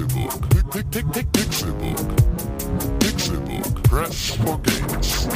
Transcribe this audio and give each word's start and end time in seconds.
Pick, 0.00 1.32
Pixelbook. 1.32 1.98
Pixelbook. 3.00 3.82
Press 3.82 4.30
for 4.36 4.58
games. 4.62 5.28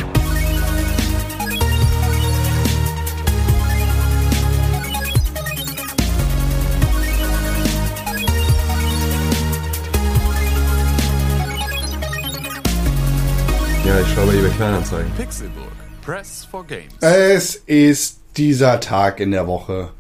Ja, 13.85 14.01
ich 14.01 14.15
schaue 14.15 14.27
bei 14.27 14.33
eBay 14.33 14.51
Kleinanzeigen. 14.57 15.13
Pixelbook. 15.13 15.73
Press 16.01 16.47
for 16.51 16.65
games. 16.65 16.95
Es 17.01 17.55
ist 17.55 18.21
dieser 18.39 18.81
Tag 18.81 19.21
in 19.21 19.31
der 19.31 19.47
Woche, 19.47 19.91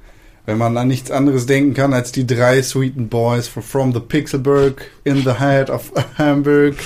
wenn 0.46 0.58
man 0.58 0.76
an 0.76 0.88
nichts 0.88 1.11
anderes 1.11 1.46
denken 1.46 1.74
kann 1.74 1.92
als 1.95 2.12
die 2.12 2.26
drei 2.26 2.62
Sweeten 2.62 3.08
Boys 3.08 3.48
from 3.48 3.93
the 3.93 4.00
Pixelburg 4.00 4.90
in 5.04 5.22
the 5.22 5.34
head 5.38 5.70
of 5.70 5.93
Hamburg. 6.18 6.76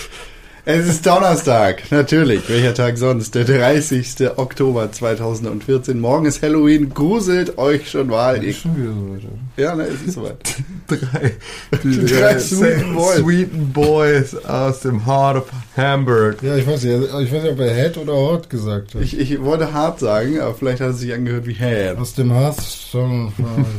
Es 0.71 0.87
ist 0.87 1.07
Donnerstag, 1.07 1.91
natürlich. 1.91 2.47
Welcher 2.51 2.75
Tag 2.75 2.99
sonst? 2.99 3.35
Der 3.35 3.45
30. 3.45 4.37
Oktober 4.37 4.93
2014. 4.93 5.99
Morgen 5.99 6.27
ist 6.27 6.43
Halloween. 6.43 6.93
Gruselt 6.93 7.57
euch 7.57 7.91
schon 7.91 8.09
mal. 8.09 8.45
Ist 8.45 8.61
schon 8.61 8.77
wieder 8.77 8.93
so, 8.93 9.15
Alter. 9.15 9.29
Ja, 9.57 9.75
ne, 9.75 9.85
es 9.85 10.03
ist 10.03 10.13
soweit. 10.17 10.37
Drei, 10.87 11.33
Die 11.83 12.05
drei 12.15 12.39
Sweeten 12.39 12.95
Boys. 12.95 13.17
Sweeten 13.17 13.73
Boys 13.73 14.45
aus 14.45 14.81
dem 14.81 15.07
Heart 15.07 15.37
of 15.39 15.51
Hamburg. 15.75 16.43
Ja, 16.43 16.55
ich 16.55 16.67
weiß 16.67 16.83
nicht, 16.83 17.03
ich 17.03 17.33
weiß 17.33 17.43
nicht, 17.45 17.53
ob 17.53 17.61
er 17.61 17.75
Head 17.75 17.97
oder 17.97 18.13
Hort 18.13 18.51
gesagt 18.51 18.95
hat. 18.95 19.01
Ich, 19.01 19.19
ich 19.19 19.43
wollte 19.43 19.73
hart 19.73 20.01
sagen, 20.01 20.39
aber 20.39 20.53
vielleicht 20.53 20.83
hat 20.83 20.91
es 20.91 20.99
sich 20.99 21.15
angehört 21.15 21.47
wie 21.47 21.55
Head. 21.55 21.97
Aus 21.97 22.13
dem 22.13 22.31
Hearthstone. 22.31 23.33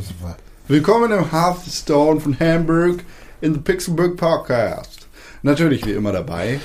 Willkommen 0.67 1.11
im 1.11 1.31
Hearthstone 1.31 2.19
von 2.19 2.35
Hamburg 2.39 3.03
in 3.41 3.53
the 3.53 3.59
Pixelburg 3.59 4.17
Podcast. 4.17 5.08
Natürlich 5.44 5.85
wie 5.85 5.91
immer 5.91 6.11
dabei 6.11 6.59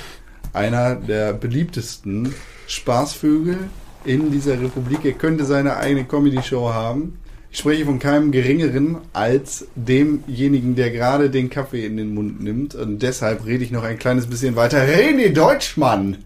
einer 0.55 0.95
der 0.95 1.33
beliebtesten 1.33 2.33
Spaßvögel 2.67 3.57
in 4.05 4.31
dieser 4.31 4.59
Republik. 4.61 5.03
Er 5.03 5.13
könnte 5.13 5.45
seine 5.45 5.77
eigene 5.77 6.05
Comedy-Show 6.05 6.73
haben. 6.73 7.19
Ich 7.51 7.59
spreche 7.59 7.85
von 7.85 7.99
keinem 7.99 8.31
geringeren 8.31 8.97
als 9.13 9.67
demjenigen, 9.75 10.75
der 10.75 10.91
gerade 10.91 11.29
den 11.29 11.49
Kaffee 11.49 11.85
in 11.85 11.97
den 11.97 12.13
Mund 12.13 12.41
nimmt. 12.41 12.75
Und 12.75 12.99
deshalb 12.99 13.45
rede 13.45 13.63
ich 13.63 13.71
noch 13.71 13.83
ein 13.83 13.97
kleines 13.97 14.27
bisschen 14.27 14.55
weiter. 14.55 14.85
René 14.85 15.31
Deutschmann! 15.31 16.17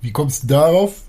Wie 0.00 0.12
kommst 0.12 0.44
du 0.44 0.46
darauf? 0.48 1.02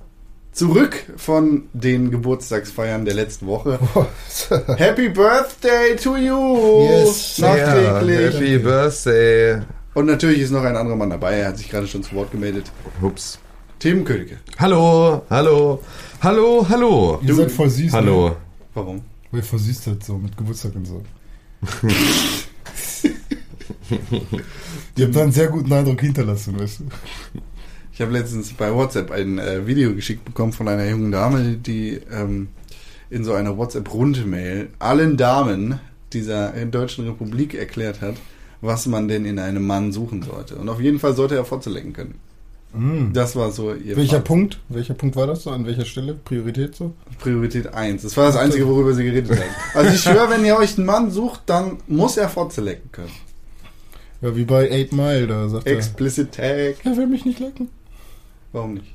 Zurück 0.52 1.06
von 1.16 1.70
den 1.74 2.10
Geburtstagsfeiern 2.10 3.06
der 3.06 3.14
letzten 3.14 3.46
Woche. 3.46 3.80
Happy 4.78 5.10
Birthday 5.10 5.96
to 5.96 6.18
you! 6.18 6.82
Yes. 6.90 7.38
Nachträglich. 7.38 8.34
Happy 8.34 8.58
Birthday. 8.58 9.62
Und 10.00 10.06
natürlich 10.06 10.40
ist 10.40 10.52
noch 10.52 10.64
ein 10.64 10.78
anderer 10.78 10.96
Mann 10.96 11.10
dabei. 11.10 11.40
Er 11.40 11.50
hat 11.50 11.58
sich 11.58 11.70
gerade 11.70 11.86
schon 11.86 12.02
zu 12.02 12.16
Wort 12.16 12.32
gemeldet. 12.32 12.72
Ups. 13.02 13.38
Tim 13.80 14.06
Königke. 14.06 14.38
Hallo, 14.58 15.24
hallo, 15.30 15.84
hallo, 16.22 16.66
hallo. 16.70 17.20
Ihr 17.22 17.36
seid 17.36 17.52
voll 17.52 17.70
süß. 17.70 17.92
Hallo. 17.92 18.30
Ne? 18.30 18.36
Warum? 18.76 19.02
Weil 19.30 19.42
ihr 19.42 19.44
voll 19.44 19.60
süß 19.60 19.84
seid 19.84 20.02
so 20.02 20.18
mit 20.18 20.38
Geburtstag 20.38 20.74
und 20.76 20.86
so. 20.86 21.04
Die 24.96 25.04
haben 25.04 25.12
da 25.12 25.22
einen 25.22 25.34
sehr 25.34 25.50
guten 25.50 25.74
Eindruck 25.74 26.00
hinterlassen, 26.00 26.58
weißt 26.58 26.80
du? 26.80 26.86
Ich 27.92 28.00
habe 28.00 28.14
letztens 28.14 28.54
bei 28.54 28.74
WhatsApp 28.74 29.12
ein 29.12 29.38
äh, 29.38 29.68
Video 29.68 29.94
geschickt 29.94 30.24
bekommen 30.24 30.54
von 30.54 30.70
einer 30.70 30.88
jungen 30.88 31.12
Dame, 31.12 31.58
die 31.58 32.00
ähm, 32.10 32.48
in 33.10 33.26
so 33.26 33.34
einer 33.34 33.58
WhatsApp-Rundmail 33.58 34.70
allen 34.80 35.18
Damen 35.18 35.82
dieser 36.14 36.56
äh, 36.56 36.66
deutschen 36.66 37.06
Republik 37.06 37.54
erklärt 37.54 38.00
hat, 38.00 38.16
was 38.62 38.86
man 38.86 39.08
denn 39.08 39.26
in 39.26 39.40
einem 39.40 39.66
Mann 39.66 39.92
suchen 39.92 40.24
sollte. 40.24 40.56
Und 40.56 40.70
auf 40.70 40.80
jeden 40.80 41.00
Fall 41.00 41.16
sollte 41.16 41.36
er 41.36 41.46
vorzulenken 41.46 41.94
können. 41.94 42.16
Mhm. 42.74 43.14
Das 43.14 43.36
war 43.36 43.52
so 43.52 43.74
ihr 43.74 43.96
Welcher 43.96 44.18
Fazit. 44.18 44.26
Punkt? 44.26 44.60
Welcher 44.70 44.94
Punkt 44.94 45.16
war 45.16 45.26
das 45.26 45.44
so? 45.44 45.50
An 45.52 45.66
welcher 45.66 45.86
Stelle? 45.86 46.14
Priorität 46.14 46.76
so? 46.76 46.94
Priorität 47.20 47.74
1. 47.74 48.04
Das 48.04 48.16
war 48.16 48.28
das 48.28 48.36
Einzige, 48.36 48.68
worüber 48.68 48.94
sie 48.94 49.04
geredet 49.04 49.32
haben. 49.32 49.50
Also 49.74 49.92
ich 49.94 50.02
schwöre, 50.02 50.30
wenn 50.30 50.46
ihr 50.46 50.56
euch 50.56 50.78
einen 50.78 50.86
Mann 50.86 51.10
sucht, 51.10 51.42
dann 51.48 51.78
muss 51.88 52.18
er 52.18 52.30
vorzulenken 52.30 52.92
können. 52.92 53.12
Ja, 54.22 54.36
wie 54.36 54.44
bei 54.44 54.70
8 54.86 54.92
Mile, 54.92 55.28
da 55.28 55.50
sagt 55.50 55.66
Explicit 55.66 56.32
Tag. 56.34 56.46
er, 56.46 56.86
er 56.86 56.98
will 56.98 57.08
mich 57.08 57.26
nicht 57.26 57.40
lecken. 57.40 57.70
Warum 58.52 58.76
nicht? 58.76 58.94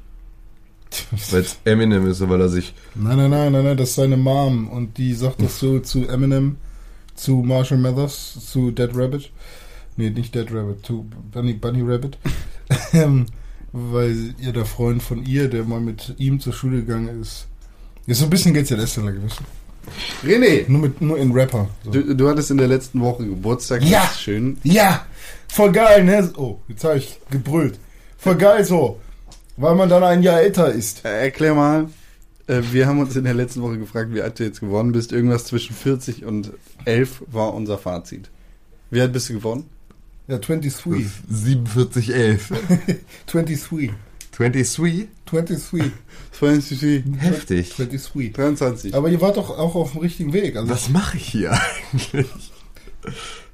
Weil 1.31 1.41
es 1.41 1.57
Eminem 1.65 2.09
ist, 2.09 2.21
weil 2.29 2.41
er 2.41 2.49
sich. 2.49 2.73
Nein, 2.95 3.17
nein, 3.17 3.31
nein, 3.31 3.53
nein, 3.53 3.65
nein, 3.65 3.77
das 3.77 3.91
ist 3.91 3.95
seine 3.97 4.17
Mom 4.17 4.69
und 4.69 4.97
die 4.97 5.13
sagt 5.15 5.43
das 5.43 5.59
so 5.59 5.81
zu 5.81 6.07
Eminem, 6.07 6.57
zu 7.17 7.39
Marshall 7.39 7.79
Mathers, 7.79 8.39
zu 8.53 8.71
Dead 8.71 8.91
Rabbit. 8.95 9.31
Nee, 9.97 10.11
nicht 10.11 10.35
Dead 10.35 10.47
Rabbit, 10.53 10.85
zu 10.85 11.07
Bunny, 11.33 11.55
Bunny 11.55 11.83
Rabbit. 11.83 12.19
Ähm, 12.95 13.27
Weil 13.73 14.35
ihr 14.41 14.53
der 14.53 14.65
Freund 14.65 15.03
von 15.03 15.27
ihr, 15.27 15.49
der 15.49 15.65
mal 15.65 15.81
mit 15.81 16.15
ihm 16.17 16.41
zur 16.41 16.53
Schule 16.53 16.77
gegangen 16.79 17.21
ist, 17.21 17.47
ist 18.07 18.21
so 18.21 18.25
ein 18.25 18.31
bisschen 18.31 18.55
GZS-Seller 18.55 19.13
gewesen. 19.13 19.45
René, 20.25 20.65
Nur, 20.69 20.81
mit, 20.81 21.01
nur 21.01 21.19
in 21.19 21.33
Rapper. 21.33 21.69
So. 21.85 21.91
du, 21.91 22.15
du 22.15 22.29
hattest 22.29 22.51
in 22.51 22.57
der 22.57 22.69
letzten 22.69 23.01
Woche 23.01 23.27
Geburtstag. 23.27 23.83
Ja. 23.83 24.09
Schön. 24.17 24.57
Ja, 24.63 25.05
voll 25.49 25.73
geil, 25.73 26.05
ne? 26.05 26.31
Oh, 26.37 26.59
jetzt 26.69 26.85
habe 26.85 26.99
ich 26.99 27.19
gebrüllt. 27.31 27.79
Voll 28.17 28.37
geil 28.37 28.65
so, 28.65 28.99
weil 29.57 29.75
man 29.75 29.89
dann 29.89 30.03
ein 30.05 30.23
Jahr 30.23 30.41
älter 30.41 30.73
ist. 30.73 31.05
Äh, 31.05 31.25
erklär 31.25 31.55
mal. 31.55 31.89
Äh, 32.47 32.63
wir 32.73 32.87
haben 32.87 33.01
uns 33.01 33.17
in 33.17 33.25
der 33.25 33.35
letzten 33.35 33.61
Woche 33.61 33.77
gefragt, 33.79 34.15
wie 34.15 34.23
alt 34.23 34.39
du 34.39 34.45
jetzt 34.45 34.61
geworden 34.61 34.93
bist. 34.93 35.13
Irgendwas 35.13 35.45
zwischen 35.45 35.75
40 35.75 36.25
und 36.25 36.53
11 36.85 37.25
war 37.27 37.53
unser 37.53 37.77
Fazit. 37.77 38.31
Wie 38.91 39.01
alt 39.01 39.13
bist 39.13 39.29
du 39.29 39.35
geworden? 39.35 39.65
Ja, 40.27 40.39
23. 40.39 41.07
4711. 41.29 42.53
23. 43.27 43.93
23? 44.33 45.09
23. 45.27 45.93
22, 46.33 47.05
Heftig. 47.19 47.77
23. 47.77 48.33
23. 48.33 48.95
Aber 48.95 49.09
ihr 49.09 49.21
wart 49.21 49.37
doch 49.37 49.51
auch 49.51 49.75
auf 49.75 49.93
dem 49.93 50.01
richtigen 50.01 50.33
Weg. 50.33 50.57
Also 50.57 50.71
Was 50.71 50.89
mache 50.89 51.17
ich 51.19 51.27
hier 51.27 51.53
eigentlich? 51.53 52.27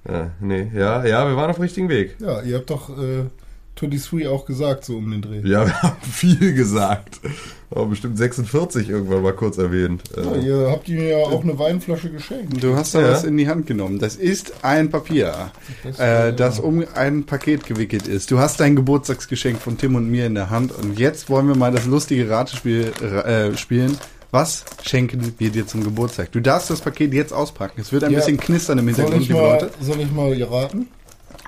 Ja, 0.08 0.30
nee, 0.40 0.70
ja, 0.74 1.04
ja, 1.04 1.28
wir 1.28 1.36
waren 1.36 1.50
auf 1.50 1.56
dem 1.56 1.62
richtigen 1.62 1.88
Weg. 1.88 2.16
Ja, 2.20 2.40
ihr 2.42 2.56
habt 2.56 2.70
doch 2.70 2.88
äh, 2.98 3.24
23 3.80 4.26
auch 4.28 4.44
gesagt, 4.46 4.84
so 4.84 4.96
um 4.96 5.10
den 5.10 5.22
Dreh. 5.22 5.40
Ja, 5.44 5.66
wir 5.66 5.82
haben 5.82 5.96
viel 6.02 6.54
gesagt. 6.54 7.20
Aber 7.72 7.86
bestimmt 7.86 8.18
46 8.18 8.88
irgendwann 8.88 9.22
mal 9.22 9.32
kurz 9.32 9.56
erwähnt. 9.56 10.02
Ja, 10.16 10.32
Äh, 10.34 10.40
ihr 10.44 10.70
habt 10.70 10.88
ihm 10.88 11.06
ja 11.08 11.18
auch 11.18 11.42
eine 11.44 11.56
Weinflasche 11.58 12.10
geschenkt. 12.10 12.62
Du 12.62 12.74
hast 12.74 12.94
da 12.96 13.00
Ja. 13.00 13.12
was 13.12 13.22
in 13.24 13.36
die 13.36 13.48
Hand 13.48 13.66
genommen. 13.68 13.98
Das 14.00 14.16
ist 14.16 14.52
ein 14.62 14.90
Papier, 14.90 15.52
Das, 15.84 15.98
äh, 16.00 16.28
äh, 16.30 16.32
das 16.34 16.58
um 16.58 16.84
ein 16.94 17.24
Paket 17.24 17.64
gewickelt 17.66 18.08
ist. 18.08 18.30
Du 18.32 18.38
hast 18.40 18.58
dein 18.58 18.74
Geburtstagsgeschenk 18.74 19.60
von 19.60 19.78
Tim 19.78 19.94
und 19.94 20.10
mir 20.10 20.26
in 20.26 20.34
der 20.34 20.50
Hand 20.50 20.72
und 20.72 20.98
jetzt 20.98 21.30
wollen 21.30 21.46
wir 21.46 21.54
mal 21.54 21.70
das 21.70 21.86
lustige 21.86 22.28
Ratespiel 22.28 22.92
äh, 23.02 23.56
spielen. 23.56 23.96
Was 24.32 24.64
schenken 24.82 25.34
wir 25.38 25.50
dir 25.50 25.66
zum 25.66 25.82
Geburtstag? 25.82 26.30
Du 26.32 26.40
darfst 26.40 26.70
das 26.70 26.80
Paket 26.80 27.12
jetzt 27.14 27.32
auspacken. 27.32 27.80
Es 27.80 27.92
wird 27.92 28.04
ein 28.04 28.12
Ja. 28.12 28.18
bisschen 28.18 28.38
knistern 28.38 28.78
im 28.78 28.86
Soll 28.86 28.94
Hintergrund, 28.94 29.22
ich, 29.22 29.28
liebe 29.28 29.40
mal, 29.40 29.52
Leute. 29.54 29.70
soll 29.80 30.00
ich 30.00 30.10
mal 30.12 30.42
raten? 30.42 30.88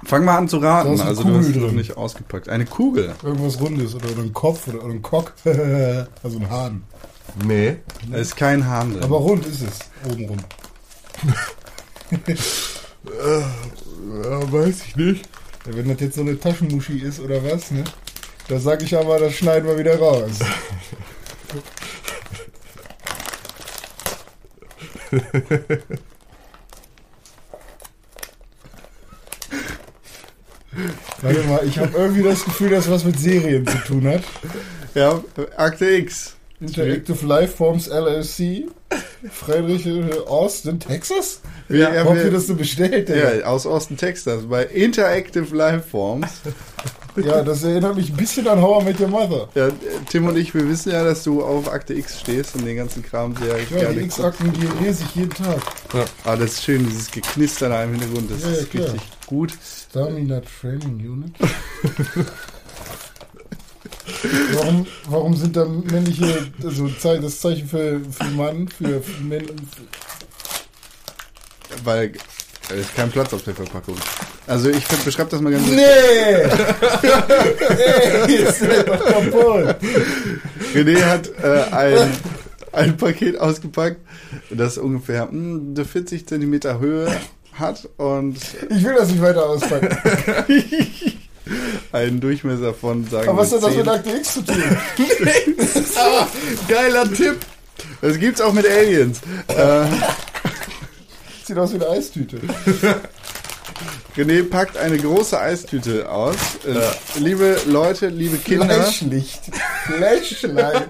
Fang 0.05 0.25
mal 0.25 0.37
an 0.39 0.49
zu 0.49 0.59
Da 0.59 0.81
raten. 0.81 0.95
ist 0.95 1.01
eine 1.01 1.09
Also 1.11 1.23
du 1.25 1.35
hast 1.37 1.47
es 1.47 1.55
noch 1.57 1.67
drin. 1.69 1.77
nicht 1.77 1.97
ausgepackt. 1.97 2.49
Eine 2.49 2.67
Kugel. 2.67 3.15
Irgendwas 3.23 3.61
Rundes 3.61 3.95
oder, 3.95 4.11
oder 4.11 4.23
ein 4.23 4.33
Kopf 4.33 4.67
oder, 4.69 4.85
ein 4.85 5.01
Cock. 5.03 5.33
also 5.45 6.39
ein 6.39 6.51
Hahn. 6.51 6.83
nee. 7.47 7.77
Da 8.11 8.19
ist 8.19 8.37
kein 8.37 8.67
Hahn 8.67 8.93
drin. 8.95 9.03
Aber 9.05 9.19
rund 9.19 9.47
ist 9.47 9.63
es. 9.63 9.79
Oben 10.11 10.27
rund. 10.29 10.45
Ja, 14.25 14.53
weiß 14.53 14.83
ich 14.87 14.97
nicht. 14.97 15.29
Ja, 15.67 15.75
wenn 15.77 15.89
das 15.89 16.01
jetzt 16.01 16.15
so 16.17 16.21
eine 16.21 16.39
Taschenmuschi 16.39 16.99
ist 16.99 17.19
oder 17.21 17.43
was, 17.45 17.71
ne? 17.73 17.83
Da 18.49 18.59
sag 18.61 18.83
ich 18.83 18.97
aber, 18.97 19.19
das 19.19 19.35
schneiden 19.35 19.67
wir 19.69 19.77
wieder 19.79 19.99
raus. 19.99 20.31
Warte 31.21 31.43
mal, 31.45 31.61
ich 31.67 31.79
habe 31.79 31.97
irgendwie 31.97 32.23
das 32.23 32.45
Gefühl, 32.45 32.71
dass 32.71 32.91
was 32.91 33.05
mit 33.05 33.19
Serien 33.19 33.67
zu 33.67 33.77
tun 33.79 34.07
hat. 34.09 34.23
ja, 34.95 35.23
Akte 35.57 35.89
X. 35.91 36.35
Interactive 36.61 37.27
Lifeforms 37.27 37.89
LLC, 37.89 38.67
Friedrich 39.33 39.85
äh, 39.85 40.13
Austin, 40.29 40.79
Texas? 40.79 41.41
Ja, 41.69 42.05
Wo 42.05 42.11
habt 42.11 42.23
ihr 42.25 42.31
das 42.31 42.47
so 42.47 42.55
bestellt? 42.55 43.11
Ey? 43.11 43.41
Ja, 43.41 43.47
aus 43.47 43.67
Austin, 43.67 43.97
Texas, 43.97 44.45
bei 44.49 44.65
Interactive 44.67 45.55
Lifeforms. 45.57 46.29
Ja. 47.17 47.43
das 47.43 47.63
erinnert 47.65 47.97
mich 47.97 48.11
ein 48.11 48.17
bisschen 48.17 48.47
an 48.49 48.63
How 48.63 48.81
I 48.81 48.85
Met 48.87 49.01
Your 49.01 49.09
Mother. 49.09 49.49
Ja, 49.55 49.69
Tim 50.09 50.27
und 50.29 50.37
ich, 50.39 50.55
wir 50.55 50.67
wissen 50.69 50.93
ja, 50.93 51.03
dass 51.05 51.25
du 51.25 51.43
auf 51.43 51.71
Akte 51.71 51.95
X 51.95 52.21
stehst 52.21 52.55
und 52.55 52.65
den 52.65 52.77
ganzen 52.77 53.03
Kram 53.03 53.35
sehr 53.37 53.59
Ja, 53.59 53.79
gerne 53.81 53.99
die 54.01 54.05
X-Akten, 54.07 54.53
die 54.53 54.85
lese 54.85 55.03
ich 55.09 55.17
jeden 55.17 55.31
Tag. 55.35 55.59
Ah, 56.25 56.37
das 56.37 56.53
ist 56.53 56.65
schön, 56.65 56.89
dieses 56.89 57.11
Geknister 57.11 57.69
da 57.69 57.83
im 57.85 57.91
Hintergrund, 57.91 58.31
das 58.31 58.43
Ja, 58.43 58.49
ja, 58.51 58.55
ist 58.55 58.71
klar. 58.71 58.85
richtig 58.85 59.03
gut. 59.27 59.53
Stamina 59.93 60.41
Training 60.41 61.01
Unit. 61.07 61.35
warum, 64.55 64.87
warum 65.07 65.37
sind 65.37 65.55
da 65.55 65.67
männliche, 65.67 66.51
also 66.65 66.89
das 66.89 67.41
Zeichen 67.41 67.69
für, 67.69 68.01
für 68.01 68.25
Mann, 68.31 68.69
für, 68.69 69.03
für 69.03 69.23
Männer, 69.23 69.53
Weil 71.85 72.13
da 72.71 72.75
ist 72.75 72.97
kein 72.97 73.11
Platz 73.11 73.35
auf 73.35 73.43
der 73.43 73.55
Verpackung. 73.55 73.97
Also 74.47 74.71
ich 74.71 74.83
beschreibe 75.05 75.29
das 75.29 75.43
mal 75.43 75.53
ganz 75.53 75.69
Nee! 75.69 75.77
Ey, 77.77 78.35
ist 78.45 78.61
kaputt. 78.61 79.77
René 80.75 81.05
hat 81.05 81.29
äh, 81.45 81.65
ein, 81.71 82.11
ein 82.73 82.97
Paket 82.97 83.39
ausgepackt, 83.39 84.01
das 84.49 84.79
ungefähr 84.79 85.27
mh, 85.31 85.75
eine 85.77 85.85
40 85.85 86.27
Zentimeter 86.27 86.81
Höhe 86.81 87.15
hat 87.55 87.89
und 87.97 88.37
Ich 88.71 88.83
will 88.85 88.95
das 88.95 89.09
nicht 89.11 89.23
weiter 89.23 89.47
auspacken. 89.49 89.89
einen 91.93 92.21
Durchmesser 92.21 92.73
von, 92.75 93.07
sagen 93.09 93.29
Aber 93.29 93.39
was 93.39 93.53
hat 93.53 93.63
das 93.63 93.71
10. 93.71 93.79
mit 93.79 93.89
Akte 93.89 94.11
X 94.11 94.35
zu 94.35 94.43
tun? 94.43 94.63
Geiler 96.69 97.13
Tipp! 97.13 97.37
Das 98.01 98.19
gibt's 98.19 98.41
auch 98.41 98.53
mit 98.53 98.67
Aliens. 98.69 99.21
Äh, 99.49 99.85
Sieht 101.45 101.59
aus 101.59 101.73
wie 101.73 101.77
eine 101.77 101.89
Eistüte. 101.89 102.41
René 104.17 104.49
packt 104.49 104.77
eine 104.77 104.99
große 104.99 105.39
Eistüte 105.39 106.11
aus. 106.11 106.37
Äh, 106.67 107.19
Liebe 107.19 107.57
Leute, 107.67 108.09
liebe 108.09 108.37
Kinder, 108.37 108.67
Flashlicht. 108.67 109.41
Flashlight. 109.87 110.89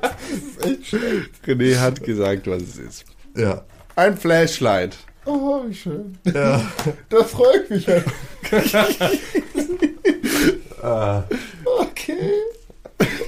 Echt 0.61 0.87
schlecht. 0.89 1.31
René 1.47 1.79
hat 1.79 2.03
gesagt, 2.03 2.47
was 2.47 2.63
es 2.63 2.77
ist. 2.77 3.05
Ja. 3.37 3.63
Ein 3.97 4.17
Flashlight. 4.17 4.97
Oh, 5.25 5.63
wie 5.67 5.75
schön. 5.75 6.19
Ja. 6.25 6.61
Da 7.09 7.25
freue 7.25 7.63
ich 7.63 7.71
mich 7.71 7.89
halt. 7.89 8.05
Ah. 10.83 11.23
Okay. 11.79 12.33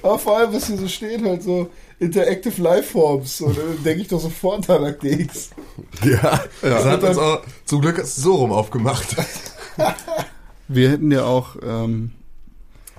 Aber 0.03 0.19
vor 0.19 0.39
allem, 0.39 0.53
was 0.53 0.67
hier 0.67 0.77
so 0.77 0.89
steht, 0.89 1.23
halt 1.23 1.45
so 1.45 1.71
Interactive 2.01 2.61
Lifeforms. 2.61 3.41
Und 3.43 3.57
dann 3.57 3.83
denke 3.85 4.03
ich 4.03 4.09
doch 4.09 4.19
sofort 4.19 4.69
an 4.69 4.83
Akte 4.85 5.09
X. 5.09 5.51
Ja. 6.03 6.43
Das 6.61 6.85
hat 6.85 7.05
uns 7.05 7.17
auch 7.17 7.43
zum 7.65 7.81
Glück 7.81 7.99
hast 8.01 8.19
du 8.19 8.23
so 8.23 8.35
rum 8.35 8.51
aufgemacht. 8.51 9.15
Wir 10.69 10.91
hätten 10.91 11.13
ja 11.13 11.25
auch 11.25 11.57
ähm, 11.63 12.11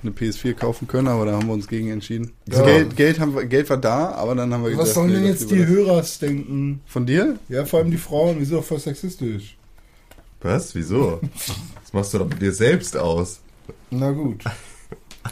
eine 0.05 0.15
PS4 0.15 0.53
kaufen 0.53 0.87
können, 0.87 1.07
aber 1.07 1.25
da 1.25 1.33
haben 1.33 1.47
wir 1.47 1.53
uns 1.53 1.67
gegen 1.67 1.89
entschieden. 1.89 2.31
Das 2.45 2.59
Ja. 2.59 2.65
Geld, 2.65 2.95
Geld, 2.95 3.19
haben 3.19 3.35
wir, 3.35 3.45
Geld 3.45 3.69
war 3.69 3.77
da, 3.77 4.09
aber 4.11 4.35
dann 4.35 4.53
haben 4.53 4.63
wir 4.63 4.71
Was 4.71 4.79
gesagt, 4.79 4.95
sollen 4.95 5.07
nee, 5.07 5.13
denn 5.15 5.25
jetzt 5.25 5.49
die. 5.51 5.65
Hörers 5.65 6.19
denken? 6.19 6.81
Von 6.85 7.05
dir? 7.05 7.37
Ja, 7.49 7.65
vor 7.65 7.79
allem 7.79 7.91
die 7.91 7.97
Frauen, 7.97 8.47
doch 8.49 8.63
voll 8.63 8.79
sexistisch. 8.79 9.57
Was? 10.41 10.75
Wieso? 10.75 11.19
Das 11.83 11.93
machst 11.93 12.13
du 12.13 12.17
doch 12.17 12.27
mit 12.27 12.41
dir 12.41 12.51
selbst 12.51 12.97
aus. 12.97 13.39
Na 13.89 14.11
gut. 14.11 14.43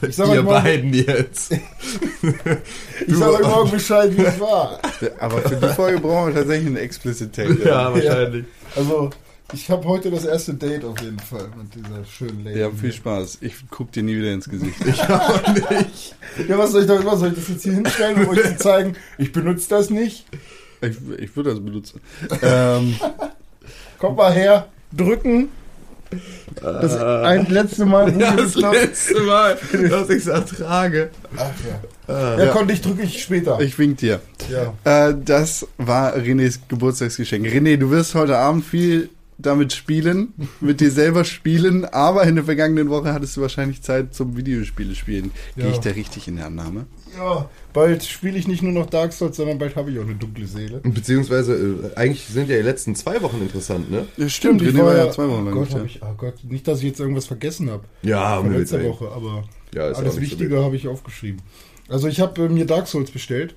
Ich 0.02 0.16
sag 0.16 0.30
Ihr 0.30 0.42
morgen, 0.42 0.64
beiden 0.64 0.92
jetzt. 0.92 1.52
ich 3.08 3.16
sag 3.16 3.30
euch 3.30 3.48
morgen 3.48 3.70
Bescheid, 3.70 4.18
wie 4.18 4.24
es 4.24 4.40
war. 4.40 4.80
Aber 5.20 5.38
für 5.42 5.56
die 5.56 5.68
Folge 5.68 6.00
brauchen 6.00 6.30
wir 6.30 6.34
tatsächlich 6.34 6.66
einen 6.66 6.78
explicit 6.78 7.32
Take. 7.32 7.64
wahrscheinlich. 7.64 8.46
Also, 8.76 9.12
ich 9.54 9.70
habe 9.70 9.88
heute 9.88 10.10
das 10.10 10.26
erste 10.26 10.54
Date 10.54 10.84
auf 10.86 11.00
jeden 11.02 11.20
Fall 11.20 11.48
mit 11.58 11.76
dieser 11.76 12.04
schönen 12.06 12.44
Lady. 12.44 12.60
Ja, 12.60 12.72
viel 12.72 12.92
Spaß. 12.94 13.40
Ich 13.42 13.56
guck 13.70 13.92
dir 13.92 14.02
nie 14.04 14.16
wieder 14.16 14.32
ins 14.34 14.50
Gesicht. 14.50 14.76
Ich 14.86 15.02
auch 15.02 15.48
nicht. 15.54 16.16
Ja, 16.48 16.58
was 16.58 16.72
soll 16.72 16.82
ich 16.82 16.88
damit 16.88 17.04
machen? 17.04 17.20
Soll 17.20 17.30
ich 17.30 17.36
das 17.36 17.50
jetzt 17.50 17.64
hier 17.64 17.74
hinstellen, 17.74 18.24
um 18.26 18.30
euch 18.30 18.42
zu 18.44 18.58
zeigen, 18.58 18.96
ich 19.18 19.32
benutze 19.32 19.70
das 19.70 19.90
nicht? 19.90 20.26
Ich, 20.82 20.98
ich 21.20 21.36
würde 21.36 21.52
das 21.52 21.60
benutzen. 21.64 22.02
ähm, 22.42 22.96
Kommt 24.00 24.18
mal 24.18 24.34
her, 24.34 24.68
drücken. 24.92 25.50
Das 26.62 26.96
ein 26.98 27.48
letzte 27.48 27.86
Mal. 27.86 28.14
Ja, 28.20 28.36
das 28.36 28.56
letzte 28.56 29.20
Mal, 29.22 29.58
dass 29.90 30.10
ich 30.10 30.18
es 30.18 30.28
ertrage. 30.28 31.10
Ach 31.38 31.40
ja. 31.68 32.14
Ah. 32.14 32.38
Ja, 32.38 32.46
Ja. 32.46 32.52
konnte 32.52 32.74
ich, 32.74 32.82
drücke 32.82 33.02
ich 33.04 33.22
später. 33.24 33.60
ich 33.62 33.78
wink 33.80 33.98
dir. 33.98 34.20
ja. 34.50 34.74
Äh, 35.10 35.16
das 35.24 35.66
war 35.78 36.16
Renés 36.16 36.60
Geburtstagsgeschenk. 36.68 37.46
René, 37.48 37.78
du 37.78 37.90
wirst 37.90 38.14
heute 38.14 38.38
Abend 38.38 38.64
viel 38.66 39.10
damit 39.46 39.74
spielen, 39.74 40.34
mit 40.62 40.82
dir 40.82 40.92
selber 40.92 41.24
spielen, 41.26 41.86
aber 41.86 42.24
in 42.24 42.36
der 42.36 42.44
vergangenen 42.46 42.90
Woche 42.90 43.14
hattest 43.14 43.38
du 43.38 43.42
wahrscheinlich 43.42 43.82
Zeit 43.82 44.14
zum 44.14 44.36
Videospiele 44.38 44.96
spielen. 44.96 45.32
Gehe 45.56 45.66
Ja. 45.66 45.72
ich 45.72 45.80
da 45.80 45.92
richtig 45.92 46.28
in 46.28 46.38
der 46.38 46.48
Annahme? 46.48 46.86
ja. 47.18 47.50
Bald 47.74 48.04
spiele 48.04 48.38
ich 48.38 48.48
nicht 48.48 48.62
nur 48.62 48.72
noch 48.72 48.88
Dark 48.88 49.14
Souls, 49.14 49.36
sondern 49.36 49.58
bald 49.58 49.76
habe 49.76 49.90
ich 49.90 49.98
auch 49.98 50.04
eine 50.04 50.14
dunkle 50.14 50.46
Seele. 50.46 50.80
Beziehungsweise, 50.84 51.56
äh, 51.56 51.96
eigentlich 51.98 52.24
sind 52.26 52.48
ja 52.50 52.58
die 52.58 52.62
letzten 52.62 52.96
zwei 52.96 53.20
Wochen 53.24 53.42
interessant, 53.42 53.90
ne? 53.90 54.06
Ja, 54.16 54.30
Stimmt, 54.30 54.62
ich 54.62 54.78
war 54.78 54.96
ja 54.96 55.10
zwei 55.10 55.28
Wochen 55.28 55.42
oh 55.42 55.46
lang 55.46 55.54
Gott, 55.54 55.64
nicht, 55.64 55.74
hab 55.74 55.80
ja. 55.80 55.86
ich, 55.88 56.02
oh 56.04 56.14
Gott, 56.16 56.36
nicht, 56.44 56.68
dass 56.68 56.80
ich 56.80 56.86
jetzt 56.86 57.00
irgendwas 57.00 57.26
vergessen 57.26 57.72
habe. 57.72 57.84
Ja, 58.04 58.38
Von 58.38 58.54
letzter 58.54 58.78
Himmels 58.78 59.00
Woche, 59.02 59.12
aber 59.12 59.44
Ja, 59.74 59.90
ist 59.90 59.98
alles 59.98 60.16
nicht 60.20 60.34
so 60.34 60.40
Wichtige 60.40 60.64
habe 60.64 60.76
ich 60.76 60.88
aufgeschrieben. 60.88 61.42
Also 61.90 62.08
ich 62.08 62.20
habe 62.20 62.44
äh, 62.46 62.50
mir 62.50 62.66
Dark 62.68 62.88
Souls 62.88 63.10
bestellt, 63.10 63.56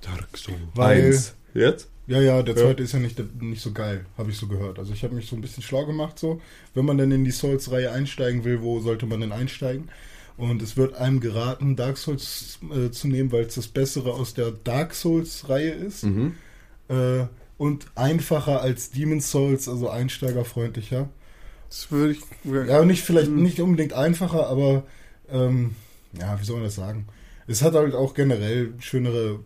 Dark 0.00 0.28
Souls. 0.36 0.56
weil 0.74 1.06
Eins. 1.08 1.34
Jetzt? 1.54 1.88
Ja 2.06 2.20
ja 2.20 2.42
der 2.42 2.56
Ja. 2.56 2.62
zweite 2.62 2.82
ist 2.82 2.92
ja 2.92 2.98
nicht 2.98 3.18
nicht 3.42 3.62
so 3.62 3.72
geil, 3.72 4.04
habe 4.18 4.30
ich 4.30 4.36
so 4.36 4.46
gehört. 4.48 4.78
Also 4.78 4.92
ich 4.92 5.02
habe 5.04 5.14
mich 5.14 5.26
so 5.28 5.36
ein 5.36 5.42
bisschen 5.42 5.62
schlau 5.62 5.86
gemacht 5.86 6.18
so, 6.18 6.40
wenn 6.74 6.84
man 6.84 6.98
denn 6.98 7.10
in 7.12 7.24
die 7.24 7.30
Souls-Reihe 7.30 7.92
einsteigen 7.92 8.44
will, 8.44 8.60
wo 8.62 8.80
sollte 8.80 9.06
man 9.06 9.20
denn 9.20 9.32
einsteigen? 9.32 9.88
Und 10.36 10.62
es 10.62 10.76
wird 10.76 10.94
einem 10.96 11.20
geraten, 11.20 11.76
Dark 11.76 11.98
Souls 11.98 12.58
äh, 12.74 12.90
zu 12.90 13.06
nehmen, 13.06 13.30
weil 13.32 13.44
es 13.44 13.54
das 13.54 13.68
Bessere 13.68 14.14
aus 14.14 14.34
der 14.34 14.50
Dark 14.50 14.94
Souls-Reihe 14.94 15.70
ist. 15.70 16.04
Mhm. 16.04 16.34
Äh, 16.88 17.26
und 17.58 17.86
einfacher 17.94 18.60
als 18.62 18.90
Demon's 18.90 19.30
Souls, 19.30 19.68
also 19.68 19.88
einsteigerfreundlicher. 19.88 21.08
Das 21.68 21.90
würde 21.92 22.14
ich. 22.14 22.20
Ja, 22.44 22.84
nicht 22.84 23.02
vielleicht 23.02 23.28
Hm. 23.28 23.42
nicht 23.42 23.60
unbedingt 23.60 23.92
einfacher, 23.92 24.48
aber 24.48 24.84
ähm, 25.30 25.76
ja, 26.18 26.38
wie 26.40 26.44
soll 26.44 26.56
man 26.56 26.64
das 26.64 26.74
sagen? 26.74 27.06
Es 27.46 27.62
hat 27.62 27.74
halt 27.74 27.94
auch 27.94 28.14
generell 28.14 28.72
schönere 28.80 29.40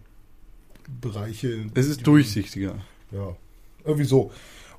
Bereiche. 0.89 1.67
Es 1.75 1.87
ist 1.87 2.07
durchsichtiger. 2.07 2.77
Ja, 3.11 3.37
irgendwie 3.85 4.05
so. 4.07 4.31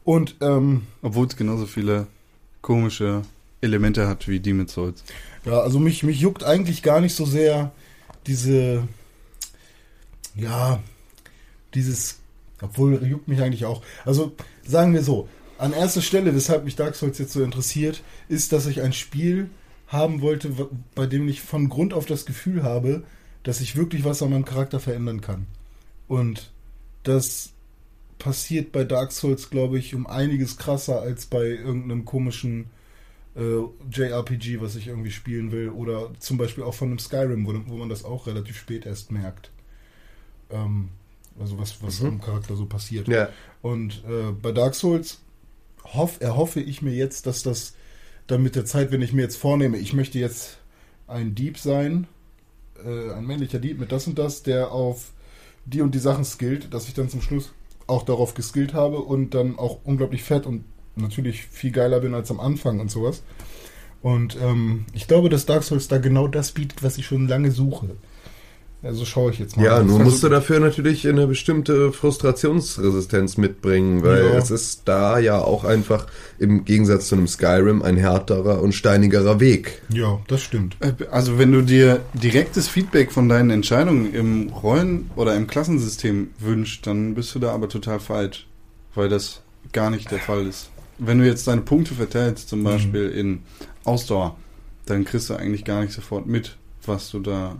Und 0.04 0.36
ähm, 0.42 0.84
Obwohl 1.02 1.28
es 1.28 1.36
genauso 1.36 1.66
viele 1.66 2.08
komische 2.62 3.24
Elemente 3.62 4.08
hat 4.08 4.28
wie 4.28 4.40
Demon's 4.40 4.74
Souls. 4.74 5.04
ja, 5.46 5.60
also 5.60 5.80
mich, 5.80 6.04
mich 6.04 6.20
juckt 6.20 6.44
eigentlich 6.44 6.84
gar 6.84 7.02
nicht 7.02 7.16
so 7.16 7.26
sehr 7.26 7.72
diese, 8.28 8.88
ja, 10.36 10.82
dieses, 11.74 12.20
obwohl 12.62 13.06
juckt 13.06 13.28
mich 13.28 13.42
eigentlich 13.42 13.66
auch. 13.66 13.82
Also 14.06 14.34
sagen 14.66 14.94
wir 14.94 15.02
so, 15.02 15.28
an 15.58 15.74
erster 15.74 16.02
Stelle, 16.02 16.36
weshalb 16.36 16.66
mich 16.66 16.76
Dark 16.76 16.96
Souls 16.96 17.18
jetzt 17.18 17.34
so 17.34 17.44
interessiert, 17.44 18.04
ist, 18.30 18.52
dass 18.52 18.68
ich 18.68 18.82
ein 18.82 18.94
Spiel 18.94 19.50
haben 19.88 20.22
wollte, 20.22 20.52
bei 20.94 21.06
dem 21.06 21.28
ich 21.28 21.42
von 21.42 21.70
Grund 21.70 21.94
auf 21.94 22.06
das 22.06 22.26
Gefühl 22.26 22.64
habe, 22.64 23.04
dass 23.44 23.62
ich 23.62 23.76
wirklich 23.76 24.04
was 24.04 24.22
an 24.22 24.32
meinem 24.32 24.46
Charakter 24.46 24.80
verändern 24.80 25.22
kann. 25.22 25.48
Und 26.08 26.52
das 27.04 27.52
passiert 28.20 28.72
bei 28.72 28.84
Dark 28.84 29.12
Souls, 29.12 29.50
glaube 29.50 29.78
ich, 29.78 29.94
um 29.96 30.08
einiges 30.08 30.58
krasser 30.58 31.02
als 31.02 31.26
bei 31.28 31.46
irgendeinem 31.46 32.06
komischen 32.06 32.70
äh, 33.36 33.60
JRPG, 33.92 34.60
was 34.62 34.76
ich 34.76 34.88
irgendwie 34.88 35.12
spielen 35.12 35.52
will. 35.52 35.70
Oder 35.70 36.12
zum 36.20 36.38
Beispiel 36.38 36.64
auch 36.64 36.74
von 36.74 36.90
einem 36.90 37.00
Skyrim, 37.00 37.46
wo, 37.46 37.54
wo 37.72 37.78
man 37.78 37.90
das 37.90 38.04
auch 38.06 38.28
relativ 38.28 38.58
spät 38.58 38.86
erst 38.86 39.12
merkt. 39.12 39.52
Ähm, 40.50 40.90
also 41.40 41.58
was, 41.60 41.82
was 41.84 42.02
Mhm. 42.02 42.08
am 42.08 42.22
Charakter 42.22 42.56
so 42.56 42.66
passiert. 42.66 43.08
Ja. 43.08 43.30
Und 43.62 44.04
äh, 44.08 44.32
bei 44.32 44.52
Dark 44.52 44.74
Souls 44.76 45.20
hoff, 45.84 46.20
erhoffe 46.20 46.60
ich 46.62 46.82
mir 46.82 46.94
jetzt, 46.94 47.28
dass 47.28 47.44
das 47.44 47.76
dann 48.26 48.44
mit 48.44 48.56
der 48.56 48.66
Zeit, 48.66 48.92
wenn 48.92 49.02
ich 49.02 49.14
mir 49.14 49.22
jetzt 49.22 49.38
vornehme, 49.38 49.78
ich 49.78 49.94
möchte 49.94 50.20
jetzt 50.20 50.58
ein 51.08 51.36
Dieb 51.36 51.58
sein, 51.60 52.08
äh, 52.84 53.12
ein 53.14 53.26
männlicher 53.26 53.60
Dieb 53.60 53.80
mit 53.80 53.92
das 53.92 54.08
und 54.08 54.18
das, 54.20 54.44
der 54.44 54.72
auf 54.72 55.12
die 55.68 55.82
und 55.82 55.94
die 55.94 56.00
Sachen 56.00 56.26
skillt, 56.26 56.74
dass 56.74 56.88
ich 56.88 56.94
dann 56.94 57.10
zum 57.10 57.22
Schluss 57.22 57.52
auch 57.86 58.04
darauf 58.04 58.34
geskillt 58.34 58.74
habe 58.74 59.00
und 59.00 59.34
dann 59.34 59.58
auch 59.60 59.80
unglaublich 59.84 60.24
fett 60.24 60.46
und 60.46 60.64
natürlich 60.96 61.44
viel 61.44 61.72
geiler 61.72 62.00
bin 62.00 62.14
als 62.14 62.32
am 62.32 62.40
Anfang 62.40 62.80
und 62.80 62.90
sowas. 62.90 63.24
Und 64.02 64.38
ähm, 64.42 64.86
ich 64.94 65.08
glaube, 65.08 65.30
dass 65.30 65.46
Dark 65.46 65.64
Souls 65.64 65.88
da 65.88 65.98
genau 65.98 66.28
das 66.28 66.52
bietet, 66.52 66.84
was 66.84 66.98
ich 66.98 67.06
schon 67.06 67.28
lange 67.28 67.52
suche. 67.52 67.90
Also 68.88 69.04
schaue 69.04 69.32
ich 69.32 69.40
jetzt 69.40 69.58
mal. 69.58 69.66
Ja, 69.66 69.84
nur 69.84 70.00
musst 70.00 70.24
du 70.24 70.30
dafür 70.30 70.60
natürlich 70.62 71.06
eine 71.08 71.28
bestimmte 71.28 71.92
Frustrationsresistenz 71.92 73.38
mitbringen, 73.38 74.02
weil 74.04 74.26
Ja. 74.26 74.38
es 74.38 74.50
ist 74.50 74.84
da 74.86 75.20
ja 75.20 75.38
auch 75.40 75.64
einfach 75.64 76.08
im 76.40 76.64
Gegensatz 76.66 77.08
zu 77.10 77.16
einem 77.16 77.28
Skyrim 77.28 77.82
ein 77.82 77.98
härterer 77.98 78.62
und 78.62 78.74
steinigerer 78.74 79.40
Weg. 79.40 79.82
Ja, 79.90 80.20
das 80.28 80.42
stimmt. 80.42 80.78
Äh, 80.80 80.94
Also 81.12 81.38
wenn 81.38 81.52
du 81.52 81.62
dir 81.62 82.02
direktes 82.14 82.68
Feedback 82.70 83.12
von 83.12 83.28
deinen 83.30 83.50
Entscheidungen 83.50 84.14
im 84.14 84.50
Rollen- 84.50 85.10
oder 85.16 85.36
im 85.36 85.48
Klassensystem 85.48 86.30
wünschst, 86.40 86.88
dann 86.88 87.14
bist 87.14 87.36
du 87.36 87.40
da 87.40 87.52
aber 87.52 87.68
total 87.70 88.00
falsch, 88.00 88.48
weil 88.96 89.10
das 89.10 89.42
gar 89.74 89.90
nicht 89.90 90.10
der 90.12 90.20
Fall 90.20 90.48
ist. 90.48 90.70
Wenn 90.98 91.20
du 91.20 91.26
jetzt 91.26 91.46
deine 91.48 91.62
Punkte 91.62 91.94
verteilst, 91.94 92.50
zum 92.50 92.64
Beispiel 92.64 93.10
in 93.10 93.40
Ausdauer, 93.84 94.38
dann 94.86 95.04
kriegst 95.06 95.30
du 95.30 95.36
eigentlich 95.36 95.66
gar 95.66 95.82
nicht 95.82 95.94
sofort 95.94 96.26
mit, 96.26 96.56
was 96.86 97.12
du 97.12 97.20
da... 97.20 97.58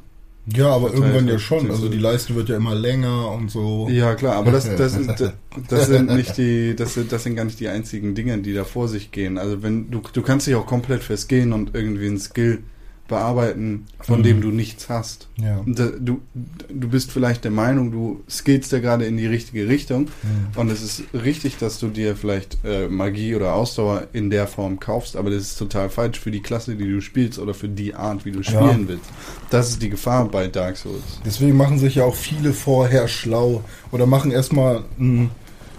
Ja, 0.54 0.70
aber 0.70 0.90
Verteilt 0.90 1.04
irgendwann 1.04 1.28
ja 1.28 1.40
schon. 1.40 1.70
Also 1.70 1.90
die 1.90 1.98
Leiste 1.98 2.34
wird 2.36 2.50
ja 2.50 2.56
immer 2.56 2.74
länger 2.74 3.32
und 3.32 3.52
so. 3.52 3.88
Ja 3.92 4.16
klar, 4.16 4.36
aber 4.36 4.52
das, 4.52 4.74
das, 4.76 4.96
ist, 4.96 5.34
das 5.68 5.88
sind 5.88 6.14
nicht 6.14 6.38
die, 6.38 6.76
das 6.76 6.94
sind, 6.94 7.12
das 7.12 7.24
sind 7.24 7.36
gar 7.36 7.44
nicht 7.44 7.60
die 7.60 7.68
einzigen 7.68 8.16
Dinge, 8.16 8.38
die 8.38 8.54
da 8.54 8.64
vor 8.64 8.88
sich 8.88 9.12
gehen. 9.12 9.38
Also 9.38 9.62
wenn 9.62 9.92
du, 9.92 10.02
du 10.14 10.22
kannst 10.22 10.48
dich 10.48 10.56
auch 10.56 10.66
komplett 10.66 11.04
verskillen 11.04 11.52
und 11.52 11.76
irgendwie 11.76 12.08
einen 12.08 12.20
Skill 12.20 12.64
bearbeiten, 13.08 13.86
von 14.00 14.20
Mhm. 14.20 14.24
dem 14.24 14.42
du 14.42 14.48
nichts 14.50 14.90
hast. 14.90 15.28
Ja. 15.38 15.62
Du, 15.66 16.22
du 16.70 16.88
bist 16.90 17.12
vielleicht 17.12 17.44
der 17.44 17.52
Meinung, 17.52 17.92
du 17.92 18.22
skillst 18.30 18.74
da 18.74 18.80
gerade 18.80 19.06
in 19.06 19.18
die 19.18 19.28
richtige 19.28 19.68
Richtung 19.68 20.02
Mhm. 20.24 20.60
und 20.60 20.70
es 20.72 20.82
ist 20.82 21.04
richtig, 21.14 21.58
dass 21.58 21.80
du 21.80 21.88
dir 21.88 22.16
vielleicht 22.16 22.58
äh, 22.66 22.88
Magie 22.88 23.36
oder 23.36 23.54
Ausdauer 23.54 24.08
in 24.14 24.30
der 24.30 24.48
Form 24.48 24.80
kaufst, 24.80 25.16
aber 25.16 25.30
das 25.30 25.44
ist 25.44 25.58
total 25.58 25.90
falsch 25.90 26.20
für 26.20 26.32
die 26.32 26.42
Klasse, 26.42 26.76
die 26.76 26.88
du 26.90 27.02
spielst 27.02 27.40
oder 27.40 27.54
für 27.54 27.70
die 27.70 27.96
Art, 27.96 28.26
wie 28.26 28.32
du 28.32 28.44
spielen 28.44 28.88
willst. 28.88 29.06
Das 29.50 29.70
ist 29.70 29.82
die 29.82 29.90
Gefahr 29.90 30.28
bei 30.28 30.48
Dark 30.48 30.78
Souls. 30.78 31.22
Deswegen 31.26 31.56
machen 31.56 31.80
sich 31.80 31.96
ja 31.96 32.04
auch 32.04 32.16
viele 32.16 32.54
vorher 32.54 33.08
schlau 33.08 33.64
oder 33.92 34.06
machen 34.06 34.32
erstmal 34.32 34.84
ein 35.00 35.32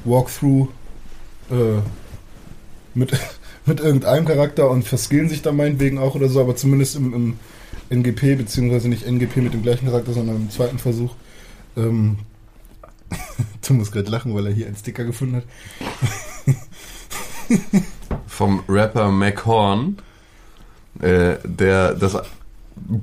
Walkthrough 0.05 0.69
äh, 1.51 1.81
mit, 2.95 3.13
mit 3.69 3.81
irgendeinem 3.81 4.25
Charakter 4.25 4.71
und 4.71 4.85
verskillen 4.85 5.29
sich 5.29 5.43
da 5.43 5.53
meinetwegen 5.53 5.99
auch 5.99 6.15
oder 6.15 6.29
so, 6.29 6.41
aber 6.41 6.57
zumindest 6.57 6.97
im, 6.97 7.15
im 7.15 7.35
NGP, 7.91 8.37
beziehungsweise 8.37 8.89
nicht 8.89 9.07
NGP 9.07 9.37
mit 9.37 9.55
dem 9.55 9.63
gleichen 9.63 9.87
Charakter, 9.87 10.13
sondern 10.13 10.37
im 10.37 10.51
zweiten 10.51 10.79
Versuch. 10.79 11.15
Ähm, 11.77 12.19
du 13.67 13.75
musst 13.75 13.93
gerade 13.93 14.11
lachen, 14.11 14.35
weil 14.35 14.47
er 14.47 14.53
hier 14.53 14.67
einen 14.67 14.77
Sticker 14.77 15.05
gefunden 15.05 15.37
hat. 15.37 15.45
Vom 18.27 18.63
Rapper 18.69 19.11
McHorn, 19.11 19.99
äh, 21.01 21.37
der 21.45 21.95
das 21.95 22.17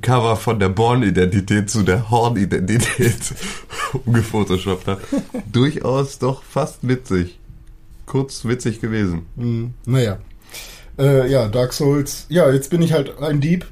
Cover 0.00 0.36
von 0.36 0.58
der 0.58 0.68
Born-Identität 0.68 1.70
zu 1.70 1.82
der 1.82 2.10
Horn-Identität 2.10 3.34
umgefotoshoppt 4.04 4.86
hat. 4.86 4.98
Durchaus 5.52 6.18
doch 6.18 6.42
fast 6.42 6.86
witzig. 6.86 7.38
Kurz 8.06 8.44
witzig 8.44 8.80
gewesen. 8.80 9.26
Hm, 9.36 9.74
naja. 9.84 10.18
Äh, 10.98 11.30
ja, 11.30 11.48
Dark 11.48 11.72
Souls. 11.72 12.26
Ja, 12.28 12.50
jetzt 12.50 12.70
bin 12.70 12.82
ich 12.82 12.92
halt 12.92 13.20
ein 13.20 13.40
Dieb 13.40 13.66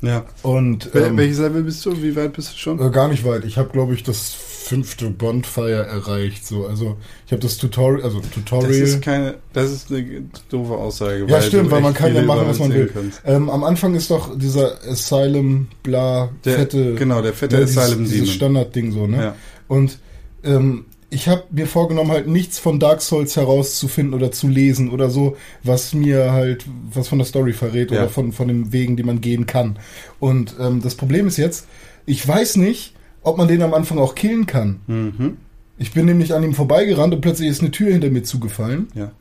Ja. 0.00 0.24
und 0.42 0.90
ähm, 0.94 1.16
welches 1.16 1.38
Level 1.38 1.62
bist 1.62 1.84
du? 1.86 2.02
Wie 2.02 2.14
weit 2.16 2.32
bist 2.34 2.52
du 2.54 2.58
schon? 2.58 2.80
Äh, 2.80 2.90
gar 2.90 3.08
nicht 3.08 3.24
weit. 3.24 3.44
Ich 3.44 3.56
habe, 3.58 3.70
glaube 3.70 3.94
ich, 3.94 4.02
das 4.02 4.30
fünfte 4.32 5.10
Bonfire 5.10 5.86
erreicht. 5.86 6.46
So, 6.46 6.66
also 6.66 6.96
ich 7.26 7.32
habe 7.32 7.42
das 7.42 7.56
Tutorial, 7.58 8.02
also 8.04 8.20
Das 8.20 8.30
Tutorial. 8.30 8.70
ist 8.72 9.02
keine, 9.02 9.34
das 9.52 9.72
ist 9.72 9.90
eine 9.90 10.22
doofe 10.50 10.74
Aussage. 10.74 11.24
ja, 11.26 11.42
stimmt, 11.42 11.70
weil 11.72 11.80
man 11.80 11.94
kann 11.94 12.14
ja 12.14 12.22
machen, 12.22 12.46
was 12.46 12.60
man 12.60 12.72
will. 12.72 12.90
Ähm, 13.24 13.50
am 13.50 13.64
Anfang 13.64 13.94
ist 13.96 14.10
doch 14.10 14.38
dieser 14.38 14.76
Asylum, 14.88 15.66
bla, 15.82 16.30
Der, 16.44 16.58
fette, 16.58 16.94
genau, 16.94 17.20
der 17.22 17.32
fette 17.32 17.56
ne, 17.56 17.62
dieses, 17.62 17.76
Asylum 17.78 18.04
dieses 18.04 18.18
Demon. 18.20 18.34
Standardding 18.34 18.92
so, 18.92 19.06
ne? 19.08 19.16
Ja. 19.16 19.34
Und 19.66 19.98
ähm, 20.44 20.84
ich 21.12 21.28
habe 21.28 21.44
mir 21.50 21.66
vorgenommen, 21.66 22.10
halt 22.10 22.26
nichts 22.26 22.58
von 22.58 22.80
Dark 22.80 23.02
Souls 23.02 23.36
herauszufinden 23.36 24.14
oder 24.14 24.32
zu 24.32 24.48
lesen 24.48 24.90
oder 24.90 25.10
so, 25.10 25.36
was 25.62 25.92
mir 25.92 26.32
halt, 26.32 26.64
was 26.92 27.08
von 27.08 27.18
der 27.18 27.26
Story 27.26 27.52
verrät 27.52 27.90
Ja. 27.90 27.98
oder 28.00 28.08
von, 28.08 28.32
von 28.32 28.48
den 28.48 28.72
Wegen, 28.72 28.96
die 28.96 29.02
man 29.02 29.20
gehen 29.20 29.44
kann. 29.46 29.78
Und 30.20 30.56
ähm, 30.58 30.80
das 30.82 30.94
Problem 30.94 31.26
ist 31.26 31.36
jetzt, 31.36 31.66
ich 32.06 32.26
weiß 32.26 32.56
nicht, 32.56 32.94
ob 33.22 33.36
man 33.36 33.46
den 33.46 33.60
am 33.62 33.74
Anfang 33.74 33.98
auch 33.98 34.14
killen 34.14 34.46
kann. 34.46 34.80
Mhm. 34.86 35.36
Ich 35.78 35.92
bin 35.92 36.06
nämlich 36.06 36.32
an 36.34 36.42
ihm 36.42 36.54
vorbeigerannt 36.54 37.14
und 37.14 37.20
plötzlich 37.20 37.48
ist 37.50 37.60
eine 37.60 37.70
Tür 37.70 37.92
hinter 37.92 38.10
mir 38.10 38.22
zugefallen. 38.22 38.88
Ja. 38.94 39.12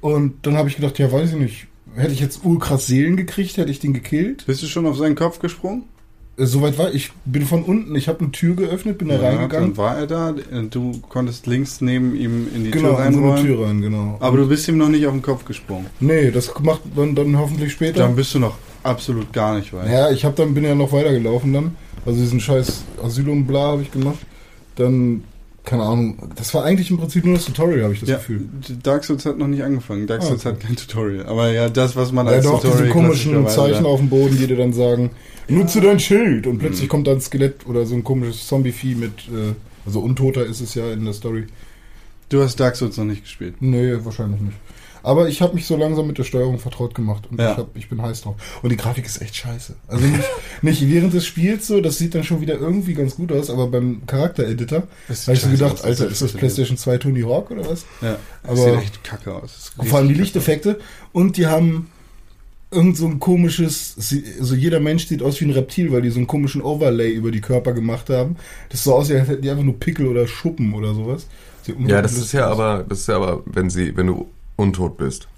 Und 0.00 0.46
dann 0.46 0.56
habe 0.56 0.68
ich 0.68 0.76
gedacht, 0.76 0.98
ja, 0.98 1.10
weiß 1.12 1.30
ich 1.32 1.38
nicht. 1.38 1.66
Hätte 1.94 2.12
ich 2.12 2.20
jetzt 2.20 2.44
urkrass 2.44 2.86
Seelen 2.86 3.16
gekriegt, 3.16 3.56
hätte 3.56 3.70
ich 3.70 3.80
den 3.80 3.92
gekillt. 3.92 4.46
Bist 4.46 4.62
du 4.62 4.66
schon 4.66 4.86
auf 4.86 4.96
seinen 4.96 5.14
Kopf 5.14 5.40
gesprungen? 5.40 5.84
Äh, 6.38 6.46
Soweit 6.46 6.78
war 6.78 6.92
ich. 6.94 7.10
bin 7.24 7.42
von 7.44 7.62
unten, 7.64 7.94
ich 7.96 8.08
habe 8.08 8.20
eine 8.20 8.30
Tür 8.30 8.54
geöffnet, 8.54 8.98
bin 8.98 9.08
da 9.08 9.18
dann 9.18 9.36
reingegangen. 9.36 9.76
war 9.76 9.96
er 9.98 10.06
da. 10.06 10.34
Du 10.70 11.00
konntest 11.08 11.46
links 11.46 11.80
neben 11.80 12.14
ihm 12.16 12.46
in 12.54 12.64
die 12.64 12.70
Genau, 12.70 12.94
Tür 12.96 13.06
in 13.06 13.14
so 13.14 13.30
eine. 13.32 13.42
Tür 13.42 13.66
rein, 13.66 13.80
genau. 13.80 14.16
Aber 14.20 14.36
du 14.36 14.48
bist 14.48 14.68
ihm 14.68 14.78
noch 14.78 14.88
nicht 14.88 15.06
auf 15.06 15.12
den 15.12 15.22
Kopf 15.22 15.44
gesprungen. 15.44 15.86
Nee, 16.00 16.30
das 16.30 16.52
macht 16.60 16.96
man 16.96 17.14
dann 17.14 17.36
hoffentlich 17.38 17.72
später. 17.72 18.00
Dann 18.00 18.16
bist 18.16 18.34
du 18.34 18.38
noch 18.38 18.56
absolut 18.82 19.32
gar 19.32 19.56
nicht 19.56 19.72
weit. 19.72 19.90
ja, 19.90 20.10
ich 20.10 20.24
hab 20.24 20.36
dann 20.36 20.54
bin 20.54 20.64
ja 20.64 20.74
noch 20.74 20.92
weitergelaufen 20.92 21.52
dann. 21.52 21.76
Also 22.06 22.20
diesen 22.20 22.40
scheiß 22.40 22.84
Asylum 23.02 23.46
bla 23.46 23.72
habe 23.72 23.82
ich 23.82 23.90
gemacht. 23.90 24.18
Dann 24.76 25.24
keine 25.64 25.82
Ahnung, 25.82 26.16
das 26.36 26.54
war 26.54 26.64
eigentlich 26.64 26.90
im 26.90 26.96
Prinzip 26.98 27.24
nur 27.26 27.34
das 27.34 27.44
Tutorial, 27.44 27.84
habe 27.84 27.94
ich 27.94 28.00
das 28.00 28.08
Ja, 28.08 28.16
Gefühl. 28.16 28.48
Dark 28.82 29.04
Souls 29.04 29.26
hat 29.26 29.36
noch 29.38 29.48
nicht 29.48 29.62
angefangen. 29.62 30.06
Dark 30.06 30.22
Ah, 30.22 30.26
Souls 30.26 30.46
okay. 30.46 30.54
hat 30.54 30.60
kein 30.60 30.76
Tutorial. 30.76 31.26
Aber 31.26 31.50
ja, 31.52 31.68
das, 31.68 31.94
was 31.94 32.10
man 32.12 32.26
Ja, 32.26 32.32
als 32.32 32.44
doch, 32.44 32.60
Tutorial 32.62 32.78
diese 32.84 32.92
komischen 32.92 33.48
Zeichen 33.48 33.84
auf 33.84 34.00
dem 34.00 34.08
Boden, 34.08 34.36
die 34.38 34.46
dir 34.46 34.56
dann 34.56 34.72
sagen, 34.72 35.10
nutze 35.48 35.80
dein 35.80 36.00
Schild 36.00 36.46
und 36.46 36.58
plötzlich 36.58 36.88
kommt 36.88 37.06
da 37.06 37.12
ein 37.12 37.20
Skelett 37.20 37.66
oder 37.66 37.84
so 37.86 37.94
ein 37.94 38.04
komisches 38.04 38.46
Zombie-Vieh 38.46 38.94
mit, 38.94 39.12
äh, 39.28 39.54
also 39.84 40.00
Untoter 40.00 40.44
ist 40.46 40.60
es 40.60 40.74
ja 40.74 40.90
in 40.90 41.04
der 41.04 41.12
Story. 41.14 41.46
Du 42.30 42.42
hast 42.42 42.58
Dark 42.60 42.76
Souls 42.76 42.96
noch 42.96 43.04
nicht 43.04 43.22
gespielt. 43.24 43.54
Nee, 43.60 43.94
wahrscheinlich 44.02 44.40
nicht. 44.40 44.56
Aber 45.02 45.28
ich 45.28 45.40
habe 45.42 45.54
mich 45.54 45.66
so 45.66 45.76
langsam 45.76 46.06
mit 46.06 46.18
der 46.18 46.24
Steuerung 46.24 46.58
vertraut 46.58 46.94
gemacht 46.94 47.24
und 47.30 47.40
Ja. 47.40 47.52
ich, 47.52 47.56
hab, 47.58 47.76
ich 47.76 47.88
bin 47.88 48.00
heiß 48.02 48.22
drauf. 48.22 48.36
Und 48.62 48.70
die 48.70 48.76
Grafik 48.76 49.06
ist 49.06 49.20
echt 49.22 49.36
scheiße. 49.36 49.76
Also 49.86 50.06
nicht, 50.06 50.24
nicht 50.62 50.88
während 50.88 51.12
des 51.14 51.26
Spiels 51.26 51.66
so, 51.66 51.80
das 51.80 51.98
sieht 51.98 52.14
dann 52.14 52.24
schon 52.24 52.40
wieder 52.40 52.54
irgendwie 52.58 52.94
ganz 52.94 53.16
gut 53.16 53.32
aus, 53.32 53.50
aber 53.50 53.66
beim 53.68 54.02
Charakter-Editor 54.06 54.82
habe 55.08 55.32
ich 55.32 55.40
so 55.40 55.48
gedacht, 55.50 55.74
aus, 55.74 55.82
Alter, 55.84 56.04
das 56.04 56.12
ist 56.14 56.22
das 56.22 56.32
PlayStation 56.32 56.76
2 56.76 56.98
Tony 56.98 57.22
Hawk 57.22 57.50
oder 57.50 57.68
was? 57.68 57.84
Ja, 58.02 58.16
Aber- 58.42 58.54
das 58.54 58.64
sieht 58.64 58.74
echt 58.82 59.04
kacke 59.04 59.34
aus. 59.34 59.72
Vor 59.84 59.98
allem 59.98 60.08
die 60.08 60.14
Lichteffekte 60.14 60.78
und 61.12 61.36
die 61.36 61.46
haben 61.46 61.88
irgend 62.70 62.96
so 62.98 63.06
ein 63.06 63.18
komisches, 63.18 63.94
also 64.38 64.54
jeder 64.54 64.78
Mensch 64.80 65.06
sieht 65.06 65.22
aus 65.22 65.40
wie 65.40 65.46
ein 65.46 65.52
Reptil, 65.52 65.90
weil 65.90 66.02
die 66.02 66.10
so 66.10 66.18
einen 66.18 66.26
komischen 66.26 66.60
Overlay 66.60 67.10
über 67.12 67.30
die 67.30 67.40
Körper 67.40 67.72
gemacht 67.72 68.10
haben. 68.10 68.36
Das 68.68 68.84
so 68.84 68.94
aussieht, 68.94 69.16
als 69.16 69.28
hätten 69.28 69.40
die 69.42 69.48
einfach 69.50 69.64
nur 69.64 69.78
Pickel 69.80 70.06
oder 70.06 70.26
Schuppen 70.26 70.74
oder 70.74 70.92
sowas. 70.92 71.26
Ja, 71.86 72.02
das 72.02 72.12
ist 72.14 72.32
ja 72.32 72.46
aus. 72.46 72.52
aber, 72.58 72.84
das 72.88 73.00
ist 73.00 73.08
ja 73.08 73.16
aber, 73.16 73.42
wenn 73.46 73.70
sie, 73.70 73.96
wenn 73.96 74.06
du 74.06 74.26
untot 74.58 74.96
bist. 74.98 75.28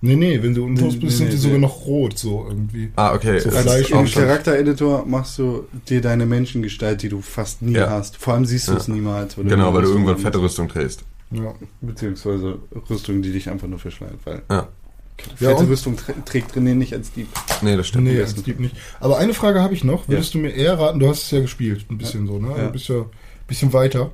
Nee, 0.00 0.14
nee, 0.14 0.40
wenn 0.40 0.54
du 0.54 0.64
untot 0.64 0.92
Nee, 0.92 0.98
bist, 0.98 1.02
nee, 1.02 1.08
sind 1.10 1.32
die 1.32 1.36
nee, 1.36 1.42
sogar 1.42 1.58
noch 1.58 1.84
rot, 1.86 2.16
so 2.16 2.46
irgendwie. 2.48 2.90
Ah, 2.94 3.14
okay. 3.14 3.40
So 3.40 3.50
Fleisch 3.50 3.90
im 3.90 4.06
Charaktereditor 4.06 5.04
machst 5.04 5.38
du 5.38 5.66
dir 5.88 6.00
deine 6.00 6.24
Menschengestalt, 6.24 7.02
die 7.02 7.08
du 7.08 7.20
fast 7.20 7.62
nie 7.62 7.72
Ja. 7.74 7.90
hast. 7.90 8.16
Vor 8.16 8.34
allem 8.34 8.44
siehst 8.44 8.68
du 8.68 8.74
es 8.74 8.86
Ja. 8.86 8.94
niemals. 8.94 9.34
Genau, 9.34 9.74
weil 9.74 9.82
du 9.82 9.88
Rüstung 9.88 10.02
irgendwann 10.04 10.18
fette 10.18 10.40
Rüstung 10.40 10.68
trägst. 10.68 11.02
Ja. 11.32 11.52
Beziehungsweise 11.80 12.58
Rüstung, 12.88 13.22
die 13.22 13.32
dich 13.32 13.50
einfach 13.50 13.66
nur 13.66 13.80
verschleiert. 13.80 14.18
Weil 14.24 14.42
Ja. 14.48 14.68
Ja, 15.40 15.50
fette 15.50 15.68
Rüstung 15.68 15.96
trä 15.96 16.12
trägt 16.24 16.52
René 16.56 16.74
nicht 16.74 16.92
als 16.94 17.10
Dieb. 17.10 17.26
Nee, 17.62 17.76
das 17.76 17.88
stimmt. 17.88 18.04
Nee, 18.04 18.20
als. 18.20 18.36
Dieb 18.36 18.60
nicht. 18.60 18.76
Aber 19.00 19.18
eine 19.18 19.34
Frage 19.34 19.60
habe 19.62 19.74
ich 19.74 19.82
noch. 19.82 20.04
Ja. 20.04 20.10
Würdest 20.12 20.32
du 20.34 20.38
mir 20.38 20.50
eher 20.50 20.78
raten, 20.78 21.00
du 21.00 21.08
hast 21.08 21.24
es 21.24 21.30
ja 21.32 21.40
gespielt, 21.40 21.86
ein 21.90 21.98
bisschen 21.98 22.28
so, 22.28 22.38
ne? 22.38 22.54
Ja. 22.56 22.66
Du 22.66 22.72
bist 22.72 22.86
ja 22.88 23.00
ein 23.00 23.06
bisschen 23.48 23.72
weiter. 23.72 24.12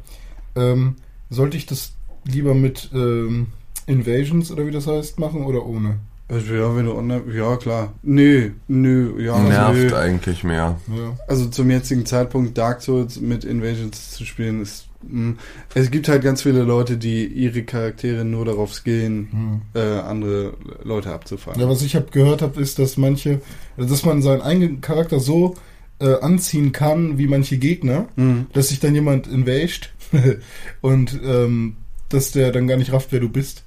Ähm, 0.56 0.96
sollte 1.28 1.58
ich 1.58 1.66
das 1.66 1.92
lieber 2.26 2.54
mit 2.54 2.88
ähm, 2.94 3.48
Invasions 3.86 4.50
oder 4.50 4.66
wie 4.66 4.70
das 4.70 4.86
heißt 4.86 5.18
machen 5.18 5.44
oder 5.44 5.64
ohne? 5.66 5.96
Also, 6.28 6.54
ja, 6.54 6.74
wenn 6.74 6.86
du 6.86 6.94
online, 6.94 7.22
ja 7.36 7.56
klar. 7.56 7.92
Nö, 8.02 8.50
nö, 8.66 9.22
ja. 9.22 9.38
Nervt 9.38 9.74
nö. 9.90 9.94
eigentlich 9.96 10.42
mehr. 10.42 10.80
Ja. 10.88 11.16
Also 11.28 11.46
zum 11.48 11.70
jetzigen 11.70 12.06
Zeitpunkt 12.06 12.56
Dark 12.56 12.80
Souls 12.80 13.20
mit 13.20 13.44
Invasions 13.44 14.12
zu 14.12 14.24
spielen 14.24 14.62
ist. 14.62 14.86
mh, 15.06 15.34
Es 15.74 15.90
gibt 15.90 16.08
halt 16.08 16.22
ganz 16.22 16.40
viele 16.40 16.62
Leute, 16.62 16.96
die 16.96 17.26
ihre 17.26 17.62
Charaktere 17.64 18.24
nur 18.24 18.46
darauf 18.46 18.72
skillen, 18.72 19.28
Hm. 19.30 19.60
äh, 19.74 19.98
andere 20.00 20.54
Leute 20.82 21.12
abzufahren. 21.12 21.60
Ja, 21.60 21.68
was 21.68 21.82
ich 21.82 21.94
hab 21.94 22.10
gehört 22.10 22.40
habe, 22.40 22.58
ist, 22.58 22.78
dass 22.78 22.96
manche, 22.96 23.42
dass 23.76 24.02
man 24.06 24.22
seinen 24.22 24.40
eigenen 24.40 24.80
Charakter 24.80 25.20
so 25.20 25.56
äh, 26.00 26.14
anziehen 26.20 26.72
kann 26.72 27.18
wie 27.18 27.26
manche 27.26 27.58
Gegner, 27.58 28.06
Mhm. 28.16 28.46
dass 28.54 28.68
sich 28.70 28.80
dann 28.80 28.94
jemand 28.94 29.26
invased 29.26 29.90
und 30.80 31.20
ähm, 31.24 31.76
dass 32.08 32.32
der 32.32 32.50
dann 32.52 32.66
gar 32.66 32.76
nicht 32.78 32.92
rafft, 32.92 33.12
wer 33.12 33.20
du 33.20 33.28
bist. 33.28 33.63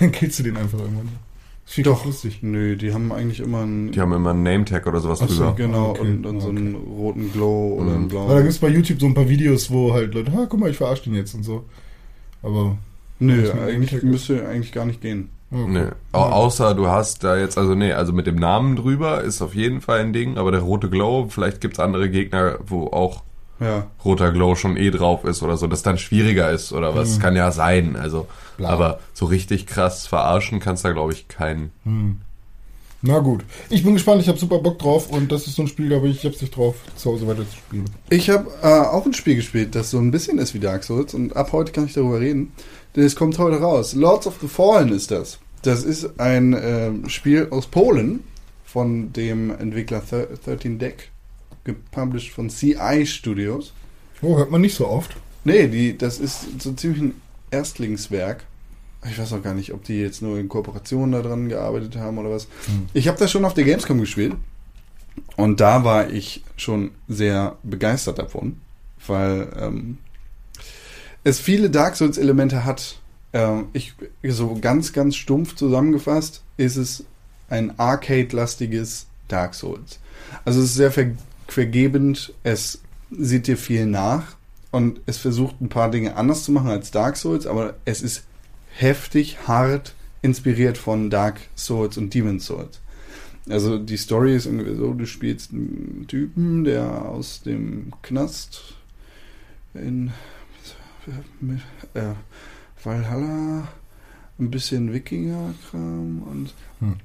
Dann 0.00 0.12
killst 0.12 0.38
du 0.38 0.42
den 0.42 0.56
einfach 0.56 0.78
irgendwann. 0.78 1.08
Das 1.66 1.78
ich 1.78 1.84
Doch. 1.84 2.04
lustig. 2.04 2.38
Nö, 2.42 2.76
die 2.76 2.92
haben 2.92 3.12
eigentlich 3.12 3.38
immer 3.40 3.60
einen. 3.60 3.92
Die 3.92 4.00
haben 4.00 4.12
immer 4.12 4.30
einen 4.30 4.42
Name-Tag 4.42 4.86
oder 4.86 5.00
sowas 5.00 5.20
Ach 5.22 5.28
so. 5.28 5.36
drüber. 5.44 5.54
Genau, 5.56 5.90
Okay, 5.90 6.00
und, 6.00 6.40
so 6.40 6.48
okay. 6.48 6.56
einen 6.58 6.74
roten 6.74 7.32
Glow 7.32 7.74
oder 7.74 7.90
Mhm. 7.90 7.94
einen 7.96 8.04
Aber 8.06 8.18
da 8.20 8.24
blauen. 8.26 8.38
gibt 8.42 8.52
es 8.54 8.58
bei 8.58 8.68
YouTube 8.68 9.00
so 9.00 9.06
ein 9.06 9.14
paar 9.14 9.28
Videos, 9.28 9.70
wo 9.70 9.92
halt 9.92 10.14
Leute, 10.14 10.32
ah, 10.36 10.46
guck 10.48 10.58
mal, 10.58 10.70
ich 10.70 10.76
verarsche 10.76 11.04
den 11.04 11.14
jetzt 11.14 11.34
und 11.34 11.44
so. 11.44 11.64
Aber. 12.42 12.78
Nö, 13.20 13.52
eigentlich 13.52 14.02
müsste 14.02 14.48
eigentlich 14.48 14.72
gar 14.72 14.86
nicht 14.86 15.00
gehen. 15.02 15.28
okay. 15.52 15.66
Nee. 15.68 15.84
Au 16.12 16.20
außer 16.22 16.74
du 16.74 16.88
hast 16.88 17.22
da 17.22 17.36
jetzt, 17.36 17.58
also 17.58 17.74
nee, 17.74 17.92
also 17.92 18.12
mit 18.14 18.26
dem 18.26 18.36
Namen 18.36 18.76
drüber 18.76 19.22
ist 19.22 19.42
auf 19.42 19.54
jeden 19.54 19.82
Fall 19.82 20.00
ein 20.00 20.12
Ding, 20.14 20.38
aber 20.38 20.50
der 20.50 20.62
rote 20.62 20.88
Glow, 20.88 21.26
vielleicht 21.28 21.60
gibt's 21.60 21.78
andere 21.78 22.08
Gegner, 22.08 22.58
wo 22.66 22.86
auch 22.86 23.22
Ja. 23.60 23.86
roter 24.04 24.32
Glow 24.32 24.54
schon 24.54 24.76
eh 24.76 24.90
drauf 24.90 25.24
ist 25.24 25.42
oder 25.42 25.56
so, 25.58 25.66
das 25.66 25.82
dann 25.82 25.98
schwieriger 25.98 26.50
ist 26.50 26.72
oder 26.72 26.94
was. 26.94 27.16
Mhm. 27.16 27.22
Kann 27.22 27.36
ja 27.36 27.50
sein, 27.52 27.96
also. 27.96 28.26
Bla. 28.56 28.70
Aber 28.70 29.00
so 29.12 29.26
richtig 29.26 29.66
krass 29.66 30.06
verarschen 30.06 30.60
kannst 30.60 30.84
da, 30.84 30.92
glaube 30.92 31.12
ich, 31.12 31.28
keinen. 31.28 31.70
Hm. 31.84 32.18
Na 33.02 33.18
gut. 33.20 33.44
Ich 33.70 33.82
bin 33.82 33.94
gespannt, 33.94 34.20
ich 34.20 34.28
habe 34.28 34.38
super 34.38 34.58
Bock 34.58 34.78
drauf 34.78 35.08
und 35.08 35.32
das 35.32 35.46
ist 35.46 35.56
so 35.56 35.62
ein 35.62 35.68
Spiel, 35.68 35.88
da 35.88 35.98
bin 35.98 36.10
ich, 36.10 36.18
ich 36.18 36.26
hab's 36.26 36.42
nicht 36.42 36.54
drauf, 36.54 36.74
zu 36.96 37.10
Hause 37.10 37.26
weiter 37.26 37.48
zu 37.48 37.56
spielen. 37.56 37.86
Ich 38.10 38.28
habe 38.28 38.50
äh, 38.62 38.66
auch 38.66 39.06
ein 39.06 39.14
Spiel 39.14 39.36
gespielt, 39.36 39.74
das 39.74 39.90
so 39.90 39.98
ein 39.98 40.10
bisschen 40.10 40.38
ist 40.38 40.52
wie 40.52 40.58
Dark 40.58 40.84
Souls 40.84 41.14
und 41.14 41.34
ab 41.34 41.52
heute 41.52 41.72
kann 41.72 41.86
ich 41.86 41.94
darüber 41.94 42.20
reden. 42.20 42.52
Denn 42.94 43.04
es 43.04 43.16
kommt 43.16 43.38
heute 43.38 43.60
raus. 43.60 43.94
Lords 43.94 44.26
of 44.26 44.36
the 44.42 44.48
Fallen 44.48 44.92
ist 44.92 45.10
das. 45.10 45.38
Das 45.62 45.84
ist 45.84 46.20
ein 46.20 46.54
ähm, 46.60 47.08
Spiel 47.08 47.48
aus 47.50 47.66
Polen 47.66 48.24
von 48.64 49.12
dem 49.12 49.50
Entwickler 49.50 50.02
Thir 50.04 50.28
13 50.44 50.78
Deck, 50.78 51.09
gepublished 51.64 52.32
von 52.32 52.48
CI 52.50 53.06
Studios. 53.06 53.72
Oh, 54.22 54.36
hört 54.36 54.50
man 54.50 54.60
nicht 54.60 54.74
so 54.74 54.88
oft. 54.88 55.16
Nee, 55.44 55.68
die, 55.68 55.96
das 55.96 56.18
ist 56.18 56.60
so 56.60 56.72
ziemlich 56.72 57.02
ein 57.02 57.14
Erstlingswerk. 57.50 58.44
Ich 59.08 59.18
weiß 59.18 59.32
auch 59.32 59.42
gar 59.42 59.54
nicht, 59.54 59.72
ob 59.72 59.84
die 59.84 59.98
jetzt 60.00 60.20
nur 60.20 60.38
in 60.38 60.48
Kooperation 60.48 61.12
daran 61.12 61.48
gearbeitet 61.48 61.96
haben 61.96 62.18
oder 62.18 62.30
was. 62.30 62.44
Hm. 62.66 62.88
Ich 62.92 63.08
habe 63.08 63.18
das 63.18 63.30
schon 63.30 63.44
auf 63.44 63.54
der 63.54 63.64
Gamescom 63.64 63.98
gespielt. 63.98 64.34
Und 65.36 65.60
da 65.60 65.84
war 65.84 66.10
ich 66.10 66.44
schon 66.56 66.90
sehr 67.08 67.56
begeistert 67.62 68.18
davon, 68.18 68.60
weil 69.06 69.48
ähm, 69.58 69.98
es 71.24 71.40
viele 71.40 71.70
Dark 71.70 71.96
Souls-Elemente 71.96 72.64
hat. 72.64 72.98
Ähm, 73.32 73.68
ich, 73.72 73.94
so 74.22 74.58
ganz, 74.60 74.92
ganz 74.92 75.16
stumpf 75.16 75.54
zusammengefasst 75.56 76.42
ist 76.56 76.76
es 76.76 77.04
ein 77.48 77.78
Arcade-lastiges 77.78 79.06
Dark 79.28 79.54
Souls. 79.54 79.98
Also 80.44 80.60
es 80.60 80.66
ist 80.66 80.74
sehr 80.74 80.92
ver 80.92 81.06
vergebend, 81.52 82.32
es 82.42 82.80
sieht 83.10 83.46
dir 83.46 83.56
viel 83.56 83.86
nach 83.86 84.36
und 84.70 85.00
es 85.06 85.18
versucht 85.18 85.60
ein 85.60 85.68
paar 85.68 85.90
Dinge 85.90 86.16
anders 86.16 86.44
zu 86.44 86.52
machen 86.52 86.70
als 86.70 86.90
Dark 86.90 87.16
Souls, 87.16 87.46
aber 87.46 87.74
es 87.84 88.02
ist 88.02 88.24
heftig, 88.72 89.38
hart 89.46 89.94
inspiriert 90.22 90.78
von 90.78 91.10
Dark 91.10 91.40
Souls 91.56 91.96
und 91.96 92.14
Demon 92.14 92.40
Souls. 92.40 92.80
Also 93.48 93.78
die 93.78 93.96
Story 93.96 94.36
ist 94.36 94.46
ungefähr 94.46 94.76
so, 94.76 94.92
du 94.92 95.06
spielst 95.06 95.52
einen 95.52 96.04
Typen, 96.06 96.64
der 96.64 97.06
aus 97.06 97.42
dem 97.42 97.92
Knast 98.02 98.74
in 99.74 100.12
äh, 101.94 102.02
Valhalla 102.84 103.68
ein 104.38 104.50
bisschen 104.50 104.92
Wikinger-Kram 104.92 106.22
und 106.22 106.54
Hm. 106.80 106.96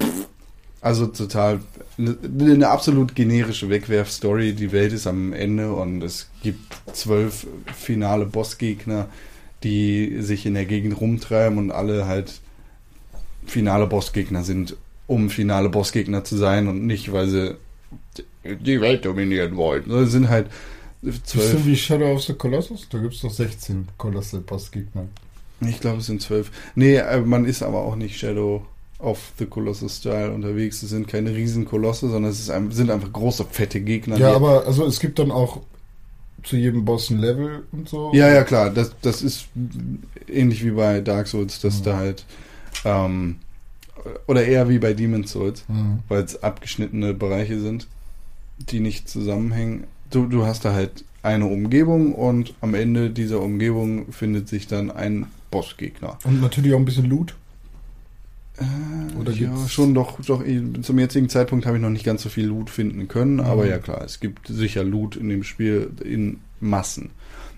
Also 0.81 1.07
total 1.07 1.59
eine, 1.97 2.17
eine 2.39 2.69
absolut 2.69 3.15
generische 3.15 3.69
Wegwerf-Story. 3.69 4.53
Die 4.53 4.71
Welt 4.71 4.93
ist 4.93 5.07
am 5.07 5.33
Ende 5.33 5.73
und 5.73 6.03
es 6.03 6.29
gibt 6.43 6.59
zwölf 6.93 7.47
finale 7.75 8.25
Bossgegner, 8.25 9.07
die 9.63 10.21
sich 10.21 10.45
in 10.45 10.53
der 10.53 10.65
Gegend 10.65 10.99
rumtreiben 10.99 11.57
und 11.57 11.71
alle 11.71 12.05
halt 12.05 12.39
finale 13.45 13.87
Bossgegner 13.87 14.43
sind, 14.43 14.75
um 15.07 15.29
finale 15.29 15.69
Bossgegner 15.69 16.23
zu 16.23 16.37
sein 16.37 16.67
und 16.67 16.85
nicht, 16.85 17.11
weil 17.11 17.27
sie 17.27 17.55
die 18.43 18.81
Welt 18.81 19.05
dominieren 19.05 19.55
wollen. 19.55 19.83
Sondern 19.85 20.03
es 20.05 20.11
sind 20.11 20.29
halt 20.29 20.49
Bisschen 21.01 21.23
zwölf. 21.25 21.65
wie 21.65 21.75
Shadow 21.75 22.13
of 22.13 22.23
the 22.23 22.33
Colossus? 22.33 22.87
Da 22.89 22.97
gibt 22.97 23.13
es 23.13 23.21
doch 23.21 23.29
16 23.29 23.87
Kolosse 23.97 24.39
Bossgegner. 24.39 25.07
Ich 25.61 25.79
glaube, 25.79 25.99
es 25.99 26.07
sind 26.07 26.21
zwölf. 26.21 26.51
Nee, 26.73 26.95
äh, 26.95 27.21
man 27.21 27.45
ist 27.45 27.61
aber 27.61 27.81
auch 27.83 27.95
nicht 27.95 28.17
Shadow 28.17 28.65
of 28.99 29.33
the 29.39 29.45
Colossus 29.45 29.97
Style 29.97 30.31
unterwegs. 30.31 30.81
Es 30.83 30.89
sind 30.89 31.07
keine 31.07 31.33
riesen 31.35 31.65
Kolosse, 31.65 32.09
sondern 32.09 32.31
es 32.31 32.39
ist 32.39 32.49
ein, 32.49 32.71
sind 32.71 32.89
einfach 32.89 33.11
große, 33.11 33.45
fette 33.51 33.81
Gegner. 33.81 34.17
Ja, 34.17 34.33
aber 34.33 34.65
also 34.65 34.85
es 34.85 34.99
gibt 34.99 35.19
dann 35.19 35.31
auch 35.31 35.61
zu 36.43 36.55
jedem 36.57 36.85
Boss 36.85 37.09
ein 37.09 37.19
Level 37.19 37.63
und 37.71 37.89
so. 37.89 38.11
Ja, 38.13 38.29
ja, 38.31 38.43
klar. 38.43 38.69
Das, 38.69 38.91
das 39.01 39.21
ist 39.21 39.47
ähnlich 40.27 40.63
wie 40.63 40.71
bei 40.71 41.01
Dark 41.01 41.27
Souls, 41.27 41.59
dass 41.59 41.79
Mhm. 41.79 41.83
da 41.83 41.97
halt 41.97 42.25
ähm, 42.85 43.37
oder 44.27 44.45
eher 44.45 44.69
wie 44.69 44.77
bei 44.79 44.93
Demon's 44.93 45.31
Souls, 45.31 45.65
Mhm. 45.67 45.99
weil 46.07 46.23
es 46.23 46.41
abgeschnittene 46.43 47.13
Bereiche 47.13 47.59
sind, 47.59 47.87
die 48.69 48.79
nicht 48.79 49.09
zusammenhängen. 49.09 49.85
Du, 50.11 50.27
du 50.27 50.45
hast 50.45 50.63
da 50.65 50.73
halt 50.73 51.03
eine 51.23 51.47
Umgebung 51.47 52.13
und 52.13 52.53
am 52.61 52.75
Ende 52.75 53.09
dieser 53.09 53.41
Umgebung 53.41 54.11
findet 54.13 54.47
sich 54.47 54.67
dann 54.67 54.91
ein 54.91 55.25
Bossgegner. 55.49 56.19
Und 56.23 56.41
natürlich 56.41 56.73
auch 56.73 56.77
ein 56.79 56.85
bisschen 56.85 57.09
Loot. 57.09 57.33
Äh, 58.57 59.19
Oder 59.19 59.31
ja, 59.33 59.49
gibt's- 59.49 59.71
schon 59.71 59.93
doch, 59.93 60.19
doch. 60.21 60.45
eh, 60.45 60.61
Zum 60.81 60.99
jetzigen 60.99 61.29
Zeitpunkt 61.29 61.65
habe 61.65 61.77
ich 61.77 61.83
noch 61.83 61.89
nicht 61.89 62.05
ganz 62.05 62.23
so 62.23 62.29
viel 62.29 62.45
Loot 62.45 62.69
finden 62.69 63.07
können, 63.07 63.39
aber 63.39 63.63
Mhm. 63.63 63.69
ja 63.69 63.77
klar, 63.79 64.01
es 64.05 64.19
gibt 64.19 64.47
sicher 64.47 64.83
Loot 64.83 65.15
in 65.15 65.29
dem 65.29 65.43
Spiel 65.43 65.89
in 66.03 66.39
Massen, 66.61 67.09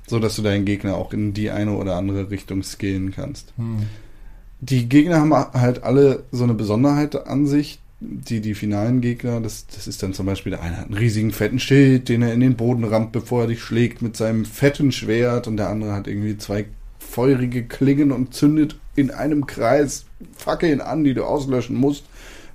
so 0.07 0.19
dass 0.19 0.35
du 0.35 0.41
deinen 0.41 0.65
Gegner 0.65 0.95
auch 0.95 1.13
in 1.13 1.33
die 1.33 1.51
eine 1.51 1.71
oder 1.73 1.95
andere 1.95 2.31
Richtung 2.31 2.63
skillen 2.63 3.11
kannst. 3.11 3.53
Hm. 3.57 3.83
Die 4.59 4.89
Gegner 4.89 5.17
haben 5.21 5.33
halt 5.33 5.83
alle 5.83 6.23
so 6.31 6.43
eine 6.43 6.55
Besonderheit 6.55 7.27
an 7.27 7.45
sich. 7.45 7.79
Die, 7.99 8.41
die 8.41 8.53
finalen 8.53 9.01
Gegner, 9.01 9.39
das, 9.41 9.65
das 9.67 9.87
ist 9.87 10.01
dann 10.03 10.13
zum 10.13 10.25
Beispiel 10.27 10.51
der 10.51 10.61
eine 10.61 10.77
hat 10.77 10.85
einen 10.85 10.93
riesigen 10.93 11.31
fetten 11.31 11.57
Schild, 11.59 12.09
den 12.09 12.21
er 12.21 12.31
in 12.33 12.39
den 12.41 12.55
Boden 12.55 12.83
rammt, 12.83 13.11
bevor 13.11 13.41
er 13.41 13.47
dich 13.47 13.61
schlägt 13.61 14.01
mit 14.03 14.15
seinem 14.15 14.45
fetten 14.45 14.91
Schwert 14.91 15.47
und 15.47 15.57
der 15.57 15.69
andere 15.69 15.93
hat 15.93 16.07
irgendwie 16.07 16.37
zwei 16.37 16.65
feurige 16.99 17.63
Klingen 17.63 18.11
und 18.11 18.33
zündet 18.35 18.77
in 18.97 19.11
einem 19.11 19.45
Kreis 19.45 20.05
Fackeln 20.35 20.81
an, 20.81 21.03
die 21.03 21.13
du 21.13 21.23
auslöschen 21.23 21.75
musst, 21.75 22.03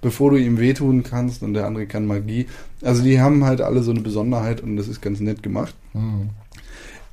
bevor 0.03 0.33
du 0.33 0.37
ihm 0.37 0.59
wehtun 0.59 1.05
kannst 1.05 1.43
und 1.43 1.55
der 1.55 1.67
andere 1.67 1.87
kann 1.87 2.05
Magie. 2.05 2.47
Also 2.83 3.03
die 3.03 3.21
haben 3.21 3.45
halt 3.45 3.61
alle 3.61 3.83
so 3.83 3.93
eine 3.93 4.01
Besonderheit 4.01 4.61
und 4.61 4.77
das 4.77 4.89
ist 4.89 5.01
ganz 5.01 5.21
nett 5.21 5.43
gemacht. 5.43 5.75
Hm. 5.93 6.31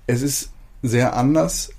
Es 0.07 0.23
ist 0.23 0.49
sehr 0.81 1.15
anders 1.15 1.69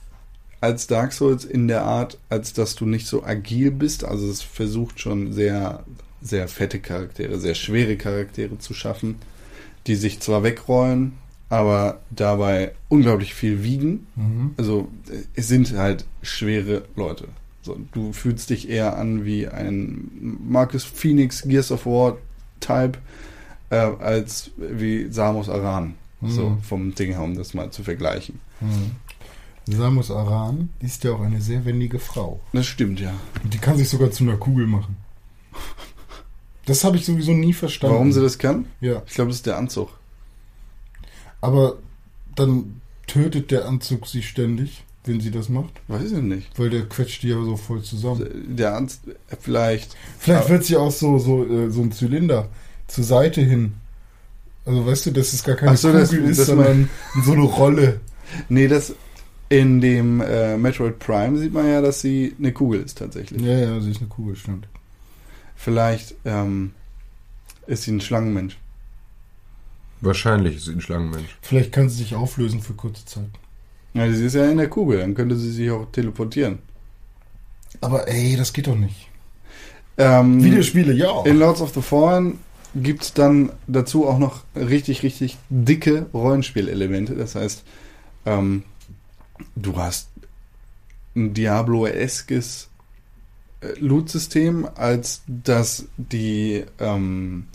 als 0.61 0.87
Dark 0.87 1.13
Souls 1.13 1.45
in 1.45 1.67
der 1.67 1.83
Art, 1.83 2.19
als 2.29 2.53
dass 2.53 2.77
du 2.77 2.87
nicht 2.87 3.07
so 3.07 3.25
agil 3.25 3.73
bist. 3.73 4.05
Also 4.05 4.31
es 4.31 4.43
versucht 4.43 5.01
schon 5.01 5.33
sehr, 5.33 5.85
sehr 6.23 6.47
fette 6.47 6.79
Charaktere, 6.79 7.41
sehr 7.41 7.57
schwere 7.57 7.97
Charaktere 7.97 8.59
zu 8.59 8.75
schaffen, 8.75 9.17
die 9.89 9.97
sich 9.97 10.21
zwar 10.21 10.45
wegrollen, 10.45 11.15
aber 11.49 12.01
dabei 12.11 12.73
unglaublich 12.89 13.35
viel 13.35 13.65
wiegen. 13.65 14.07
Mhm. 14.15 14.55
Also 14.57 14.89
äh, 15.11 15.25
es 15.35 15.49
sind 15.49 15.77
halt 15.77 16.05
schwere 16.23 16.85
Leute. 16.95 17.27
So, 17.63 17.79
du 17.93 18.13
fühlst 18.13 18.51
dich 18.51 18.69
eher 18.69 18.97
an 18.97 19.25
wie 19.25 19.47
ein 19.49 20.11
Marcus 20.49 20.85
Phoenix 20.85 21.43
Gears 21.43 21.71
of 21.73 21.85
War 21.87 22.17
Type 22.61 22.99
äh, 23.71 23.77
als 23.77 24.51
wie 24.57 25.09
Samus 25.11 25.49
Aran. 25.49 25.95
So 26.23 26.51
Mhm. 26.51 26.63
vom 26.63 26.95
Ding 26.95 27.13
her, 27.13 27.23
um 27.23 27.35
das 27.37 27.55
mal 27.55 27.71
zu 27.71 27.83
vergleichen. 27.83 28.41
Hm. 28.61 28.91
Samus 29.67 30.11
Aran 30.11 30.69
ist 30.81 31.05
ja 31.05 31.13
auch 31.13 31.21
eine 31.21 31.41
sehr 31.41 31.65
wendige 31.65 31.99
Frau. 31.99 32.41
Das 32.53 32.67
stimmt 32.67 33.01
ja. 33.01 33.13
Und 33.43 33.55
die 33.55 33.59
kann 33.59 33.77
sich 33.79 33.89
sogar 33.89 34.11
zu 34.11 34.25
einer 34.25 34.37
Kugel 34.37 34.67
machen. 34.67 34.97
Das 36.67 36.85
habe 36.85 36.97
ich 36.97 37.07
sowieso 37.07 37.33
nie 37.33 37.53
verstanden. 37.55 37.95
Warum 37.95 38.13
sie 38.13 38.21
das 38.21 38.39
kann? 38.39 38.67
Ja, 38.81 39.03
Ich 39.07 39.15
glaube, 39.15 39.29
das 39.31 39.37
ist 39.39 39.47
der 39.47 39.57
Anzug. 39.57 39.89
aber 41.41 41.77
dann 42.37 42.81
tötet 43.07 43.51
der 43.51 43.67
Anzug 43.67 44.07
sie 44.07 44.23
ständig, 44.23 44.85
wenn 45.05 45.21
sie 45.21 45.31
das 45.31 45.49
macht. 45.49 45.81
Weiß 45.89 46.13
ich 46.13 46.23
nicht. 46.23 46.59
Weil 46.59 46.71
der 46.71 46.87
quetscht 46.89 47.23
die 47.23 47.29
ja 47.29 47.43
so 47.43 47.57
voll 47.57 47.83
zusammen. 47.83 48.29
Der 48.57 48.77
Anzug, 48.77 49.15
vielleicht. 49.41 49.97
Vielleicht 50.19 50.49
wird 50.49 50.65
sie 50.65 50.77
auch 50.77 50.91
so, 50.91 51.19
so, 51.19 51.45
äh, 51.47 51.71
so 51.71 51.83
ein 51.83 51.93
Zylinder 51.93 52.49
zur 52.87 53.05
Seite 53.05 53.41
hin. 53.41 53.75
Also 54.67 54.85
weißt 54.87 55.07
du, 55.07 55.11
dass 55.13 55.33
es 55.33 55.43
gar 55.43 55.57
keine 55.57 55.73
Ach 55.73 55.77
so, 55.77 55.93
das- 55.93 56.11
Kugel 56.11 56.25
ist, 56.31 56.39
das 56.41 56.47
sondern 56.49 56.89
so 57.25 57.33
eine 57.33 57.43
Rolle. 57.43 58.01
Nee, 58.49 58.69
das. 58.69 58.95
In 59.49 59.81
dem 59.81 60.21
äh, 60.21 60.57
Metroid 60.57 61.01
Prime 61.01 61.37
sieht 61.37 61.53
man 61.53 61.67
ja, 61.67 61.81
dass 61.81 62.01
sie 62.03 62.37
eine 62.39 62.53
Kugel 62.53 62.83
ist 62.83 62.99
tatsächlich. 62.99 63.43
Ja, 63.43 63.59
ja, 63.59 63.81
sie 63.81 63.91
ist 63.91 63.99
eine 63.99 64.07
Kugel, 64.09 64.37
stimmt. 64.37 64.69
Vielleicht 65.57 66.15
ähm, 66.25 66.71
ist 67.67 67.83
sie 67.83 67.91
ein 67.91 68.01
Schlangenmensch. 68.01 68.57
Wahrscheinlich 70.03 70.57
ist 70.57 70.67
sie 70.67 70.73
ein 70.73 70.81
Schlangenmensch. 70.81 71.37
Vielleicht 71.43 71.73
kann 71.73 71.89
sie 71.89 71.97
sich 71.97 72.15
auflösen 72.15 72.61
für 72.63 72.75
kurze 72.75 73.05
Zeit. 73.07 73.29
Ja, 73.95 74.11
sie 74.13 74.27
ist 74.27 74.35
ja 74.35 74.49
in 74.49 74.59
der 74.59 74.69
Kugel, 74.69 75.01
dann 75.01 75.15
könnte 75.15 75.37
sie 75.37 75.51
sich 75.51 75.71
auch 75.71 75.87
teleportieren. 75.91 76.59
Aber 77.81 78.09
ey, 78.09 78.37
das 78.37 78.53
geht 78.53 78.67
doch 78.67 78.77
nicht. 78.77 79.09
Ähm, 79.99 80.43
Videospiele, 80.43 80.93
ja. 80.93 81.25
In 81.25 81.39
Lords 81.39 81.61
of 81.61 81.75
the 81.75 81.83
Fallen 81.83 82.39
gibt 82.75 83.03
es 83.03 83.15
dann 83.15 83.51
dazu 83.67 84.07
auch 84.07 84.19
noch 84.19 84.45
richtig, 84.55 85.03
richtig 85.03 85.37
dicke 85.49 86.07
Rollenspielelemente. 86.15 87.15
Das 87.17 87.35
heißt, 87.35 87.65
ähm, 88.27 88.63
du 89.57 89.77
hast 89.77 90.09
ein 91.17 91.35
Diablo-eskes 91.35 92.69
äh, 93.61 93.79
Loot-System, 93.79 94.69
als 94.77 95.23
dass 95.27 95.87
die 95.97 96.65
ähm, 96.79 97.47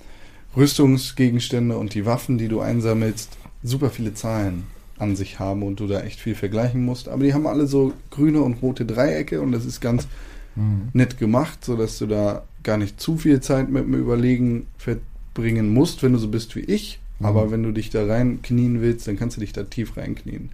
Rüstungsgegenstände 0.56 1.78
und 1.78 1.94
die 1.94 2.06
Waffen, 2.06 2.38
die 2.38 2.48
du 2.48 2.60
einsammelst, 2.60 3.30
super 3.64 3.90
viele 3.90 4.14
Zahlen 4.14 4.75
an 4.98 5.16
sich 5.16 5.40
haben 5.40 5.64
und 5.64 5.80
du 5.80 5.88
da 5.88 6.02
echt 6.02 6.20
viel 6.20 6.36
vergleichen 6.36 6.84
musst. 6.86 7.10
Aber 7.10 7.24
die 7.24 7.34
haben 7.34 7.48
alle 7.48 7.68
so 7.68 7.94
grüne 8.12 8.42
und 8.42 8.62
rote 8.62 8.86
Dreiecke 8.86 9.42
und 9.42 9.52
das 9.52 9.66
ist 9.66 9.82
ganz 9.82 10.08
Mhm. 10.56 10.90
nett 10.94 11.18
gemacht, 11.18 11.66
sodass 11.66 11.98
du 11.98 12.06
da 12.08 12.46
gar 12.64 12.78
nicht 12.78 13.02
zu 13.02 13.18
viel 13.18 13.42
Zeit 13.42 13.70
mit 13.70 13.84
dem 13.84 13.94
Überlegen 13.94 14.68
verbringen 14.78 15.74
musst, 15.74 16.02
wenn 16.02 16.14
du 16.14 16.18
so 16.20 16.30
bist 16.30 16.56
wie 16.56 16.62
ich. 16.62 17.00
Mhm. 17.20 17.26
Aber 17.26 17.52
wenn 17.52 17.62
du 17.64 17.72
dich 17.74 17.90
da 17.90 18.06
reinknien 18.06 18.80
willst, 18.82 19.06
dann 19.08 19.18
kannst 19.18 19.36
du 19.36 19.42
dich 19.42 19.52
da 19.52 19.64
tief 19.64 19.98
reinknien. 19.98 20.52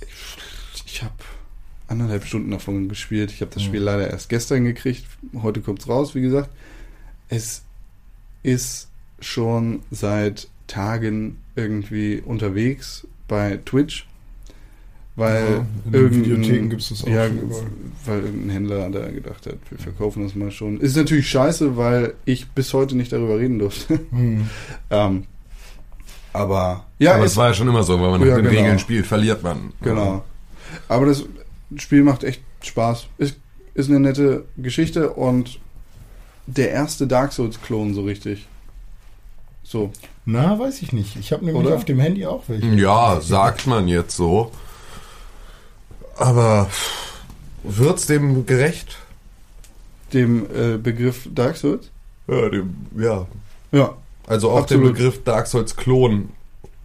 Ich, 0.00 0.84
ich 0.86 1.02
habe 1.02 1.12
anderthalb 1.86 2.24
Stunden 2.24 2.50
davon 2.50 2.88
gespielt. 2.88 3.30
Ich 3.30 3.42
habe 3.42 3.50
das 3.52 3.62
Mhm. 3.64 3.66
Spiel 3.68 3.80
leider 3.82 4.10
erst 4.10 4.28
gestern 4.30 4.64
gekriegt. 4.64 5.04
Heute 5.42 5.60
kommt's 5.60 5.86
raus, 5.88 6.14
wie 6.14 6.22
gesagt. 6.22 6.48
Es 7.28 7.62
ist 8.42 8.88
schon 9.20 9.80
seit 9.90 10.48
Tagen 10.66 11.38
irgendwie 11.56 12.22
unterwegs 12.24 13.06
bei 13.28 13.58
Twitch. 13.64 14.06
Weil 15.16 15.64
Ja, 15.92 15.98
irgendein- 16.00 16.70
ja, 17.06 17.28
weil 18.04 18.18
irgendein 18.24 18.50
Händler 18.50 18.90
da 18.90 19.08
gedacht 19.12 19.46
hat, 19.46 19.58
wir 19.70 19.78
verkaufen 19.78 20.24
das 20.24 20.34
mal 20.34 20.50
schon. 20.50 20.80
Ist 20.80 20.96
natürlich 20.96 21.28
scheiße, 21.30 21.76
weil 21.76 22.14
ich 22.24 22.48
bis 22.50 22.72
heute 22.74 22.96
nicht 22.96 23.12
darüber 23.12 23.38
reden 23.38 23.60
durfte. 23.60 24.00
Mhm. 24.10 24.48
ähm, 24.90 25.24
aber 26.32 26.84
ja, 26.98 27.14
Aber 27.14 27.24
es 27.26 27.36
war 27.36 27.48
ja 27.48 27.54
schon 27.54 27.68
immer 27.68 27.84
so, 27.84 27.94
wenn 27.94 28.10
man 28.10 28.20
Ja, 28.22 28.26
nach 28.28 28.34
den 28.36 28.46
genau. 28.46 28.58
Regeln 28.60 28.78
spielt, 28.80 29.06
verliert 29.06 29.42
man. 29.44 29.72
genau. 29.80 30.24
Aber 30.88 31.06
das 31.06 31.24
Spiel 31.76 32.02
macht 32.02 32.24
echt 32.24 32.42
Spaß. 32.62 33.06
Ist, 33.18 33.36
ist 33.74 33.88
eine 33.88 34.00
nette 34.00 34.44
Geschichte 34.56 35.10
und 35.10 35.60
der 36.46 36.70
erste 36.72 37.06
Dark 37.06 37.32
Souls-Klon 37.32 37.94
so 37.94 38.02
richtig. 38.02 38.46
So. 39.62 39.92
Na, 40.26 40.58
weiß 40.58 40.82
ich 40.82 40.92
nicht. 40.92 41.16
Ich 41.16 41.32
habe 41.32 41.44
nämlich 41.44 41.64
Oder? 41.64 41.76
auf 41.76 41.84
dem 41.84 42.00
Handy 42.00 42.26
auch 42.26 42.44
welche. 42.48 42.66
Ja, 42.74 43.20
sagt 43.20 43.66
man 43.66 43.88
jetzt 43.88 44.16
so. 44.16 44.50
Aber 46.16 46.70
wird's 47.62 48.06
dem 48.06 48.46
gerecht? 48.46 48.96
Dem 50.12 50.46
äh, 50.54 50.78
Begriff 50.78 51.28
Dark 51.34 51.56
Souls? 51.56 51.90
Ja, 52.26 52.48
dem, 52.48 52.74
ja. 52.96 53.26
Ja. 53.72 53.94
Also 54.26 54.50
auch 54.50 54.62
Absolut. 54.62 54.86
den 54.86 54.92
Begriff 54.94 55.24
Dark 55.24 55.46
Souls 55.46 55.76
Klon. 55.76 56.30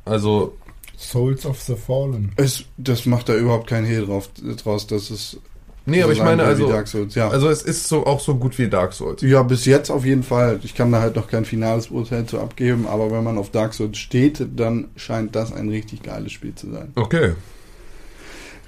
Also, 0.03 0.57
Souls 0.97 1.45
of 1.45 1.61
the 1.61 1.75
Fallen. 1.75 2.33
Es, 2.35 2.65
das 2.77 3.05
macht 3.05 3.29
da 3.29 3.35
überhaupt 3.35 3.67
keinen 3.67 3.85
Hehl 3.85 4.05
drauf, 4.05 4.29
draus, 4.63 4.85
dass 4.87 5.09
es. 5.09 5.37
Nee, 5.85 5.97
so 5.99 6.03
aber 6.03 6.13
ich 6.13 6.19
meine, 6.23 6.43
also, 6.43 6.67
Dark 6.69 6.87
Souls, 6.87 7.15
ja. 7.15 7.29
also 7.29 7.49
es 7.49 7.61
ist 7.61 7.87
so 7.87 8.05
auch 8.05 8.19
so 8.19 8.35
gut 8.35 8.57
wie 8.57 8.67
Dark 8.67 8.93
Souls. 8.93 9.21
ja, 9.21 9.41
bis 9.43 9.65
jetzt 9.65 9.89
auf 9.89 10.05
jeden 10.05 10.23
Fall. 10.23 10.59
Ich 10.63 10.75
kann 10.75 10.91
da 10.91 11.01
halt 11.01 11.15
noch 11.15 11.27
kein 11.27 11.45
finales 11.45 11.87
Urteil 11.89 12.25
zu 12.25 12.39
abgeben, 12.39 12.87
aber 12.87 13.11
wenn 13.11 13.23
man 13.23 13.37
auf 13.37 13.49
Dark 13.51 13.73
Souls 13.73 13.97
steht, 13.97 14.45
dann 14.55 14.89
scheint 14.95 15.35
das 15.35 15.51
ein 15.53 15.69
richtig 15.69 16.03
geiles 16.03 16.31
Spiel 16.31 16.53
zu 16.55 16.71
sein. 16.71 16.91
Okay. 16.95 17.31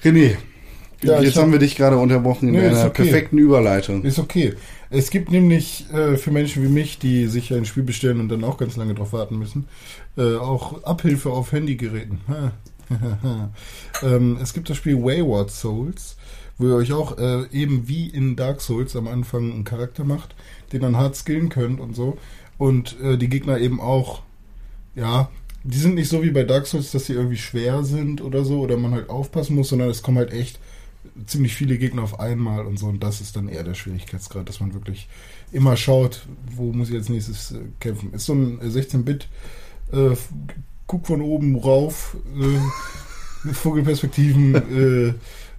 René, 0.04 0.36
Ja, 1.04 1.22
jetzt 1.22 1.36
hab- 1.36 1.44
haben 1.44 1.52
wir 1.52 1.60
dich 1.60 1.76
gerade 1.76 1.98
unterbrochen 1.98 2.50
in 2.50 2.56
Nee, 2.56 2.68
einer 2.68 2.86
okay. 2.86 3.04
perfekten 3.04 3.38
Überleitung. 3.38 4.04
Ist 4.04 4.20
okay. 4.20 4.54
Es 4.90 5.10
gibt 5.10 5.32
nämlich 5.32 5.86
äh, 5.94 6.18
für 6.18 6.32
Menschen 6.32 6.64
wie 6.64 6.68
mich, 6.68 7.00
die 7.00 7.28
sich 7.28 7.54
ein 7.54 7.66
Spiel 7.66 7.84
bestellen 7.84 8.20
und 8.20 8.30
dann 8.30 8.44
auch 8.44 8.58
ganz 8.58 8.76
lange 8.76 8.94
drauf 8.94 9.14
warten 9.14 9.38
müssen, 9.40 9.68
äh, 10.18 10.36
auch 10.36 10.84
Abhilfe 10.84 11.30
auf 11.30 11.52
Handygeräten. 11.54 12.20
ähm, 14.04 14.38
es 14.42 14.54
gibt 14.54 14.70
das 14.70 14.78
Spiel 14.78 14.98
Wayward 15.02 15.50
Souls, 15.52 16.18
wo 16.62 16.68
ihr 16.68 16.76
euch 16.76 16.94
auch 16.94 17.18
äh, 17.18 17.46
eben 17.52 17.88
wie 17.88 18.08
in 18.08 18.36
Dark 18.36 18.62
Souls 18.62 18.96
am 18.96 19.08
Anfang 19.08 19.52
einen 19.52 19.64
Charakter 19.64 20.04
macht, 20.04 20.36
den 20.72 20.82
dann 20.82 20.98
hart 20.98 21.16
skillen 21.16 21.50
könnt 21.50 21.80
und 21.80 21.96
so. 21.96 22.18
Und 22.58 23.00
äh, 23.02 23.18
die 23.18 23.30
Gegner 23.30 23.58
eben 23.58 23.82
auch, 23.82 24.22
ja, 24.96 25.30
die 25.64 25.78
sind 25.78 25.96
nicht 25.96 26.10
so 26.10 26.24
wie 26.24 26.32
bei 26.32 26.44
Dark 26.44 26.68
Souls, 26.68 26.92
dass 26.92 27.06
sie 27.06 27.14
irgendwie 27.14 27.38
schwer 27.38 27.84
sind 27.84 28.22
oder 28.22 28.44
so, 28.44 28.62
oder 28.62 28.78
man 28.78 28.94
halt 28.94 29.10
aufpassen 29.10 29.56
muss, 29.56 29.70
sondern 29.70 29.90
es 29.90 30.02
kommen 30.02 30.18
halt 30.18 30.32
echt 30.32 30.60
ziemlich 31.26 31.56
viele 31.56 31.78
Gegner 31.78 32.04
auf 32.04 32.20
einmal 32.20 32.66
und 32.66 32.78
so. 32.78 32.88
Und 32.88 33.04
das 33.04 33.22
ist 33.22 33.36
dann 33.36 33.48
eher 33.48 33.64
der 33.64 33.74
Schwierigkeitsgrad, 33.74 34.48
dass 34.48 34.60
man 34.60 34.74
wirklich 34.74 35.08
immer 35.52 35.76
schaut, 35.78 36.26
wo 36.56 36.72
muss 36.72 36.90
ich 36.90 36.96
als 36.96 37.10
nächstes 37.10 37.52
äh, 37.52 37.60
kämpfen. 37.80 38.14
Ist 38.14 38.26
so 38.26 38.34
ein 38.34 38.60
äh, 38.62 38.66
16-Bit, 38.66 39.28
äh, 39.92 40.16
guck 40.88 41.08
von 41.08 41.22
oben 41.22 41.56
rauf, 41.56 42.18
äh, 42.40 43.50
Vogelperspektiven 43.54 44.56
äh, 44.56 45.14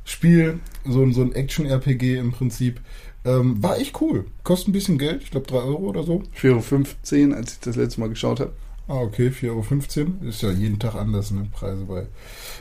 Spiel, 0.05 0.61
so, 0.87 1.03
ein- 1.03 1.13
so 1.13 1.23
ein 1.23 1.33
Action-RPG 1.35 2.17
im 2.19 2.33
Prinzip. 2.33 2.81
Ähm, 3.25 3.63
war 3.63 3.79
echt 3.79 4.01
cool. 4.01 4.25
Kostet 4.43 4.69
ein 4.69 4.73
bisschen 4.73 4.99
Geld, 4.99 5.23
ich 5.23 5.31
glaube 5.31 5.47
3 5.47 5.59
Euro 5.59 5.85
oder 5.89 6.03
so. 6.03 6.23
4,15 6.35 7.29
Euro, 7.31 7.37
als 7.39 7.53
ich 7.53 7.61
das 7.61 7.77
letzte 7.77 8.01
Mal 8.01 8.09
geschaut 8.09 8.41
habe. 8.41 8.53
Ah, 8.89 8.95
okay, 8.97 9.29
4,15 9.31 9.99
Euro. 10.01 10.29
Ist 10.29 10.43
ja 10.43 10.51
jeden 10.51 10.81
Tag 10.81 10.97
anders, 10.97 11.31
ne? 11.31 11.47
Preise 11.53 11.85
bei 11.85 12.07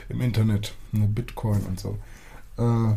im 0.08 0.20
Internet, 0.20 0.72
ne? 0.92 1.08
Bitcoin 1.08 1.60
und 1.68 1.80
so. 1.80 1.98
Äh, 2.58 2.94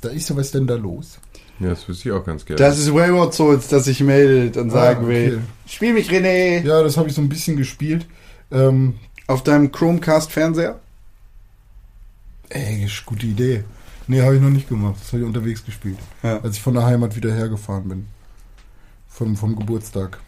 da 0.00 0.08
ist 0.08 0.30
ja 0.30 0.36
was 0.36 0.50
denn 0.50 0.66
da 0.66 0.74
los? 0.76 1.18
Ja, 1.60 1.68
das 1.68 1.86
wüsste 1.88 2.08
ich 2.08 2.12
auch 2.14 2.24
ganz 2.24 2.44
gerne. 2.44 2.58
Das 2.58 2.78
ist 2.78 2.92
Wayward 2.92 3.34
Souls, 3.34 3.68
das 3.68 3.84
sich 3.84 4.00
meldet 4.00 4.56
und 4.56 4.70
sagen 4.70 5.04
Ah, 5.04 5.08
will, 5.08 5.42
spiel 5.66 5.92
mich 5.92 6.08
René 6.10 6.64
Ja, 6.66 6.82
das 6.82 6.96
habe 6.96 7.08
ich 7.08 7.14
so 7.14 7.20
ein 7.20 7.28
bisschen 7.28 7.56
gespielt. 7.56 8.06
Ähm, 8.50 8.94
auf 9.26 9.44
deinem 9.44 9.70
Chromecast-Fernseher. 9.70 10.80
Ey, 12.54 12.84
ist 12.84 13.04
gute 13.06 13.26
Idee. 13.26 13.64
Nee, 14.06 14.22
habe 14.22 14.36
ich 14.36 14.42
noch 14.42 14.50
nicht 14.50 14.68
gemacht. 14.68 14.96
Das 15.00 15.08
habe 15.12 15.22
ich 15.22 15.26
unterwegs 15.26 15.64
gespielt. 15.64 15.98
Ja. 16.22 16.40
Als 16.40 16.56
ich 16.56 16.62
von 16.62 16.74
der 16.74 16.84
Heimat 16.84 17.16
wieder 17.16 17.32
hergefahren 17.32 17.88
bin. 17.88 18.06
Vom, 19.08 19.36
vom 19.36 19.56
Geburtstag. 19.56 20.18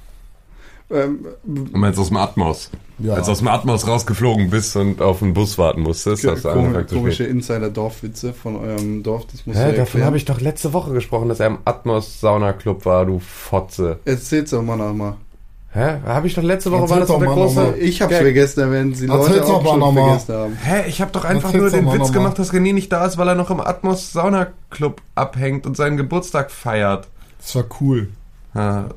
Ähm, 0.90 1.26
Und 1.44 1.82
jetzt 1.82 1.98
aus 1.98 2.08
dem 2.08 2.18
Atmos. 2.18 2.70
Ja. 2.98 3.14
Als 3.14 3.26
du 3.26 3.32
aus 3.32 3.38
dem 3.38 3.48
Atmos 3.48 3.87
rausgeflogen 3.88 4.50
bist 4.50 4.76
und 4.76 5.00
auf 5.00 5.20
den 5.20 5.32
Bus 5.32 5.56
warten 5.58 5.80
musstest, 5.80 6.24
hast 6.26 6.44
du 6.44 6.48
komische, 6.48 6.50
angefangen 6.50 6.88
zu 6.88 6.94
komische. 6.96 7.24
Insider-Dorfwitze 7.24 8.32
von 8.34 8.56
eurem 8.56 9.02
Dorf, 9.02 9.26
das 9.32 9.46
muss 9.46 9.56
Hä, 9.56 9.74
davon 9.74 10.04
habe 10.04 10.18
ich 10.18 10.26
doch 10.26 10.40
letzte 10.40 10.72
Woche 10.72 10.92
gesprochen, 10.92 11.28
dass 11.30 11.40
er 11.40 11.46
im 11.48 11.58
Atmos 11.64 12.20
Sauna 12.20 12.52
Club 12.52 12.84
war, 12.84 13.06
du 13.06 13.18
Fotze. 13.18 13.98
Erzähl's 14.04 14.50
doch 14.50 14.62
mal 14.62 14.76
nochmal. 14.76 15.16
Hä? 15.74 15.96
Habe 16.06 16.28
ich 16.28 16.34
doch 16.34 16.42
letzte 16.42 16.70
Woche 16.70 16.88
war 16.88 17.00
das 17.00 17.08
doch 17.08 17.18
der 17.18 17.28
mal 17.28 17.34
große. 17.34 17.56
nochmal. 17.56 17.78
Ich 17.78 18.00
hab's 18.00 18.10
Gag. 18.12 18.22
vergessen, 18.22 18.70
werden 18.70 18.92
die 18.92 19.06
Leute 19.06 19.26
Erzähl's 19.38 19.50
auch 19.50 19.62
mal 19.62 19.80
schon 19.80 19.94
vergessen 19.94 20.34
haben. 20.34 20.56
Hä, 20.62 20.88
ich 20.88 21.00
habe 21.00 21.10
doch 21.10 21.24
einfach 21.24 21.52
Erzähl's 21.52 21.72
nur 21.72 21.80
den 21.80 21.84
mal 21.87 21.98
Witz 21.98 22.12
gemacht, 22.12 22.38
dass 22.38 22.52
René 22.52 22.72
nicht 22.72 22.92
da 22.92 23.04
ist, 23.04 23.18
weil 23.18 23.26
er 23.28 23.34
noch 23.34 23.50
im 23.50 23.60
Atmos 23.60 24.12
Sauna 24.12 24.46
Club 24.70 25.02
abhängt 25.16 25.66
und 25.66 25.76
seinen 25.76 25.96
Geburtstag 25.96 26.52
feiert. 26.52 27.08
Das 27.40 27.56
war 27.56 27.64
cool. 27.80 28.08
Ja, 28.54 28.88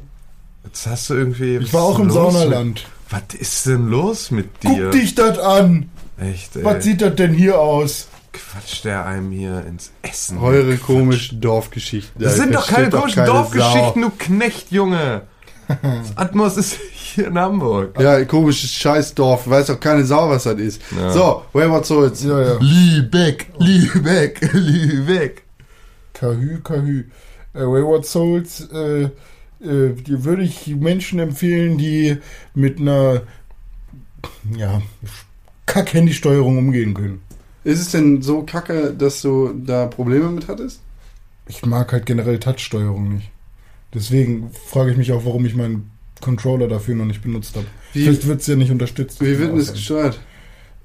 Jetzt 0.67 0.85
hast 0.85 1.09
du 1.09 1.13
irgendwie. 1.13 1.57
Ich 1.57 1.73
war 1.73 1.83
auch 1.83 1.97
im 1.97 2.11
Saunaland. 2.11 2.85
Mit, 3.09 3.31
was 3.31 3.39
ist 3.39 3.65
denn 3.65 3.87
los 3.87 4.31
mit 4.31 4.63
dir? 4.63 4.83
Guck 4.83 4.91
dich 4.91 5.15
das 5.15 5.39
an! 5.39 5.89
Echt, 6.19 6.57
ey. 6.57 6.63
Was 6.65 6.83
sieht 6.83 7.01
das 7.01 7.15
denn 7.15 7.33
hier 7.33 7.59
aus? 7.59 8.09
Quatscht 8.33 8.83
der 8.83 9.05
einem 9.05 9.31
hier 9.31 9.65
ins 9.65 9.91
Essen? 10.01 10.37
Eure 10.39 10.77
komischen 10.77 11.39
Dorfgeschichten. 11.39 12.21
Das 12.21 12.35
Da 12.35 12.43
sind 12.43 12.53
doch 12.53 12.67
keine 12.67 12.89
komischen 12.89 13.25
Dorfgeschichten, 13.25 14.01
du 14.01 14.11
Knecht, 14.17 14.71
Junge. 14.71 15.21
Atmos 16.15 16.57
ist 16.57 16.79
hier 16.93 17.27
in 17.27 17.37
Hamburg. 17.37 17.99
Ja, 17.99 18.23
komisches 18.25 18.71
Scheißdorf. 18.71 19.49
Weiß 19.49 19.67
doch 19.67 19.79
keine 19.79 20.05
Sau, 20.05 20.29
was 20.29 20.43
das 20.43 20.59
ist. 20.59 20.81
Ja. 20.95 21.11
So, 21.11 21.43
Wayward 21.53 21.85
Souls. 21.85 22.23
Ja, 22.23 22.41
ja. 22.41 22.57
Lübeck, 22.59 23.47
Lübeck, 23.59 24.41
Lübeck. 24.53 25.43
Kahü, 26.13 26.61
Kahü. 26.63 27.05
Äh, 27.53 27.59
Wayward 27.59 28.05
Souls, 28.05 28.69
äh, 28.71 29.03
äh, 29.03 29.93
die 29.93 30.23
würde 30.23 30.43
ich 30.43 30.67
Menschen 30.67 31.19
empfehlen, 31.19 31.77
die 31.77 32.17
mit 32.53 32.79
einer 32.79 33.23
ja, 34.55 34.81
Kack-Handy-Steuerung 35.65 36.57
umgehen 36.57 36.93
können. 36.93 37.21
Ist 37.63 37.81
es 37.81 37.91
denn 37.91 38.21
so 38.21 38.43
kacke, 38.43 38.93
dass 38.93 39.21
du 39.21 39.53
da 39.53 39.87
Probleme 39.87 40.29
mit 40.29 40.47
hattest? 40.47 40.81
Ich 41.47 41.65
mag 41.65 41.91
halt 41.91 42.05
generell 42.05 42.39
Touch-Steuerung 42.39 43.15
nicht. 43.15 43.31
Deswegen 43.93 44.51
frage 44.51 44.91
ich 44.91 44.97
mich 44.97 45.11
auch, 45.11 45.25
warum 45.25 45.45
ich 45.45 45.55
meinen 45.55 45.91
Controller 46.21 46.67
dafür 46.67 46.95
noch 46.95 47.05
nicht 47.05 47.21
benutzt 47.21 47.55
habe. 47.55 47.65
Vielleicht 47.93 48.27
wird 48.27 48.41
es 48.41 48.47
ja 48.47 48.55
nicht 48.55 48.71
unterstützt. 48.71 49.21
Wie 49.21 49.37
wird 49.39 49.51
denn 49.51 49.57
das 49.57 49.71
gesteuert? 49.73 50.19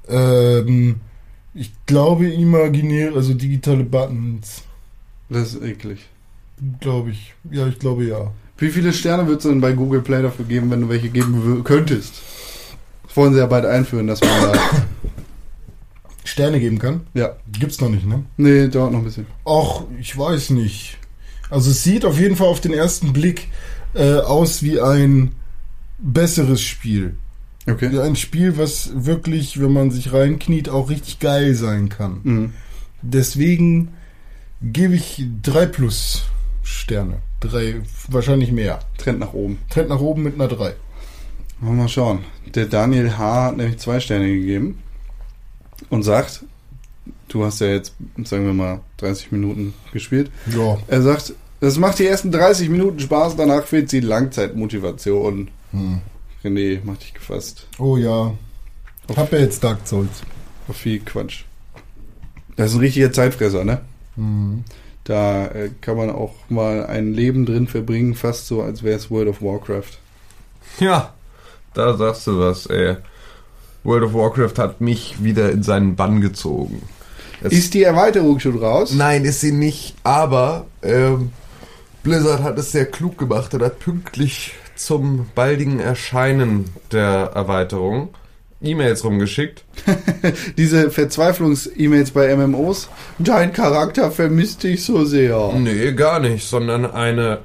Ähm, 0.08 0.96
ich 1.54 1.72
glaube 1.86 2.28
imaginär, 2.28 3.14
also 3.14 3.34
digitale 3.34 3.84
Buttons, 3.84 4.62
Das 5.28 5.54
ist 5.54 5.62
eklig. 5.62 6.00
glaube 6.80 7.10
ich. 7.10 7.34
Ja, 7.50 7.66
ich 7.66 7.78
glaube 7.78 8.04
ja. 8.04 8.30
Wie 8.58 8.70
viele 8.70 8.92
Sterne 8.92 9.26
würdest 9.26 9.46
du 9.46 9.48
denn 9.50 9.60
bei 9.60 9.72
Google 9.72 10.02
Play 10.02 10.22
dafür 10.22 10.44
geben, 10.44 10.70
wenn 10.70 10.82
du 10.82 10.88
welche 10.88 11.08
geben 11.08 11.62
könntest? 11.64 12.14
Das 13.06 13.16
wollen 13.16 13.32
sie 13.32 13.40
ja 13.40 13.46
bald 13.46 13.64
einführen, 13.66 14.06
dass 14.06 14.20
man 14.20 14.30
da. 14.52 14.52
Sterne 16.24 16.60
geben 16.60 16.78
kann? 16.78 17.00
Ja. 17.14 17.36
Gibt's 17.50 17.80
noch 17.80 17.88
nicht, 17.88 18.06
ne? 18.06 18.22
Nee, 18.36 18.68
dauert 18.68 18.92
noch 18.92 19.00
ein 19.00 19.04
bisschen. 19.04 19.26
Ach, 19.44 19.82
ich 19.98 20.16
weiß 20.16 20.50
nicht. 20.50 20.98
Also 21.52 21.70
es 21.70 21.84
sieht 21.84 22.06
auf 22.06 22.18
jeden 22.18 22.34
Fall 22.34 22.46
auf 22.46 22.62
den 22.62 22.72
ersten 22.72 23.12
Blick 23.12 23.48
äh, 23.92 24.14
aus 24.14 24.62
wie 24.62 24.80
ein 24.80 25.32
besseres 25.98 26.62
Spiel. 26.62 27.16
Okay. 27.68 27.92
Wie 27.92 28.00
ein 28.00 28.16
Spiel, 28.16 28.56
was 28.56 28.90
wirklich, 28.94 29.60
wenn 29.60 29.70
man 29.70 29.90
sich 29.90 30.14
reinkniet, 30.14 30.70
auch 30.70 30.88
richtig 30.88 31.18
geil 31.18 31.54
sein 31.54 31.90
kann. 31.90 32.20
Mhm. 32.22 32.52
Deswegen 33.02 33.88
gebe 34.62 34.94
ich 34.94 35.26
drei 35.42 35.66
plus 35.66 36.24
Sterne. 36.62 37.18
Drei, 37.40 37.82
wahrscheinlich 38.08 38.50
mehr. 38.50 38.78
Trend 38.96 39.18
nach 39.18 39.34
oben. 39.34 39.58
Trend 39.68 39.90
nach 39.90 40.00
oben 40.00 40.22
mit 40.22 40.36
einer 40.36 40.48
drei. 40.48 40.72
Wollen 41.60 41.76
wir 41.76 41.82
mal 41.82 41.88
schauen. 41.88 42.20
Der 42.54 42.64
Daniel 42.64 43.18
H. 43.18 43.44
hat 43.44 43.56
nämlich 43.58 43.78
zwei 43.78 44.00
Sterne 44.00 44.26
gegeben 44.26 44.78
und 45.90 46.02
sagt, 46.02 46.44
du 47.28 47.44
hast 47.44 47.60
ja 47.60 47.66
jetzt, 47.66 47.92
sagen 48.24 48.46
wir 48.46 48.54
mal, 48.54 48.80
30 48.96 49.32
Minuten 49.32 49.74
gespielt. 49.92 50.30
Ja. 50.46 50.78
Er 50.88 51.02
sagt, 51.02 51.34
das 51.62 51.78
macht 51.78 51.98
die 52.00 52.06
ersten 52.06 52.30
30 52.32 52.68
Minuten 52.68 52.98
Spaß, 53.00 53.36
danach 53.36 53.64
fehlt 53.64 53.90
die 53.92 54.00
Langzeitmotivation. 54.00 55.48
Hm. 55.70 56.00
René, 56.44 56.80
mach 56.84 56.96
dich 56.98 57.14
gefasst. 57.14 57.66
Oh 57.78 57.96
ja. 57.96 58.32
Hab 59.16 59.32
ja 59.32 59.38
jetzt 59.38 59.62
Dark 59.64 59.86
Souls. 59.86 60.10
Auf 60.68 60.76
viel 60.76 61.00
Quatsch. 61.00 61.44
Das 62.56 62.70
ist 62.70 62.74
ein 62.76 62.80
richtiger 62.80 63.12
Zeitfresser, 63.12 63.64
ne? 63.64 63.80
Mhm. 64.16 64.64
Da 65.04 65.46
äh, 65.46 65.70
kann 65.80 65.96
man 65.96 66.10
auch 66.10 66.34
mal 66.48 66.86
ein 66.86 67.12
Leben 67.14 67.46
drin 67.46 67.66
verbringen, 67.66 68.14
fast 68.14 68.46
so, 68.46 68.62
als 68.62 68.82
wäre 68.82 68.96
es 68.96 69.10
World 69.10 69.28
of 69.28 69.40
Warcraft. 69.42 69.98
Ja, 70.80 71.12
da 71.74 71.96
sagst 71.96 72.26
du 72.26 72.38
was, 72.38 72.66
ey. 72.66 72.96
World 73.84 74.04
of 74.04 74.14
Warcraft 74.14 74.58
hat 74.58 74.80
mich 74.80 75.22
wieder 75.24 75.50
in 75.50 75.62
seinen 75.62 75.96
Bann 75.96 76.20
gezogen. 76.20 76.82
Es- 77.42 77.52
Ist 77.52 77.74
die 77.74 77.82
Erweiterung 77.82 78.38
schon 78.38 78.58
raus? 78.58 78.92
Nein, 78.94 79.24
ist 79.24 79.40
sie 79.40 79.52
nicht, 79.52 79.94
aber 80.04 80.66
ähm, 80.82 81.30
Blizzard 82.02 82.42
hat 82.42 82.58
es 82.58 82.72
sehr 82.72 82.86
klug 82.86 83.16
gemacht 83.18 83.54
und 83.54 83.62
hat 83.62 83.78
pünktlich 83.78 84.54
zum 84.74 85.26
baldigen 85.34 85.78
Erscheinen 85.78 86.64
der 86.90 87.30
Erweiterung 87.34 88.10
E-Mails 88.60 89.04
rumgeschickt. 89.04 89.64
Diese 90.56 90.90
Verzweiflungs-E-Mails 90.90 92.12
bei 92.12 92.34
MMOs. 92.34 92.88
Dein 93.18 93.52
Charakter 93.52 94.10
vermisst 94.10 94.62
dich 94.62 94.84
so 94.84 95.04
sehr. 95.04 95.52
Nee, 95.54 95.92
gar 95.92 96.20
nicht, 96.20 96.44
sondern 96.44 96.86
eine 96.86 97.40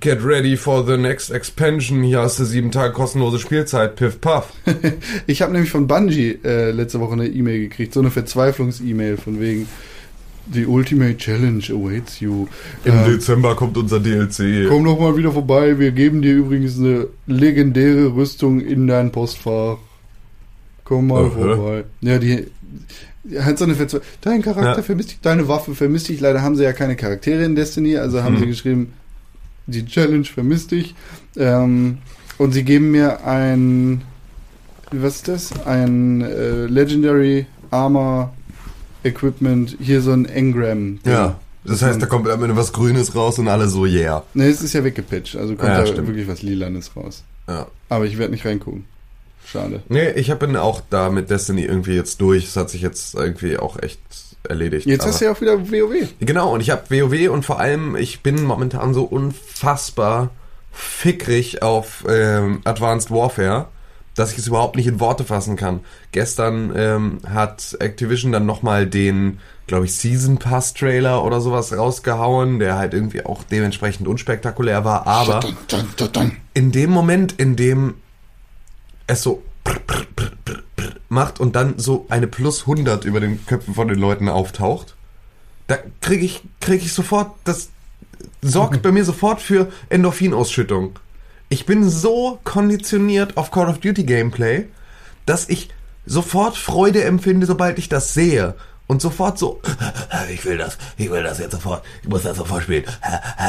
get 0.00 0.24
ready 0.24 0.56
for 0.56 0.86
the 0.86 0.96
next 0.96 1.30
expansion. 1.30 2.02
Hier 2.02 2.20
hast 2.20 2.38
du 2.38 2.44
sieben 2.44 2.70
Tage 2.70 2.92
kostenlose 2.92 3.38
Spielzeit. 3.38 3.96
Piff 3.96 4.20
puff. 4.20 4.52
Ich 5.26 5.42
habe 5.42 5.52
nämlich 5.52 5.70
von 5.70 5.86
Bungie 5.86 6.38
äh, 6.44 6.70
letzte 6.70 7.00
Woche 7.00 7.14
eine 7.14 7.26
E-Mail 7.26 7.60
gekriegt, 7.60 7.94
so 7.94 8.00
eine 8.00 8.10
Verzweiflungs-E-Mail 8.10 9.16
von 9.16 9.40
wegen 9.40 9.66
The 10.52 10.66
Ultimate 10.66 11.16
Challenge 11.18 11.62
awaits 11.70 12.20
you. 12.20 12.46
Im 12.84 12.92
Ähm, 12.92 13.04
Dezember 13.06 13.54
kommt 13.54 13.76
unser 13.76 14.00
DLC. 14.00 14.66
Komm 14.68 14.84
doch 14.84 14.98
mal 14.98 15.16
wieder 15.16 15.32
vorbei. 15.32 15.78
Wir 15.78 15.92
geben 15.92 16.22
dir 16.22 16.34
übrigens 16.34 16.78
eine 16.78 17.06
legendäre 17.26 18.14
Rüstung 18.14 18.60
in 18.60 18.86
dein 18.86 19.12
Postfach. 19.12 19.78
Komm 20.84 21.06
mal 21.08 21.26
Aha. 21.26 21.30
vorbei. 21.30 21.84
Ja, 22.00 22.18
die 22.18 22.46
hat 23.38 23.58
so 23.58 23.64
eine 23.64 23.74
Verzwe 23.74 24.00
Dein 24.22 24.42
Charakter 24.42 24.78
Ja. 24.78 24.82
vermisst 24.82 25.10
dich, 25.12 25.20
deine 25.20 25.46
Waffe 25.46 25.74
vermisst 25.74 26.08
dich. 26.08 26.20
Leider 26.20 26.42
haben 26.42 26.56
sie 26.56 26.64
ja 26.64 26.72
keine 26.72 26.96
Charaktere 26.96 27.44
in 27.44 27.54
Destiny, 27.54 27.96
also 27.96 28.22
haben 28.22 28.34
Mhm. 28.34 28.38
sie 28.40 28.46
geschrieben, 28.46 28.92
die 29.66 29.84
Challenge 29.84 30.24
vermisst 30.24 30.72
dich. 30.72 30.94
Ähm, 31.36 31.98
und 32.38 32.52
sie 32.52 32.64
geben 32.64 32.90
mir 32.90 33.24
ein, 33.24 34.02
was 34.90 35.16
ist 35.16 35.28
das? 35.28 35.66
Ein 35.66 36.22
äh, 36.22 36.66
Legendary 36.66 37.46
Armor 37.70 38.34
Equipment, 39.04 39.76
hier 39.80 40.00
so 40.00 40.12
ein 40.12 40.26
Engram. 40.26 40.98
Ja. 41.04 41.36
Das 41.64 41.82
heißt, 41.82 42.00
da 42.00 42.06
kommt 42.06 42.28
am 42.28 42.42
Ende 42.42 42.56
was 42.56 42.72
Grünes 42.72 43.14
raus 43.14 43.38
und 43.38 43.48
alle 43.48 43.68
so, 43.68 43.84
yeah. 43.84 44.24
Ne, 44.32 44.46
es 44.46 44.62
ist 44.62 44.72
ja 44.72 44.82
weggepatcht, 44.82 45.36
also 45.36 45.54
kommt 45.56 45.68
Ja, 45.68 45.80
da 45.80 45.86
stimmt. 45.86 46.08
wirklich 46.08 46.26
was 46.26 46.40
Lilanes 46.42 46.96
raus. 46.96 47.22
Ja. 47.48 47.66
Aber 47.90 48.06
ich 48.06 48.16
werde 48.16 48.32
nicht 48.32 48.46
reingucken. 48.46 48.84
Schade. 49.44 49.82
Nee, 49.88 50.10
ich 50.12 50.32
bin 50.34 50.56
auch 50.56 50.80
da 50.90 51.10
mit 51.10 51.28
Destiny 51.28 51.62
irgendwie 51.62 51.94
jetzt 51.94 52.20
durch. 52.20 52.44
Es 52.44 52.56
hat 52.56 52.70
sich 52.70 52.82
jetzt 52.82 53.14
irgendwie 53.14 53.58
auch 53.58 53.78
echt 53.82 54.00
erledigt. 54.48 54.86
Jetzt 54.86 55.04
hast 55.04 55.20
du 55.20 55.26
ja 55.26 55.32
auch 55.32 55.40
wieder 55.40 55.70
WoW. 55.70 56.08
Genau, 56.20 56.54
und 56.54 56.60
ich 56.60 56.70
habe 56.70 56.82
WoW 56.88 57.30
und 57.30 57.44
vor 57.44 57.58
allem, 57.60 57.96
ich 57.96 58.20
bin 58.20 58.42
momentan 58.44 58.94
so 58.94 59.04
unfassbar 59.04 60.30
fickrig 60.72 61.62
auf 61.62 62.04
ähm, 62.08 62.60
Advanced 62.64 63.10
Warfare, 63.10 63.68
dass 64.20 64.32
ich 64.32 64.38
es 64.38 64.48
überhaupt 64.48 64.76
nicht 64.76 64.86
in 64.86 65.00
Worte 65.00 65.24
fassen 65.24 65.56
kann. 65.56 65.80
Gestern 66.12 66.72
ähm, 66.76 67.20
hat 67.26 67.74
Activision 67.80 68.32
dann 68.32 68.44
nochmal 68.44 68.86
den, 68.86 69.38
glaube 69.66 69.86
ich, 69.86 69.94
Season 69.94 70.36
Pass 70.36 70.74
Trailer 70.74 71.24
oder 71.24 71.40
sowas 71.40 71.74
rausgehauen, 71.74 72.58
der 72.58 72.76
halt 72.76 72.92
irgendwie 72.92 73.24
auch 73.24 73.42
dementsprechend 73.44 74.06
unspektakulär 74.06 74.84
war, 74.84 75.06
aber 75.06 75.40
in 76.52 76.70
dem 76.70 76.90
Moment, 76.90 77.32
in 77.32 77.56
dem 77.56 77.94
es 79.06 79.22
so 79.22 79.42
macht 81.08 81.40
und 81.40 81.56
dann 81.56 81.78
so 81.78 82.04
eine 82.10 82.26
plus 82.26 82.60
100 82.62 83.06
über 83.06 83.20
den 83.20 83.46
Köpfen 83.46 83.72
von 83.72 83.88
den 83.88 83.98
Leuten 83.98 84.28
auftaucht, 84.28 84.96
da 85.66 85.78
kriege 86.02 86.26
ich, 86.26 86.42
krieg 86.60 86.82
ich 86.82 86.92
sofort, 86.92 87.32
das 87.44 87.70
sorgt 88.42 88.82
bei 88.82 88.92
mir 88.92 89.06
sofort 89.06 89.40
für 89.40 89.72
Endorphinausschüttung. 89.88 90.98
Ich 91.52 91.66
bin 91.66 91.90
so 91.90 92.38
konditioniert 92.44 93.36
auf 93.36 93.50
Call 93.50 93.68
of 93.68 93.78
Duty 93.78 94.04
Gameplay, 94.04 94.66
dass 95.26 95.48
ich 95.48 95.68
sofort 96.06 96.56
Freude 96.56 97.02
empfinde, 97.02 97.44
sobald 97.44 97.78
ich 97.80 97.88
das 97.88 98.14
sehe. 98.14 98.54
Und 98.86 99.02
sofort 99.02 99.36
so, 99.36 99.60
ich 100.32 100.44
will 100.44 100.58
das, 100.58 100.78
ich 100.96 101.10
will 101.10 101.24
das 101.24 101.40
jetzt 101.40 101.50
sofort, 101.52 101.84
ich 102.02 102.08
muss 102.08 102.22
das 102.22 102.36
sofort 102.36 102.62
spielen, 102.62 102.84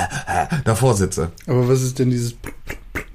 davor 0.65 0.95
sitze. 0.95 1.31
Aber 1.45 1.67
was 1.67 1.83
ist 1.83 1.99
denn 1.99 2.09
dieses 2.09 2.35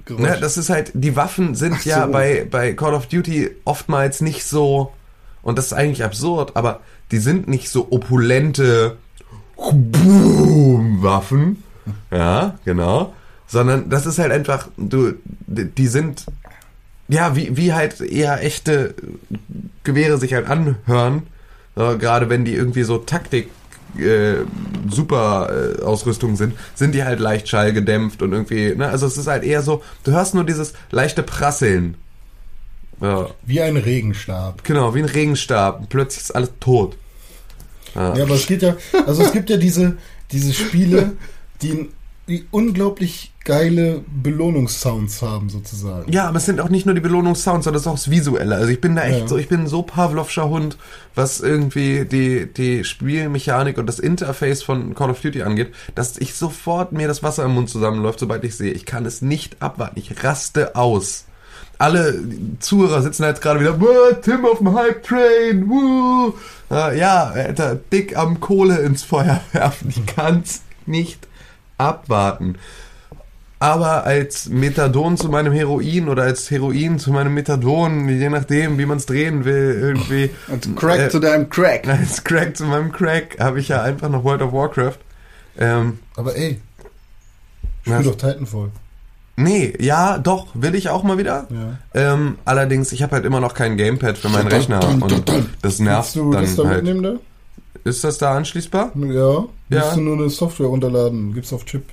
Geräusch? 0.05 0.21
Ne, 0.21 0.37
das 0.39 0.57
ist 0.57 0.69
halt, 0.69 0.91
die 0.93 1.17
Waffen 1.17 1.53
sind 1.53 1.75
Ach 1.79 1.85
ja 1.85 2.05
so. 2.05 2.11
bei, 2.11 2.47
bei 2.49 2.73
Call 2.73 2.93
of 2.93 3.07
Duty 3.07 3.51
oftmals 3.65 4.21
nicht 4.21 4.45
so, 4.45 4.93
und 5.41 5.57
das 5.57 5.67
ist 5.67 5.73
eigentlich 5.73 6.05
absurd, 6.05 6.55
aber 6.55 6.79
die 7.11 7.19
sind 7.19 7.49
nicht 7.49 7.69
so 7.69 7.87
opulente 7.91 8.97
Boom, 9.57 11.01
Waffen. 11.01 11.63
Ja, 12.11 12.57
genau. 12.63 13.13
Sondern 13.47 13.89
das 13.89 14.05
ist 14.05 14.19
halt 14.19 14.31
einfach, 14.31 14.67
du, 14.77 15.13
die 15.47 15.87
sind, 15.87 16.25
ja, 17.07 17.35
wie, 17.35 17.55
wie 17.55 17.73
halt 17.73 18.01
eher 18.01 18.43
echte 18.43 18.93
Gewehre 19.83 20.17
sich 20.17 20.33
halt 20.33 20.47
anhören. 20.47 21.23
So, 21.75 21.97
gerade 21.97 22.29
wenn 22.29 22.43
die 22.43 22.53
irgendwie 22.53 22.83
so 22.83 22.97
Taktik 22.97 23.49
äh, 23.97 24.43
super 24.89 25.77
äh, 25.79 25.81
Ausrüstung 25.81 26.35
sind, 26.35 26.53
sind 26.75 26.93
die 26.93 27.03
halt 27.03 27.19
leicht 27.19 27.47
schallgedämpft 27.47 28.21
und 28.21 28.33
irgendwie, 28.33 28.75
ne, 28.75 28.89
also 28.89 29.07
es 29.07 29.17
ist 29.17 29.27
halt 29.27 29.43
eher 29.43 29.61
so, 29.61 29.81
du 30.03 30.11
hörst 30.11 30.33
nur 30.33 30.43
dieses 30.43 30.73
leichte 30.91 31.23
Prasseln. 31.23 31.95
Ja, 32.99 33.29
Wie 33.45 33.61
ein 33.61 33.77
Regenstab. 33.77 34.63
genau, 34.63 34.93
wie 34.95 34.99
ein 34.99 35.05
Regenstab. 35.05 35.87
Plötzlich 35.89 36.23
ist 36.23 36.35
alles 36.35 36.51
tot. 36.59 36.97
Ja. 37.95 38.15
Ja, 38.15 38.23
aber 38.23 38.35
es 38.35 38.47
geht 38.47 38.63
ja, 38.63 38.75
also 39.05 39.21
es 39.23 39.31
gibt 39.31 39.49
ja 39.49 39.57
diese, 39.57 39.97
diese 40.31 40.51
Spiele, 40.53 41.13
die, 41.61 41.89
die 42.27 42.45
unglaublich 42.51 43.31
geile 43.45 44.03
Belohnungssounds 44.21 45.21
haben, 45.21 45.49
sozusagen. 45.49 46.11
Ja, 46.11 46.27
aber 46.27 46.37
es 46.37 46.45
sind 46.45 46.59
auch 46.59 46.67
nicht 46.69 46.85
nur 46.85 46.93
die 46.95 47.01
Belohnungssounds, 47.01 47.63
sondern 47.63 47.77
es 47.77 47.83
ist 47.83 47.87
auch 47.87 47.93
das 47.95 48.09
Visuelle. 48.09 48.55
Also 48.55 48.67
ich 48.69 48.81
bin 48.81 48.95
da 48.95 49.03
echt 49.03 49.19
Ja. 49.21 49.27
so, 49.27 49.37
ich 49.37 49.47
bin 49.47 49.67
so 49.67 49.83
Pavlovscher 49.83 50.49
Hund, 50.49 50.77
was 51.15 51.39
irgendwie 51.39 52.03
die, 52.05 52.51
die 52.51 52.83
Spielmechanik 52.83 53.77
und 53.77 53.85
das 53.87 53.99
Interface 53.99 54.63
von 54.63 54.93
Call 54.95 55.09
of 55.11 55.21
Duty 55.21 55.43
angeht, 55.43 55.73
dass 55.95 56.17
ich 56.17 56.33
sofort 56.33 56.91
mir 56.91 57.07
das 57.07 57.23
Wasser 57.23 57.45
im 57.45 57.53
Mund 57.53 57.69
zusammenläuft, 57.69 58.19
sobald 58.19 58.43
ich 58.43 58.55
sehe. 58.55 58.73
Ich 58.73 58.85
kann 58.85 59.05
es 59.05 59.21
nicht 59.21 59.61
abwarten. 59.61 59.97
Ich 59.99 60.23
raste 60.23 60.75
aus. 60.75 61.23
Alle 61.79 62.19
Zuhörer 62.59 63.01
sitzen 63.03 63.21
da 63.21 63.29
jetzt 63.29 63.41
gerade 63.41 63.59
wieder, 63.59 63.79
"Wah, 63.79 64.13
Tim 64.21 64.45
auf 64.45 64.57
dem 64.57 64.73
Hype 64.73 65.03
Train, 65.03 65.69
woo. 65.69 66.33
Äh, 66.71 66.97
ja, 66.99 67.25
Alter, 67.29 67.75
dick 67.75 68.17
am 68.17 68.39
Kohle 68.39 68.79
ins 68.79 69.03
Feuer 69.03 69.39
werfen. 69.53 69.89
Ich 69.89 70.05
kann's 70.07 70.63
nicht 70.87 71.27
abwarten. 71.77 72.55
Aber 73.59 74.03
als 74.03 74.49
Methadon 74.49 75.17
zu 75.17 75.29
meinem 75.29 75.51
Heroin 75.51 76.09
oder 76.09 76.23
als 76.23 76.51
Heroin 76.51 76.99
zu 76.99 77.11
meinem 77.11 77.33
Methadon, 77.33 78.07
je 78.07 78.29
nachdem, 78.29 78.77
wie 78.77 78.85
man 78.85 78.97
es 78.97 79.07
drehen 79.07 79.45
will, 79.45 79.79
irgendwie. 79.81 80.29
Und 80.47 80.75
Crack 80.75 80.99
äh, 80.99 81.09
zu 81.09 81.19
deinem 81.19 81.49
Crack. 81.49 81.87
Als 81.87 82.23
Crack 82.23 82.55
zu 82.55 82.65
meinem 82.65 82.91
Crack 82.91 83.37
habe 83.39 83.59
ich 83.59 83.69
ja 83.69 83.81
einfach 83.81 84.09
noch 84.09 84.23
World 84.23 84.43
of 84.43 84.53
Warcraft. 84.53 84.99
Ähm, 85.57 85.97
Aber 86.15 86.35
ey, 86.35 86.61
spiel 87.81 88.03
doch 88.03 88.15
Titanfall. 88.15 88.69
nee, 89.37 89.73
ja, 89.79 90.19
doch, 90.19 90.47
will 90.53 90.75
ich 90.75 90.89
auch 90.89 91.01
mal 91.01 91.17
wieder. 91.17 91.47
Ja. 91.49 92.13
Ähm, 92.13 92.37
allerdings, 92.45 92.91
ich 92.91 93.01
habe 93.01 93.15
halt 93.15 93.25
immer 93.25 93.39
noch 93.39 93.55
kein 93.55 93.75
Gamepad 93.75 94.19
für 94.19 94.29
meinen 94.29 94.49
Rechner 94.49 94.87
und 94.87 95.23
das 95.63 95.79
nervt 95.79 96.15
du 96.15 96.31
das 96.31 96.55
da 96.55 96.61
dann 96.61 96.71
halt. 96.71 96.83
mitnehmen 96.83 97.03
da? 97.03 97.19
Ist 97.87 98.03
das 98.03 98.17
da 98.17 98.35
anschließbar? 98.35 98.91
Ja. 98.95 99.45
Ja. 99.69 99.79
Musst 99.85 99.95
du 99.97 100.01
nur 100.01 100.17
eine 100.17 100.29
Software 100.29 100.67
runterladen. 100.67 101.33
Gibt's 101.33 101.53
auf 101.53 101.65
Chip. 101.65 101.83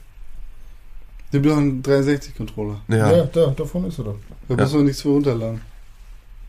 Wir 1.30 1.42
brauchen 1.42 1.58
einen 1.58 1.82
360-Controller. 1.82 2.80
Ja. 2.88 3.12
Ja, 3.16 3.24
da, 3.24 3.46
davon 3.48 3.86
ist 3.86 3.98
er 3.98 4.04
doch. 4.04 4.16
Da 4.48 4.54
Ja. 4.54 4.62
muss 4.62 4.72
man 4.72 4.84
nichts 4.84 5.02
für 5.02 5.08
runterladen. 5.08 5.60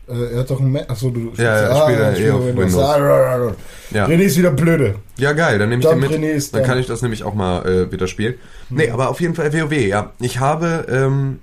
Äh, 0.08 0.34
er 0.34 0.40
hat 0.40 0.50
doch 0.50 0.60
ein 0.60 0.70
Mac. 0.70 0.88
Achso, 0.88 1.10
du 1.10 1.32
Ja, 1.36 1.42
ja, 1.44 1.70
ah, 1.70 1.82
spielt 1.84 1.98
er 2.00 2.12
ich 2.12 2.20
eh 2.20 2.30
auf 2.30 2.42
spiele 2.42 2.56
Windows. 2.56 2.78
Ah, 2.78 2.96
ah, 2.96 3.36
ah, 3.36 3.48
ah. 3.48 3.54
Ja. 3.90 4.06
René 4.06 4.22
ist 4.22 4.38
wieder 4.38 4.52
blöde. 4.52 4.94
Ja, 5.18 5.32
geil, 5.32 5.58
dann 5.58 5.68
nehme 5.70 5.80
ich 5.82 5.88
Dann 5.88 6.00
den 6.00 6.10
mit. 6.10 6.18
René 6.20 6.30
ist 6.32 6.54
Dann 6.54 6.62
da. 6.62 6.68
kann 6.68 6.78
ich 6.78 6.86
das 6.86 7.02
nämlich 7.02 7.24
auch 7.24 7.34
mal 7.34 7.66
äh, 7.66 7.90
wieder 7.92 8.06
spielen. 8.06 8.34
Nee, 8.70 8.90
aber 8.90 9.08
auf 9.10 9.20
jeden 9.20 9.34
Fall 9.34 9.52
WoW, 9.52 9.72
ja. 9.72 10.12
Ich 10.20 10.38
habe, 10.38 10.86
ähm, 10.88 11.40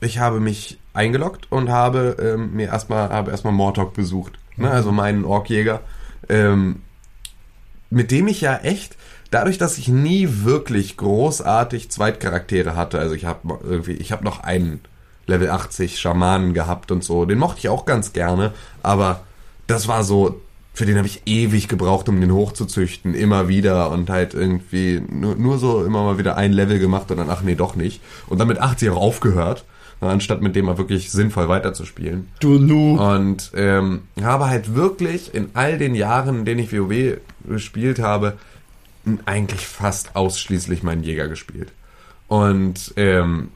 ich 0.00 0.18
habe 0.18 0.40
mich 0.40 0.78
eingeloggt 0.92 1.50
und 1.50 1.70
habe 1.70 2.16
ähm, 2.20 2.52
mir 2.54 2.66
erstmal, 2.68 3.08
habe 3.08 3.30
erstmal 3.30 3.54
Mortok 3.54 3.94
besucht. 3.94 4.34
Ne? 4.56 4.70
Also 4.70 4.92
meinen 4.92 5.24
Orkjäger. 5.24 5.80
Ähm, 6.28 6.82
mit 7.94 8.10
dem 8.10 8.28
ich 8.28 8.40
ja 8.40 8.56
echt, 8.56 8.96
dadurch, 9.30 9.58
dass 9.58 9.78
ich 9.78 9.88
nie 9.88 10.28
wirklich 10.42 10.96
großartig 10.96 11.90
Zweitcharaktere 11.90 12.76
hatte, 12.76 12.98
also 12.98 13.14
ich 13.14 13.24
habe 13.24 13.58
irgendwie, 13.62 13.92
ich 13.92 14.12
habe 14.12 14.24
noch 14.24 14.40
einen 14.40 14.80
Level 15.26 15.50
80 15.50 15.98
Schamanen 15.98 16.54
gehabt 16.54 16.90
und 16.90 17.02
so, 17.02 17.24
den 17.24 17.38
mochte 17.38 17.60
ich 17.60 17.68
auch 17.68 17.86
ganz 17.86 18.12
gerne, 18.12 18.52
aber 18.82 19.22
das 19.66 19.88
war 19.88 20.04
so, 20.04 20.40
für 20.74 20.86
den 20.86 20.96
habe 20.96 21.06
ich 21.06 21.22
ewig 21.26 21.68
gebraucht, 21.68 22.08
um 22.08 22.20
den 22.20 22.34
hochzuzüchten, 22.34 23.14
immer 23.14 23.48
wieder 23.48 23.90
und 23.90 24.10
halt 24.10 24.34
irgendwie 24.34 25.00
nur, 25.08 25.36
nur 25.36 25.58
so 25.58 25.84
immer 25.84 26.02
mal 26.02 26.18
wieder 26.18 26.36
ein 26.36 26.52
Level 26.52 26.78
gemacht 26.78 27.10
und 27.10 27.16
dann, 27.18 27.30
ach 27.30 27.42
nee, 27.42 27.54
doch 27.54 27.76
nicht. 27.76 28.02
Und 28.26 28.38
dann 28.38 28.48
mit 28.48 28.58
80 28.58 28.90
auch 28.90 28.96
aufgehört, 28.96 29.64
anstatt 30.00 30.42
mit 30.42 30.54
dem 30.56 30.66
mal 30.66 30.78
wirklich 30.78 31.10
sinnvoll 31.10 31.48
weiterzuspielen. 31.48 32.28
Du 32.40 32.58
Nu. 32.58 33.00
Und 33.00 33.52
ähm, 33.54 34.02
habe 34.22 34.48
halt 34.48 34.74
wirklich 34.74 35.34
in 35.34 35.50
all 35.54 35.78
den 35.78 35.94
Jahren, 35.94 36.40
in 36.40 36.44
denen 36.44 36.60
ich 36.60 36.72
WoW 36.72 37.18
gespielt 37.46 37.98
habe, 37.98 38.34
eigentlich 39.26 39.66
fast 39.66 40.16
ausschließlich 40.16 40.82
meinen 40.82 41.02
Jäger 41.02 41.28
gespielt. 41.28 41.72
Und 42.28 42.94
ähm, 42.96 43.50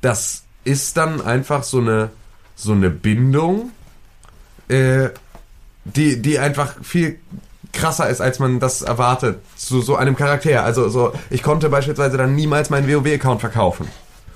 das 0.00 0.44
ist 0.64 0.96
dann 0.96 1.20
einfach 1.20 1.62
so 1.62 1.78
eine 1.78 2.10
so 2.56 2.72
eine 2.72 2.90
Bindung, 2.90 3.72
äh, 4.68 5.08
die 5.84 6.20
die 6.22 6.38
einfach 6.38 6.76
viel 6.82 7.18
krasser 7.72 8.08
ist, 8.08 8.20
als 8.20 8.38
man 8.38 8.60
das 8.60 8.82
erwartet 8.82 9.40
zu 9.56 9.80
so 9.80 9.96
einem 9.96 10.16
Charakter. 10.16 10.64
Also 10.64 10.88
so, 10.88 11.12
ich 11.28 11.42
konnte 11.42 11.68
beispielsweise 11.68 12.16
dann 12.16 12.34
niemals 12.34 12.70
meinen 12.70 12.88
WoW-Account 12.88 13.40
verkaufen. 13.40 13.88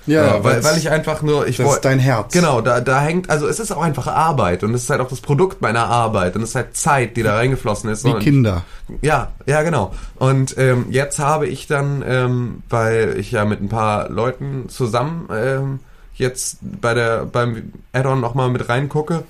Ja, 0.09 0.27
Ja, 0.27 0.45
weil, 0.45 0.65
weil 0.65 0.79
ich 0.79 0.91
einfach 0.91 1.23
nur, 1.23 1.47
ich 1.47 1.57
Das 1.57 1.67
ist 1.67 1.73
wollte, 1.73 1.89
dein 1.89 1.99
Herz. 1.99 2.33
Genau, 2.33 2.61
da, 2.61 2.81
da 2.81 3.01
hängt, 3.01 3.31
also 3.31 3.47
es 3.47 3.61
ist 3.61 3.71
auch 3.71 3.83
einfach 3.83 4.07
Arbeit 4.07 4.65
und 4.65 4.75
es 4.75 4.85
ist 4.85 4.91
halt 4.91 5.01
auch 5.01 5.09
das 5.09 5.21
Produkt 5.21 5.61
meiner 5.61 5.87
Arbeit 5.87 6.35
und 6.35 6.43
es 6.43 6.51
ist 6.51 6.55
halt 6.55 6.77
Zeit, 6.77 7.17
die 7.17 7.23
da 7.23 7.37
reingeflossen 7.37 7.91
ist. 7.91 8.05
Wie 8.05 8.11
und 8.11 8.21
Kinder. 8.21 8.65
ja, 9.03 9.33
ja, 9.47 9.63
genau. 9.63 9.95
Und 10.17 10.57
ähm, 10.59 10.87
jetzt 10.91 11.19
habe 11.19 11.47
ich 11.47 11.67
dann, 11.67 12.03
ähm, 12.07 12.63
weil 12.69 13.17
ich 13.19 13.31
ja 13.33 13.45
mit 13.45 13.61
ein 13.61 13.69
paar 13.69 14.09
Leuten 14.09 14.69
zusammen 14.69 15.29
ähm, 15.33 15.81
jetzt 16.15 16.59
bei 16.63 16.95
der 16.95 17.25
beim 17.25 17.73
Add-on 17.93 18.21
nochmal 18.21 18.51
mit 18.51 18.69
reingucke, 18.69 19.25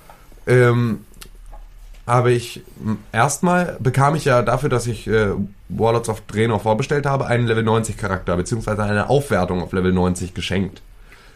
ähm, 0.47 1.01
habe 2.09 2.33
ich 2.33 2.63
erstmal 3.13 3.77
bekam 3.81 4.15
ich 4.17 4.25
ja 4.25 4.43
dafür, 4.43 4.69
dass 4.69 4.87
ich 4.89 5.07
äh, 5.07 5.29
Warlords 5.69 6.09
of 6.09 6.23
Draenor 6.23 6.59
vorbestellt 6.61 7.07
habe, 7.07 7.27
einen 7.27 7.47
Level 7.47 7.63
90 7.63 7.97
Charakter 7.97 8.37
beziehungsweise 8.37 8.83
eine 8.83 9.09
Aufwertung 9.09 9.63
auf 9.63 9.73
Level 9.73 9.93
90 9.93 10.35
geschenkt. 10.35 10.83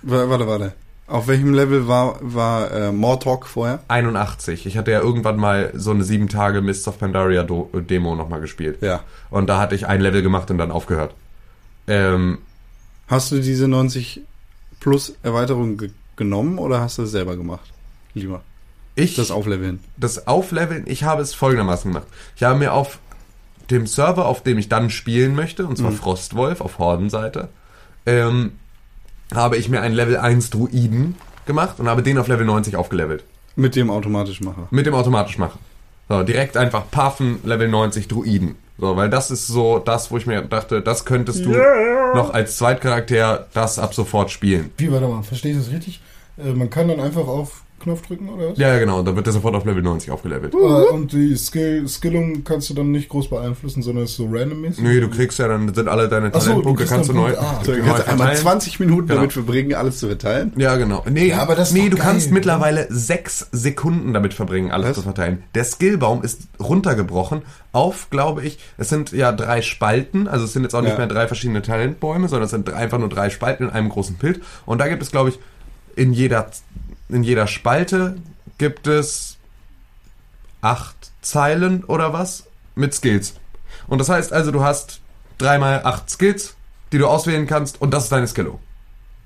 Wa- 0.03 0.29
Warte, 0.29 0.47
warte. 0.49 0.73
Auf 1.09 1.29
welchem 1.29 1.53
Level 1.53 1.89
war, 1.89 2.17
war 2.23 2.71
äh, 2.71 2.91
Mortok 2.93 3.47
vorher? 3.47 3.81
81. 3.89 4.65
Ich 4.67 4.79
hatte 4.79 4.93
ja 4.93 5.01
irgendwann 5.01 5.37
mal 5.37 5.71
so 5.75 5.91
eine 5.91 6.05
sieben 6.05 6.29
Tage 6.29 6.63
Mists 6.63 6.89
of 6.89 6.99
Pandaria 6.99 7.43
Do 7.43 7.69
Demo 7.75 8.15
nochmal 8.15 8.41
gespielt. 8.41 8.79
Ja. 8.81 9.01
Und 9.29 9.49
da 9.49 9.59
hatte 9.61 9.75
ich 9.75 9.87
ein 9.87 10.01
Level 10.01 10.23
gemacht 10.23 10.51
und 10.51 10.59
dann 10.59 10.71
aufgehört. 10.71 11.15
Ähm, 11.87 12.39
Hast 13.09 13.31
du 13.31 13.41
diese 13.41 13.69
90 13.69 14.23
plus 14.81 15.15
Erweiterung 15.23 15.77
ge 15.77 15.91
genommen 16.17 16.59
oder 16.59 16.81
hast 16.81 16.99
du 16.99 17.03
es 17.03 17.11
selber 17.11 17.37
gemacht? 17.37 17.73
Lieber. 18.15 18.43
Ich, 18.95 19.15
Das 19.17 19.31
Aufleveln. 19.31 19.81
das 19.97 20.27
Aufleveln, 20.27 20.85
ich 20.87 21.05
habe 21.05 21.23
es 21.23 21.35
folgendermaßen 21.35 21.93
gemacht. 21.93 22.07
Ich 22.37 22.43
habe 22.43 22.59
mir 22.59 22.73
auf 22.75 22.99
dem 23.71 23.87
Server, 23.87 24.27
auf 24.27 24.43
dem 24.43 24.59
ich 24.59 24.69
dann 24.69 24.91
spielen 24.91 25.35
möchte, 25.35 25.67
und 25.67 25.77
zwar 25.79 25.91
Mhm. 25.93 25.97
Frostwolf 25.97 26.61
auf 26.61 26.79
Hordenseite, 26.79 27.49
ähm, 28.07 28.53
habe 29.35 29.57
ich 29.57 29.69
mir 29.69 29.81
einen 29.81 29.95
Level 29.95 30.17
1 30.19 30.51
Druiden 30.51 31.15
gemacht 31.47 31.81
und 31.81 31.89
habe 31.89 32.03
den 32.03 32.19
auf 32.19 32.29
Level 32.29 32.45
90 32.45 32.77
aufgelevelt. 32.77 33.25
Mit 33.57 33.77
dem 33.77 33.91
Automatischmacher. 33.91 34.69
Mit 34.71 34.87
dem 34.87 34.95
automatisch 34.95 35.39
machen. 35.39 35.59
So, 36.09 36.23
direkt 36.23 36.57
einfach 36.57 36.91
Paffen, 36.91 37.39
Level 37.45 37.69
90 37.69 38.09
Druiden. 38.09 38.57
So, 38.79 38.97
weil 38.97 39.09
das 39.09 39.31
ist 39.31 39.47
so 39.47 39.79
das, 39.79 40.11
wo 40.11 40.17
ich 40.19 40.27
mir 40.27 40.43
dachte, 40.43 40.83
das 40.83 41.05
könntest 41.05 41.45
du 41.45 41.51
noch 42.15 42.35
als 42.35 42.57
Zweitcharakter 42.59 43.47
das 43.55 43.79
ab 43.79 43.95
sofort 43.95 44.31
spielen. 44.31 44.71
Wie, 44.77 44.91
warte 44.91 45.07
mal, 45.07 45.23
verstehe 45.23 45.53
ich 45.53 45.59
das 45.59 45.71
richtig? 45.71 46.01
Äh, 46.37 46.53
man 46.53 46.69
kann 46.69 46.89
dann 46.89 47.01
einfach 47.01 47.27
auf 47.27 47.63
Knopf 47.83 48.07
drücken 48.07 48.29
oder 48.29 48.51
was? 48.53 48.59
Ja, 48.59 48.69
ja, 48.73 48.79
genau, 48.79 49.03
dann 49.03 49.15
wird 49.17 49.27
der 49.27 49.33
sofort 49.33 49.55
auf 49.55 49.65
Level 49.65 49.83
90 49.83 50.11
aufgelevelt. 50.11 50.55
Äh, 50.55 50.57
und 50.57 51.13
die 51.13 51.37
Skill, 51.37 51.87
Skillung 51.89 52.45
kannst 52.45 52.71
du 52.71 52.75
dann 52.75 52.91
nicht 52.91 53.09
groß 53.09 53.29
beeinflussen, 53.29 53.83
sondern 53.83 54.05
ist 54.05 54.17
so 54.17 54.27
randommäßig? 54.31 54.83
Nee, 54.83 55.01
du 55.01 55.09
kriegst 55.11 55.39
ja 55.39 55.49
dann, 55.49 55.73
sind 55.75 55.89
alle 55.89 56.09
deine 56.09 56.31
Ach 56.33 56.41
so, 56.41 56.41
du 56.41 56.47
Talentpunkte, 56.63 56.85
kriegst 56.85 56.93
kannst 56.95 57.09
du 57.11 57.13
dann 57.15 57.23
neu, 57.23 57.33
Punkte. 57.33 57.47
Ah, 57.47 57.65
So, 57.65 57.73
du 57.73 57.79
kannst 57.83 58.09
einmal 58.09 58.17
verteilen. 58.29 58.37
20 58.43 58.81
Minuten 58.81 59.07
Genau. 59.09 59.15
damit 59.21 59.33
verbringen, 59.33 59.75
alles 59.75 59.99
zu 59.99 60.07
verteilen. 60.07 60.53
Ja, 60.57 60.77
genau. 60.77 61.05
Nee, 61.11 61.29
Ja, 61.29 61.43
aber 61.43 61.55
das 61.55 61.69
ist 61.69 61.75
nee 61.75 61.89
doch 61.89 61.97
du 61.99 62.03
kannst 62.03 62.27
geil, 62.27 62.35
mittlerweile 62.35 62.87
sechs 62.91 63.47
Sekunden 63.53 64.13
damit 64.15 64.35
verbringen, 64.35 64.71
alles 64.71 64.89
Was? 64.91 64.97
zu 64.97 65.03
verteilen. 65.03 65.43
Der 65.55 65.65
Skillbaum 65.65 66.23
ist 66.23 66.43
runtergebrochen 66.61 67.43
auf, 67.73 68.09
glaube 68.11 68.43
ich, 68.45 68.59
es 68.79 68.89
sind 68.89 69.13
ja 69.13 69.33
drei 69.33 69.63
Spalten, 69.63 70.29
also 70.29 70.45
es 70.45 70.53
sind 70.53 70.63
jetzt 70.63 70.75
auch 70.75 70.83
nicht 70.83 70.93
Ja. 70.93 70.99
mehr 70.99 71.07
drei 71.07 71.27
verschiedene 71.27 71.63
Talentbäume, 71.63 72.29
sondern 72.29 72.45
es 72.45 72.51
sind 72.51 72.69
drei- 72.69 72.75
einfach 72.77 72.99
nur 72.99 73.09
drei 73.09 73.31
Spalten 73.31 73.65
in 73.65 73.71
einem 73.71 73.89
großen 73.89 74.17
Bild. 74.17 74.43
Und 74.67 74.79
da 74.79 74.89
gibt 74.89 75.03
es, 75.03 75.11
glaube 75.11 75.31
ich, 75.31 75.39
in 75.97 76.13
jeder, 76.13 76.47
in 77.13 77.23
jeder 77.23 77.47
Spalte 77.47 78.17
gibt 78.59 78.87
es 78.87 79.37
acht 80.61 81.13
Zeilen 81.21 81.85
oder 81.85 82.13
was 82.13 82.45
mit 82.75 82.95
Skills. 82.95 83.35
Und 83.87 83.99
das 83.99 84.09
heißt 84.09 84.33
also, 84.33 84.51
du 84.51 84.63
hast 84.63 85.01
dreimal 85.39 85.83
acht 85.85 86.11
Skills, 86.11 86.55
die 86.93 86.99
du 86.99 87.07
auswählen 87.07 87.47
kannst 87.47 87.81
und 87.81 87.93
das 87.93 88.05
ist 88.05 88.13
deine 88.13 88.29
Skillo. 88.29 88.61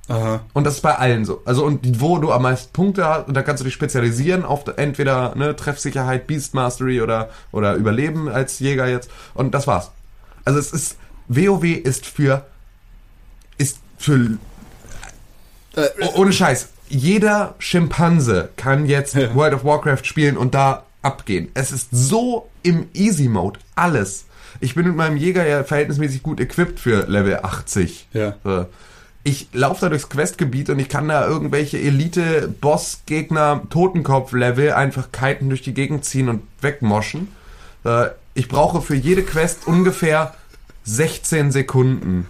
Aha. 0.09 0.41
Und 0.53 0.65
das 0.65 0.77
ist 0.77 0.83
bei 0.83 0.95
allen 0.95 1.25
so. 1.25 1.43
Also 1.45 1.65
und 1.65 2.01
wo 2.01 2.19
du 2.19 2.31
am 2.31 2.43
meisten 2.43 2.73
Punkte 2.73 3.05
hast, 3.05 3.29
und 3.29 3.35
da 3.35 3.43
kannst 3.43 3.61
du 3.61 3.65
dich 3.65 3.75
spezialisieren 3.75 4.45
auf 4.45 4.65
entweder 4.77 5.35
ne, 5.35 5.57
Treffsicherheit, 5.57 6.27
Beast 6.29 6.55
Mastery 6.55 7.01
oder, 7.01 7.31
oder 7.51 7.75
Überleben 7.75 8.29
als 8.29 8.61
Jäger 8.61 8.87
jetzt. 8.87 9.11
Und 9.35 9.53
das 9.53 9.67
war's. 9.67 9.91
Also 10.45 10.61
es 10.61 10.73
ist, 10.73 10.97
WoW 11.29 11.65
ist 11.65 12.07
für, 12.07 12.47
ist 13.59 13.81
für, 13.99 14.39
Äh, 15.75 15.89
oh, 16.01 16.21
ohne 16.21 16.33
Scheiß, 16.33 16.69
jeder 16.89 17.55
Schimpanse 17.59 18.51
kann 18.57 18.87
jetzt 18.87 19.15
Ja. 19.15 19.35
World 19.35 19.55
of 19.55 19.65
Warcraft 19.65 20.05
spielen 20.05 20.37
und 20.37 20.55
da 20.55 20.85
abgehen. 21.03 21.49
Es 21.55 21.73
ist 21.73 21.89
so 21.93 22.49
im 22.63 22.89
Easy 22.95 23.29
Mode, 23.29 23.59
alles. 23.75 24.25
Ich 24.61 24.75
bin 24.75 24.87
mit 24.87 24.97
meinem 24.97 25.17
Jäger 25.17 25.47
ja 25.47 25.65
verhältnismäßig 25.65 26.23
gut 26.23 26.41
equipped 26.41 26.81
für 26.81 27.07
Level 27.09 27.41
80. 27.43 28.09
Ja. 28.13 28.35
Ich 29.23 29.49
laufe 29.53 29.81
da 29.83 29.89
durchs 29.89 30.09
Questgebiet 30.09 30.71
und 30.71 30.79
ich 30.79 30.89
kann 30.89 31.09
da 31.09 31.27
irgendwelche 31.27 31.79
Elite-Boss-Gegner 31.79 33.63
Totenkopf-Level 33.71 34.73
einfach 34.73 35.11
kiten 35.13 35.49
durch 35.49 35.63
die 35.63 35.75
Gegend 35.75 36.05
ziehen 36.05 36.29
und 36.29 36.43
wegmoschen. 36.61 37.29
Äh, 37.85 38.07
Ich 38.35 38.49
brauche 38.49 38.83
für 38.83 38.95
jede 38.95 39.23
Quest 39.23 39.67
ungefähr 39.67 40.35
16 40.85 41.51
Sekunden. 41.53 42.29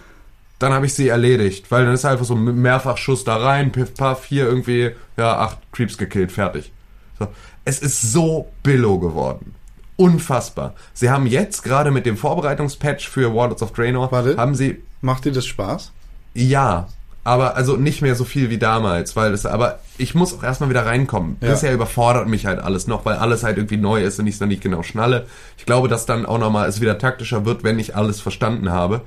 Dann 0.59 0.73
habe 0.73 0.85
ich 0.87 0.93
sie 0.93 1.07
erledigt, 1.07 1.69
weil 1.69 1.85
dann 1.85 1.93
ist 1.93 2.05
einfach 2.05 2.25
so 2.25 2.33
ein 2.35 2.61
Mehrfachschuss 2.61 3.23
da 3.23 3.37
rein, 3.37 3.71
piff 3.71 3.93
paff, 3.93 4.25
hier 4.25 4.45
irgendwie, 4.45 4.91
ja, 5.15 5.37
acht 5.37 5.59
Creeps 5.71 5.97
gekillt, 5.97 6.31
fertig. 6.31 6.71
So. 7.19 7.27
Es 7.65 7.79
ist 7.79 8.01
so 8.13 8.47
billow 8.63 8.97
geworden. 8.99 9.53
Unfassbar. 9.97 10.73
Sie 10.93 11.09
haben 11.09 11.25
jetzt 11.25 11.63
gerade 11.63 11.91
mit 11.91 12.05
dem 12.05 12.17
Vorbereitungspatch 12.17 13.09
für 13.09 13.33
Warlords 13.35 13.61
of 13.63 13.73
Draenor, 13.73 14.11
Warte. 14.11 14.37
haben 14.37 14.55
sie 14.55 14.81
Macht 15.01 15.25
dir 15.25 15.31
das 15.31 15.45
Spaß? 15.45 15.91
ja, 16.33 16.87
aber 17.23 17.57
also 17.57 17.75
nicht 17.75 18.01
mehr 18.01 18.15
so 18.15 18.23
viel 18.23 18.49
wie 18.49 18.57
damals, 18.57 19.17
weil 19.17 19.33
es, 19.33 19.45
aber 19.45 19.79
ich 19.97 20.15
muss 20.15 20.33
auch 20.33 20.43
erstmal 20.43 20.69
wieder 20.69 20.85
reinkommen. 20.85 21.35
Ja. 21.41 21.49
Bisher 21.49 21.73
überfordert 21.73 22.27
mich 22.29 22.45
halt 22.45 22.59
alles 22.59 22.87
noch, 22.87 23.03
weil 23.03 23.17
alles 23.17 23.43
halt 23.43 23.57
irgendwie 23.57 23.75
neu 23.75 24.01
ist 24.01 24.17
und 24.17 24.27
ich 24.27 24.35
es 24.35 24.39
noch 24.39 24.47
nicht 24.47 24.61
genau 24.61 24.81
schnalle. 24.81 25.25
Ich 25.57 25.65
glaube, 25.65 25.89
dass 25.89 26.05
dann 26.05 26.25
auch 26.25 26.37
nochmal 26.37 26.69
es 26.69 26.79
wieder 26.79 26.97
taktischer 26.97 27.43
wird, 27.43 27.65
wenn 27.65 27.79
ich 27.79 27.97
alles 27.97 28.21
verstanden 28.21 28.71
habe. 28.71 29.01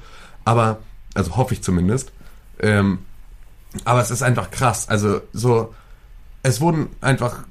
Aber, 0.45 0.81
also 1.15 1.37
hoffe 1.37 1.55
ich 1.55 1.63
zumindest. 1.63 2.13
Ähm, 2.61 3.01
aber 3.85 4.01
es 4.01 4.11
ist 4.11 4.23
einfach 4.23 4.51
krass. 4.51 4.89
Also 4.89 5.21
so, 5.33 5.75
es 6.43 6.61
wurden 6.61 6.89
einfach, 7.01 7.45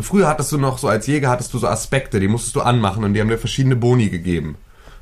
früher 0.00 0.28
hattest 0.28 0.52
du 0.52 0.58
noch 0.58 0.78
so, 0.78 0.88
als 0.88 1.06
Jäger 1.06 1.28
hattest 1.28 1.52
du 1.54 1.58
so 1.58 1.68
Aspekte, 1.68 2.20
die 2.20 2.28
musstest 2.28 2.56
du 2.56 2.62
anmachen 2.62 3.04
und 3.04 3.14
die 3.14 3.20
haben 3.20 3.28
dir 3.28 3.38
verschiedene 3.38 3.76
Boni 3.76 4.08
gegeben. 4.08 4.56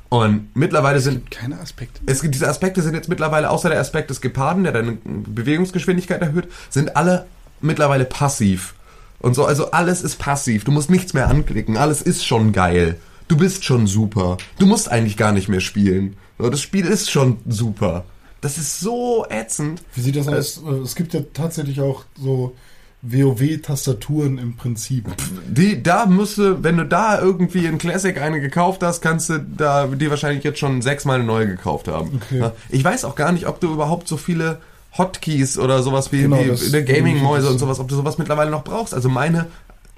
Und 0.09 0.55
mittlerweile 0.55 0.99
sind 0.99 1.31
Keine 1.31 1.59
Aspekte. 1.59 2.01
es 2.05 2.21
gibt 2.21 2.35
diese 2.35 2.47
Aspekte 2.47 2.83
sind 2.83 2.93
jetzt 2.93 3.09
mittlerweile, 3.09 3.49
außer 3.49 3.69
der 3.69 3.79
Aspekt 3.79 4.11
des 4.11 4.21
Geparden, 4.21 4.63
der 4.63 4.71
deine 4.71 4.97
Bewegungsgeschwindigkeit 5.03 6.21
erhöht, 6.21 6.49
sind 6.69 6.95
alle 6.95 7.25
mittlerweile 7.61 8.05
passiv. 8.05 8.75
Und 9.19 9.33
so, 9.33 9.45
also 9.45 9.71
alles 9.71 10.03
ist 10.03 10.19
passiv. 10.19 10.65
Du 10.65 10.71
musst 10.71 10.91
nichts 10.91 11.13
mehr 11.13 11.29
anklicken. 11.29 11.77
Alles 11.77 12.01
ist 12.01 12.27
schon 12.27 12.51
geil. 12.51 12.99
Du 13.27 13.37
bist 13.37 13.63
schon 13.63 13.87
super. 13.87 14.37
Du 14.59 14.67
musst 14.67 14.91
eigentlich 14.91 15.17
gar 15.17 15.31
nicht 15.31 15.49
mehr 15.49 15.61
spielen. 15.61 16.17
So, 16.43 16.49
Das 16.49 16.61
Spiel 16.61 16.85
ist 16.85 17.09
schon 17.09 17.37
super. 17.47 18.03
Das 18.41 18.57
ist 18.57 18.79
so 18.81 19.25
ätzend. 19.29 19.81
Wie 19.95 20.01
sieht 20.01 20.15
das 20.17 20.27
aus? 20.27 20.61
Äh, 20.67 20.81
Es 20.83 20.95
gibt 20.95 21.13
ja 21.13 21.21
tatsächlich 21.33 21.79
auch 21.79 22.03
so 22.21 22.53
WoW-Tastaturen 23.01 24.37
im 24.37 24.55
Prinzip. 24.55 25.05
Die, 25.47 25.81
da 25.83 26.05
müsste, 26.05 26.63
wenn 26.63 26.77
du 26.77 26.85
da 26.85 27.19
irgendwie 27.19 27.65
in 27.65 27.77
Classic 27.77 28.19
eine 28.19 28.39
gekauft 28.41 28.81
hast, 28.83 29.01
kannst 29.01 29.29
du 29.29 29.39
da 29.39 29.87
die 29.87 30.09
wahrscheinlich 30.09 30.43
jetzt 30.43 30.59
schon 30.59 30.81
sechsmal 30.81 31.15
eine 31.15 31.25
neue 31.25 31.47
gekauft 31.47 31.87
haben. 31.87 32.21
Okay. 32.23 32.49
Ich 32.69 32.83
weiß 32.83 33.05
auch 33.05 33.15
gar 33.15 33.31
nicht, 33.31 33.47
ob 33.47 33.59
du 33.59 33.73
überhaupt 33.73 34.07
so 34.07 34.17
viele 34.17 34.59
Hotkeys 34.97 35.57
oder 35.57 35.81
sowas 35.83 36.11
wie, 36.11 36.21
Genau, 36.21 36.37
wie 36.37 36.67
eine 36.75 36.83
Gaming-Mäuse 36.85 37.49
und 37.49 37.57
sowas, 37.59 37.79
ob 37.79 37.87
du 37.87 37.95
sowas 37.95 38.17
mittlerweile 38.17 38.51
noch 38.51 38.63
brauchst. 38.63 38.93
Also 38.93 39.09
meine, 39.09 39.47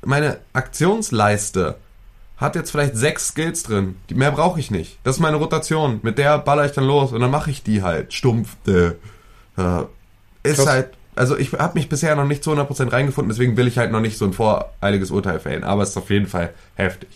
meine 0.04 0.38
Aktionsleiste 0.54 1.76
hat 2.38 2.56
jetzt 2.56 2.72
vielleicht 2.72 2.98
sechs 2.98 3.30
Skills 3.30 3.64
drin. 3.64 3.96
Die, 4.10 4.16
mehr 4.16 4.32
brauche 4.32 4.60
ich 4.60 4.72
nicht. 4.72 5.00
Das 5.04 5.16
ist 5.16 5.22
meine 5.22 5.38
Rotation. 5.38 6.00
Mit 6.04 6.18
der 6.18 6.38
baller 6.38 6.66
ich 6.66 6.74
dann 6.74 6.86
los 6.86 7.14
und 7.14 7.22
dann 7.22 7.32
mache 7.32 7.52
ich 7.52 7.64
die 7.64 7.82
halt. 7.82 8.14
Stumpf. 8.14 8.58
Äh, 8.68 8.88
äh, 9.58 9.86
ist 10.44 10.58
Krass. 10.58 10.68
halt, 10.68 10.90
also 11.16 11.38
ich 11.38 11.54
habe 11.54 11.76
mich 11.76 11.90
bisher 11.90 12.16
noch 12.16 12.26
nicht 12.26 12.44
zu 12.44 12.52
100% 12.52 12.92
reingefunden, 12.92 13.30
deswegen 13.30 13.58
will 13.58 13.68
ich 13.68 13.78
halt 13.78 13.92
noch 13.92 14.02
nicht 14.02 14.18
so 14.18 14.26
ein 14.26 14.34
voreiliges 14.34 15.12
Urteil 15.12 15.40
fällen, 15.40 15.64
aber 15.64 15.84
es 15.84 15.90
ist 15.90 15.98
auf 15.98 16.10
jeden 16.10 16.28
Fall 16.28 16.54
heftig. 16.76 17.10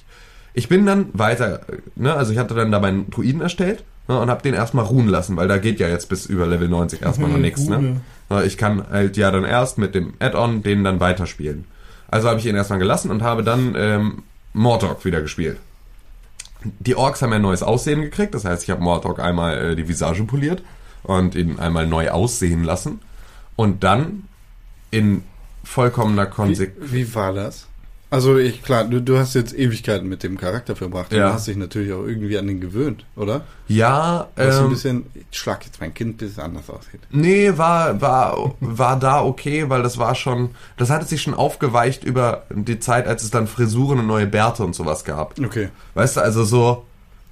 Ich 0.53 0.67
bin 0.67 0.85
dann 0.85 1.07
weiter, 1.13 1.61
ne, 1.95 2.13
also 2.13 2.31
ich 2.31 2.39
hatte 2.39 2.55
dann 2.55 2.71
da 2.71 2.79
meinen 2.79 3.09
Druiden 3.11 3.41
erstellt 3.41 3.83
ne, 4.07 4.19
und 4.19 4.29
habe 4.29 4.41
den 4.41 4.53
erstmal 4.53 4.85
ruhen 4.85 5.07
lassen, 5.07 5.37
weil 5.37 5.47
da 5.47 5.57
geht 5.57 5.79
ja 5.79 5.87
jetzt 5.87 6.09
bis 6.09 6.25
über 6.25 6.47
Level 6.47 6.69
90 6.69 7.01
erstmal 7.01 7.29
noch 7.29 7.37
nichts. 7.39 7.67
Ne? 7.67 8.01
Ich 8.45 8.57
kann 8.57 8.85
halt 8.89 9.17
ja 9.17 9.31
dann 9.31 9.43
erst 9.43 9.77
mit 9.77 9.95
dem 9.95 10.13
Add-on 10.19 10.63
den 10.63 10.83
dann 10.83 10.99
weiterspielen. 10.99 11.65
Also 12.09 12.27
habe 12.27 12.39
ich 12.39 12.45
ihn 12.45 12.55
erstmal 12.55 12.79
gelassen 12.79 13.11
und 13.11 13.21
habe 13.21 13.43
dann 13.43 13.75
ähm, 13.77 14.23
Mortok 14.59 15.05
wieder 15.05 15.21
gespielt. 15.21 15.57
Die 16.79 16.95
Orks 16.95 17.21
haben 17.21 17.29
ja 17.29 17.37
ein 17.37 17.41
neues 17.41 17.63
Aussehen 17.63 18.01
gekriegt, 18.01 18.33
das 18.35 18.43
heißt, 18.43 18.63
ich 18.63 18.69
habe 18.69 18.81
Mortok 18.81 19.19
einmal 19.19 19.57
äh, 19.57 19.75
die 19.77 19.87
Visage 19.87 20.25
poliert 20.25 20.61
und 21.03 21.33
ihn 21.35 21.59
einmal 21.59 21.87
neu 21.87 22.09
aussehen 22.09 22.65
lassen 22.65 22.99
und 23.55 23.85
dann 23.85 24.27
in 24.91 25.23
vollkommener 25.63 26.25
Wie, 26.25 26.31
Konsequenz. 26.31 26.91
wie 26.91 27.15
war 27.15 27.31
das? 27.31 27.67
Also 28.11 28.37
ich, 28.37 28.63
klar, 28.63 28.85
du, 28.85 29.01
du 29.01 29.17
hast 29.19 29.35
jetzt 29.35 29.53
Ewigkeiten 29.53 30.09
mit 30.09 30.23
dem 30.23 30.37
Charakter 30.37 30.75
verbracht. 30.75 31.13
Ja. 31.13 31.27
Du 31.27 31.33
hast 31.35 31.47
dich 31.47 31.57
natürlich 31.57 31.93
auch 31.93 32.03
irgendwie 32.03 32.39
an 32.39 32.47
den 32.47 32.59
gewöhnt, 32.59 33.05
oder? 33.15 33.41
Ja, 33.67 34.29
Was 34.35 34.57
ein 34.57 34.63
ähm, 34.63 34.69
bisschen, 34.71 35.05
ich 35.13 35.37
schlag 35.37 35.63
jetzt 35.65 35.79
mein 35.79 35.93
Kind, 35.93 36.17
bis 36.17 36.31
es 36.31 36.39
anders 36.39 36.69
aussieht. 36.71 37.01
nee, 37.11 37.51
war, 37.55 38.01
war, 38.01 38.55
war 38.59 38.99
da 38.99 39.23
okay, 39.23 39.69
weil 39.69 39.83
das 39.83 39.99
war 39.99 40.15
schon, 40.15 40.49
das 40.77 40.89
hatte 40.89 41.05
sich 41.05 41.21
schon 41.21 41.35
aufgeweicht 41.35 42.03
über 42.03 42.45
die 42.49 42.79
Zeit, 42.79 43.07
als 43.07 43.21
es 43.21 43.29
dann 43.29 43.45
Frisuren 43.45 43.99
und 43.99 44.07
neue 44.07 44.25
Bärte 44.25 44.63
und 44.63 44.73
sowas 44.73 45.05
gab. 45.05 45.39
Okay. 45.39 45.69
Weißt 45.93 46.17
du, 46.17 46.21
also 46.21 46.43
so, 46.43 46.85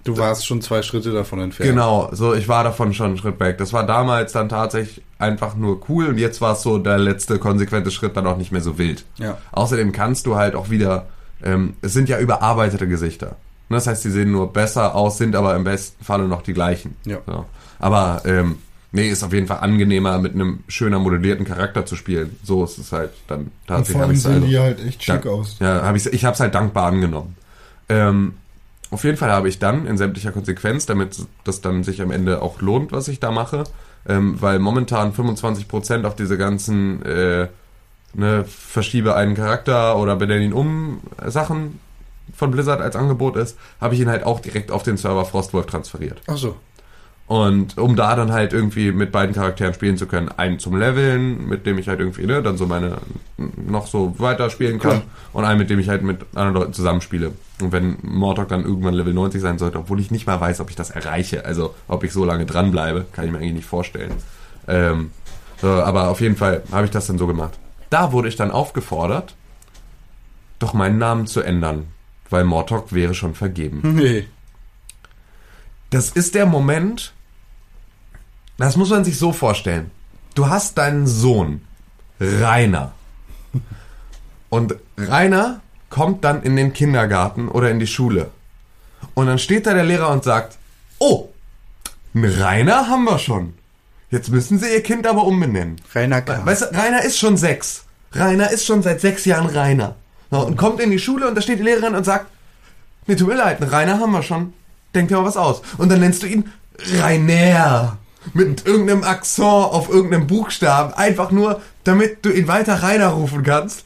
Du 0.08 0.18
warst 0.18 0.47
schon 0.47 0.62
zwei 0.62 0.82
Schritte 0.84 1.12
davon 1.12 1.39
entfernt. 1.41 1.70
Genau, 1.70 2.10
so 2.14 2.34
ich 2.34 2.47
war 2.47 2.64
davon 2.64 2.93
schon 2.93 3.08
einen 3.08 3.18
Schritt 3.18 3.39
weg. 3.41 3.58
Das 3.58 3.74
war 3.74 3.86
damals 3.86 4.32
dann 4.32 4.47
tatsächlich 4.47 5.03
einfach 5.20 5.55
nur 5.55 5.82
cool 5.89 6.08
und 6.08 6.18
jetzt 6.18 6.39
war 6.39 6.53
es 6.53 6.62
so 6.62 6.78
der 6.78 6.97
letzte 6.97 7.39
konsequente 7.39 7.91
Schritt 7.91 8.16
dann 8.16 8.26
auch 8.26 8.38
nicht 8.38 8.51
mehr 8.53 8.62
so 8.62 8.78
wild. 8.78 9.03
Ja. 9.18 9.38
Außerdem 9.51 9.91
kannst 9.91 10.26
du 10.26 10.36
halt 10.38 10.55
auch 10.55 10.70
wieder, 10.70 11.08
ähm, 11.43 11.74
es 11.82 11.91
sind 11.91 12.08
ja 12.08 12.20
überarbeitete 12.20 12.88
Gesichter. 12.88 13.36
Ne, 13.70 13.76
Das 13.78 13.88
heißt, 13.88 14.05
die 14.05 14.10
sehen 14.12 14.32
nur 14.32 14.53
besser 14.53 14.95
aus, 14.95 15.18
sind 15.18 15.36
aber 15.36 15.53
im 15.55 15.66
besten 15.66 16.01
Falle 16.05 16.28
noch 16.30 16.41
die 16.41 16.53
gleichen. 16.53 16.95
Ja. 17.05 17.18
So. 17.28 17.43
Aber 17.80 18.22
ähm, 18.24 18.60
nee, 18.93 19.10
ist 19.10 19.24
auf 19.24 19.34
jeden 19.34 19.47
Fall 19.47 19.60
angenehmer 19.60 20.20
mit 20.20 20.34
einem 20.36 20.60
schöner 20.70 20.99
modellierten 20.99 21.43
Charakter 21.45 21.86
zu 21.86 21.97
spielen. 21.97 22.38
So 22.45 22.64
ist 22.64 22.78
es 22.78 22.93
halt 22.93 23.10
dann 23.28 23.39
Und 23.41 23.51
tatsächlich. 23.68 23.91
vor 23.93 24.01
hab 24.03 24.08
allem 24.08 24.14
ich's 24.16 24.24
sehen 24.24 24.34
also- 24.36 24.47
die 24.47 24.58
halt 24.60 24.86
echt 24.88 25.03
schick 25.03 25.26
aus. 25.28 25.58
Ja, 25.60 25.82
hab 25.84 25.95
ich, 25.97 26.05
ich 26.05 26.24
habe 26.24 26.34
es 26.34 26.39
halt 26.39 26.55
dankbar 26.55 26.86
angenommen. 26.86 27.36
Ähm, 27.89 28.36
auf 28.92 29.04
jeden 29.04 29.18
Fall 29.18 29.32
habe 29.32 29.50
ich 29.50 29.60
dann 29.60 29.86
in 29.86 29.98
sämtlicher 29.98 30.32
Konsequenz, 30.32 30.86
damit 30.86 31.18
das 31.44 31.62
dann 31.62 31.84
sich 31.84 32.02
am 32.02 32.12
Ende 32.12 32.42
auch 32.42 32.62
lohnt, 32.62 32.92
was 32.92 33.08
ich 33.08 33.20
da 33.20 33.32
mache, 33.32 33.64
ähm, 34.08 34.42
weil 34.42 34.60
momentan 34.60 35.14
25% 35.14 36.06
auf 36.06 36.16
diese 36.16 36.38
ganzen 36.38 37.04
äh, 37.04 37.48
ne, 38.14 38.46
verschiebe 38.46 39.16
einen 39.16 39.36
Charakter 39.36 39.98
oder 39.98 40.16
benenne 40.16 40.46
ihn 40.46 40.54
um 40.54 41.02
Sachen 41.26 41.80
von 42.34 42.52
Blizzard 42.52 42.82
als 42.82 42.96
Angebot 42.96 43.36
ist, 43.36 43.58
habe 43.80 43.96
ich 43.96 44.02
ihn 44.02 44.10
halt 44.10 44.24
auch 44.24 44.40
direkt 44.40 44.72
auf 44.72 44.84
den 44.84 44.98
Server 44.98 45.26
Frostwolf 45.26 45.66
transferiert. 45.66 46.22
Ach 46.28 46.38
so. 46.38 46.56
Und 47.28 47.78
um 47.78 47.98
da 47.98 48.16
dann 48.16 48.32
halt 48.32 48.54
irgendwie 48.54 48.94
mit 48.94 49.12
beiden 49.12 49.36
Charakteren 49.36 49.74
spielen 49.74 49.98
zu 49.98 50.08
können, 50.08 50.30
einen 50.30 50.60
zum 50.60 50.78
Leveln, 50.80 51.46
mit 51.50 51.66
dem 51.66 51.78
ich 51.78 51.90
halt 51.90 52.00
irgendwie, 52.00 52.26
ne, 52.26 52.42
dann 52.42 52.56
so 52.56 52.66
meine 52.68 53.00
noch 53.38 53.88
so 53.88 54.18
weiter 54.18 54.50
spielen 54.50 54.80
kann 54.80 54.92
Klar. 54.92 55.04
und 55.34 55.44
einen, 55.44 55.60
mit 55.60 55.70
dem 55.70 55.78
ich 55.78 55.90
halt 55.90 56.04
mit 56.04 56.26
anderen 56.36 56.54
Leuten 56.54 56.74
zusammenspiele. 56.74 57.34
Und 57.62 57.74
wenn 57.74 57.98
Mortok 58.02 58.48
dann 58.48 58.64
irgendwann 58.64 58.94
Level 58.94 59.14
90 59.14 59.42
sein 59.42 59.58
sollte, 59.58 59.78
obwohl 59.78 60.00
ich 60.00 60.10
nicht 60.10 60.26
mal 60.26 60.40
weiß, 60.40 60.62
ob 60.62 60.70
ich 60.70 60.78
das 60.78 60.90
erreiche, 60.90 61.44
also 61.44 61.76
ob 61.90 62.06
ich 62.06 62.14
so 62.14 62.24
lange 62.24 62.46
dranbleibe, 62.46 63.06
kann 63.12 63.26
ich 63.26 63.32
mir 63.32 63.40
eigentlich 63.40 63.54
nicht 63.56 63.68
vorstellen. 63.68 64.14
Ähm, 64.70 65.12
so, 65.62 65.68
aber 65.68 66.08
auf 66.08 66.22
jeden 66.22 66.38
Fall 66.38 66.64
habe 66.72 66.86
ich 66.86 66.92
das 66.92 67.08
dann 67.08 67.18
so 67.18 67.28
gemacht. 67.28 67.60
Da 67.90 68.14
wurde 68.14 68.30
ich 68.30 68.38
dann 68.38 68.52
aufgefordert, 68.52 69.36
doch 70.60 70.74
meinen 70.74 70.98
Namen 70.98 71.28
zu 71.28 71.42
ändern, 71.42 71.88
weil 72.30 72.46
Mortok 72.46 72.94
wäre 72.94 73.14
schon 73.14 73.36
vergeben. 73.36 73.82
Nee. 73.84 74.28
Das 75.90 76.10
ist 76.10 76.36
der 76.36 76.46
Moment, 76.46 77.14
das 78.58 78.76
muss 78.76 78.89
man 78.89 79.03
sich 79.03 79.18
so 79.18 79.34
vorstellen. 79.34 79.91
Du 80.36 80.49
hast 80.49 80.78
deinen 80.78 81.08
Sohn, 81.08 81.62
Rainer. 82.20 82.93
Und 84.49 84.76
Rainer 84.97 85.62
kommt 85.89 86.24
dann 86.24 86.43
in 86.43 86.55
den 86.55 86.74
Kindergarten 86.74 87.47
oder 87.47 87.72
in 87.72 87.80
die 87.80 87.88
Schule. 87.88 88.32
Und 89.14 89.28
dann 89.28 89.39
steht 89.39 89.66
da 89.66 89.74
der 89.74 89.84
Lehrer 89.84 90.10
und 90.10 90.24
sagt, 90.24 90.58
oh, 90.99 91.30
einen 92.14 92.26
Rainer 92.26 92.88
haben 92.88 93.03
wir 93.05 93.20
schon. 93.20 93.53
Jetzt 94.10 94.30
müssen 94.30 94.58
sie 94.58 94.72
ihr 94.72 94.84
Kind 94.84 95.05
aber 95.05 95.26
umbenennen. 95.26 95.82
Rainer 95.93 96.22
K. 96.22 96.45
Weißt 96.45 96.62
du, 96.62 96.66
Rainer 96.78 97.03
ist 97.03 97.18
schon 97.18 97.36
sechs. 97.36 97.84
Rainer 98.14 98.49
ist 98.51 98.66
schon 98.66 98.82
seit 98.82 99.01
sechs 99.01 99.26
Jahren 99.26 99.47
Rainer. 99.47 99.95
Und 100.30 100.58
kommt 100.58 100.80
in 100.80 100.91
die 100.91 100.99
Schule 100.99 101.28
und 101.28 101.36
da 101.36 101.41
steht 101.41 101.60
die 101.60 101.64
Lehrerin 101.64 101.95
und 101.95 102.03
sagt, 102.03 102.28
mir 103.05 103.18
tut 103.18 103.28
mir 103.28 103.36
leid, 103.36 103.62
einen 103.62 103.70
Rainer 103.70 103.99
haben 103.99 104.12
wir 104.12 104.24
schon. 104.24 104.53
Denk 104.93 105.10
dir 105.10 105.18
mal 105.18 105.26
was 105.26 105.38
aus. 105.38 105.62
Und 105.78 105.89
dann 105.89 105.99
nennst 105.99 106.24
du 106.24 106.28
ihn 106.28 106.51
Rainer. 106.99 107.97
Mit 108.34 108.66
irgendeinem 108.66 109.04
Akzent 109.04 109.48
auf 109.48 109.90
irgendeinem 109.90 110.28
Buchstaben. 110.28 110.94
Einfach 110.94 111.32
nur, 111.32 111.62
damit 111.84 112.26
du 112.26 112.32
ihn 112.32 112.48
weiter 112.48 112.84
Rainer 112.84 113.10
rufen 113.10 113.44
kannst. 113.44 113.86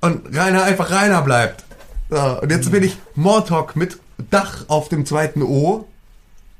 Und 0.00 0.36
Rainer 0.36 0.64
einfach 0.64 0.90
Rainer 0.90 1.22
bleibt. 1.22 1.64
So, 2.10 2.40
und 2.40 2.50
jetzt 2.50 2.70
bin 2.70 2.82
ich 2.82 2.96
Mortok 3.14 3.76
mit 3.76 3.98
Dach 4.30 4.64
auf 4.68 4.88
dem 4.88 5.06
zweiten 5.06 5.42
O. 5.42 5.88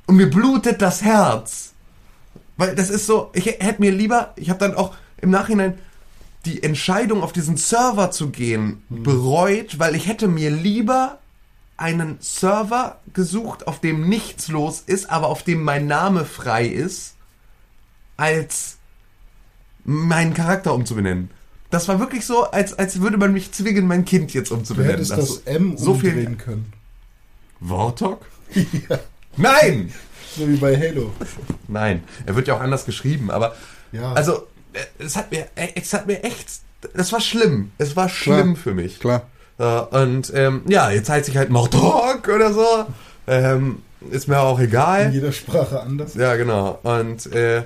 Und 0.06 0.16
mir 0.16 0.30
blutet 0.30 0.80
das 0.82 1.02
Herz. 1.02 1.72
Weil 2.56 2.74
das 2.74 2.90
ist 2.90 3.06
so, 3.06 3.30
ich 3.34 3.46
hätte 3.46 3.80
mir 3.80 3.92
lieber, 3.92 4.32
ich 4.36 4.50
habe 4.50 4.58
dann 4.58 4.74
auch 4.74 4.94
im 5.20 5.30
Nachhinein 5.30 5.78
die 6.44 6.62
Entscheidung 6.62 7.22
auf 7.22 7.32
diesen 7.32 7.56
Server 7.56 8.10
zu 8.10 8.30
gehen 8.30 8.82
bereut, 8.88 9.78
weil 9.78 9.94
ich 9.94 10.08
hätte 10.08 10.28
mir 10.28 10.50
lieber 10.50 11.18
einen 11.76 12.18
Server 12.20 13.00
gesucht, 13.12 13.66
auf 13.66 13.80
dem 13.80 14.08
nichts 14.08 14.48
los 14.48 14.80
ist, 14.86 15.10
aber 15.10 15.28
auf 15.28 15.42
dem 15.42 15.62
mein 15.62 15.86
Name 15.86 16.24
frei 16.24 16.66
ist, 16.66 17.14
als 18.16 18.76
meinen 19.84 20.34
Charakter 20.34 20.74
umzubenennen. 20.74 21.30
Das 21.70 21.88
war 21.88 21.98
wirklich 21.98 22.24
so, 22.26 22.44
als, 22.44 22.74
als 22.78 23.00
würde 23.00 23.16
man 23.16 23.32
mich 23.32 23.50
zwingen, 23.52 23.86
mein 23.86 24.04
Kind 24.04 24.32
jetzt 24.34 24.50
Du 24.50 24.54
umzubenennen. 24.56 24.96
hättest 24.96 25.10
Das 25.12 25.18
das 25.20 25.38
M 25.46 25.76
so 25.78 25.94
viel 25.94 26.10
umdrehen 26.10 26.38
können. 26.38 26.72
Warthog? 27.60 28.24
Nein! 29.36 29.92
So 30.34 30.48
wie 30.48 30.56
bei 30.56 30.74
Halo. 30.78 31.12
Nein, 31.68 32.04
er 32.24 32.34
wird 32.34 32.48
ja 32.48 32.54
auch 32.56 32.60
anders 32.62 32.86
geschrieben, 32.86 33.30
aber 33.30 33.54
Ja. 33.92 34.14
also 34.14 34.46
äh, 34.72 34.78
es 34.98 35.14
hat 35.14 35.30
mir 35.30 35.46
äh, 35.56 35.68
es 35.74 35.92
hat 35.92 36.06
mir 36.06 36.24
echt 36.24 36.46
das 36.94 37.12
war 37.12 37.20
schlimm. 37.20 37.70
Es 37.76 37.96
war 37.96 38.08
schlimm 38.08 38.56
für 38.56 38.72
mich. 38.72 38.98
Klar. 38.98 39.26
Äh, 39.62 40.02
und 40.02 40.32
ähm, 40.34 40.62
ja, 40.66 40.90
jetzt 40.90 41.08
heißt 41.08 41.28
ich 41.28 41.36
halt 41.36 41.50
Mordok 41.50 42.28
oder 42.34 42.52
so. 42.52 42.66
Ähm, 43.26 43.82
ist 44.10 44.26
mir 44.26 44.40
auch 44.40 44.58
In 44.58 44.64
egal. 44.66 45.12
jeder 45.12 45.30
Sprache 45.30 45.80
anders. 45.80 46.14
Ja, 46.14 46.34
genau. 46.34 46.80
Und 46.82 47.32
äh, 47.32 47.62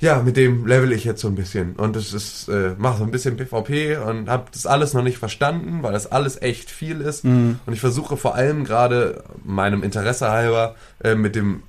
ja, 0.00 0.22
mit 0.22 0.36
dem 0.36 0.66
level 0.66 0.92
ich 0.92 1.04
jetzt 1.04 1.20
so 1.20 1.28
ein 1.28 1.34
bisschen. 1.34 1.74
Und 1.76 1.96
es 1.96 2.12
ist, 2.14 2.48
äh, 2.48 2.72
mache 2.78 2.98
so 2.98 3.04
ein 3.04 3.10
bisschen 3.10 3.36
PvP 3.36 3.96
und 3.98 4.28
habe 4.28 4.44
das 4.52 4.66
alles 4.66 4.94
noch 4.94 5.02
nicht 5.02 5.18
verstanden, 5.18 5.82
weil 5.82 5.92
das 5.92 6.10
alles 6.10 6.40
echt 6.40 6.70
viel 6.70 7.00
ist. 7.00 7.24
Und 7.24 7.58
ich 7.70 7.80
versuche 7.80 8.16
vor 8.16 8.34
allem 8.34 8.64
gerade 8.64 9.22
meinem 9.44 9.82
Interesse 9.82 10.30
halber 10.30 10.74
äh, 11.02 11.14
mit 11.14 11.36
dem 11.36 11.62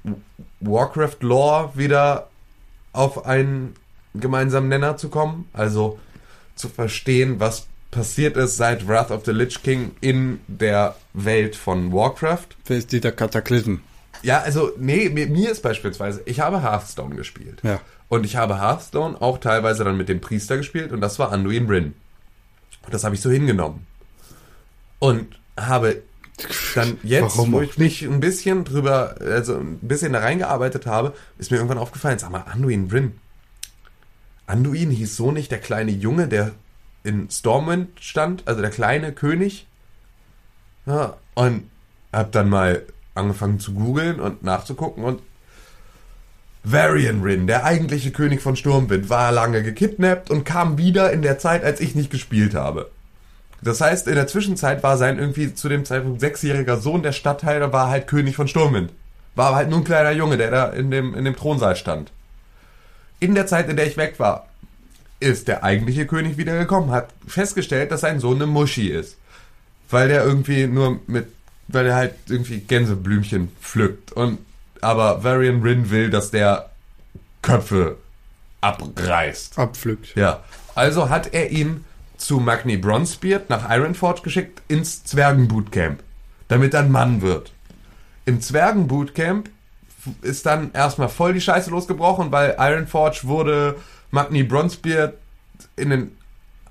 Warcraft-Lore 0.62 1.72
wieder 1.76 2.28
auf 2.94 3.26
einen 3.26 3.76
gemeinsamen 4.14 4.70
Nenner 4.70 4.98
zu 4.98 5.10
kommen. 5.10 5.48
Also 5.54 6.00
zu 6.56 6.68
verstehen, 6.70 7.40
was 7.40 7.68
passiert 7.92 8.38
ist 8.38 8.58
seit 8.58 8.88
Wrath 8.88 9.12
of 9.12 9.26
the 9.26 9.32
Lich 9.32 9.64
King 9.64 9.92
in 10.02 10.40
der 10.48 10.96
Welt 11.14 11.56
von 11.56 11.94
Warcraft. 11.94 12.48
Wer 12.66 12.78
ist 12.78 12.92
dieser 12.92 13.12
Kataklysm? 13.12 13.78
Ja, 14.22 14.40
also, 14.40 14.72
nee, 14.78 15.10
mir, 15.10 15.28
mir 15.28 15.52
ist 15.52 15.62
beispielsweise, 15.62 16.22
ich 16.26 16.40
habe 16.40 16.64
Hearthstone 16.64 17.16
gespielt. 17.16 17.62
Ja. 17.64 17.80
Und 18.10 18.26
ich 18.26 18.36
habe 18.36 18.60
Hearthstone 18.60 19.22
auch 19.22 19.38
teilweise 19.38 19.84
dann 19.84 19.98
mit 19.98 20.10
dem 20.10 20.22
Priester 20.22 20.58
gespielt 20.58 20.92
und 20.92 21.02
das 21.02 21.20
war 21.20 21.32
Anduin 21.32 21.68
Bryn. 21.68 21.94
Und 22.84 22.94
das 22.94 23.04
habe 23.04 23.16
ich 23.16 23.22
so 23.22 23.30
hingenommen. 23.30 23.86
Und 25.00 25.40
habe 25.58 26.02
dann 26.76 26.98
jetzt, 27.04 27.38
Warum 27.38 27.54
wo 27.54 27.62
ich 27.62 27.78
mich 27.78 28.04
ein 28.04 28.20
bisschen 28.20 28.66
drüber, 28.66 29.16
also 29.20 29.58
ein 29.58 29.80
bisschen 29.80 30.14
da 30.14 30.20
reingearbeitet 30.20 30.86
habe, 30.86 31.14
ist 31.38 31.52
mir 31.52 31.58
irgendwann 31.58 31.78
aufgefallen, 31.78 32.20
sag 32.20 32.30
mal, 32.30 32.44
Anduin 32.52 32.88
Bryn. 32.88 33.14
Anduin 34.48 34.92
hieß 34.92 35.16
so 35.16 35.32
nicht 35.32 35.52
der 35.52 35.60
kleine 35.60 35.92
Junge, 35.92 36.28
der 36.28 36.52
in 37.06 37.30
Stormwind 37.30 38.00
stand, 38.02 38.44
also 38.46 38.62
der 38.62 38.72
kleine 38.72 39.12
König. 39.12 39.68
Ja, 40.86 41.18
und 41.36 41.70
hab 42.12 42.32
dann 42.32 42.50
mal 42.50 42.84
angefangen 43.14 43.60
zu 43.60 43.74
googeln 43.74 44.20
und 44.20 44.44
nachzugucken 44.44 45.04
und 45.04 45.22
Varian 46.64 47.22
Rin, 47.22 47.46
der 47.46 47.64
eigentliche 47.64 48.12
König 48.12 48.42
von 48.42 48.56
Sturmwind, 48.56 49.10
war 49.10 49.32
lange 49.32 49.62
gekidnappt 49.62 50.32
und 50.32 50.46
kam 50.46 50.80
wieder 50.80 51.14
in 51.14 51.22
der 51.22 51.38
Zeit, 51.38 51.64
als 51.64 51.80
ich 51.80 51.94
nicht 51.94 52.10
gespielt 52.10 52.56
habe. 52.56 52.90
Das 53.62 53.82
heißt, 53.82 54.08
in 54.08 54.16
der 54.16 54.28
Zwischenzeit 54.28 54.82
war 54.82 54.98
sein 54.98 55.20
irgendwie 55.20 55.54
zu 55.54 55.70
dem 55.70 55.86
Zeitpunkt 55.86 56.22
sechsjähriger 56.22 56.78
Sohn 56.78 57.04
der 57.04 57.12
Stadtteil, 57.12 57.72
war 57.72 57.90
halt 57.90 58.08
König 58.08 58.36
von 58.36 58.48
Sturmwind. 58.48 58.92
War 59.36 59.54
halt 59.54 59.70
nur 59.70 59.80
ein 59.80 59.86
kleiner 59.86 60.12
Junge, 60.12 60.38
der 60.38 60.50
da 60.50 60.68
in 60.70 60.90
dem, 60.90 61.14
in 61.14 61.26
dem 61.26 61.36
Thronsaal 61.36 61.76
stand. 61.76 62.12
In 63.20 63.36
der 63.36 63.48
Zeit, 63.48 63.70
in 63.70 63.76
der 63.76 63.86
ich 63.86 63.98
weg 63.98 64.20
war, 64.20 64.48
ist 65.20 65.48
der 65.48 65.64
eigentliche 65.64 66.06
König 66.06 66.38
wiedergekommen, 66.38 66.92
hat 66.92 67.10
festgestellt, 67.28 67.92
dass 67.92 68.02
sein 68.02 68.20
Sohn 68.20 68.38
eine 68.38 68.48
Muschi 68.48 68.90
ist. 68.90 69.18
Weil 69.90 70.08
der 70.08 70.24
irgendwie 70.24 70.68
nur 70.68 71.00
mit, 71.08 71.28
weil 71.68 71.88
er 71.88 71.96
halt 71.96 72.16
irgendwie 72.28 72.60
Gänseblümchen 72.60 73.52
pflückt. 73.62 74.12
Und, 74.12 74.40
aber 74.82 75.24
Varian 75.24 75.62
Rin 75.62 75.90
will, 75.90 76.10
dass 76.10 76.32
der 76.32 76.70
Köpfe 77.42 77.98
abreißt. 78.62 79.58
Abpflückt. 79.58 80.16
Ja. 80.16 80.44
Also 80.74 81.10
hat 81.10 81.34
er 81.34 81.52
ihn 81.52 81.86
zu 82.18 82.40
Magni 82.40 82.78
Bronzebeard 82.78 83.50
nach 83.50 83.70
Ironforge 83.70 84.22
geschickt 84.22 84.62
ins 84.68 85.04
Zwergenbootcamp, 85.04 86.02
damit 86.48 86.74
er 86.74 86.82
ein 86.82 86.92
Mann 86.92 87.22
wird. 87.22 87.52
Im 88.26 88.42
Zwergenbootcamp 88.42 89.50
ist 90.22 90.46
dann 90.46 90.72
erstmal 90.74 91.10
voll 91.10 91.34
die 91.34 91.42
Scheiße 91.42 91.70
losgebrochen, 91.70 92.32
weil 92.32 92.56
Ironforge 92.58 93.22
wurde 93.24 93.76
Magni 94.16 94.44
Bronzebeard 94.44 95.14
in 95.76 95.92
den 95.92 96.18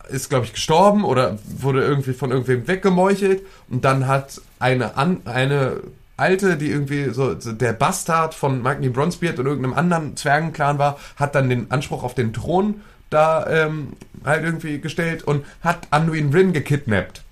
ist, 0.09 0.29
glaube 0.29 0.45
ich, 0.45 0.53
gestorben 0.53 1.05
oder 1.05 1.39
wurde 1.47 1.83
irgendwie 1.83 2.13
von 2.13 2.31
irgendwem 2.31 2.67
weggemeuchelt 2.67 3.43
und 3.71 3.85
dann 3.85 4.07
hat 4.07 4.41
eine, 4.59 4.97
an, 4.97 5.23
eine 5.25 5.79
Alte, 6.17 6.57
die 6.57 6.71
irgendwie 6.71 7.11
so 7.11 7.35
der 7.35 7.73
Bastard 7.73 8.35
von 8.35 8.63
Magni 8.63 8.89
Bronzebeard 8.89 9.39
und 9.39 9.47
irgendeinem 9.47 9.75
anderen 9.75 10.17
Zwergenclan 10.17 10.79
war, 10.79 10.99
hat 11.17 11.35
dann 11.35 11.49
den 11.49 11.71
Anspruch 11.71 12.03
auf 12.03 12.15
den 12.15 12.33
Thron 12.33 12.83
da 13.11 13.47
ähm, 13.47 13.95
halt 14.25 14.45
irgendwie 14.45 14.81
gestellt 14.81 15.23
und 15.23 15.45
hat 15.63 15.89
Anduin 15.91 16.33
Rin 16.33 16.53
gekidnappt. 16.53 17.23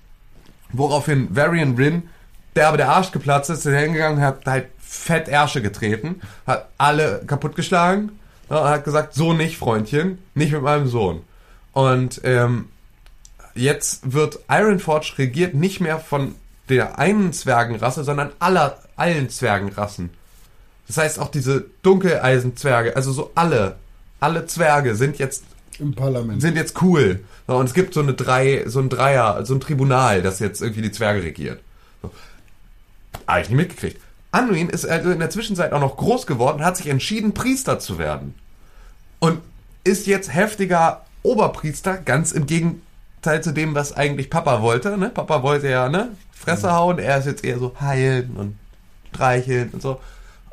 Woraufhin 0.71 1.35
Varian 1.35 1.75
Rin, 1.75 2.03
der 2.55 2.67
aber 2.67 2.77
der 2.77 2.89
Arsch 2.89 3.11
geplatzt 3.11 3.49
ist, 3.49 3.65
ist 3.65 3.75
hingegangen, 3.75 4.21
hat 4.21 4.45
halt 4.45 4.67
fett 4.79 5.27
Ärsche 5.27 5.61
getreten, 5.61 6.21
hat 6.45 6.69
alle 6.77 7.23
kaputtgeschlagen 7.25 8.11
und 8.49 8.57
hat 8.57 8.83
gesagt, 8.83 9.13
so 9.13 9.33
nicht, 9.33 9.57
Freundchen, 9.57 10.19
nicht 10.35 10.51
mit 10.51 10.61
meinem 10.61 10.87
Sohn. 10.87 11.21
Und 11.71 12.21
ähm, 12.23 12.69
jetzt 13.55 14.13
wird 14.13 14.39
Ironforge 14.49 15.13
regiert 15.17 15.53
nicht 15.53 15.79
mehr 15.79 15.99
von 15.99 16.35
der 16.69 16.99
einen 16.99 17.33
Zwergenrasse, 17.33 18.03
sondern 18.03 18.31
aller, 18.39 18.77
allen 18.95 19.29
Zwergenrassen. 19.29 20.11
Das 20.87 20.97
heißt 20.97 21.19
auch 21.19 21.29
diese 21.29 21.65
Dunkeleisenzwerge, 21.81 22.95
also 22.95 23.11
so 23.11 23.31
alle, 23.35 23.77
alle 24.19 24.45
Zwerge 24.45 24.95
sind 24.95 25.17
jetzt 25.17 25.43
Im 25.79 25.93
Parlament. 25.93 26.41
sind 26.41 26.55
jetzt 26.55 26.81
cool. 26.81 27.23
So, 27.47 27.55
und 27.55 27.65
es 27.65 27.73
gibt 27.73 27.93
so 27.93 28.01
eine 28.01 28.13
drei, 28.13 28.63
so 28.67 28.79
ein 28.79 28.89
Dreier, 28.89 29.45
so 29.45 29.53
ein 29.53 29.59
Tribunal, 29.59 30.21
das 30.21 30.39
jetzt 30.39 30.61
irgendwie 30.61 30.81
die 30.81 30.91
Zwerge 30.91 31.23
regiert. 31.23 31.61
So. 32.01 32.11
Habe 33.27 33.41
ich 33.41 33.49
nicht 33.49 33.57
mitgekriegt. 33.57 34.01
Anduin 34.33 34.69
ist 34.69 34.85
also 34.85 35.11
in 35.11 35.19
der 35.19 35.29
Zwischenzeit 35.29 35.73
auch 35.73 35.79
noch 35.79 35.95
groß 35.95 36.25
geworden 36.25 36.57
und 36.57 36.65
hat 36.65 36.75
sich 36.75 36.87
entschieden, 36.87 37.33
Priester 37.33 37.77
zu 37.79 37.99
werden. 37.99 38.33
Und 39.19 39.39
ist 39.83 40.07
jetzt 40.07 40.33
heftiger 40.33 41.05
Oberpriester, 41.21 41.97
ganz 41.97 42.31
im 42.31 42.47
Gegenteil 42.47 43.43
zu 43.43 43.53
dem, 43.53 43.75
was 43.75 43.95
eigentlich 43.95 44.31
Papa 44.31 44.61
wollte. 44.61 44.97
Ne? 44.97 45.09
Papa 45.09 45.43
wollte 45.43 45.69
ja 45.69 45.87
ne? 45.87 46.09
Fresse 46.31 46.73
hauen, 46.73 46.97
er 46.97 47.19
ist 47.19 47.25
jetzt 47.25 47.45
eher 47.45 47.59
so 47.59 47.75
heilen 47.79 48.35
und 48.35 48.57
streicheln 49.13 49.69
und 49.69 49.81
so. 49.81 49.99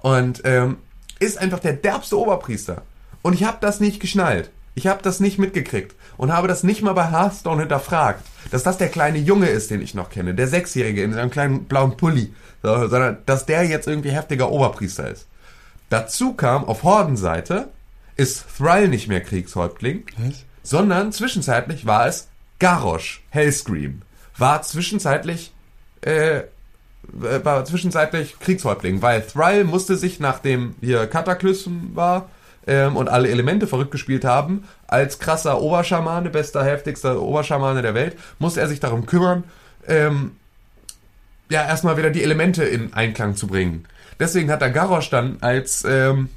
Und 0.03 0.43
ähm, 0.45 0.77
ist 1.19 1.39
einfach 1.39 1.59
der 1.59 1.73
derbste 1.73 2.19
Oberpriester. 2.19 2.83
Und 3.23 3.33
ich 3.33 3.45
habe 3.45 3.59
das 3.61 3.81
nicht 3.81 3.99
geschnallt. 3.99 4.51
Ich 4.75 4.87
habe 4.87 5.03
das 5.03 5.21
nicht 5.21 5.39
mitgekriegt 5.39 5.97
und 6.17 6.33
habe 6.33 6.49
das 6.49 6.63
nicht 6.63 6.83
mal 6.83 6.93
bei 6.93 7.11
Hearthstone 7.11 7.61
hinterfragt, 7.63 8.25
dass 8.51 8.63
das 8.63 8.79
der 8.79 8.89
kleine 8.89 9.19
Junge 9.19 9.49
ist, 9.49 9.71
den 9.71 9.83
ich 9.83 9.95
noch 9.95 10.11
kenne, 10.11 10.35
der 10.35 10.49
Sechsjährige 10.49 11.03
in 11.03 11.13
seinem 11.13 11.31
kleinen 11.31 11.65
blauen 11.65 11.97
Pulli, 11.97 12.33
so, 12.63 12.89
sondern 12.89 13.19
dass 13.27 13.47
der 13.47 13.65
jetzt 13.65 13.89
irgendwie 13.89 14.11
heftiger 14.11 14.51
Oberpriester 14.51 15.11
ist. 15.11 15.27
Dazu 15.89 16.35
kam 16.35 16.65
auf 16.65 16.83
Hordenseite 16.83 17.69
ist 18.17 18.45
Thrall 18.57 18.89
nicht 18.89 19.09
mehr 19.09 19.21
Kriegshäuptling, 19.21 20.05
Was? 20.19 20.45
sondern 20.63 21.13
zwischenzeitlich 21.13 21.87
war 21.87 22.07
es 22.07 22.29
Garrosh, 22.59 23.23
Hellscream, 23.31 24.03
war 24.37 24.63
zwischenzeitlich 24.63 25.53
äh, 26.03 26.43
war 27.13 27.65
zwischenzeitlich 27.65 28.39
Kriegshäuptling, 28.39 29.03
weil 29.03 29.23
Thrall 29.23 29.65
musste 29.65 29.97
sich, 29.97 30.21
nachdem 30.21 30.75
hier 30.81 31.07
Kataklysm 31.07 31.95
war 31.95 32.29
ähm, 32.67 32.97
und 32.97 33.09
alle 33.09 33.29
Elemente 33.29 33.67
verrückt 33.67 33.91
gespielt 33.91 34.25
haben, 34.25 34.65
als 34.87 35.19
krasser 35.19 35.61
Oberschamane, 35.61 36.31
bester, 36.31 36.65
heftigster 36.65 37.21
Oberschamane 37.21 37.83
der 37.83 37.95
Welt, 37.95 38.17
musste 38.39 38.61
er 38.61 38.69
sich 38.69 38.81
darum 38.81 39.07
kümmern, 39.07 39.45
ähm, 39.87 40.37
ja, 41.51 41.67
erstmal 41.67 41.97
wieder 41.97 42.11
die 42.11 42.23
Elemente 42.23 42.65
in 42.65 42.95
Einklang 42.95 43.37
zu 43.37 43.47
bringen. 43.47 43.85
Deswegen 44.19 44.51
hat 44.51 44.63
er 44.63 44.71
Garrosh 44.71 45.11
dann 45.11 45.39
als, 45.41 45.85
ähm, 45.85 46.29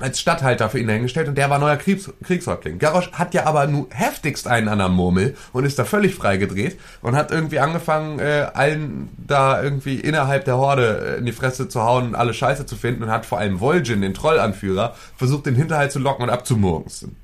als 0.00 0.20
Statthalter 0.20 0.68
für 0.68 0.78
ihn 0.78 0.90
eingestellt 0.90 1.28
und 1.28 1.38
der 1.38 1.48
war 1.48 1.58
neuer 1.58 1.76
Kriegs 1.76 2.12
Kriegshäuptling. 2.22 2.78
Garrosh 2.78 3.10
hat 3.12 3.32
ja 3.32 3.46
aber 3.46 3.66
nur 3.66 3.86
heftigst 3.90 4.46
einen 4.46 4.68
an 4.68 4.78
der 4.78 4.88
Murmel 4.88 5.34
und 5.52 5.64
ist 5.64 5.78
da 5.78 5.84
völlig 5.84 6.14
freigedreht 6.14 6.78
und 7.00 7.16
hat 7.16 7.30
irgendwie 7.30 7.60
angefangen, 7.60 8.18
äh, 8.18 8.48
allen 8.52 9.08
da 9.16 9.62
irgendwie 9.62 9.98
innerhalb 9.98 10.44
der 10.44 10.58
Horde 10.58 11.14
äh, 11.14 11.18
in 11.18 11.24
die 11.24 11.32
Fresse 11.32 11.68
zu 11.68 11.82
hauen 11.82 12.08
und 12.08 12.14
alle 12.14 12.34
Scheiße 12.34 12.66
zu 12.66 12.76
finden 12.76 13.04
und 13.04 13.10
hat 13.10 13.24
vor 13.24 13.38
allem 13.38 13.58
Vol'jin, 13.60 14.02
den 14.02 14.12
Trollanführer, 14.12 14.94
versucht, 15.16 15.46
den 15.46 15.54
Hinterhalt 15.54 15.92
zu 15.92 16.00
locken 16.00 16.24
und 16.24 16.30
abzumurksen. 16.30 17.16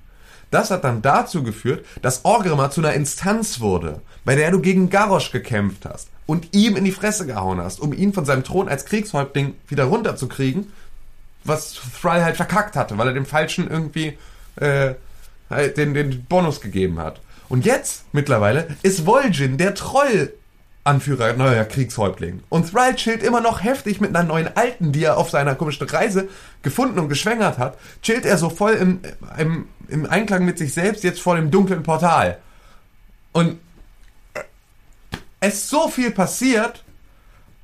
Das 0.51 0.71
hat 0.71 0.85
dann 0.85 1.03
dazu 1.03 1.43
geführt, 1.43 1.85
dass 2.03 2.25
Orgrimmar 2.25 2.71
zu 2.71 2.81
einer 2.81 2.95
Instanz 2.95 3.61
wurde, 3.61 4.01
bei 4.25 4.35
der 4.35 4.51
du 4.51 4.61
gegen 4.61 4.91
Garrosh 4.91 5.31
gekämpft 5.31 5.85
hast 5.85 6.09
und 6.27 6.55
ihm 6.55 6.77
in 6.77 6.85
die 6.85 6.93
Fresse 6.93 7.27
gehauen 7.27 7.61
hast, 7.61 7.81
um 7.81 7.93
ihn 7.93 8.13
von 8.13 8.25
seinem 8.25 8.45
Thron 8.45 8.69
als 8.69 8.85
Kriegshäuptling 8.85 9.55
wieder 9.69 9.85
runterzukriegen, 9.85 10.73
was 11.45 11.75
Thrall 12.01 12.25
halt 12.25 12.37
verkackt 12.37 12.77
hatte, 12.77 12.99
weil 12.99 13.09
er 13.09 13.15
dem 13.15 13.27
Falschen 13.27 13.71
irgendwie 13.71 14.19
äh, 14.57 14.95
halt 15.49 15.77
den, 15.77 15.95
den 15.95 16.25
Bonus 16.25 16.61
gegeben 16.61 16.99
hat. 16.99 17.21
Und 17.49 17.65
jetzt, 17.65 18.05
mittlerweile, 18.13 18.69
ist 18.83 19.07
Vol'jin 19.07 19.57
der 19.57 19.75
Troll-Anführer, 20.85 21.35
neuer 21.35 21.65
Kriegshäuptling. 21.65 22.43
Und 22.49 22.71
Thrall 22.71 22.95
chillt 22.95 23.23
immer 23.23 23.41
noch 23.41 23.63
heftig 23.63 24.01
mit 24.01 24.15
einer 24.15 24.27
neuen 24.27 24.57
Alten, 24.57 24.93
die 24.93 25.05
er 25.05 25.19
auf 25.19 25.31
seiner 25.31 25.55
komischen 25.55 25.89
Reise 25.89 26.29
gefunden 26.63 26.99
und 26.99 27.09
geschwängert 27.09 27.59
hat. 27.59 27.79
Chillt 28.03 28.25
er 28.25 28.39
so 28.39 28.51
voll 28.51 28.73
im, 28.73 29.01
im, 29.39 29.69
im 29.89 30.07
Einklang 30.07 30.45
mit 30.45 30.59
sich 30.59 30.73
selbst 30.73 31.05
jetzt 31.05 31.21
vor 31.21 31.37
dem 31.37 31.51
dunklen 31.51 31.83
Portal. 31.83 32.39
Und 33.33 33.59
es 35.41 35.55
ist 35.55 35.71
so 35.71 35.89
viel 35.89 36.11
passiert 36.11 36.85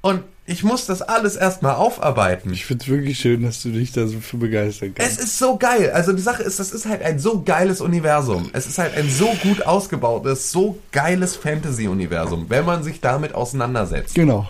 und 0.01 0.25
ich 0.47 0.63
muss 0.63 0.87
das 0.87 1.03
alles 1.03 1.35
erstmal 1.37 1.75
aufarbeiten. 1.75 2.53
Ich 2.53 2.67
find's 2.67 2.87
wirklich 2.87 3.19
schön, 3.19 3.43
dass 3.43 3.63
du 3.63 3.71
dich 3.71 3.93
da 3.93 4.07
so 4.07 4.21
für 4.21 4.37
begeistern 4.37 4.93
Es 4.97 5.05
kannst. 5.09 5.21
ist 5.21 5.39
so 5.39 5.57
geil. 5.57 5.91
Also 5.91 6.13
die 6.13 6.23
Sache 6.23 6.43
ist, 6.45 6.61
das 6.61 6.71
ist 6.71 6.87
halt 6.87 7.03
ein 7.03 7.19
so 7.19 7.43
geiles 7.43 7.81
Universum. 7.81 8.51
Es 8.53 8.67
ist 8.67 8.79
halt 8.79 8.95
ein 8.97 9.11
so 9.11 9.27
gut 9.43 9.67
ausgebautes, 9.67 10.53
so 10.53 10.79
geiles 10.93 11.35
Fantasy-Universum, 11.37 12.47
wenn 12.49 12.65
man 12.65 12.83
sich 12.85 13.01
damit 13.01 13.35
auseinandersetzt. 13.35 14.15
Genau. 14.15 14.49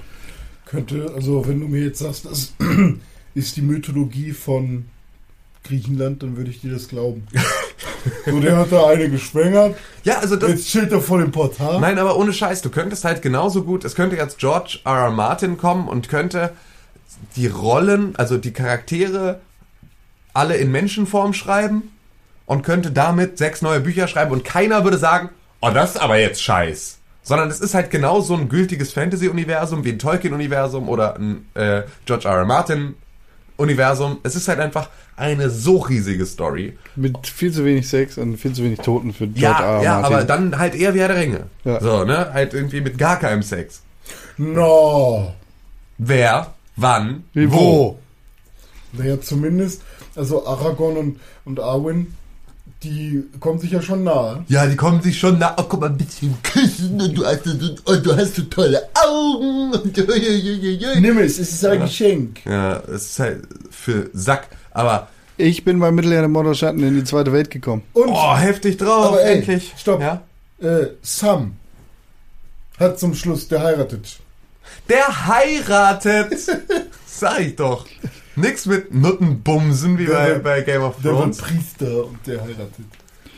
Könnte, 0.66 1.12
also 1.14 1.46
wenn 1.48 1.60
du 1.60 1.68
mir 1.68 1.84
jetzt 1.84 2.00
sagst, 2.00 2.26
das 2.26 2.52
ist 3.34 3.56
die 3.56 3.62
Mythologie 3.62 4.32
von 4.32 4.84
Griechenland, 5.66 6.22
dann 6.22 6.36
würde 6.36 6.50
ich 6.50 6.60
dir 6.60 6.72
das 6.72 6.88
glauben. 6.88 7.26
so, 8.26 8.40
der 8.40 8.56
hat 8.56 8.72
da 8.72 8.86
eine 8.88 9.10
geschwängert, 9.10 9.76
Ja, 10.04 10.18
also 10.18 10.36
das. 10.36 10.50
jetzt 10.50 10.68
chillt 10.68 10.92
er 10.92 11.00
vor 11.00 11.18
dem 11.18 11.32
Portal. 11.32 11.80
Nein, 11.80 11.98
aber 11.98 12.16
ohne 12.16 12.32
Scheiß, 12.32 12.62
du 12.62 12.70
könntest 12.70 13.04
halt 13.04 13.22
genauso 13.22 13.62
gut, 13.64 13.84
es 13.84 13.94
könnte 13.94 14.16
jetzt 14.16 14.38
George 14.38 14.78
R. 14.84 14.92
R. 14.92 15.10
Martin 15.10 15.56
kommen 15.58 15.88
und 15.88 16.08
könnte 16.08 16.52
die 17.36 17.46
Rollen, 17.46 18.14
also 18.16 18.36
die 18.38 18.52
Charaktere, 18.52 19.40
alle 20.32 20.56
in 20.56 20.70
Menschenform 20.70 21.32
schreiben 21.32 21.90
und 22.44 22.62
könnte 22.62 22.90
damit 22.90 23.38
sechs 23.38 23.62
neue 23.62 23.80
Bücher 23.80 24.06
schreiben 24.06 24.32
und 24.32 24.44
keiner 24.44 24.84
würde 24.84 24.98
sagen, 24.98 25.30
oh, 25.60 25.70
das 25.70 25.94
ist 25.94 26.00
aber 26.00 26.18
jetzt 26.18 26.42
Scheiß. 26.42 26.98
Sondern 27.22 27.48
es 27.50 27.58
ist 27.58 27.74
halt 27.74 27.90
genau 27.90 28.20
so 28.20 28.34
ein 28.36 28.48
gültiges 28.48 28.92
Fantasy-Universum 28.92 29.82
wie 29.84 29.90
ein 29.92 29.98
Tolkien-Universum 29.98 30.88
oder 30.88 31.16
ein 31.16 31.46
äh, 31.54 31.82
George 32.04 32.28
R. 32.28 32.36
R. 32.36 32.44
Martin-Universum. 33.56 34.18
Es 34.22 34.36
ist 34.36 34.48
halt 34.48 34.60
einfach 34.60 34.88
eine 35.16 35.50
so 35.50 35.78
riesige 35.78 36.26
Story. 36.26 36.76
Mit 36.94 37.26
viel 37.26 37.52
zu 37.52 37.64
wenig 37.64 37.88
Sex 37.88 38.18
und 38.18 38.36
viel 38.36 38.52
zu 38.52 38.62
wenig 38.62 38.80
Toten 38.80 39.12
für 39.12 39.26
George 39.26 39.40
Ja, 39.40 39.60
R. 39.60 39.76
R. 39.78 39.82
ja, 39.82 40.00
aber 40.00 40.24
dann 40.24 40.58
halt 40.58 40.74
eher 40.74 40.94
wie 40.94 41.00
Herr 41.00 41.08
der 41.08 41.16
Ringe. 41.18 41.46
Ja. 41.64 41.80
So, 41.80 42.04
ne? 42.04 42.32
Halt 42.32 42.54
irgendwie 42.54 42.80
mit 42.80 42.98
gar 42.98 43.18
keinem 43.18 43.42
Sex. 43.42 43.82
No. 44.36 45.34
Wer, 45.98 46.52
wann, 46.76 47.24
Wie 47.32 47.50
wo. 47.50 47.56
wo? 47.56 47.98
Naja, 48.92 49.20
zumindest, 49.20 49.82
also 50.14 50.46
Aragorn 50.46 50.96
und, 50.96 51.20
und 51.44 51.60
Arwen, 51.60 52.14
die 52.82 53.24
kommen 53.40 53.58
sich 53.58 53.70
ja 53.72 53.80
schon 53.82 54.04
nahe. 54.04 54.44
Ja, 54.48 54.66
die 54.66 54.76
kommen 54.76 55.00
sich 55.02 55.18
schon 55.18 55.38
nach. 55.38 55.54
Oh, 55.58 55.64
guck 55.68 55.80
mal, 55.80 55.90
ein 55.90 55.96
bisschen 55.96 56.36
küssen 56.42 57.00
und 57.00 57.14
du 57.16 57.24
hast 57.24 57.44
so, 57.44 57.50
und 57.92 58.06
du 58.06 58.16
hast 58.16 58.36
so 58.36 58.42
tolle 58.42 58.82
Augen. 58.94 59.72
Und, 59.72 59.96
Nimm 61.00 61.18
es, 61.18 61.38
es 61.38 61.52
ist 61.52 61.64
ein 61.64 61.80
Geschenk. 61.80 62.44
ja, 62.44 62.76
es 62.88 63.06
ist 63.10 63.18
halt 63.18 63.42
für 63.70 64.10
Sack. 64.12 64.48
Aber, 64.72 65.08
Ich 65.38 65.64
bin 65.64 65.80
bei 65.80 65.90
Mittelerde 65.90 66.28
Mord 66.28 66.46
und 66.46 66.56
Schatten 66.56 66.82
in 66.82 66.94
die 66.96 67.04
zweite 67.04 67.32
Welt 67.32 67.50
gekommen. 67.50 67.82
Und 67.94 68.08
oh, 68.10 68.36
heftig 68.36 68.76
drauf, 68.76 69.06
Aber 69.08 69.22
ey, 69.22 69.38
endlich. 69.38 69.72
stopp. 69.76 70.00
Ja? 70.00 70.22
äh, 70.60 70.88
Sam 71.02 71.56
hat 72.78 72.98
zum 72.98 73.14
Schluss, 73.14 73.48
der 73.48 73.62
heiratet. 73.62 74.18
Der 74.88 75.26
heiratet. 75.26 76.34
Sag 77.06 77.40
ich 77.40 77.56
doch. 77.56 77.86
Nix 78.36 78.66
mit 78.66 78.94
Nuttenbumsen 78.94 79.98
wie 79.98 80.06
Der 80.06 80.14
bei, 80.14 80.38
bei 80.38 80.60
Game 80.62 80.82
of 80.82 80.96
Der 80.96 81.04
wird 81.12 81.20
Thrones. 81.20 81.38
Priester 81.38 82.04
und 82.06 82.18
der 82.26 82.40
heiratet. 82.42 82.84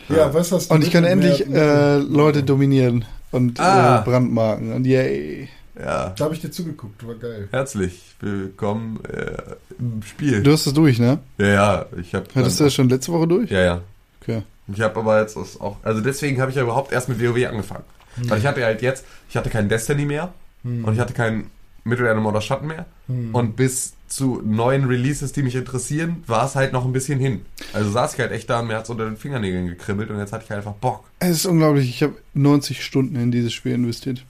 Ja, 0.09 0.33
was 0.35 0.51
hast 0.53 0.71
du 0.71 0.75
Und 0.75 0.83
ich 0.85 0.91
kann 0.91 1.05
endlich 1.05 1.47
äh, 1.47 1.99
Leute 1.99 2.43
dominieren 2.43 3.05
und 3.31 3.61
Ah. 3.61 4.01
äh, 4.01 4.05
brandmarken. 4.05 4.73
Und 4.73 4.87
yay. 4.87 5.49
Ja, 5.79 6.09
Da 6.17 6.25
habe 6.25 6.35
ich 6.35 6.41
dir 6.41 6.51
zugeguckt, 6.51 7.07
war 7.07 7.15
geil. 7.15 7.49
herzlich 7.53 8.17
willkommen 8.21 8.99
äh, 9.05 9.37
im 9.79 10.03
Spiel. 10.03 10.43
Du 10.43 10.51
hast 10.53 10.67
es 10.67 10.75
durch, 10.75 10.99
ne? 10.99 11.19
Ja, 11.39 11.47
ja, 11.47 11.87
ich 12.01 12.15
hab. 12.15 12.35
Hattest 12.35 12.59
du 12.59 12.65
das 12.65 12.75
schon 12.75 12.89
letzte 12.89 13.13
Woche 13.13 13.29
durch? 13.29 13.51
Ja, 13.51 13.61
ja. 13.61 13.81
Okay. 14.21 14.43
Ich 14.75 14.81
habe 14.81 14.99
aber 14.99 15.21
jetzt 15.21 15.37
auch, 15.37 15.77
also 15.85 16.01
deswegen 16.01 16.41
habe 16.41 16.51
ich 16.51 16.57
ja 16.57 16.63
überhaupt 16.65 16.91
erst 16.93 17.09
mit 17.09 17.21
WoW 17.23 17.47
angefangen. 17.47 17.85
Hm. 18.17 18.29
Weil 18.31 18.39
ich 18.41 18.47
hatte 18.47 18.65
halt 18.65 18.83
jetzt, 18.83 19.05
ich 19.31 19.37
hatte 19.37 19.51
kein 19.51 19.69
Destiny 19.69 20.05
mehr 20.05 20.33
und 20.65 20.93
ich 20.93 20.99
hatte 20.99 21.15
kein 21.15 21.47
Mittelerde 21.89 22.21
Mord 22.21 22.43
Schattenmeer. 22.43 22.87
Und 23.33 23.57
bis 23.57 23.95
zu 24.09 24.41
neuen 24.45 24.85
Releases, 24.87 25.33
die 25.33 25.43
mich 25.43 25.55
interessieren, 25.55 26.23
war 26.27 26.47
es 26.47 26.55
halt 26.55 26.73
noch 26.73 26.85
ein 26.85 26.93
bisschen 26.93 27.19
hin. 27.19 27.43
Also 27.73 27.91
saß 27.91 28.15
ich 28.15 28.21
halt 28.21 28.33
echt 28.33 28.49
da 28.49 28.61
und 28.61 28.69
mir 28.69 28.77
hat's 28.77 28.89
unter 28.91 29.05
den 29.05 29.17
Fingernägeln 29.17 29.67
gekribbelt 29.67 30.11
und 30.11 30.19
jetzt 30.19 30.33
hatte 30.33 30.45
ich 30.45 30.51
halt 30.51 30.59
einfach 30.59 30.75
Bock. 30.75 31.05
Es 31.19 31.31
ist 31.31 31.47
unglaublich. 31.47 31.89
Ich 31.91 32.03
habe 32.03 32.15
90 32.35 32.83
Stunden 32.85 33.17
in 33.17 33.31
dieses 33.31 33.53
Spiel 33.53 33.73
investiert. 33.73 34.25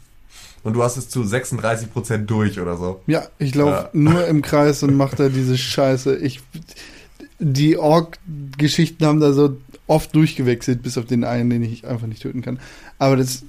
Und 0.65 0.75
du 0.75 0.83
hast 0.83 0.97
es 0.97 1.09
zu 1.09 1.23
36% 1.23 2.27
durch 2.27 2.59
oder 2.61 2.77
so. 2.77 3.01
Ja, 3.07 3.29
ich 3.39 3.55
laufe 3.55 3.71
Ja. 3.73 3.91
nur 3.93 4.27
im 4.27 4.43
Kreis 4.43 4.83
und 4.83 4.97
mache 4.97 5.15
da 5.15 5.29
diese 5.29 5.57
Scheiße. 5.57 6.17
Ich, 6.17 6.41
die 7.39 7.77
Ork-Geschichten 7.77 9.05
haben 9.07 9.21
da 9.21 9.33
so 9.33 9.57
oft 9.87 10.15
durchgewechselt, 10.15 10.83
bis 10.83 10.99
auf 10.99 11.07
den 11.07 11.25
einen, 11.25 11.51
den 11.51 11.63
ich 11.63 11.87
einfach 11.87 12.07
nicht 12.09 12.23
töten 12.23 12.43
kann. 12.43 12.59
Aber 12.99 13.17
das, 13.17 13.45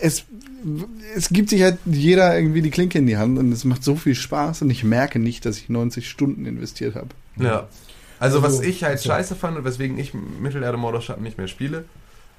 es, 0.00 0.24
es 1.14 1.28
gibt 1.28 1.50
sich 1.50 1.62
halt 1.62 1.78
jeder 1.86 2.36
irgendwie 2.36 2.62
die 2.62 2.70
Klinke 2.70 2.98
in 2.98 3.06
die 3.06 3.16
Hand 3.16 3.38
und 3.38 3.52
es 3.52 3.64
macht 3.64 3.84
so 3.84 3.94
viel 3.96 4.14
Spaß 4.14 4.62
und 4.62 4.70
ich 4.70 4.84
merke 4.84 5.18
nicht, 5.18 5.44
dass 5.44 5.58
ich 5.58 5.68
90 5.68 6.08
Stunden 6.08 6.46
investiert 6.46 6.94
habe. 6.94 7.08
Ja. 7.36 7.68
Also, 8.20 8.42
was 8.42 8.54
Also, 8.54 8.62
ich 8.64 8.82
halt 8.82 8.98
so. 8.98 9.08
scheiße 9.10 9.36
fand 9.36 9.56
und 9.58 9.64
weswegen 9.64 9.96
ich 9.98 10.12
Mittelerde 10.14 10.76
Morderschatten 10.76 11.22
nicht 11.22 11.38
mehr 11.38 11.46
spiele, 11.48 11.84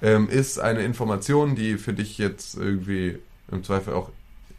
ähm, 0.01 0.29
ist 0.29 0.59
eine 0.59 0.81
Information, 0.81 1.55
die 1.55 1.77
für 1.77 1.93
dich 1.93 2.17
jetzt 2.17 2.55
irgendwie 2.55 3.17
im 3.51 3.63
Zweifel 3.63 3.93
auch 3.93 4.09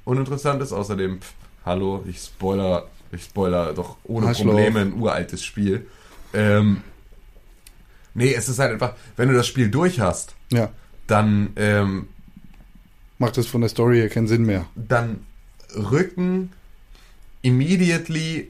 uninteressant 0.04 0.62
ist. 0.62 0.72
Außerdem, 0.72 1.20
pff, 1.20 1.32
hallo, 1.66 2.02
ich 2.08 2.18
spoiler, 2.18 2.86
ich 3.12 3.24
spoiler 3.24 3.74
doch 3.74 3.96
ohne 4.04 4.28
Arschloch. 4.28 4.52
Probleme 4.52 4.80
ein 4.80 4.94
uraltes 4.94 5.44
Spiel. 5.44 5.86
Ähm, 6.32 6.82
nee, 8.14 8.32
es 8.32 8.48
ist 8.48 8.58
halt 8.58 8.72
einfach, 8.72 8.94
wenn 9.16 9.28
du 9.28 9.34
das 9.34 9.46
Spiel 9.46 9.70
durch 9.70 10.00
hast, 10.00 10.34
Ja, 10.50 10.70
dann, 11.06 11.50
ähm, 11.56 12.08
macht 13.20 13.36
das 13.36 13.46
von 13.46 13.60
der 13.60 13.70
Story 13.70 13.98
her 13.98 14.08
keinen 14.08 14.26
Sinn 14.26 14.44
mehr. 14.44 14.66
dann 14.74 15.24
rücken 15.76 16.50
immediately 17.42 18.48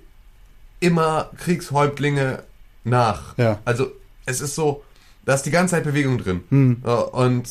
immer 0.81 1.31
Kriegshäuptlinge 1.37 2.43
nach. 2.85 3.37
Ja. 3.39 3.59
Also 3.65 3.89
es 4.27 4.41
ist 4.41 4.55
so, 4.55 4.83
da 5.27 5.35
ist 5.35 5.43
die 5.45 5.51
ganze 5.51 5.73
Zeit 5.77 5.85
Bewegung 5.85 6.19
drin. 6.19 6.43
Hm. 6.49 6.83
Und 7.13 7.49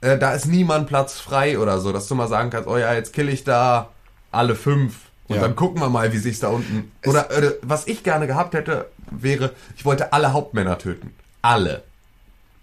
äh, 0.00 0.18
da 0.18 0.32
ist 0.32 0.46
niemand 0.46 0.88
Platz 0.88 1.18
frei 1.20 1.58
oder 1.58 1.78
so, 1.80 1.92
dass 1.92 2.08
du 2.08 2.14
mal 2.14 2.28
sagen 2.28 2.50
kannst, 2.50 2.68
oh 2.68 2.78
ja, 2.78 2.94
jetzt 2.94 3.12
kill 3.12 3.28
ich 3.28 3.44
da 3.44 3.90
alle 4.30 4.54
fünf. 4.56 4.96
Und 5.28 5.36
Ja. 5.36 5.42
dann 5.42 5.54
gucken 5.56 5.80
wir 5.80 5.88
mal, 5.88 6.12
wie 6.12 6.18
sich's 6.18 6.40
da 6.40 6.48
unten. 6.48 6.90
Oder 7.06 7.30
äh, 7.30 7.52
was 7.62 7.86
ich 7.86 8.02
gerne 8.02 8.26
gehabt 8.26 8.54
hätte, 8.54 8.86
wäre, 9.10 9.52
ich 9.76 9.84
wollte 9.84 10.12
alle 10.12 10.32
Hauptmänner 10.32 10.78
töten. 10.78 11.12
Alle. 11.42 11.82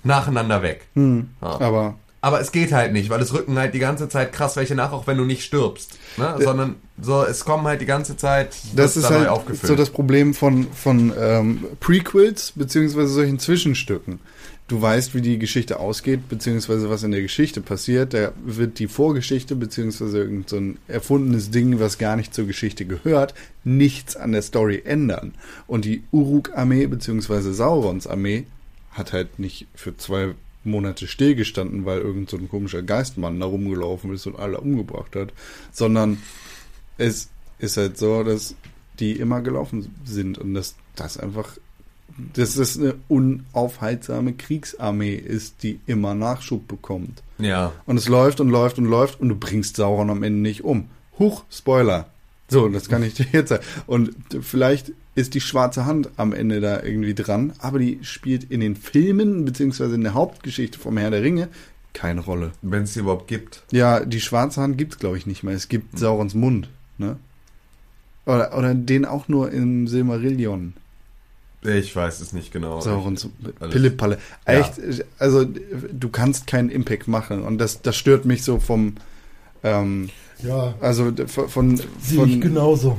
Nacheinander 0.04 0.62
weg. 0.62 0.88
Hm. 0.96 1.30
Ja. 1.42 1.62
Aber 1.62 1.96
Aber 2.22 2.42
es 2.42 2.52
geht 2.52 2.74
halt 2.74 2.92
nicht, 2.92 3.10
weil 3.10 3.22
es 3.22 3.34
rücken 3.34 3.58
halt 3.58 3.74
die 3.74 3.80
ganze 3.80 4.10
Zeit 4.10 4.34
krass 4.34 4.58
welche 4.58 4.76
nach, 4.76 4.92
auch 4.92 5.08
wenn 5.08 5.18
du 5.18 5.24
nicht 5.24 5.44
stirbst. 5.44 5.98
Ne? 6.18 6.36
Sondern 6.40 6.76
so, 7.02 7.24
es 7.24 7.46
kommen 7.46 7.66
halt 7.66 7.80
die 7.80 7.86
ganze 7.86 8.18
Zeit 8.18 8.58
das 8.76 8.98
ist 8.98 9.10
halt 9.10 9.28
aufgefüllt. 9.28 9.68
so 9.68 9.76
das 9.76 9.90
Problem 9.90 10.34
von, 10.34 10.68
von 10.74 11.14
ähm, 11.18 11.64
Prequels 11.80 12.52
beziehungsweise 12.56 13.08
solchen 13.08 13.40
Zwischenstücken. 13.40 14.20
Du 14.68 14.80
weißt, 14.80 15.16
wie 15.16 15.22
die 15.22 15.40
Geschichte 15.40 15.80
ausgeht, 15.80 16.30
beziehungsweise 16.30 16.92
was 16.92 17.02
in 17.02 17.10
der 17.10 17.22
Geschichte 17.22 17.60
passiert. 17.60 18.14
Da 18.14 18.34
wird 18.46 18.78
die 18.78 18.88
Vorgeschichte, 18.88 19.56
beziehungsweise 19.56 20.20
irgend 20.20 20.50
so 20.50 20.58
ein 20.58 20.78
erfundenes 20.88 21.50
Ding, 21.50 21.80
was 21.80 21.98
gar 21.98 22.16
nicht 22.16 22.36
zur 22.36 22.46
Geschichte 22.46 22.86
gehört, 22.86 23.34
nichts 23.64 24.16
an 24.16 24.32
der 24.32 24.44
Story 24.44 24.84
ändern. 24.86 25.34
Und 25.66 25.86
die 25.86 26.04
Uruk-Armee, 26.12 26.86
beziehungsweise 26.86 27.52
Saurons 27.54 28.06
Armee, 28.06 28.46
hat 28.92 29.12
halt 29.12 29.40
nicht 29.40 29.66
für 29.74 29.98
zwei 29.98 30.36
Monate 30.64 31.08
stillgestanden, 31.08 31.86
weil 31.86 32.00
irgend 32.00 32.30
so 32.30 32.38
ein 32.38 32.50
komischer 32.50 32.82
Geistmann 32.82 33.40
da 33.40 33.46
rumgelaufen 33.46 34.14
ist 34.14 34.28
und 34.28 34.38
alle 34.38 34.60
umgebracht 34.60 35.16
hat, 35.16 35.34
sondern 35.72 36.18
es 36.98 37.30
ist 37.60 37.78
halt 37.78 37.98
so, 37.98 38.24
dass 38.24 38.56
die 39.00 39.14
immer 39.14 39.42
gelaufen 39.42 39.96
sind 40.06 40.38
und 40.38 40.54
dass 40.54 40.76
das 40.96 41.18
einfach, 41.18 41.58
dass 42.34 42.56
das 42.56 42.78
eine 42.78 42.96
unaufhaltsame 43.08 44.34
Kriegsarmee 44.34 45.16
ist, 45.16 45.64
die 45.64 45.80
immer 45.88 46.14
Nachschub 46.14 46.68
bekommt. 46.68 47.24
ja. 47.38 47.72
Und 47.86 47.98
es 47.98 48.10
läuft 48.10 48.42
und 48.42 48.50
läuft 48.50 48.78
und 48.78 48.86
läuft 48.86 49.22
und 49.22 49.30
du 49.30 49.36
bringst 49.36 49.78
Sauron 49.78 50.10
am 50.10 50.24
Ende 50.24 50.42
nicht 50.42 50.64
um. 50.64 50.90
Huch, 51.18 51.44
Spoiler. 51.50 52.10
So, 52.50 52.68
das 52.68 52.90
kann 52.90 53.04
ich 53.04 53.14
dir 53.14 53.28
jetzt 53.32 53.50
sagen. 53.50 53.64
Und 53.88 54.12
vielleicht 54.42 54.92
ist 55.20 55.34
die 55.34 55.42
schwarze 55.42 55.86
Hand 55.86 56.10
am 56.18 56.34
Ende 56.34 56.60
da 56.62 56.82
irgendwie 56.82 57.14
dran, 57.14 57.54
aber 57.60 57.80
die 57.80 58.00
spielt 58.02 58.46
in 58.50 58.60
den 58.62 58.76
Filmen, 58.76 59.46
beziehungsweise 59.46 59.96
in 59.96 60.04
der 60.04 60.14
Hauptgeschichte 60.14 60.80
vom 60.80 60.98
Herr 60.98 61.12
der 61.12 61.22
Ringe, 61.22 61.50
keine 61.94 62.22
Rolle. 62.22 62.52
Wenn 62.62 62.84
es 62.84 62.94
die 62.94 63.00
überhaupt 63.00 63.28
gibt. 63.28 63.64
Ja, 63.72 64.00
die 64.06 64.22
schwarze 64.22 64.62
Hand 64.62 64.78
gibt's 64.78 65.00
glaube 65.00 65.18
ich 65.18 65.26
nicht 65.26 65.44
mehr. 65.44 65.56
Es 65.56 65.68
gibt 65.70 65.98
Saurons 65.98 66.34
Mund, 66.36 66.70
ne? 66.98 67.18
Oder, 68.26 68.56
oder 68.58 68.76
den 68.76 69.06
auch 69.06 69.28
nur 69.28 69.52
im 69.52 69.88
Silmarillion. 69.88 70.74
Ich 71.64 71.94
weiß 71.96 72.22
es 72.22 72.32
nicht 72.32 72.54
genau. 72.54 72.80
Saurons. 72.80 73.28
Pillepalle. 73.72 74.18
Ja. 74.48 74.54
Echt, 74.60 74.74
also 75.18 75.46
du 75.46 76.10
kannst 76.10 76.48
keinen 76.48 76.70
Impact 76.70 77.08
machen 77.08 77.42
und 77.42 77.58
das, 77.58 77.82
das 77.82 77.98
stört 77.98 78.24
mich 78.26 78.44
so 78.44 78.60
vom, 78.60 78.94
ähm, 79.64 80.10
Ja, 80.44 80.76
also 80.80 81.12
von, 81.28 81.50
von, 81.50 81.78
sehe 81.78 81.88
ich 82.08 82.16
von 82.16 82.40
genauso. 82.42 82.98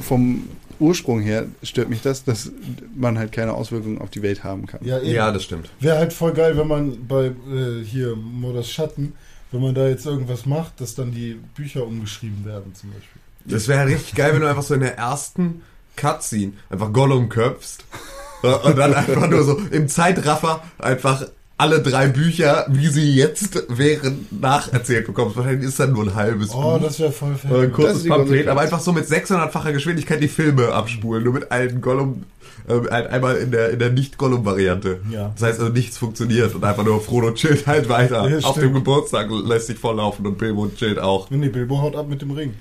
vom 0.00 0.44
Ursprung 0.80 1.20
her 1.20 1.46
stört 1.62 1.88
mich 1.88 2.02
das, 2.02 2.24
dass 2.24 2.50
man 2.94 3.18
halt 3.18 3.32
keine 3.32 3.54
Auswirkungen 3.54 3.98
auf 3.98 4.10
die 4.10 4.22
Welt 4.22 4.44
haben 4.44 4.66
kann. 4.66 4.80
Ja, 4.84 4.98
eben. 4.98 5.10
Ja, 5.10 5.32
das 5.32 5.44
stimmt. 5.44 5.70
Wäre 5.80 5.98
halt 5.98 6.12
voll 6.12 6.32
geil, 6.32 6.56
wenn 6.56 6.68
man 6.68 7.06
bei 7.06 7.26
äh, 7.26 7.84
hier 7.84 8.16
Moders 8.16 8.70
Schatten, 8.70 9.14
wenn 9.50 9.62
man 9.62 9.74
da 9.74 9.88
jetzt 9.88 10.06
irgendwas 10.06 10.46
macht, 10.46 10.80
dass 10.80 10.94
dann 10.94 11.12
die 11.12 11.38
Bücher 11.54 11.86
umgeschrieben 11.86 12.44
werden 12.44 12.74
zum 12.74 12.90
Beispiel. 12.90 13.20
Das 13.44 13.66
wäre 13.68 13.80
halt 13.80 13.90
richtig 13.90 14.14
geil, 14.14 14.34
wenn 14.34 14.40
du 14.40 14.48
einfach 14.48 14.62
so 14.62 14.74
in 14.74 14.80
der 14.80 14.96
ersten 14.98 15.62
Cutscene 15.96 16.52
einfach 16.70 16.92
Gollum 16.92 17.28
köpfst. 17.28 17.84
Und 18.42 18.78
dann 18.78 18.94
einfach 18.94 19.28
nur 19.28 19.42
so 19.42 19.58
im 19.72 19.88
Zeitraffer 19.88 20.62
einfach 20.78 21.26
alle 21.58 21.82
drei 21.82 22.06
Bücher, 22.08 22.66
wie 22.68 22.86
sie 22.86 23.14
jetzt 23.16 23.64
wären, 23.68 24.26
nacherzählt 24.30 25.06
bekommst. 25.06 25.36
Wahrscheinlich 25.36 25.68
ist 25.68 25.78
dann 25.80 25.92
nur 25.92 26.04
ein 26.04 26.14
halbes 26.14 26.50
Oh, 26.54 26.62
Buch. 26.62 26.80
das 26.82 27.00
wäre 27.00 27.10
voll 27.12 27.30
ein 27.32 27.36
fair. 27.36 27.62
Das 27.66 27.72
kurzes 27.72 28.06
Pamphlet, 28.08 28.46
aber 28.48 28.60
einfach 28.60 28.80
so 28.80 28.92
mit 28.92 29.06
600-facher 29.06 29.72
Geschwindigkeit 29.72 30.22
die 30.22 30.28
Filme 30.28 30.68
abspulen, 30.72 31.24
nur 31.24 31.32
mit 31.34 31.50
alten 31.50 31.80
Gollum, 31.80 32.22
äh, 32.68 32.74
halt 32.90 33.08
einmal 33.08 33.36
in 33.38 33.50
der, 33.50 33.70
in 33.70 33.78
der 33.80 33.90
Nicht-Gollum-Variante. 33.90 35.00
Ja. 35.10 35.32
Das 35.34 35.42
heißt 35.48 35.60
also 35.60 35.72
nichts 35.72 35.98
funktioniert 35.98 36.54
und 36.54 36.62
einfach 36.64 36.84
nur 36.84 37.00
Frodo 37.00 37.32
chillt 37.32 37.66
halt 37.66 37.88
weiter. 37.88 38.28
Ja, 38.28 38.38
Auf 38.46 38.58
dem 38.58 38.72
Geburtstag 38.72 39.28
lässt 39.44 39.66
sich 39.66 39.78
volllaufen 39.78 40.26
und 40.26 40.38
Bilbo 40.38 40.68
chillt 40.68 41.00
auch. 41.00 41.28
Nee, 41.30 41.48
Bilbo 41.48 41.82
haut 41.82 41.96
ab 41.96 42.08
mit 42.08 42.22
dem 42.22 42.30
Ring. 42.30 42.54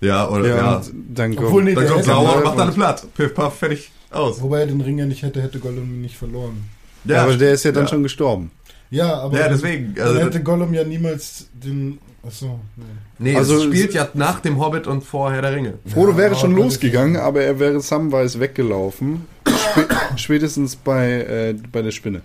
Ja, 0.00 0.28
oder, 0.28 0.48
Ja, 0.48 0.56
ja. 0.56 0.82
dann 1.14 1.36
kommt, 1.36 1.46
Obwohl, 1.48 1.62
nee, 1.62 1.74
Dann 1.74 1.84
der 1.84 1.92
kommt 1.92 2.04
Sauron 2.06 2.28
und 2.28 2.34
halt 2.34 2.44
macht 2.44 2.58
alle 2.58 2.72
platt. 2.72 3.06
Piff, 3.14 3.34
paff, 3.34 3.56
fertig, 3.58 3.92
aus. 4.10 4.40
Wobei 4.42 4.60
er 4.60 4.66
den 4.66 4.80
Ring 4.80 4.98
ja 4.98 5.06
nicht 5.06 5.22
hätte, 5.22 5.40
hätte 5.42 5.60
Gollum 5.60 5.84
ihn 5.94 6.00
nicht 6.00 6.16
verloren. 6.16 6.64
Ja, 7.04 7.22
aber 7.22 7.36
der 7.36 7.52
ist 7.52 7.64
ja 7.64 7.72
dann 7.72 7.84
ja. 7.84 7.88
schon 7.88 8.02
gestorben. 8.02 8.50
Ja, 8.90 9.14
aber 9.20 9.36
Ja, 9.38 9.44
dann- 9.44 9.52
deswegen, 9.54 9.94
Dann 9.94 10.08
also- 10.08 10.20
hätte 10.20 10.42
Gollum 10.42 10.74
ja 10.74 10.84
niemals 10.84 11.46
den. 11.52 11.98
Achso, 12.26 12.60
nee. 12.76 12.84
Nee, 13.30 13.36
Also- 13.36 13.56
es 13.56 13.64
spielt 13.64 13.94
ja 13.94 14.08
nach 14.14 14.40
dem 14.40 14.58
Hobbit 14.60 14.86
und 14.86 15.02
vor 15.04 15.32
Herr 15.32 15.40
der 15.42 15.54
Ringe. 15.54 15.74
Frodo 15.86 16.12
Ja, 16.12 16.16
wäre 16.18 16.34
schon 16.34 16.54
losgegangen, 16.54 17.16
aber 17.16 17.42
er 17.42 17.58
wäre 17.58 17.80
Samwise 17.80 18.40
weggelaufen. 18.40 19.26
Spä 19.46 19.86
spätestens 20.16 20.76
bei, 20.76 21.10
äh, 21.22 21.54
bei 21.72 21.80
der 21.82 21.92
Spinne. 21.92 22.20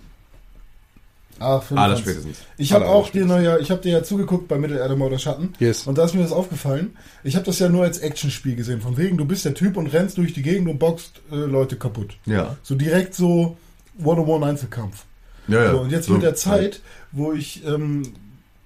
Ah, 1.38 1.56
Alles 1.58 1.68
kann's. 1.68 2.00
spätestens. 2.00 2.38
Ich 2.56 2.72
habe 2.72 2.86
auch 2.88 3.10
dir 3.10 3.26
ja, 3.42 3.58
ich 3.58 3.70
habe 3.70 3.82
dir 3.82 3.92
ja 3.92 4.02
zugeguckt 4.02 4.48
bei 4.48 4.56
Mittelerde 4.58 4.96
Mord 4.96 5.20
Schatten. 5.20 5.52
Yes. 5.58 5.86
Und 5.86 5.98
da 5.98 6.04
ist 6.06 6.14
mir 6.14 6.22
das 6.22 6.32
aufgefallen. 6.32 6.96
Ich 7.24 7.36
habe 7.36 7.44
das 7.44 7.58
ja 7.58 7.68
nur 7.68 7.84
als 7.84 7.98
Actionspiel 7.98 8.56
gesehen. 8.56 8.80
Von 8.80 8.96
wegen, 8.96 9.18
du 9.18 9.26
bist 9.26 9.44
der 9.44 9.52
Typ 9.52 9.76
und 9.76 9.88
rennst 9.88 10.16
durch 10.16 10.32
die 10.32 10.42
Gegend 10.42 10.68
und 10.68 10.78
boxt 10.78 11.20
äh, 11.30 11.34
Leute 11.36 11.76
kaputt. 11.76 12.16
Ja. 12.24 12.56
So 12.62 12.74
direkt 12.74 13.14
so 13.14 13.58
One-on-One 14.02 14.46
Einzelkampf. 14.46 15.04
Ja, 15.48 15.64
ja. 15.64 15.70
So, 15.72 15.80
und 15.80 15.90
jetzt 15.90 16.06
So, 16.06 16.14
mit 16.14 16.22
der 16.22 16.34
Zeit, 16.34 16.80
wo 17.12 17.32
ich, 17.32 17.64
ähm, 17.64 18.02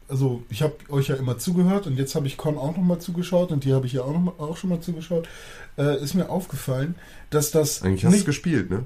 also 0.08 0.42
ich 0.48 0.62
habe 0.62 0.74
euch 0.88 1.08
ja 1.08 1.16
immer 1.16 1.38
zugehört 1.38 1.86
und 1.86 1.96
jetzt 1.98 2.14
habe 2.14 2.26
ich 2.26 2.36
Con 2.36 2.56
auch 2.58 2.76
nochmal 2.76 2.98
zugeschaut 3.00 3.52
und 3.52 3.64
die 3.64 3.72
habe 3.74 3.86
ich 3.86 3.92
ja 3.92 4.02
auch, 4.02 4.12
noch 4.12 4.20
mal, 4.20 4.32
auch 4.38 4.56
schon 4.56 4.70
mal 4.70 4.80
zugeschaut, 4.80 5.28
äh, 5.78 6.02
ist 6.02 6.14
mir 6.14 6.28
aufgefallen, 6.30 6.94
dass 7.30 7.50
das 7.50 7.82
Eigentlich 7.82 8.04
hast 8.04 8.12
du 8.12 8.16
nicht 8.16 8.26
gespielt, 8.26 8.70
ne? 8.70 8.84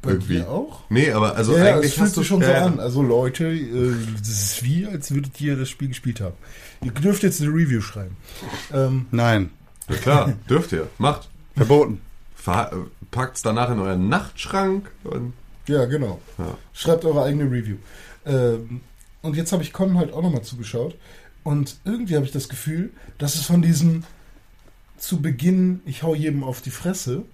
bei 0.00 0.12
irgendwie. 0.12 0.36
dir 0.36 0.48
auch. 0.48 0.80
Nee, 0.88 1.10
aber 1.12 1.36
also 1.36 1.54
ja, 1.54 1.74
eigentlich 1.74 1.86
es 1.90 1.94
fühlt 1.94 2.06
hast 2.06 2.16
du 2.16 2.20
sich 2.20 2.28
schon 2.28 2.40
so 2.42 2.50
an. 2.50 2.80
Also 2.80 3.02
Leute, 3.02 3.44
äh, 3.48 3.94
das 4.18 4.28
ist 4.28 4.62
wie, 4.64 4.86
als 4.86 5.10
würdet 5.12 5.38
ihr 5.40 5.54
das 5.56 5.68
Spiel 5.68 5.88
gespielt 5.88 6.20
haben. 6.22 6.34
Ihr 6.82 6.92
dürft 6.92 7.22
jetzt 7.24 7.42
eine 7.42 7.50
Review 7.50 7.82
schreiben. 7.82 8.16
Ähm, 8.72 9.04
Nein. 9.10 9.50
Ja, 9.90 9.96
klar, 9.96 10.32
dürft 10.48 10.72
ihr. 10.72 10.88
Macht. 10.98 11.28
Verboten. 11.56 12.00
Ver- 12.34 12.72
Packt's 13.10 13.42
danach 13.42 13.70
in 13.70 13.80
euren 13.80 14.08
Nachtschrank 14.08 14.90
und 15.04 15.34
ja, 15.66 15.84
genau. 15.84 16.20
Ja. 16.38 16.56
Schreibt 16.72 17.04
eure 17.04 17.22
eigene 17.22 17.44
Review. 17.44 17.76
Ähm, 18.26 18.80
und 19.22 19.36
jetzt 19.36 19.52
habe 19.52 19.62
ich 19.62 19.72
Con 19.72 19.96
halt 19.96 20.12
auch 20.12 20.22
nochmal 20.22 20.42
zugeschaut. 20.42 20.96
Und 21.44 21.76
irgendwie 21.84 22.16
habe 22.16 22.24
ich 22.24 22.32
das 22.32 22.48
Gefühl, 22.48 22.90
dass 23.18 23.34
es 23.34 23.44
von 23.44 23.62
diesem 23.62 24.04
zu 24.96 25.20
Beginn, 25.20 25.80
ich 25.84 26.02
hau 26.02 26.14
jedem 26.14 26.44
auf 26.44 26.60
die 26.60 26.70
Fresse, 26.70 27.24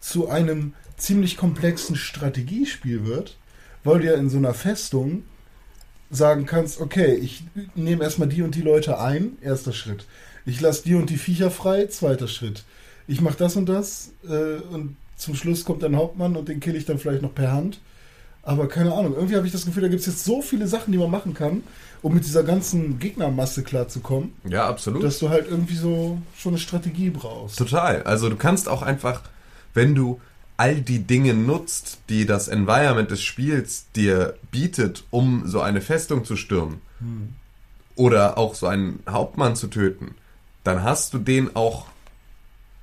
zu 0.00 0.28
einem 0.28 0.74
ziemlich 0.96 1.36
komplexen 1.36 1.96
Strategiespiel 1.96 3.06
wird, 3.06 3.36
weil 3.82 4.00
du 4.00 4.06
ja 4.06 4.14
in 4.14 4.30
so 4.30 4.38
einer 4.38 4.54
Festung 4.54 5.24
sagen 6.10 6.46
kannst, 6.46 6.80
okay, 6.80 7.14
ich 7.14 7.44
nehme 7.74 8.04
erstmal 8.04 8.28
die 8.28 8.42
und 8.42 8.54
die 8.54 8.62
Leute 8.62 9.00
ein, 9.00 9.36
erster 9.40 9.72
Schritt. 9.72 10.06
Ich 10.46 10.60
lasse 10.60 10.84
die 10.84 10.94
und 10.94 11.10
die 11.10 11.18
Viecher 11.18 11.50
frei, 11.50 11.86
zweiter 11.86 12.28
Schritt. 12.28 12.64
Ich 13.06 13.20
mache 13.20 13.36
das 13.36 13.56
und 13.56 13.66
das 13.66 14.12
äh, 14.24 14.60
und 14.72 14.96
zum 15.18 15.34
Schluss 15.34 15.64
kommt 15.64 15.84
ein 15.84 15.96
Hauptmann 15.96 16.36
und 16.36 16.48
den 16.48 16.60
kill 16.60 16.76
ich 16.76 16.86
dann 16.86 16.98
vielleicht 16.98 17.22
noch 17.22 17.34
per 17.34 17.52
Hand. 17.52 17.80
Aber 18.42 18.66
keine 18.68 18.94
Ahnung, 18.94 19.14
irgendwie 19.14 19.36
habe 19.36 19.46
ich 19.46 19.52
das 19.52 19.66
Gefühl, 19.66 19.82
da 19.82 19.88
gibt 19.88 20.00
es 20.00 20.06
jetzt 20.06 20.24
so 20.24 20.40
viele 20.40 20.66
Sachen, 20.66 20.92
die 20.92 20.96
man 20.98 21.10
machen 21.10 21.34
kann, 21.34 21.62
um 22.00 22.14
mit 22.14 22.24
dieser 22.24 22.44
ganzen 22.44 22.98
Gegnermasse 22.98 23.62
klarzukommen, 23.62 24.32
Ja, 24.48 24.66
absolut. 24.66 25.02
dass 25.02 25.18
du 25.18 25.28
halt 25.28 25.48
irgendwie 25.50 25.74
so 25.74 26.18
schon 26.36 26.52
eine 26.52 26.58
Strategie 26.58 27.10
brauchst. 27.10 27.58
Total. 27.58 28.04
Also 28.04 28.30
du 28.30 28.36
kannst 28.36 28.68
auch 28.68 28.80
einfach, 28.80 29.22
wenn 29.74 29.94
du 29.94 30.20
all 30.56 30.76
die 30.80 31.00
Dinge 31.00 31.34
nutzt, 31.34 31.98
die 32.08 32.24
das 32.24 32.48
Environment 32.48 33.10
des 33.10 33.22
Spiels 33.22 33.86
dir 33.94 34.34
bietet, 34.50 35.04
um 35.10 35.42
so 35.46 35.60
eine 35.60 35.80
Festung 35.80 36.24
zu 36.24 36.36
stürmen 36.36 36.80
oder 37.96 38.38
auch 38.38 38.54
so 38.54 38.66
einen 38.66 39.00
Hauptmann 39.08 39.56
zu 39.56 39.66
töten, 39.66 40.14
dann 40.64 40.82
hast 40.82 41.12
du 41.12 41.18
den 41.18 41.54
auch 41.54 41.86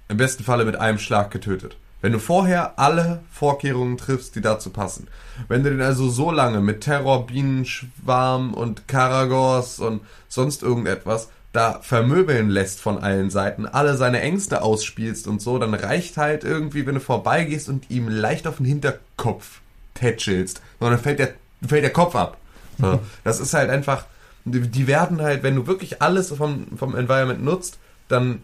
im 0.09 0.17
besten 0.17 0.43
Falle 0.43 0.65
mit 0.65 0.75
einem 0.75 0.99
Schlag 0.99 1.31
getötet. 1.31 1.77
Wenn 2.01 2.11
du 2.11 2.19
vorher 2.19 2.77
alle 2.77 3.21
Vorkehrungen 3.31 3.97
triffst, 3.97 4.35
die 4.35 4.41
dazu 4.41 4.69
passen. 4.69 5.07
Wenn 5.47 5.63
du 5.63 5.71
den 5.71 5.81
also 5.81 6.09
so 6.09 6.31
lange 6.31 6.61
mit 6.61 6.81
Terror, 6.81 7.25
Bienenschwarm 7.25 8.53
und 8.53 8.87
Karagors 8.87 9.79
und 9.79 10.01
sonst 10.27 10.61
irgendetwas 10.61 11.29
da 11.55 11.79
vermöbeln 11.81 12.49
lässt 12.49 12.81
von 12.81 13.01
allen 13.01 13.29
Seiten, 13.29 13.65
alle 13.65 13.95
seine 13.95 14.19
Ängste 14.19 14.61
ausspielst 14.61 15.25
und 15.27 15.41
so, 15.41 15.57
dann 15.57 15.73
reicht 15.73 16.17
halt 16.17 16.43
irgendwie, 16.43 16.85
wenn 16.85 16.95
du 16.95 17.01
vorbeigehst 17.01 17.69
und 17.69 17.89
ihm 17.89 18.09
leicht 18.09 18.45
auf 18.45 18.57
den 18.57 18.65
Hinterkopf 18.65 19.61
tätschelst, 19.93 20.61
sondern 20.81 20.99
fällt 20.99 21.19
der, 21.19 21.33
fällt 21.65 21.83
der 21.83 21.93
Kopf 21.93 22.15
ab. 22.15 22.37
So, 22.77 22.99
das 23.23 23.39
ist 23.39 23.53
halt 23.53 23.69
einfach, 23.69 24.05
die 24.43 24.87
werden 24.87 25.21
halt, 25.21 25.43
wenn 25.43 25.55
du 25.55 25.65
wirklich 25.65 26.01
alles 26.01 26.29
vom, 26.29 26.67
vom 26.77 26.93
Environment 26.93 27.43
nutzt, 27.43 27.79
dann 28.09 28.41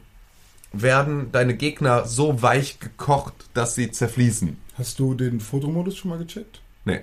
werden 0.73 1.31
deine 1.31 1.53
Gegner 1.55 2.05
so 2.05 2.41
weich 2.41 2.79
gekocht, 2.79 3.33
dass 3.53 3.75
sie 3.75 3.91
zerfließen. 3.91 4.57
Hast 4.77 4.99
du 4.99 5.13
den 5.13 5.39
Fotomodus 5.39 5.97
schon 5.97 6.09
mal 6.09 6.17
gecheckt? 6.19 6.61
Nee. 6.85 7.01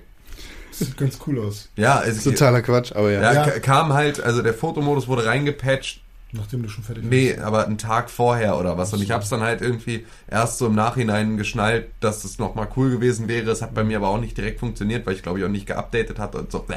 Das 0.71 0.79
sieht 0.81 0.97
ganz 0.97 1.19
cool 1.27 1.41
aus. 1.41 1.69
Ja, 1.77 2.03
es 2.03 2.25
Totaler 2.25 2.63
Quatsch, 2.63 2.93
aber 2.93 3.11
ja. 3.11 3.21
ja, 3.21 3.33
Ja. 3.35 3.45
ka- 3.51 3.59
kam 3.61 3.93
halt, 3.93 4.21
also 4.21 4.43
der 4.43 4.55
Fotomodus 4.55 5.09
wurde 5.09 5.27
reingepatcht, 5.27 6.03
Nachdem 6.31 6.63
du 6.63 6.69
schon 6.69 6.85
fertig 6.85 7.05
nee, 7.05 7.35
aber 7.39 7.65
einen 7.67 7.79
Tag 7.79 8.11
vorher 8.11 8.59
oder 8.61 8.77
was. 8.77 8.93
Und 8.93 9.01
ich 9.03 9.13
hab's 9.13 9.31
dann 9.31 9.41
halt 9.41 9.63
irgendwie 9.63 10.05
erst 10.31 10.59
so 10.59 10.67
im 10.67 10.75
Nachhinein 10.75 11.39
geschnallt, 11.39 11.87
dass 12.01 12.21
das 12.21 12.39
nochmal 12.39 12.69
cool 12.77 12.91
gewesen 12.91 13.29
wäre. 13.29 13.51
Es 13.51 13.63
hat 13.63 13.73
bei 13.73 13.83
mir 13.83 13.97
aber 13.97 14.09
auch 14.09 14.21
nicht 14.21 14.37
direkt 14.37 14.61
funktioniert, 14.61 15.07
weil 15.07 15.15
ich 15.15 15.23
glaube 15.23 15.39
ich 15.39 15.45
auch 15.47 15.51
nicht 15.51 15.67
geupdatet 15.67 16.19
hatte 16.19 16.37
und 16.37 16.53
so. 16.53 16.59
Bäh. 16.59 16.75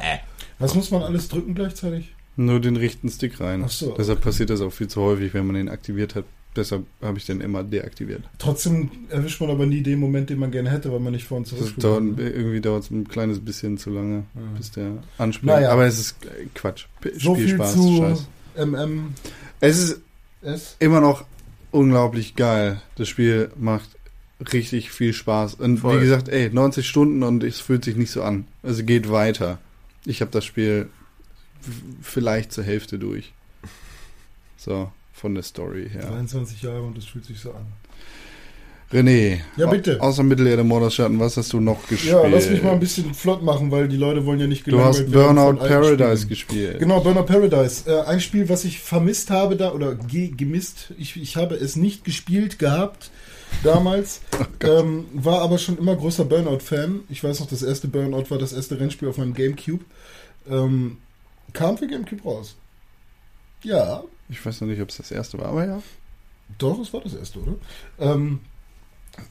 Was 0.60 0.74
muss 0.74 0.90
man 0.90 1.04
alles 1.04 1.28
drücken 1.28 1.54
gleichzeitig? 1.54 2.16
Nur 2.38 2.62
den 2.62 2.78
rechten 2.78 3.10
Stick 3.10 3.42
rein. 3.42 3.64
Ach 3.66 3.70
so. 3.70 3.94
Deshalb 3.98 4.22
passiert 4.22 4.52
das 4.52 4.62
auch 4.62 4.72
viel 4.72 4.88
zu 4.88 5.02
häufig, 5.02 5.34
wenn 5.34 5.46
man 5.46 5.56
den 5.58 5.68
aktiviert 5.68 6.16
hat. 6.16 6.24
Deshalb 6.56 6.86
habe 7.02 7.18
ich 7.18 7.26
den 7.26 7.40
immer 7.40 7.64
deaktiviert. 7.64 8.24
Trotzdem 8.38 8.92
erwischt 9.10 9.40
man 9.40 9.50
aber 9.52 9.66
nie 9.66 9.82
den 9.82 10.00
Moment, 10.00 10.30
den 10.30 10.38
man 10.38 10.52
gerne 10.52 10.70
hätte, 10.70 10.92
weil 10.92 11.00
man 11.00 11.14
nicht 11.14 11.26
vor 11.26 11.38
und 11.38 11.48
zurück 11.48 11.74
dauert, 11.78 12.04
irgendwie 12.20 12.60
dauert 12.60 12.84
es 12.84 12.92
ein 12.92 13.08
kleines 13.08 13.40
bisschen 13.40 13.78
zu 13.78 13.90
lange, 13.90 14.24
Ja. 14.36 14.42
bis 14.58 14.72
der 14.72 15.02
anspringt. 15.18 15.46
Naja. 15.54 15.72
Aber 15.72 15.86
es 15.86 15.98
ist 15.98 16.26
äh, 16.26 16.48
Quatsch. 16.54 16.88
So 17.18 17.36
viel 17.36 17.46
Spielspaß, 17.48 17.74
zu 17.74 17.98
Scheiß. 17.98 18.28
MMS. 18.66 19.12
Es 19.62 19.80
ist 20.42 20.76
immer 20.80 21.00
noch 21.00 21.24
unglaublich 21.72 22.36
geil. 22.36 22.82
Das 22.96 23.08
Spiel 23.08 23.50
macht 23.58 23.90
richtig 24.52 24.92
viel 24.92 25.14
Spaß. 25.14 25.54
Und 25.56 25.78
Voll. 25.78 25.98
wie 25.98 26.02
gesagt, 26.04 26.28
ey, 26.28 26.50
90 26.50 26.86
Stunden 26.86 27.24
und 27.24 27.44
es 27.46 27.62
fühlt 27.62 27.86
sich 27.86 27.96
nicht 27.96 28.12
so 28.12 28.24
an. 28.24 28.46
Also 28.62 28.84
geht 28.84 29.10
weiter. 29.10 29.60
Ich 30.06 30.20
habe 30.20 30.32
das 30.32 30.44
Spiel 30.44 30.90
vielleicht 32.02 32.52
zur 32.52 32.64
Hälfte 32.66 33.00
durch. 33.00 33.32
So, 34.58 34.92
von 35.22 35.36
der 35.36 35.44
Story 35.44 35.88
her. 35.90 36.08
23 36.08 36.62
Jahre 36.64 36.82
und 36.82 36.98
es 36.98 37.06
fühlt 37.06 37.26
sich 37.26 37.40
so 37.40 37.52
an. 37.52 37.66
René. 38.92 39.40
Ja, 39.56 39.68
bitte. 39.68 40.02
au- 40.02 40.08
Außer 40.08 40.22
Mittelerde 40.24 40.64
Morderschatten, 40.66 41.18
was 41.18 41.38
hast 41.38 41.54
du 41.54 41.62
noch 41.62 41.88
gespielt? 41.88 42.12
Ja, 42.14 42.28
lass 42.28 42.50
mich 42.50 42.62
mal 42.62 42.74
ein 42.74 42.80
bisschen 42.82 43.14
flott 43.14 43.42
machen, 43.42 43.72
weil 43.72 43.88
die 43.88 43.96
Leute 43.96 44.26
wollen 44.26 44.40
ja 44.42 44.48
nicht 44.48 44.68
Du 44.68 44.80
hast 44.82 44.98
gelangweilt 44.98 45.14
werden 45.14 45.36
Burnout 45.36 45.60
von 45.60 45.72
alten 45.72 45.98
Paradise 45.98 46.28
gespielt. 46.28 46.80
Genau, 46.80 47.00
Burnout 47.00 47.24
Paradise. 47.24 47.90
Äh, 47.90 48.02
ein 48.02 48.20
Spiel, 48.20 48.50
was 48.50 48.66
ich 48.66 48.80
vermisst 48.80 49.30
habe 49.30 49.56
da, 49.56 49.72
oder 49.72 49.96
ge 49.96 50.28
gemisst. 50.36 50.94
Ich, 50.98 51.16
ich 51.16 51.38
habe 51.38 51.56
es 51.56 51.78
nicht 51.78 52.04
gespielt 52.04 52.60
gehabt 52.60 53.12
damals. 53.64 54.20
ähm, 54.62 55.06
war 55.14 55.42
aber 55.42 55.58
schon 55.58 55.78
immer 55.78 55.96
großer 55.96 56.26
Burnout-Fan. 56.26 57.02
Ich 57.08 57.24
weiß 57.24 57.40
noch, 57.40 57.48
das 57.48 57.64
erste 57.64 57.88
Burnout 57.88 58.30
war 58.30 58.40
das 58.40 58.52
erste 58.52 58.78
Rennspiel 58.78 59.08
auf 59.08 59.18
meinem 59.18 59.34
Gamecube. 59.36 59.86
Ähm, 60.50 60.98
kam 61.54 61.78
für 61.78 61.88
Gamecube 61.88 62.24
raus. 62.24 62.56
Ja, 63.64 64.04
Ich 64.32 64.44
weiß 64.44 64.62
noch 64.62 64.68
nicht, 64.70 64.82
ob 64.82 64.90
es 64.90 64.98
das 64.98 65.12
erste 65.12 65.38
war, 65.38 65.48
aber 65.48 65.66
ja. 65.66 65.84
Doch, 66.58 66.80
es 66.80 66.94
war 66.94 67.02
das 67.02 67.14
erste, 67.14 67.40
oder? 67.40 67.56
Ähm, 68.00 68.40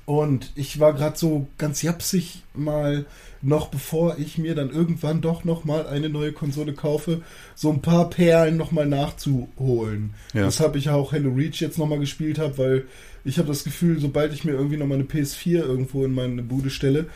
und 0.04 0.52
ich 0.56 0.78
war 0.78 0.92
gerade 0.92 1.16
so 1.16 1.48
ganz 1.56 1.80
japsig 1.80 2.42
mal, 2.54 3.06
noch 3.40 3.68
bevor 3.68 4.18
ich 4.18 4.36
mir 4.36 4.54
dann 4.54 4.70
irgendwann 4.70 5.22
doch 5.22 5.44
noch 5.44 5.64
mal 5.64 5.86
eine 5.86 6.10
neue 6.10 6.32
Konsole 6.32 6.74
kaufe, 6.74 7.22
so 7.54 7.70
ein 7.70 7.80
paar 7.80 8.10
Perlen 8.10 8.58
noch 8.58 8.72
mal 8.72 8.86
nachzuholen. 8.86 10.14
Ja. 10.34 10.46
Weshalb 10.46 10.76
ich 10.76 10.90
auch 10.90 11.12
Halo 11.12 11.30
Reach 11.30 11.60
jetzt 11.60 11.78
noch 11.78 11.86
mal 11.86 11.98
gespielt 11.98 12.38
habe, 12.38 12.58
weil 12.58 12.86
ich 13.24 13.38
habe 13.38 13.48
das 13.48 13.64
Gefühl, 13.64 13.98
sobald 14.00 14.34
ich 14.34 14.44
mir 14.44 14.52
irgendwie 14.52 14.76
noch 14.76 14.86
mal 14.86 14.96
eine 14.96 15.04
PS4 15.04 15.60
irgendwo 15.60 16.04
in 16.04 16.12
meine 16.12 16.42
Bude 16.42 16.68
stelle, 16.68 17.06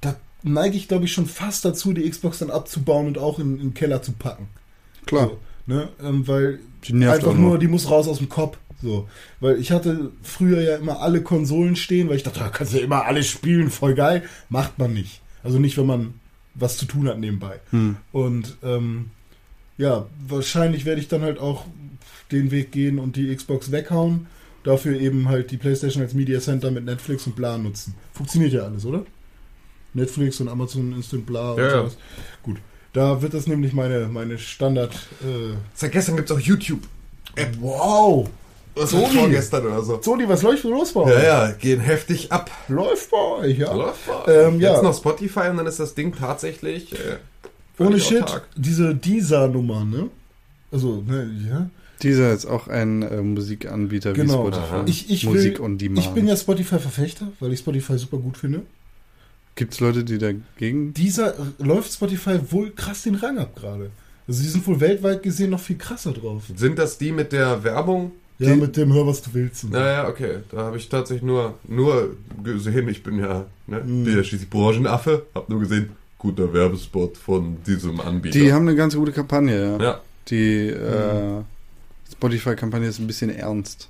da 0.00 0.16
neige 0.44 0.76
ich, 0.76 0.86
glaube 0.86 1.06
ich, 1.06 1.12
schon 1.12 1.26
fast 1.26 1.64
dazu, 1.64 1.92
die 1.92 2.08
Xbox 2.08 2.38
dann 2.38 2.50
abzubauen 2.50 3.08
und 3.08 3.18
auch 3.18 3.40
in, 3.40 3.54
in 3.54 3.58
den 3.58 3.74
Keller 3.74 4.02
zu 4.02 4.12
packen. 4.12 4.48
Klar. 5.06 5.28
So, 5.28 5.38
ne? 5.66 5.88
ähm, 6.02 6.26
weil 6.26 6.60
Die 6.84 6.92
nervt 6.92 7.18
einfach 7.18 7.32
auch 7.32 7.36
nur, 7.36 7.58
die 7.58 7.68
muss 7.68 7.90
raus 7.90 8.08
aus 8.08 8.18
dem 8.18 8.28
Kopf. 8.28 8.58
So. 8.82 9.08
Weil 9.40 9.58
ich 9.58 9.72
hatte 9.72 10.12
früher 10.22 10.60
ja 10.60 10.76
immer 10.76 11.00
alle 11.00 11.22
Konsolen 11.22 11.74
stehen, 11.76 12.08
weil 12.08 12.16
ich 12.16 12.22
dachte, 12.22 12.40
da 12.40 12.48
kannst 12.48 12.74
du 12.74 12.78
ja 12.78 12.84
immer 12.84 13.04
alles 13.06 13.26
spielen, 13.28 13.70
voll 13.70 13.94
geil. 13.94 14.22
Macht 14.50 14.78
man 14.78 14.92
nicht. 14.92 15.22
Also 15.42 15.58
nicht, 15.58 15.78
wenn 15.78 15.86
man 15.86 16.14
was 16.54 16.76
zu 16.76 16.84
tun 16.86 17.08
hat 17.08 17.18
nebenbei. 17.18 17.60
Hm. 17.70 17.96
Und 18.12 18.56
ähm, 18.62 19.10
ja, 19.78 20.06
wahrscheinlich 20.28 20.84
werde 20.84 21.00
ich 21.00 21.08
dann 21.08 21.22
halt 21.22 21.38
auch 21.38 21.64
den 22.30 22.50
Weg 22.50 22.72
gehen 22.72 22.98
und 22.98 23.16
die 23.16 23.34
Xbox 23.34 23.72
weghauen. 23.72 24.26
Dafür 24.64 24.98
eben 24.98 25.28
halt 25.28 25.50
die 25.50 25.56
PlayStation 25.56 26.02
als 26.02 26.14
Media 26.14 26.40
Center 26.40 26.70
mit 26.70 26.84
Netflix 26.84 27.26
und 27.26 27.36
bla 27.36 27.58
nutzen. 27.58 27.94
Funktioniert 28.12 28.52
ja 28.52 28.62
alles, 28.62 28.84
oder? 28.86 29.04
Netflix 29.92 30.40
und 30.40 30.48
Amazon 30.48 30.92
Instant 30.92 31.26
bla 31.26 31.52
und 31.52 31.58
Ja, 31.58 31.64
ja. 31.64 31.78
sowas. 31.80 31.96
Gut. 32.42 32.56
Da 32.94 33.20
wird 33.20 33.34
das 33.34 33.46
nämlich 33.46 33.72
meine, 33.74 34.08
meine 34.08 34.38
Standard. 34.38 34.94
Äh, 35.20 35.54
Seit 35.74 35.92
gestern 35.92 36.16
gibt's 36.16 36.30
auch 36.32 36.40
YouTube. 36.40 36.80
wow! 37.60 38.28
Was 38.76 38.90
Sony. 38.90 39.02
war 39.02 39.10
vorgestern 39.10 39.66
oder 39.66 39.82
so. 39.82 40.00
Sony, 40.02 40.28
was 40.28 40.42
läuft 40.42 40.64
los 40.64 40.92
bei 40.92 41.00
euch? 41.02 41.10
Ja, 41.22 41.22
ja, 41.48 41.50
gehen 41.52 41.80
heftig 41.80 42.32
ab. 42.32 42.50
Läuft 42.68 43.10
bei 43.10 43.16
euch, 43.40 43.58
ja. 43.58 43.72
Läuft 43.72 44.06
mal. 44.08 44.24
Ähm, 44.28 44.60
ja. 44.60 44.72
Jetzt 44.72 44.82
noch 44.82 44.96
Spotify 44.96 45.48
und 45.50 45.58
dann 45.58 45.66
ist 45.66 45.78
das 45.78 45.94
Ding 45.94 46.12
tatsächlich 46.16 46.92
äh, 46.92 47.18
Ohne 47.78 48.00
Shit, 48.00 48.22
autark. 48.22 48.48
diese 48.56 48.94
Deezer-Nummer, 48.94 49.84
ne? 49.84 50.08
Also, 50.72 51.02
ne, 51.06 51.30
ja. 51.48 51.70
Dieser 52.02 52.32
ist 52.32 52.46
auch 52.46 52.66
ein 52.66 53.02
äh, 53.02 53.22
Musikanbieter 53.22 54.12
Genau. 54.12 54.46
wie 54.48 54.52
Spotify. 54.54 54.90
Ich, 54.90 55.10
ich, 55.10 55.24
Musik 55.26 55.58
will, 55.58 55.64
on 55.64 55.78
Demand. 55.78 56.04
ich 56.06 56.12
bin 56.12 56.26
ja 56.26 56.36
Spotify-Verfechter, 56.36 57.28
weil 57.38 57.52
ich 57.52 57.60
Spotify 57.60 57.96
super 57.96 58.16
gut 58.18 58.36
finde. 58.36 58.62
Gibt 59.56 59.74
es 59.74 59.80
Leute, 59.80 60.02
die 60.04 60.18
dagegen? 60.18 60.92
Dieser 60.94 61.38
äh, 61.38 61.42
läuft 61.58 61.92
Spotify 61.92 62.38
wohl 62.50 62.70
krass 62.72 63.02
den 63.02 63.14
Rang 63.14 63.38
ab 63.38 63.54
gerade. 63.56 63.90
Also 64.26 64.42
die 64.42 64.48
sind 64.48 64.66
wohl 64.66 64.80
weltweit 64.80 65.22
gesehen 65.22 65.50
noch 65.50 65.60
viel 65.60 65.76
krasser 65.76 66.12
drauf. 66.12 66.44
Sind 66.56 66.78
das 66.78 66.98
die 66.98 67.12
mit 67.12 67.32
der 67.32 67.62
Werbung? 67.62 68.12
Ja, 68.38 68.52
Die- 68.54 68.60
mit 68.60 68.76
dem 68.76 68.92
Hör, 68.92 69.06
was 69.06 69.22
du 69.22 69.30
willst. 69.32 69.70
Naja, 69.70 70.08
okay. 70.08 70.38
Da 70.50 70.58
habe 70.64 70.76
ich 70.76 70.88
tatsächlich 70.88 71.22
nur, 71.22 71.54
nur 71.68 72.16
gesehen, 72.42 72.88
ich 72.88 73.02
bin 73.04 73.18
ja, 73.18 73.46
ne, 73.68 73.80
Mhm. 73.80 74.04
bin 74.04 74.16
ja 74.16 74.24
schließlich 74.24 74.50
Branchenaffe, 74.50 75.26
hab 75.34 75.48
nur 75.48 75.60
gesehen, 75.60 75.90
guter 76.18 76.52
Werbespot 76.52 77.16
von 77.16 77.58
diesem 77.64 78.00
Anbieter. 78.00 78.36
Die 78.38 78.52
haben 78.52 78.66
eine 78.66 78.76
ganz 78.76 78.96
gute 78.96 79.12
Kampagne, 79.12 79.76
ja. 79.78 79.82
ja. 79.84 80.00
Die 80.30 80.68
äh, 80.68 81.42
Spotify-Kampagne 82.12 82.88
ist 82.88 82.98
ein 82.98 83.06
bisschen 83.06 83.30
ernst. 83.30 83.88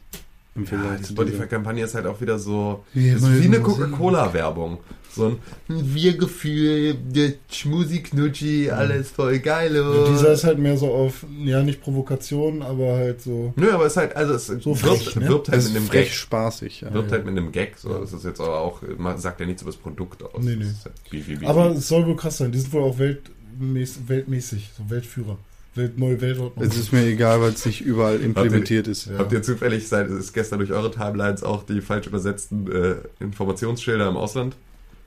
Im 0.57 0.63
Ja, 0.63 0.69
Vergleich 0.69 0.99
die 0.99 1.03
zu 1.05 1.13
Spotify-Kampagne 1.15 1.85
ist 1.85 1.95
halt 1.95 2.07
auch 2.07 2.21
wieder 2.21 2.39
so, 2.39 2.85
Wir 2.93 3.17
ist 3.17 3.27
wie 3.41 3.45
eine. 3.47 3.61
Coca-Cola-Werbung. 3.61 4.79
So 5.11 5.27
ein 5.27 5.39
Wir-Gefühl, 5.69 6.95
der 6.95 7.35
Schmusi-Knutschi, 7.51 8.71
alles 8.71 9.11
voll 9.11 9.39
geil. 9.39 9.75
Ja, 9.77 10.11
dieser 10.11 10.33
ist 10.33 10.45
halt 10.45 10.59
mehr 10.59 10.77
so 10.77 10.93
auf, 10.93 11.25
ja, 11.45 11.63
nicht 11.63 11.81
Provokation, 11.81 12.63
aber 12.63 12.95
halt 12.97 13.21
so. 13.23 13.53
Nö, 13.57 13.71
aber 13.73 13.87
es 13.87 13.93
ist 13.93 13.97
halt, 13.97 14.17
also 14.17 14.35
es 14.35 14.47
So 14.47 14.65
wirbt, 14.67 14.79
frech, 15.03 15.17
ne? 15.17 15.29
wirbt 15.29 15.49
halt 15.49 15.59
Es 15.59 15.65
mit 15.69 15.77
ist 15.77 15.81
einem 15.83 15.91
Gag. 15.91 16.09
spaßig, 16.13 16.81
ja. 16.83 16.93
Wirbt 16.95 17.13
halt 17.13 17.25
mit 17.25 17.37
einem 17.37 17.53
Gag. 17.53 17.79
So. 17.79 17.91
Das 17.99 18.13
ist 18.13 18.25
jetzt 18.25 18.41
aber 18.41 18.59
auch, 18.61 18.81
man 18.99 19.19
sagt 19.19 19.41
ja 19.41 19.47
nichts 19.47 19.63
über 19.63 19.71
das 19.71 19.81
Produkt 19.81 20.23
aus. 20.23 20.43
Nee, 20.43 20.57
nee. 20.57 20.65
Ist 20.65 20.85
halt 20.85 20.95
wie, 21.11 21.27
wie, 21.27 21.41
wie, 21.41 21.47
Aber 21.47 21.71
es 21.73 21.87
soll 21.89 22.07
wohl 22.07 22.17
krass 22.17 22.37
sein. 22.39 22.51
Die 22.53 22.59
sind 22.59 22.73
wohl 22.73 22.83
auch 22.83 22.99
weltmäß, 22.99 24.01
weltmäßig, 24.09 24.71
so 24.77 24.89
Weltführer. 24.91 25.39
Welt, 25.77 25.99
neue 25.99 26.21
Weltordnung. 26.21 26.65
Es 26.67 26.77
ist 26.77 26.93
mir 26.93 27.05
egal, 27.05 27.41
weil 27.41 27.53
es 27.53 27.65
nicht 27.67 27.81
überall 27.81 28.21
implementiert 28.21 28.87
ist. 28.89 29.07
Ja. 29.07 29.19
Habt 29.19 29.33
ihr 29.33 29.43
zufällig, 29.43 29.89
seit 29.89 30.09
ist 30.09 30.33
gestern 30.33 30.59
durch 30.61 30.73
eure 30.73 30.91
Timelines 30.91 31.43
auch 31.43 31.65
die 31.65 31.81
falsch 31.81 32.07
übersetzten 32.07 32.71
äh, 32.71 32.95
Informationsschilder 33.21 34.09
im 34.09 34.17
Ausland 34.17 34.57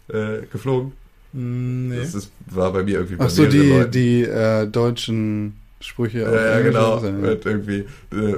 äh, 0.09 0.39
geflogen? 0.51 0.93
Mm, 1.33 1.89
Nee. 1.89 1.99
Das 1.99 2.15
ist, 2.15 2.31
war 2.51 2.71
bei 2.73 2.83
mir 2.83 2.95
irgendwie 2.95 3.15
bei 3.15 3.25
Ach 3.25 3.29
so, 3.29 3.45
die, 3.45 3.69
Leuten. 3.69 3.91
die 3.91 4.23
äh, 4.23 4.65
deutschen 4.67 5.55
Sprüche. 5.79 6.27
auf 6.27 6.33
Ja, 6.35 6.59
genau. 6.61 6.99
Mit 7.01 7.45
irgendwie, 7.45 7.85
äh, 8.11 8.35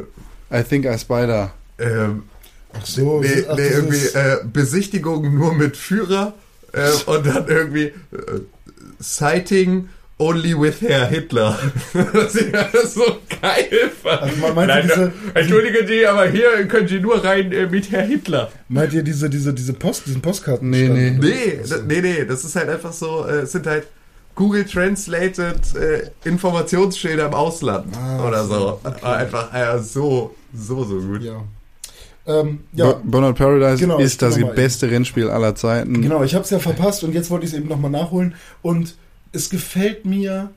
I 0.52 0.64
think 0.64 0.86
I 0.86 0.98
spider. 0.98 1.54
ähm, 1.78 2.24
Ach 2.74 2.86
so, 2.86 3.22
nee, 3.22 3.28
ach, 3.48 3.56
nee, 3.56 3.64
das 3.70 3.72
irgendwie 3.78 4.06
äh, 4.14 4.38
Besichtigung 4.52 5.34
nur 5.36 5.54
mit 5.56 5.76
Führer 5.78 6.34
äh, 6.72 6.90
und 7.08 7.26
dann 7.26 7.48
irgendwie 7.48 7.86
äh, 7.86 7.94
Sighting 9.00 9.90
only 10.20 10.54
with 10.60 10.82
Herr 10.82 11.08
Hitler. 11.08 11.58
das 12.14 12.36
ist 12.36 12.54
ja 12.54 12.68
so 12.86 13.04
geil. 13.42 13.90
Also 14.04 14.54
Nein, 14.54 14.84
diese- 14.84 15.12
Entschuldigen 15.34 15.88
Sie, 15.88 16.06
aber 16.06 16.28
hier 16.30 16.68
können 16.68 16.88
Sie 16.88 17.00
nur 17.00 17.24
rein 17.24 17.52
äh, 17.52 17.66
mit 17.68 17.90
Herr 17.92 18.04
Hitler. 18.04 18.52
Meint 18.68 18.94
ihr 18.94 19.02
diese, 19.04 19.30
diese, 19.30 19.54
diese 19.54 19.74
Post, 19.74 20.06
diesen 20.08 20.22
Postkarten? 20.22 20.70
Nee, 20.70 20.90
nee. 20.90 21.12
Nee, 21.20 21.60
Also, 21.62 21.76
nee, 21.88 22.02
nee, 22.02 22.26
das 22.26 22.44
ist 22.44 22.56
halt 22.56 22.70
einfach 22.70 22.92
so, 22.94 23.26
äh, 23.26 23.40
es 23.42 23.52
sind 23.54 23.66
halt 23.66 23.88
Google 24.36 24.66
Translated 24.66 25.60
äh, 25.76 26.10
Informationsschilder 26.28 27.26
im 27.28 27.34
Ausland 27.34 27.88
Ah, 27.98 28.28
oder 28.28 28.44
so, 28.46 28.80
okay. 28.84 29.06
Einfach 29.06 29.54
äh, 29.54 29.80
so, 29.80 30.36
so, 30.54 30.84
so 30.84 31.00
gut. 31.02 31.24
Ja. 31.24 31.44
Ähm, 32.28 32.60
ja, 32.74 32.92
Bu- 32.92 33.00
Burnout 33.12 33.34
Paradise 33.34 33.80
Genau, 33.80 33.98
ist 33.98 34.22
das 34.22 34.38
mal 34.38 34.54
beste 34.54 34.90
Rennspiel 34.92 35.30
aller 35.30 35.56
Zeiten. 35.56 36.02
Genau, 36.02 36.24
ich 36.24 36.36
habe 36.36 36.44
es 36.44 36.50
ja 36.52 36.60
verpasst 36.60 37.04
und 37.04 37.14
jetzt 37.14 37.30
wollte 37.32 37.46
ich 37.46 37.52
es 37.54 37.58
eben 37.58 37.68
nochmal 37.68 37.90
nachholen. 37.92 38.36
Und 38.62 38.96
es 39.32 39.50
gefällt 39.50 40.06
mir 40.06 40.52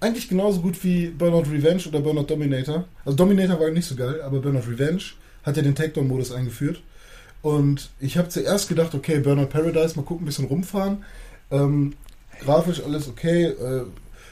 eigentlich 0.00 0.28
genauso 0.28 0.60
gut 0.60 0.82
wie 0.84 1.06
Burnout 1.06 1.50
Revenge 1.50 1.82
oder 1.88 2.00
Burnout 2.00 2.24
Dominator. 2.24 2.84
Also 3.04 3.16
Dominator 3.16 3.58
war 3.58 3.70
nicht 3.70 3.86
so 3.86 3.94
geil, 3.94 4.20
aber 4.22 4.40
Burnout 4.40 4.68
Revenge 4.68 5.02
hat 5.44 5.56
ja 5.56 5.62
den 5.62 5.74
Takedown-Modus 5.74 6.32
eingeführt. 6.32 6.82
Und 7.42 7.90
ich 8.00 8.16
habe 8.16 8.28
zuerst 8.28 8.68
gedacht, 8.68 8.94
okay, 8.94 9.20
Burnout 9.20 9.46
Paradise, 9.46 9.96
mal 9.96 10.02
gucken, 10.02 10.24
ein 10.24 10.26
bisschen 10.26 10.46
rumfahren. 10.46 11.04
Ähm, 11.50 11.94
grafisch 12.40 12.82
alles 12.82 13.08
okay. 13.08 13.44
Äh, 13.44 13.84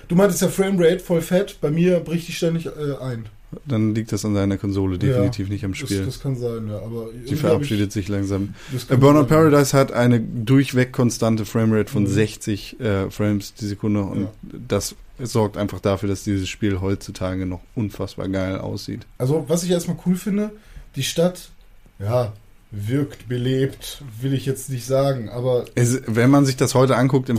du 0.08 0.14
meintest 0.14 0.42
ja 0.42 0.48
Framerate 0.48 1.00
voll 1.00 1.22
fett. 1.22 1.58
Bei 1.60 1.70
mir 1.70 2.00
bricht 2.00 2.28
die 2.28 2.32
ständig 2.32 2.66
äh, 2.66 2.96
ein. 3.00 3.26
Dann 3.66 3.94
liegt 3.94 4.12
das 4.12 4.24
an 4.24 4.34
seiner 4.34 4.56
Konsole, 4.58 4.98
definitiv 4.98 5.48
nicht 5.48 5.64
am 5.64 5.72
Das, 5.72 5.80
Spiel. 5.80 6.04
das 6.04 6.20
kann 6.20 6.36
sein, 6.36 6.68
ja. 6.68 6.76
Aber 6.78 7.08
Die 7.28 7.36
verabschiedet 7.36 7.92
sich 7.92 8.08
langsam. 8.08 8.54
Das 8.72 8.88
Äh, 8.90 8.96
Burnout. 8.96 9.24
Paradise 9.26 9.76
hat 9.76 9.92
eine 9.92 10.20
durchweg 10.20 10.92
konstante 10.92 11.44
Framerate 11.44 11.90
von 11.92 12.04
Mhm. 12.04 12.08
60 12.08 12.80
äh, 12.80 13.10
Frames 13.10 13.54
die 13.54 13.66
Sekunde 13.66 14.02
und 14.02 14.20
Ja. 14.22 14.28
das 14.68 14.94
sorgt 15.22 15.56
einfach 15.56 15.80
dafür, 15.80 16.08
dass 16.08 16.24
dieses 16.24 16.48
Spiel 16.48 16.80
heutzutage 16.80 17.46
noch 17.46 17.60
unfassbar 17.74 18.28
geil 18.28 18.58
aussieht. 18.58 19.06
Also, 19.18 19.44
was 19.48 19.62
ich 19.64 19.70
erstmal 19.70 19.96
cool 20.06 20.16
finde, 20.16 20.50
die 20.96 21.02
Stadt, 21.02 21.50
ja, 21.98 22.32
wirkt 22.74 23.28
belebt, 23.28 24.02
will 24.22 24.32
ich 24.32 24.46
jetzt 24.46 24.70
nicht 24.70 24.86
sagen, 24.86 25.28
aber 25.28 25.66
Es, 25.74 26.00
wenn 26.06 26.30
man 26.30 26.46
sich 26.46 26.56
das 26.56 26.74
heute 26.74 26.96
anguckt, 26.96 27.28
im, 27.28 27.38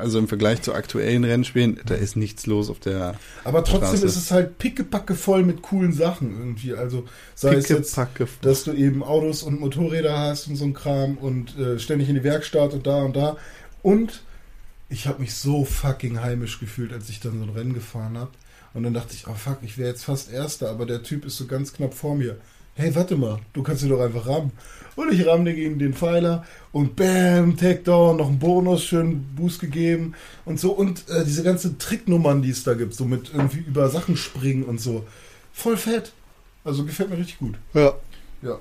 also 0.00 0.18
im 0.18 0.26
Vergleich 0.26 0.62
zu 0.62 0.72
aktuellen 0.72 1.22
Rennspielen, 1.22 1.78
da 1.84 1.94
ist 1.94 2.16
nichts 2.16 2.46
los 2.46 2.70
auf 2.70 2.80
der 2.80 3.14
aber 3.44 3.62
trotzdem 3.62 3.88
Straße. 3.88 4.06
ist 4.06 4.16
es 4.16 4.30
halt 4.30 4.56
pickepacke 4.56 5.14
voll 5.14 5.44
mit 5.44 5.60
coolen 5.60 5.92
Sachen 5.92 6.34
irgendwie. 6.34 6.72
Also 6.72 7.04
sei 7.34 7.56
es 7.56 7.68
jetzt, 7.68 7.98
dass 8.40 8.64
du 8.64 8.72
eben 8.72 9.02
Autos 9.02 9.42
und 9.42 9.60
Motorräder 9.60 10.18
hast 10.18 10.48
und 10.48 10.56
so 10.56 10.64
ein 10.64 10.72
Kram 10.72 11.18
und 11.18 11.58
äh, 11.58 11.78
ständig 11.78 12.08
in 12.08 12.14
die 12.14 12.24
Werkstatt 12.24 12.72
und 12.72 12.86
da 12.86 13.02
und 13.02 13.14
da. 13.14 13.36
Und 13.82 14.22
ich 14.88 15.06
habe 15.06 15.20
mich 15.20 15.34
so 15.34 15.66
fucking 15.66 16.22
heimisch 16.22 16.58
gefühlt, 16.58 16.94
als 16.94 17.10
ich 17.10 17.20
dann 17.20 17.38
so 17.38 17.44
ein 17.44 17.50
Rennen 17.50 17.74
gefahren 17.74 18.16
habe. 18.16 18.30
Und 18.72 18.84
dann 18.84 18.94
dachte 18.94 19.14
ich, 19.14 19.26
oh 19.26 19.34
fuck, 19.34 19.58
ich 19.62 19.76
wäre 19.76 19.90
jetzt 19.90 20.04
fast 20.04 20.32
Erster, 20.32 20.70
aber 20.70 20.86
der 20.86 21.02
Typ 21.02 21.26
ist 21.26 21.36
so 21.36 21.46
ganz 21.46 21.74
knapp 21.74 21.92
vor 21.92 22.14
mir. 22.14 22.38
Hey, 22.80 22.94
warte 22.94 23.14
mal, 23.14 23.38
du 23.52 23.62
kannst 23.62 23.82
ihn 23.82 23.90
doch 23.90 24.00
einfach 24.00 24.26
rammen. 24.26 24.52
Und 24.96 25.12
ich 25.12 25.26
ramme 25.26 25.54
gegen 25.54 25.78
den 25.78 25.92
Pfeiler 25.92 26.46
und 26.72 26.96
bam, 26.96 27.54
Takedown, 27.54 28.16
noch 28.16 28.28
einen 28.28 28.38
Bonus, 28.38 28.84
schön 28.84 29.22
Boost 29.36 29.60
gegeben 29.60 30.14
und 30.46 30.58
so. 30.58 30.72
Und 30.72 31.06
äh, 31.10 31.22
diese 31.26 31.42
ganzen 31.42 31.78
Tricknummern, 31.78 32.40
die 32.40 32.48
es 32.48 32.64
da 32.64 32.72
gibt, 32.72 32.94
so 32.94 33.04
mit 33.04 33.32
irgendwie 33.34 33.58
über 33.58 33.90
Sachen 33.90 34.16
springen 34.16 34.64
und 34.64 34.80
so. 34.80 35.04
Voll 35.52 35.76
fett. 35.76 36.12
Also 36.64 36.86
gefällt 36.86 37.10
mir 37.10 37.18
richtig 37.18 37.38
gut. 37.38 37.56
Ja. 37.74 37.92
Ja. 38.40 38.58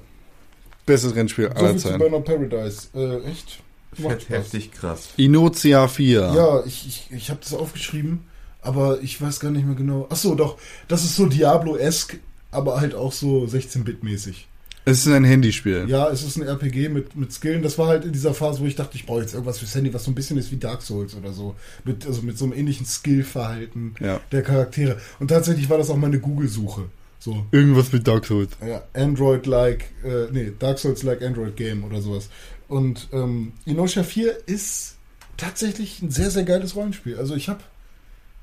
Bestes 0.85 1.15
Rennspiel 1.15 1.49
So 1.53 1.55
aller 1.55 1.77
zu 1.77 1.83
Zeiten. 1.83 1.99
Burnout 1.99 2.21
Paradise. 2.21 2.89
Äh, 2.93 3.23
echt? 3.23 3.61
Macht 3.99 4.23
Spaß. 4.23 4.37
heftig 4.37 4.73
krass. 4.73 5.09
Inozia 5.15 5.87
4. 5.87 6.33
Ja, 6.35 6.65
ich, 6.65 6.85
ich, 6.87 7.07
ich 7.09 7.29
habe 7.29 7.39
das 7.41 7.53
aufgeschrieben, 7.53 8.25
aber 8.61 9.01
ich 9.01 9.21
weiß 9.21 9.39
gar 9.39 9.51
nicht 9.51 9.65
mehr 9.65 9.75
genau. 9.75 10.07
Ach 10.09 10.17
so, 10.17 10.35
doch. 10.35 10.57
Das 10.89 11.05
ist 11.05 11.15
so 11.15 11.25
Diablo-esque, 11.25 12.19
aber 12.51 12.79
halt 12.79 12.95
auch 12.95 13.11
so 13.11 13.43
16-Bit-mäßig. 13.45 14.47
Es 14.85 15.05
ist 15.05 15.11
ein 15.13 15.23
Handyspiel. 15.25 15.85
Ja, 15.87 16.09
es 16.09 16.23
ist 16.23 16.37
ein 16.37 16.43
RPG 16.47 16.89
mit, 16.89 17.15
mit 17.15 17.31
Skillen. 17.31 17.61
Das 17.61 17.77
war 17.77 17.87
halt 17.87 18.05
in 18.05 18.11
dieser 18.13 18.33
Phase, 18.33 18.61
wo 18.61 18.65
ich 18.65 18.75
dachte, 18.75 18.95
ich 18.95 19.05
brauche 19.05 19.21
jetzt 19.21 19.33
irgendwas 19.33 19.59
fürs 19.59 19.75
Handy, 19.75 19.93
was 19.93 20.05
so 20.05 20.09
ein 20.11 20.15
bisschen 20.15 20.37
ist 20.37 20.51
wie 20.51 20.57
Dark 20.57 20.81
Souls 20.81 21.13
oder 21.15 21.31
so. 21.33 21.55
Mit, 21.83 22.05
also 22.07 22.21
mit 22.23 22.37
so 22.37 22.45
einem 22.45 22.53
ähnlichen 22.53 22.85
Skill-Verhalten 22.85 23.93
Ja. 23.99 24.19
der 24.31 24.41
Charaktere. 24.41 24.97
Und 25.19 25.27
tatsächlich 25.27 25.69
war 25.69 25.77
das 25.77 25.89
auch 25.89 25.97
meine 25.97 26.19
Google-Suche. 26.19 26.85
So, 27.19 27.45
Irgendwas 27.51 27.91
mit 27.91 28.07
Dark 28.07 28.25
Souls. 28.25 28.51
ja, 28.65 28.81
Android-like, 28.93 29.83
äh, 30.05 30.31
nee, 30.31 30.53
Dark 30.57 30.79
Souls-like 30.79 31.21
Android-Game 31.21 31.83
oder 31.83 32.01
sowas. 32.01 32.29
Und 32.69 33.09
ähm, 33.11 33.51
Inosha 33.65 34.03
4 34.03 34.47
ist 34.47 34.95
tatsächlich 35.35 36.01
ein 36.01 36.09
sehr, 36.11 36.31
sehr 36.31 36.43
geiles 36.45 36.75
Rollenspiel. 36.77 37.17
Also 37.17 37.35
ich 37.35 37.49
habe 37.49 37.59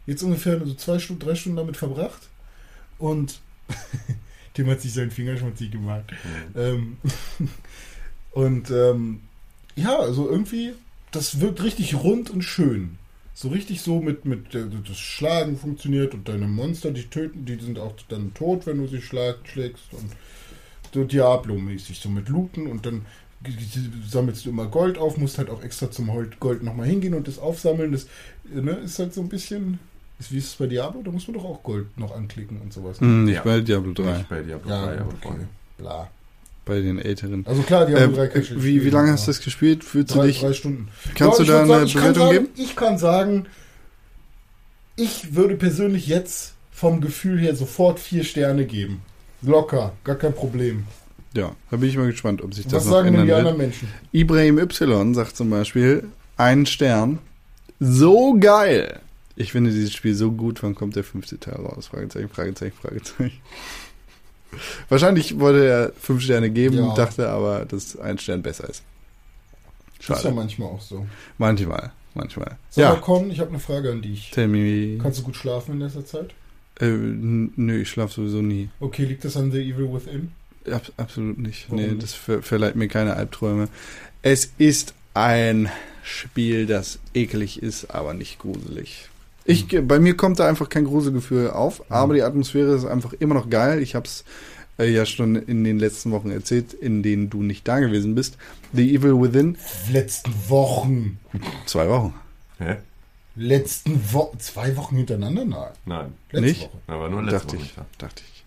jetzt 0.04 0.22
ungefähr 0.22 0.60
so 0.64 0.74
zwei 0.74 0.98
Stunden, 0.98 1.24
drei 1.24 1.34
Stunden 1.34 1.56
damit 1.56 1.76
verbracht 1.78 2.28
und 2.98 3.40
dem 4.56 4.68
hat 4.68 4.80
sich 4.80 4.92
sein 4.92 5.10
Finger 5.10 5.36
schmutzig 5.36 5.70
gemacht. 5.70 6.04
Ähm, 6.54 6.96
und 8.32 8.70
ähm, 8.70 9.20
ja, 9.74 9.98
also 9.98 10.28
irgendwie, 10.28 10.72
das 11.10 11.40
wirkt 11.40 11.62
richtig 11.62 11.94
rund 11.94 12.30
und 12.30 12.42
schön. 12.42 12.98
So 13.34 13.48
richtig 13.48 13.82
so 13.82 14.00
mit, 14.00 14.24
mit 14.24 14.54
äh, 14.54 14.64
das 14.86 14.98
Schlagen 14.98 15.58
funktioniert 15.58 16.14
und 16.14 16.28
deine 16.28 16.46
Monster, 16.46 16.90
die 16.90 17.04
töten, 17.04 17.44
die 17.44 17.56
sind 17.56 17.78
auch 17.78 17.94
dann 18.08 18.32
tot, 18.32 18.66
wenn 18.66 18.78
du 18.78 18.86
sie 18.86 19.02
schlag, 19.02 19.36
schlägst 19.44 19.92
und 19.92 20.10
so 20.94 21.04
Diablo-mäßig, 21.04 22.00
so 22.00 22.08
mit 22.08 22.30
Looten 22.30 22.66
und 22.66 22.86
dann 22.86 23.04
sammelst 24.08 24.46
du 24.46 24.50
immer 24.50 24.66
Gold 24.66 24.98
auf, 24.98 25.18
musst 25.18 25.38
halt 25.38 25.50
auch 25.50 25.62
extra 25.62 25.90
zum 25.90 26.10
Gold 26.40 26.62
nochmal 26.62 26.86
hingehen 26.86 27.14
und 27.14 27.28
das 27.28 27.38
aufsammeln. 27.38 27.92
Das 27.92 28.04
äh, 28.54 28.60
ne, 28.62 28.72
ist 28.72 28.98
halt 28.98 29.12
so 29.12 29.20
ein 29.20 29.28
bisschen, 29.28 29.78
ist, 30.18 30.32
wie 30.32 30.38
ist 30.38 30.46
es 30.48 30.54
bei 30.54 30.66
Diablo? 30.66 31.02
Da 31.04 31.10
muss 31.10 31.26
man 31.28 31.34
doch 31.36 31.44
auch 31.44 31.62
Gold 31.62 31.98
noch 31.98 32.14
anklicken 32.14 32.60
und 32.60 32.72
sowas. 32.72 33.00
Hm, 33.00 33.24
nicht 33.24 33.34
Ja. 33.36 33.42
bei 33.42 33.60
Diablo 33.60 33.92
3. 33.92 34.02
Nicht 34.18 34.28
bei 34.28 34.40
Diablo 34.42 34.70
Ja, 34.70 34.86
3, 34.86 34.98
aber 35.00 35.08
okay. 35.22 35.34
Bla. 35.78 36.08
Bei 36.64 36.80
den 36.80 36.98
älteren. 36.98 37.46
Also 37.46 37.62
klar, 37.62 37.86
Diablo 37.86 38.16
3 38.16 38.24
Äh, 38.24 38.28
kann 38.28 38.42
ich 38.42 38.50
jetzt 38.50 38.62
wie, 38.64 38.84
wie 38.84 38.90
lange 38.90 39.12
hast 39.12 39.26
du 39.26 39.30
das 39.30 39.40
gespielt? 39.40 39.84
Fühlst 39.84 40.14
du 40.14 40.18
drei, 40.18 40.26
dich. 40.28 40.40
drei 40.40 40.52
Stunden. 40.52 40.88
Kannst 41.14 41.20
Ja, 41.20 41.26
du 41.38 41.42
ich 41.42 41.48
da 41.48 41.58
eine 41.62 41.68
sagen, 41.68 41.84
kann 41.92 42.00
Bewertung 42.02 42.22
sagen, 42.26 42.32
geben? 42.32 42.48
Ich 42.56 42.76
kann 42.76 42.98
sagen, 42.98 43.46
ich 44.96 45.34
würde 45.34 45.56
persönlich 45.56 46.06
jetzt 46.06 46.54
vom 46.72 47.00
Gefühl 47.00 47.38
her 47.38 47.54
sofort 47.54 48.00
vier 48.00 48.24
Sterne 48.24 48.64
geben. 48.66 49.02
Locker, 49.42 49.92
gar 50.04 50.16
kein 50.16 50.32
Problem. 50.34 50.84
Ja, 51.34 51.54
da 51.70 51.76
bin 51.76 51.88
ich 51.90 51.96
mal 51.96 52.10
gespannt, 52.10 52.42
ob 52.42 52.54
sich 52.54 52.64
das 52.64 52.74
Was 52.74 52.84
noch 52.86 52.92
sagen 52.92 53.06
denn 53.12 53.14
ändern 53.14 53.26
die 53.26 53.32
anderen 53.34 53.58
Menschen? 53.58 53.88
Ibrahim 54.12 54.58
Y 54.58 55.14
sagt 55.14 55.36
zum 55.36 55.50
Beispiel, 55.50 56.04
einen 56.38 56.64
Stern. 56.66 57.18
So 57.78 58.36
geil. 58.40 59.00
Ich 59.36 59.52
finde 59.52 59.70
dieses 59.70 59.92
Spiel 59.92 60.14
so 60.14 60.32
gut, 60.32 60.62
wann 60.62 60.74
kommt 60.74 60.96
der 60.96 61.04
fünfte 61.04 61.38
Teil 61.38 61.56
raus? 61.56 61.88
Fragezeichen, 61.88 62.28
Fragezeichen, 62.30 62.74
Fragezeichen. 62.80 63.38
Wahrscheinlich 64.88 65.38
wollte 65.38 65.66
er 65.66 65.92
fünf 66.00 66.22
Sterne 66.22 66.50
geben, 66.50 66.76
Ja. 66.78 66.94
dachte 66.94 67.28
aber, 67.28 67.64
dass 67.66 67.98
ein 67.98 68.18
Stern 68.18 68.42
besser 68.42 68.68
ist. 68.68 68.82
Das 69.98 70.00
ist 70.00 70.08
ja 70.08 70.16
Schade. 70.16 70.34
manchmal 70.34 70.68
auch 70.68 70.80
so. 70.80 71.06
Manchmal, 71.36 71.92
manchmal. 72.14 72.56
Sag 72.70 72.84
mal, 72.84 72.94
Ja, 72.94 73.00
Con, 73.00 73.30
ich 73.30 73.40
habe 73.40 73.50
eine 73.50 73.58
Frage 73.58 73.90
an 73.90 74.02
dich. 74.02 74.30
tell 74.30 74.48
me. 74.48 74.98
Kannst 75.02 75.18
du 75.18 75.24
gut 75.24 75.36
schlafen 75.36 75.72
in 75.72 75.80
letzter 75.80 76.06
Zeit? 76.06 76.32
Äh, 76.80 76.86
nö, 76.86 77.80
ich 77.82 77.90
schlafe 77.90 78.14
sowieso 78.14 78.42
nie. 78.42 78.68
Okay, 78.80 79.04
liegt 79.04 79.24
das 79.24 79.36
an 79.36 79.50
The 79.52 79.58
Evil 79.58 79.92
Within? 79.92 80.32
Ab, 80.70 80.82
absolut 80.96 81.38
nicht. 81.38 81.66
Warum 81.70 81.84
nee, 81.84 81.96
das 81.98 82.12
ver 82.14 82.42
verleiht 82.42 82.76
mir 82.76 82.88
keine 82.88 83.14
Albträume. 83.16 83.68
Es 84.22 84.52
ist 84.58 84.94
ein 85.14 85.70
Spiel, 86.02 86.66
das 86.66 86.98
eklig 87.14 87.62
ist, 87.62 87.86
aber 87.94 88.14
nicht 88.14 88.38
gruselig. 88.38 89.08
Ich, 89.46 89.66
bei 89.86 89.98
mir 90.00 90.16
kommt 90.16 90.38
da 90.40 90.48
einfach 90.48 90.68
kein 90.68 90.84
Gruselgefühl 90.84 91.50
auf, 91.50 91.90
aber 91.90 92.14
die 92.14 92.22
Atmosphäre 92.22 92.74
ist 92.74 92.84
einfach 92.84 93.12
immer 93.14 93.34
noch 93.34 93.48
geil. 93.48 93.80
Ich 93.80 93.94
habe 93.94 94.06
es 94.06 94.24
äh, 94.78 94.90
ja 94.90 95.06
schon 95.06 95.36
in 95.36 95.62
den 95.64 95.78
letzten 95.78 96.10
Wochen 96.10 96.30
erzählt, 96.30 96.74
in 96.74 97.02
denen 97.02 97.30
du 97.30 97.42
nicht 97.42 97.66
da 97.68 97.78
gewesen 97.78 98.14
bist. 98.14 98.36
The 98.72 98.94
Evil 98.94 99.20
Within, 99.20 99.56
Letzten 99.90 100.32
Wochen. 100.48 101.18
zwei 101.66 101.88
Wochen. 101.88 102.14
Hä? 102.58 102.76
Letzten 103.36 104.00
Wochen. 104.12 104.38
Zwei 104.40 104.76
Wochen 104.76 104.96
hintereinander? 104.96 105.44
Nein. 105.44 105.68
Nein, 105.84 106.12
Letzte 106.32 106.40
Nicht? 106.46 106.62
Woche. 106.62 106.78
aber 106.88 107.08
nur 107.10 107.22
letzte 107.22 107.38
Dachte 107.38 107.56
Woche. 107.58 107.64
ich, 107.66 107.74
dachte 107.98 108.22
ich. 108.26 108.44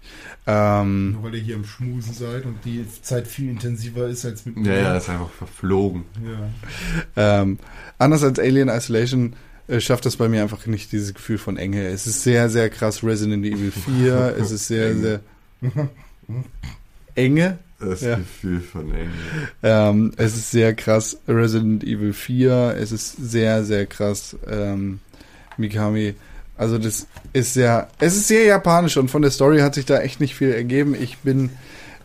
Ähm, 0.47 1.11
Nur 1.13 1.23
weil 1.23 1.35
ihr 1.35 1.41
hier 1.41 1.55
im 1.55 1.65
Schmusen 1.65 2.13
seid 2.13 2.45
und 2.45 2.57
die 2.65 2.83
Zeit 3.03 3.27
viel 3.27 3.49
intensiver 3.51 4.07
ist 4.07 4.25
als 4.25 4.45
mit 4.47 4.57
Ja, 4.65 4.73
ja, 4.73 4.97
ist 4.97 5.07
einfach 5.09 5.29
verflogen. 5.29 6.05
ja. 7.15 7.41
Ähm, 7.41 7.59
anders 7.99 8.23
als 8.23 8.39
Alien 8.39 8.69
Isolation 8.69 9.33
äh, 9.69 9.79
schafft 9.79 10.05
das 10.05 10.17
bei 10.17 10.27
mir 10.27 10.41
einfach 10.41 10.65
nicht 10.65 10.91
dieses 10.91 11.13
Gefühl 11.13 11.37
von 11.37 11.57
Enge. 11.57 11.87
Es 11.87 12.07
ist 12.07 12.23
sehr, 12.23 12.49
sehr 12.49 12.69
krass 12.69 13.03
Resident 13.03 13.45
Evil 13.45 13.71
4. 13.71 14.35
es 14.39 14.51
ist 14.51 14.67
sehr, 14.67 14.95
sehr 14.95 15.19
Enge. 17.15 17.57
Das 17.79 18.01
Ja. 18.01 18.15
Gefühl 18.15 18.61
von 18.61 18.91
Enge. 18.93 19.11
Ähm, 19.63 20.11
es 20.17 20.35
ist 20.35 20.51
sehr 20.51 20.73
krass. 20.73 21.17
Resident 21.27 21.83
Evil 21.83 22.13
4, 22.13 22.75
es 22.79 22.91
ist 22.91 23.15
sehr, 23.17 23.63
sehr 23.63 23.85
krass. 23.85 24.35
Ähm, 24.49 24.99
Mikami. 25.57 26.15
Also 26.57 26.77
das 26.77 27.07
ist 27.31 27.53
sehr, 27.53 27.87
es 27.99 28.17
ist 28.17 28.27
sehr 28.27 28.43
japanisch 28.43 28.97
und 28.97 29.09
von 29.09 29.21
der 29.21 29.31
Story 29.31 29.59
hat 29.59 29.75
sich 29.75 29.85
da 29.85 30.01
echt 30.01 30.19
nicht 30.19 30.35
viel 30.35 30.51
ergeben. 30.51 30.93
Ich 30.99 31.19
bin 31.19 31.51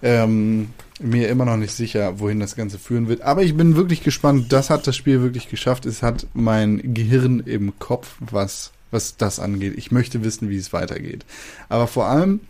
ähm, 0.03 0.69
mir 1.01 1.29
immer 1.29 1.45
noch 1.45 1.57
nicht 1.57 1.73
sicher, 1.73 2.21
wohin 2.21 2.41
das 2.41 2.57
Ganze 2.57 2.79
führen 2.79 3.09
wird. 3.09 3.23
Aber 3.23 3.43
ich 3.43 3.57
bin 3.57 3.77
wirklich 3.77 4.03
gespannt. 4.03 4.53
Das 4.53 4.71
hat 4.71 4.87
das 4.87 4.97
Spiel 4.97 5.23
wirklich 5.23 5.49
geschafft. 5.49 5.87
Es 5.87 6.03
hat 6.03 6.27
mein 6.35 6.95
Gehirn 6.95 7.41
im 7.41 7.79
Kopf, 7.79 8.17
was, 8.21 8.73
was 8.91 9.17
das 9.17 9.41
angeht. 9.41 9.75
Ich 9.77 9.91
möchte 9.91 10.23
wissen, 10.23 10.51
wie 10.51 10.57
es 10.57 10.73
weitergeht. 10.73 11.25
Aber 11.69 11.87
vor 11.87 12.07
allem 12.07 12.41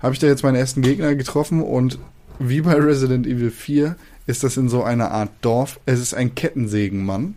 habe 0.00 0.12
ich 0.12 0.18
da 0.18 0.26
jetzt 0.26 0.42
meine 0.42 0.58
ersten 0.58 0.82
Gegner 0.82 1.14
getroffen 1.14 1.62
und 1.62 1.98
wie 2.38 2.60
bei 2.60 2.74
Resident 2.74 3.26
Evil 3.26 3.50
4 3.50 3.96
ist 4.26 4.42
das 4.42 4.56
in 4.56 4.68
so 4.68 4.82
einer 4.82 5.10
Art 5.10 5.30
Dorf. 5.40 5.80
Es 5.86 6.00
ist 6.00 6.14
ein 6.14 6.34
Kettensägenmann, 6.34 7.36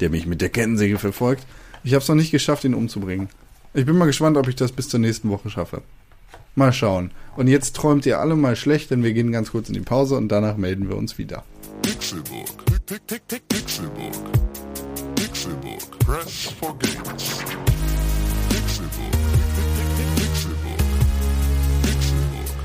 der 0.00 0.10
mich 0.10 0.26
mit 0.26 0.40
der 0.40 0.48
Kettensäge 0.48 0.98
verfolgt. 0.98 1.46
Ich 1.84 1.94
habe 1.94 2.02
es 2.02 2.08
noch 2.08 2.16
nicht 2.16 2.30
geschafft, 2.30 2.64
ihn 2.64 2.74
umzubringen. 2.74 3.28
Ich 3.74 3.86
bin 3.86 3.96
mal 3.96 4.06
gespannt, 4.06 4.36
ob 4.36 4.48
ich 4.48 4.56
das 4.56 4.72
bis 4.72 4.88
zur 4.88 4.98
nächsten 4.98 5.28
Woche 5.30 5.50
schaffe. 5.50 5.82
Mal 6.58 6.72
schauen. 6.72 7.12
Und 7.36 7.46
jetzt 7.46 7.76
träumt 7.76 8.04
ihr 8.04 8.18
alle 8.18 8.34
mal 8.34 8.56
schlecht, 8.56 8.90
denn 8.90 9.04
wir 9.04 9.12
gehen 9.12 9.30
ganz 9.30 9.52
kurz 9.52 9.68
in 9.68 9.74
die 9.74 9.80
Pause 9.80 10.16
und 10.16 10.28
danach 10.28 10.56
melden 10.56 10.88
wir 10.88 10.96
uns 10.96 11.16
wieder. 11.16 11.44
Pixelbook. 11.82 12.66
Tick, 12.84 13.06
tick, 13.06 13.28
tick, 13.28 13.48
tick, 13.48 13.48
Pixelbook. 13.48 14.12
Pixelbook. 15.14 15.98
Press 16.00 16.52
for 16.58 16.76
games. 16.80 17.38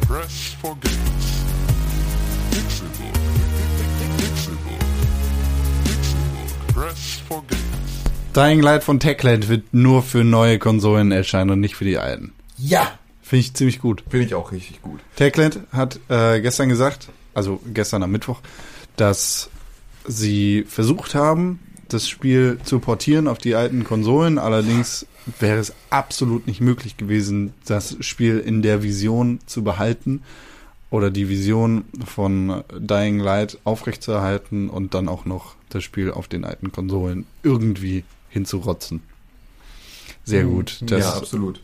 Press 0.08 0.56
for 0.60 0.76
games. 0.82 1.04
Tick, 1.70 2.50
Pixelbook. 4.18 4.80
Pixelbook. 5.86 6.74
Press 6.74 7.22
for 7.28 7.44
games. 7.48 7.64
Dying 8.34 8.62
Light 8.62 8.84
von 8.84 9.00
Techland 9.00 9.50
wird 9.50 9.72
nur 9.72 10.02
für 10.02 10.24
neue 10.24 10.58
Konsolen 10.58 11.12
erscheinen 11.12 11.52
und 11.52 11.60
nicht 11.60 11.76
für 11.76 11.86
die 11.86 12.00
alten. 12.00 12.34
Ja! 12.58 12.98
Finde 13.34 13.48
ich 13.48 13.54
ziemlich 13.56 13.80
gut. 13.80 14.04
Finde 14.08 14.28
ich 14.28 14.36
auch 14.36 14.52
richtig 14.52 14.84
gut. 14.84 15.00
Techland 15.16 15.62
hat 15.72 16.00
äh, 16.08 16.40
gestern 16.40 16.70
gesagt, 16.70 17.10
also 17.34 17.60
gestern 17.74 18.04
am 18.04 18.12
Mittwoch, 18.12 18.42
dass 18.96 19.50
sie 20.08 20.64
versucht 20.68 21.16
haben, 21.16 21.58
das 21.90 22.08
Spiel 22.08 22.60
zu 22.64 22.78
portieren 22.78 23.28
auf 23.28 23.40
die 23.40 23.56
alten 23.56 23.86
Konsolen. 23.86 24.38
Allerdings 24.38 25.08
wäre 25.40 25.58
es 25.58 25.74
absolut 25.90 26.46
nicht 26.46 26.62
möglich 26.62 26.96
gewesen, 26.96 27.56
das 27.66 27.98
Spiel 28.02 28.38
in 28.38 28.62
der 28.62 28.84
Vision 28.84 29.40
zu 29.48 29.64
behalten 29.64 30.22
oder 30.92 31.10
die 31.10 31.28
Vision 31.28 31.86
von 32.06 32.64
Dying 32.78 33.18
Light 33.18 33.58
aufrechtzuerhalten 33.64 34.70
und 34.70 34.94
dann 34.94 35.10
auch 35.10 35.26
noch 35.26 35.56
das 35.70 35.84
Spiel 35.84 36.12
auf 36.12 36.28
den 36.28 36.46
alten 36.46 36.72
Konsolen 36.72 37.26
irgendwie 37.42 38.04
hinzurotzen. 38.30 39.02
Sehr 40.24 40.44
gut. 40.44 40.84
Das, 40.86 41.00
ja, 41.00 41.14
absolut. 41.14 41.60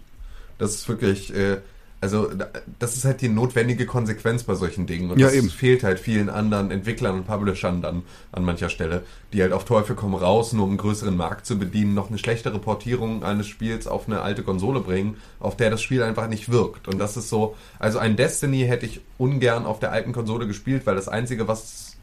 Das 0.60 0.76
ist 0.76 0.88
wirklich, 0.88 1.34
äh, 1.34 1.57
also 2.01 2.28
da- 2.34 2.47
das 2.80 2.95
ist 2.95 3.03
halt 3.03 3.20
die 3.22 3.28
notwendige 3.28 3.86
Konsequenz 3.86 4.43
bei 4.43 4.55
solchen 4.55 4.86
Dingen. 4.88 5.10
Und 5.12 5.20
Ja, 5.20 5.28
das 5.28 5.36
eben. 5.36 5.49
fehlt 5.49 5.84
halt 5.84 5.99
vielen 5.99 6.30
anderen 6.30 6.72
Entwicklern 6.72 7.16
und 7.16 7.28
Publishern 7.28 7.82
dann 7.82 8.03
an 8.32 8.45
mancher 8.45 8.70
Stelle, 8.70 9.03
die 9.34 9.41
halt 9.41 9.51
auf 9.51 9.66
Teufel 9.66 9.95
komm 9.97 10.14
raus, 10.16 10.53
nur 10.53 10.64
um 10.64 10.70
einen 10.70 10.78
größeren 10.78 11.18
Markt 11.18 11.45
zu 11.45 11.57
bedienen, 11.60 11.93
noch 11.95 12.07
eine 12.10 12.18
schlechtere 12.18 12.57
Portierung 12.60 13.24
eines 13.26 13.47
Spiels 13.47 13.86
auf 13.88 14.07
eine 14.07 14.22
alte 14.22 14.43
Konsole 14.43 14.80
bringen, 14.80 15.18
auf 15.41 15.57
der 15.57 15.72
das 15.72 15.82
Spiel 15.82 16.01
einfach 16.03 16.30
nicht 16.30 16.49
wirkt. 16.49 16.88
Und 16.88 16.99
das 16.99 17.18
ist 17.18 17.28
so, 17.30 17.57
also 17.80 17.99
ein 17.99 18.16
Destiny 18.16 18.62
hätte 18.66 18.86
ich 18.86 19.01
ungern 19.18 19.66
auf 19.66 19.80
der 19.80 19.91
alten 19.91 20.14
Konsole 20.14 20.47
gespielt, 20.47 20.86
weil 20.86 20.95
das 20.95 21.10
Einzige, 21.10 21.47
was 21.49 21.64
es 21.64 21.97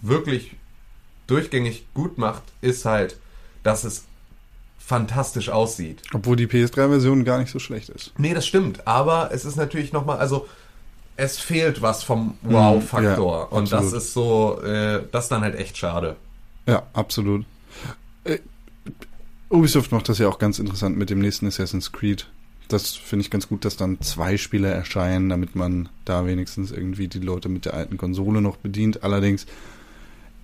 wirklich 0.00 0.56
durchgängig 1.26 1.86
gut 1.94 2.16
macht, 2.18 2.42
ist 2.62 2.84
halt, 2.84 3.16
dass 3.62 3.84
es 3.84 4.04
fantastisch 4.84 5.48
aussieht. 5.48 6.02
obwohl 6.12 6.36
die 6.36 6.46
PS3-Version 6.46 7.24
gar 7.24 7.38
nicht 7.38 7.50
so 7.50 7.58
schlecht 7.58 7.88
ist. 7.88 8.12
Nee, 8.18 8.34
das 8.34 8.46
stimmt. 8.46 8.86
Aber 8.86 9.30
es 9.32 9.44
ist 9.44 9.56
natürlich 9.56 9.92
nochmal, 9.92 10.18
also 10.18 10.48
es 11.16 11.38
fehlt 11.38 11.82
was 11.82 12.02
vom 12.02 12.36
Wow-Faktor. 12.42 13.48
ja, 13.50 13.56
und 13.56 13.70
das 13.70 13.92
ist 13.92 14.12
so, 14.12 14.60
äh, 14.62 15.02
das 15.12 15.24
ist 15.24 15.30
dann 15.30 15.42
halt 15.42 15.54
echt 15.54 15.78
schade. 15.78 16.16
Ja, 16.66 16.82
absolut. 16.92 17.44
Äh, 18.24 18.38
Ubisoft 19.50 19.92
macht 19.92 20.08
das 20.08 20.18
ja 20.18 20.28
auch 20.28 20.38
ganz 20.38 20.58
interessant 20.58 20.96
mit 20.96 21.10
dem 21.10 21.20
nächsten 21.20 21.46
Assassin's 21.46 21.92
Creed. 21.92 22.26
Das 22.68 22.96
finde 22.96 23.24
ich 23.24 23.30
ganz 23.30 23.48
gut, 23.48 23.64
dass 23.64 23.76
dann 23.76 24.00
zwei 24.00 24.36
Spiele 24.36 24.68
erscheinen, 24.68 25.28
damit 25.28 25.54
man 25.54 25.88
da 26.04 26.26
wenigstens 26.26 26.72
irgendwie 26.72 27.08
die 27.08 27.20
Leute 27.20 27.48
mit 27.48 27.66
der 27.66 27.74
alten 27.74 27.98
Konsole 27.98 28.40
noch 28.40 28.56
bedient. 28.56 29.04
Allerdings 29.04 29.46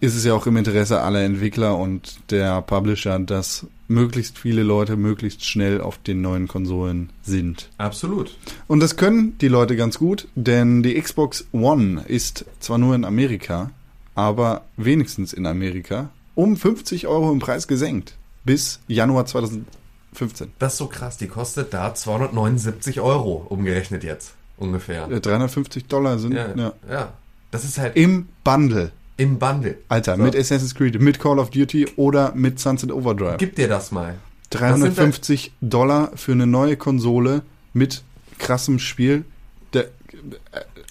ist 0.00 0.14
es 0.14 0.24
ja 0.24 0.34
auch 0.34 0.46
im 0.46 0.56
Interesse 0.56 1.00
aller 1.00 1.22
Entwickler 1.22 1.76
und 1.76 2.18
der 2.30 2.62
Publisher, 2.62 3.18
dass 3.18 3.66
möglichst 3.88 4.38
viele 4.38 4.62
Leute 4.62 4.96
möglichst 4.96 5.44
schnell 5.44 5.80
auf 5.80 5.98
den 5.98 6.20
neuen 6.20 6.46
Konsolen 6.46 7.10
sind. 7.22 7.70
Absolut. 7.78 8.36
Und 8.66 8.80
das 8.80 8.96
können 8.96 9.36
die 9.38 9.48
Leute 9.48 9.76
ganz 9.76 9.98
gut, 9.98 10.28
denn 10.34 10.82
die 10.82 11.00
Xbox 11.00 11.46
One 11.52 12.04
ist 12.06 12.44
zwar 12.60 12.78
nur 12.78 12.94
in 12.94 13.04
Amerika, 13.04 13.70
aber 14.14 14.62
wenigstens 14.76 15.32
in 15.32 15.46
Amerika 15.46 16.10
um 16.34 16.56
50 16.56 17.08
Euro 17.08 17.32
im 17.32 17.40
Preis 17.40 17.66
gesenkt. 17.66 18.14
Bis 18.44 18.80
Januar 18.86 19.26
2015. 19.26 20.52
Das 20.58 20.74
ist 20.74 20.78
so 20.78 20.86
krass. 20.86 21.16
Die 21.16 21.26
kostet 21.26 21.74
da 21.74 21.94
279 21.94 23.00
Euro 23.00 23.46
umgerechnet 23.48 24.04
jetzt. 24.04 24.34
Ungefähr. 24.56 25.10
Äh, 25.10 25.20
350 25.20 25.86
Dollar 25.86 26.18
sind 26.18 26.34
Ja, 26.34 26.54
ja. 26.54 26.72
ja. 26.88 27.12
Das 27.50 27.64
ist 27.64 27.78
halt 27.78 27.96
im 27.96 28.28
Bundle. 28.44 28.92
Im 29.18 29.38
Bundle. 29.38 29.76
Alter, 29.88 30.16
So. 30.16 30.22
mit 30.22 30.34
Assassin's 30.34 30.74
Creed, 30.74 30.98
mit 31.00 31.18
Call 31.20 31.38
of 31.38 31.50
Duty 31.50 31.86
oder 31.96 32.32
mit 32.34 32.58
Sunset 32.58 32.90
Overdrive. 32.90 33.36
Gib 33.36 33.54
dir 33.56 33.68
das 33.68 33.92
mal. 33.92 34.14
350 34.50 35.52
Dollar 35.60 36.12
für 36.16 36.32
eine 36.32 36.46
neue 36.46 36.76
Konsole 36.76 37.42
mit 37.74 38.02
krassem 38.38 38.78
Spiel. 38.78 39.24
Der, 39.74 39.88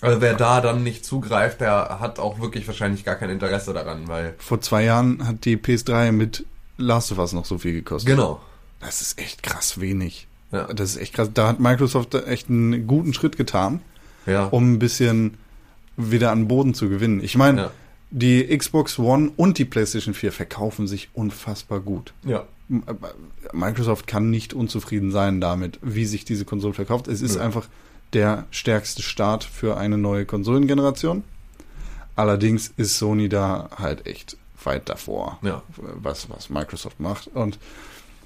Also 0.01 0.21
wer 0.21 0.36
da 0.36 0.61
dann 0.61 0.84
nicht 0.84 1.03
zugreift, 1.05 1.61
der 1.61 1.97
hat 1.99 2.19
auch 2.19 2.39
wirklich 2.39 2.67
wahrscheinlich 2.67 3.03
gar 3.03 3.15
kein 3.15 3.30
Interesse 3.32 3.73
daran, 3.73 4.07
weil. 4.07 4.36
vor 4.38 4.61
zwei 4.61 4.84
Jahren 4.84 5.28
hat 5.28 5.45
die 5.45 5.57
PS3 5.57 6.11
mit 6.11 6.45
Last 6.78 7.11
of 7.11 7.17
Us 7.17 7.34
noch 7.34 7.45
so 7.45 7.57
viel 7.57 7.73
gekostet. 7.73 8.09
Genau. 8.09 8.39
Das 8.80 9.01
ist 9.01 9.19
echt 9.19 9.41
krass 9.41 9.80
wenig. 9.82 10.28
Ja. 10.51 10.65
Das 10.71 10.91
ist 10.91 10.97
echt 11.01 11.13
krass. 11.15 11.30
Da 11.34 11.47
hat 11.47 11.59
Microsoft 11.59 12.13
echt 12.13 12.49
einen 12.49 12.86
guten 12.86 13.13
Schritt 13.13 13.38
getan, 13.38 13.82
Ja. 14.28 14.45
um 14.45 14.73
ein 14.73 14.80
bisschen 14.80 15.38
wieder 15.97 16.32
an 16.32 16.47
Boden 16.47 16.75
zu 16.75 16.88
gewinnen. 16.89 17.23
Ich 17.23 17.36
meine, 17.36 17.61
Ja. 17.61 17.71
Die 18.10 18.45
Xbox 18.58 18.97
One 18.99 19.32
und 19.36 19.58
die 19.58 19.66
PlayStation 19.66 20.14
4 20.14 20.32
verkaufen 20.32 20.88
sich 20.88 21.10
unfassbar 21.14 21.80
gut. 21.80 22.14
ja. 22.24 22.45
Äh, 22.70 22.93
Microsoft 23.53 24.08
kann 24.08 24.30
nicht 24.30 24.53
unzufrieden 24.53 25.10
sein 25.12 25.39
damit, 25.39 25.80
wie 25.82 26.05
sich 26.05 26.26
diese 26.26 26.43
Konsole 26.43 26.74
verkauft. 26.74 27.08
Es 27.08 27.22
ist 27.22 27.36
Nö. 27.36 27.41
einfach 27.41 27.70
der 28.12 28.45
stärkste 28.51 29.01
Start 29.03 29.45
für 29.45 29.78
eine 29.78 29.97
neue 29.97 30.26
Konsolengeneration. 30.26 31.24
Allerdings 32.18 32.74
ist 32.76 32.97
Sony 32.97 33.30
da 33.30 33.70
halt 33.78 34.05
echt 34.05 34.36
weit 34.64 34.89
davor, 34.89 35.39
Ja. 35.43 35.64
was, 35.78 36.30
was 36.30 36.49
Microsoft 36.49 36.99
macht. 36.99 37.28
Und 37.30 37.58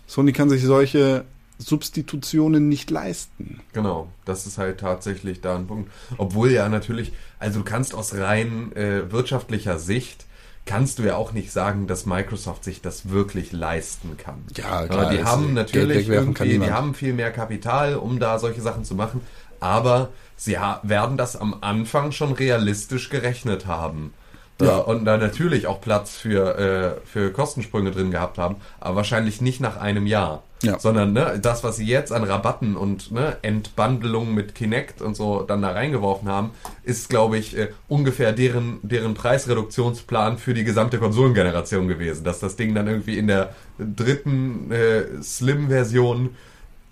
Sony 0.08 0.32
kann 0.34 0.50
sich 0.50 0.64
solche 0.64 1.26
Substitutionen 1.62 2.68
nicht 2.70 2.90
leisten. 2.90 3.62
Genau, 3.74 4.10
das 4.26 4.48
ist 4.48 4.58
halt 4.58 4.80
tatsächlich 4.80 5.42
da 5.42 5.56
ein 5.56 5.68
Punkt. 5.68 5.92
Obwohl 6.18 6.52
ja 6.52 6.68
natürlich, 6.70 7.14
also 7.40 7.60
du 7.60 7.66
kannst 7.66 7.94
aus 7.96 8.16
rein 8.16 8.76
äh, 8.76 9.12
wirtschaftlicher 9.12 9.80
Sicht, 9.80 10.26
kannst 10.66 11.00
du 11.00 11.04
ja 11.04 11.16
auch 11.16 11.34
nicht 11.34 11.52
sagen, 11.52 11.88
dass 11.88 12.06
Microsoft 12.06 12.64
sich 12.64 12.82
das 12.82 13.10
wirklich 13.10 13.52
leisten 13.52 14.18
kann. 14.18 14.44
Ja, 14.56 14.86
Aber 14.90 15.06
die 15.10 15.24
haben 15.24 15.54
natürlich 15.54 16.08
irgendwie, 16.08 16.60
die 16.60 16.72
haben 16.72 16.94
viel 16.94 17.14
mehr 17.14 17.32
Kapital, 17.32 17.96
um 17.96 18.20
da 18.20 18.40
solche 18.40 18.62
Sachen 18.62 18.84
zu 18.84 18.96
machen, 18.96 19.22
aber 19.60 20.10
sie 20.36 20.58
werden 20.84 21.18
das 21.18 21.36
am 21.36 21.58
Anfang 21.62 22.12
schon 22.12 22.34
realistisch 22.34 23.10
gerechnet 23.10 23.66
haben. 23.66 24.14
Ja. 24.62 24.78
Und 24.78 25.06
da 25.06 25.18
natürlich 25.18 25.66
auch 25.66 25.82
Platz 25.82 26.16
für, 26.18 26.58
äh, 26.58 27.08
für 27.08 27.32
Kostensprünge 27.32 27.92
drin 27.92 28.12
gehabt 28.12 28.38
haben, 28.38 28.58
aber 28.80 28.98
wahrscheinlich 28.98 29.42
nicht 29.42 29.60
nach 29.60 29.78
einem 29.78 30.06
Jahr. 30.06 30.44
Ja. 30.62 30.80
Sondern 30.80 31.14
ne, 31.14 31.40
das, 31.42 31.64
was 31.64 31.78
sie 31.78 31.86
jetzt 31.86 32.12
an 32.12 32.24
Rabatten 32.24 32.76
und 32.76 33.12
ne, 33.12 33.38
Entbundelungen 33.42 34.34
mit 34.34 34.56
Kinect 34.56 35.02
und 35.02 35.16
so 35.16 35.42
dann 35.42 35.62
da 35.62 35.72
reingeworfen 35.72 36.28
haben, 36.28 36.52
ist, 36.84 37.10
glaube 37.10 37.38
ich, 37.38 37.58
äh, 37.58 37.70
ungefähr 37.88 38.32
deren, 38.32 38.80
deren 38.84 39.14
Preisreduktionsplan 39.14 40.38
für 40.38 40.54
die 40.54 40.64
gesamte 40.64 41.00
Konsolengeneration 41.00 41.88
gewesen. 41.88 42.24
Dass 42.24 42.40
das 42.40 42.56
Ding 42.56 42.76
dann 42.76 42.88
irgendwie 42.88 43.18
in 43.18 43.28
der 43.28 43.56
dritten 43.80 44.72
äh, 44.72 45.22
Slim-Version 45.22 46.30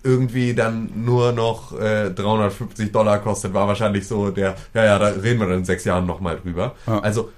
irgendwie 0.02 0.54
dann 0.54 0.90
nur 1.04 1.32
noch 1.32 1.78
äh, 1.78 2.10
350 2.10 2.90
Dollar 2.90 3.18
kostet, 3.18 3.52
war 3.52 3.68
wahrscheinlich 3.68 4.08
so 4.08 4.30
der, 4.30 4.56
ja, 4.72 4.84
ja, 4.84 4.98
da 4.98 5.08
reden 5.08 5.40
wir 5.40 5.46
dann 5.46 5.58
in 5.58 5.64
sechs 5.64 5.84
Jahren 5.84 6.06
nochmal 6.06 6.38
drüber. 6.38 6.74
Ja. 6.86 7.00
Also 7.00 7.30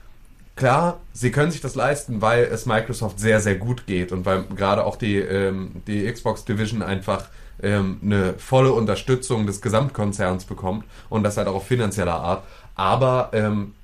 klar, 0.56 1.00
sie 1.12 1.30
können 1.30 1.50
sich 1.50 1.60
das 1.60 1.74
leisten, 1.74 2.20
weil 2.20 2.44
es 2.44 2.66
Microsoft 2.66 3.18
sehr, 3.18 3.40
sehr 3.40 3.56
gut 3.56 3.86
geht 3.86 4.12
und 4.12 4.24
weil 4.24 4.44
gerade 4.44 4.84
auch 4.84 4.96
die, 4.96 5.16
ähm, 5.16 5.82
die 5.86 6.10
Xbox 6.10 6.44
Division 6.44 6.82
einfach 6.82 7.28
ähm, 7.62 7.98
eine 8.02 8.34
volle 8.34 8.72
Unterstützung 8.72 9.46
des 9.46 9.60
Gesamtkonzerns 9.60 10.44
bekommt 10.44 10.84
und 11.08 11.22
das 11.22 11.36
halt 11.36 11.48
auch 11.48 11.56
auf 11.56 11.66
finanzieller 11.66 12.14
Art. 12.14 12.44
Aber 12.74 13.30
ähm, 13.32 13.74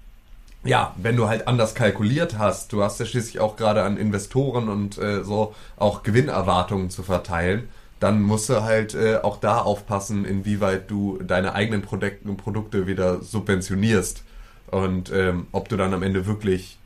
ja, 0.64 0.94
wenn 0.96 1.16
du 1.16 1.28
halt 1.28 1.48
anders 1.48 1.74
kalkuliert 1.74 2.38
hast, 2.38 2.72
du 2.72 2.82
hast 2.82 3.00
ja 3.00 3.06
schließlich 3.06 3.40
auch 3.40 3.56
gerade 3.56 3.82
an 3.82 3.96
Investoren 3.96 4.68
und 4.68 4.98
äh, 4.98 5.24
so 5.24 5.54
auch 5.76 6.02
Gewinnerwartungen 6.02 6.90
zu 6.90 7.02
verteilen, 7.02 7.68
dann 8.00 8.22
musst 8.22 8.48
du 8.48 8.62
halt 8.62 8.94
äh, 8.94 9.16
auch 9.16 9.38
da 9.38 9.58
aufpassen, 9.58 10.24
inwieweit 10.24 10.90
du 10.90 11.18
deine 11.22 11.54
eigenen 11.54 11.82
Produkte, 11.82 12.32
Produkte 12.34 12.86
wieder 12.86 13.22
subventionierst 13.22 14.22
und 14.70 15.10
ähm, 15.12 15.46
ob 15.52 15.68
du 15.68 15.76
dann 15.76 15.94
am 15.94 16.02
Ende 16.02 16.26
wirklich 16.26 16.78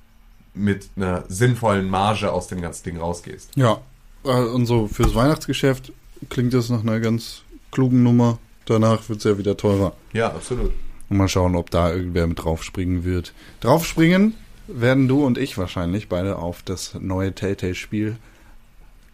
mit 0.54 0.90
einer 0.96 1.24
sinnvollen 1.28 1.88
Marge 1.88 2.30
aus 2.32 2.48
dem 2.48 2.60
ganzen 2.60 2.84
Ding 2.84 2.98
rausgehst. 2.98 3.50
Ja, 3.56 3.80
äh, 4.24 4.28
und 4.28 4.66
so 4.66 4.88
fürs 4.88 5.14
Weihnachtsgeschäft 5.14 5.92
klingt 6.28 6.54
das 6.54 6.68
nach 6.68 6.80
einer 6.80 7.00
ganz 7.00 7.42
klugen 7.70 8.02
Nummer. 8.02 8.38
Danach 8.66 9.08
wird 9.08 9.18
es 9.18 9.24
ja 9.24 9.38
wieder 9.38 9.56
teurer. 9.56 9.94
Ja, 10.12 10.28
absolut. 10.28 10.72
Und 11.08 11.16
mal 11.16 11.28
schauen, 11.28 11.56
ob 11.56 11.70
da 11.70 11.92
irgendwer 11.92 12.26
mit 12.26 12.42
draufspringen 12.42 13.04
wird. 13.04 13.32
Draufspringen 13.60 14.34
werden 14.68 15.08
du 15.08 15.24
und 15.24 15.38
ich 15.38 15.58
wahrscheinlich 15.58 16.08
beide 16.08 16.36
auf 16.36 16.62
das 16.62 16.94
neue 16.98 17.34
Telltale-Spiel 17.34 18.16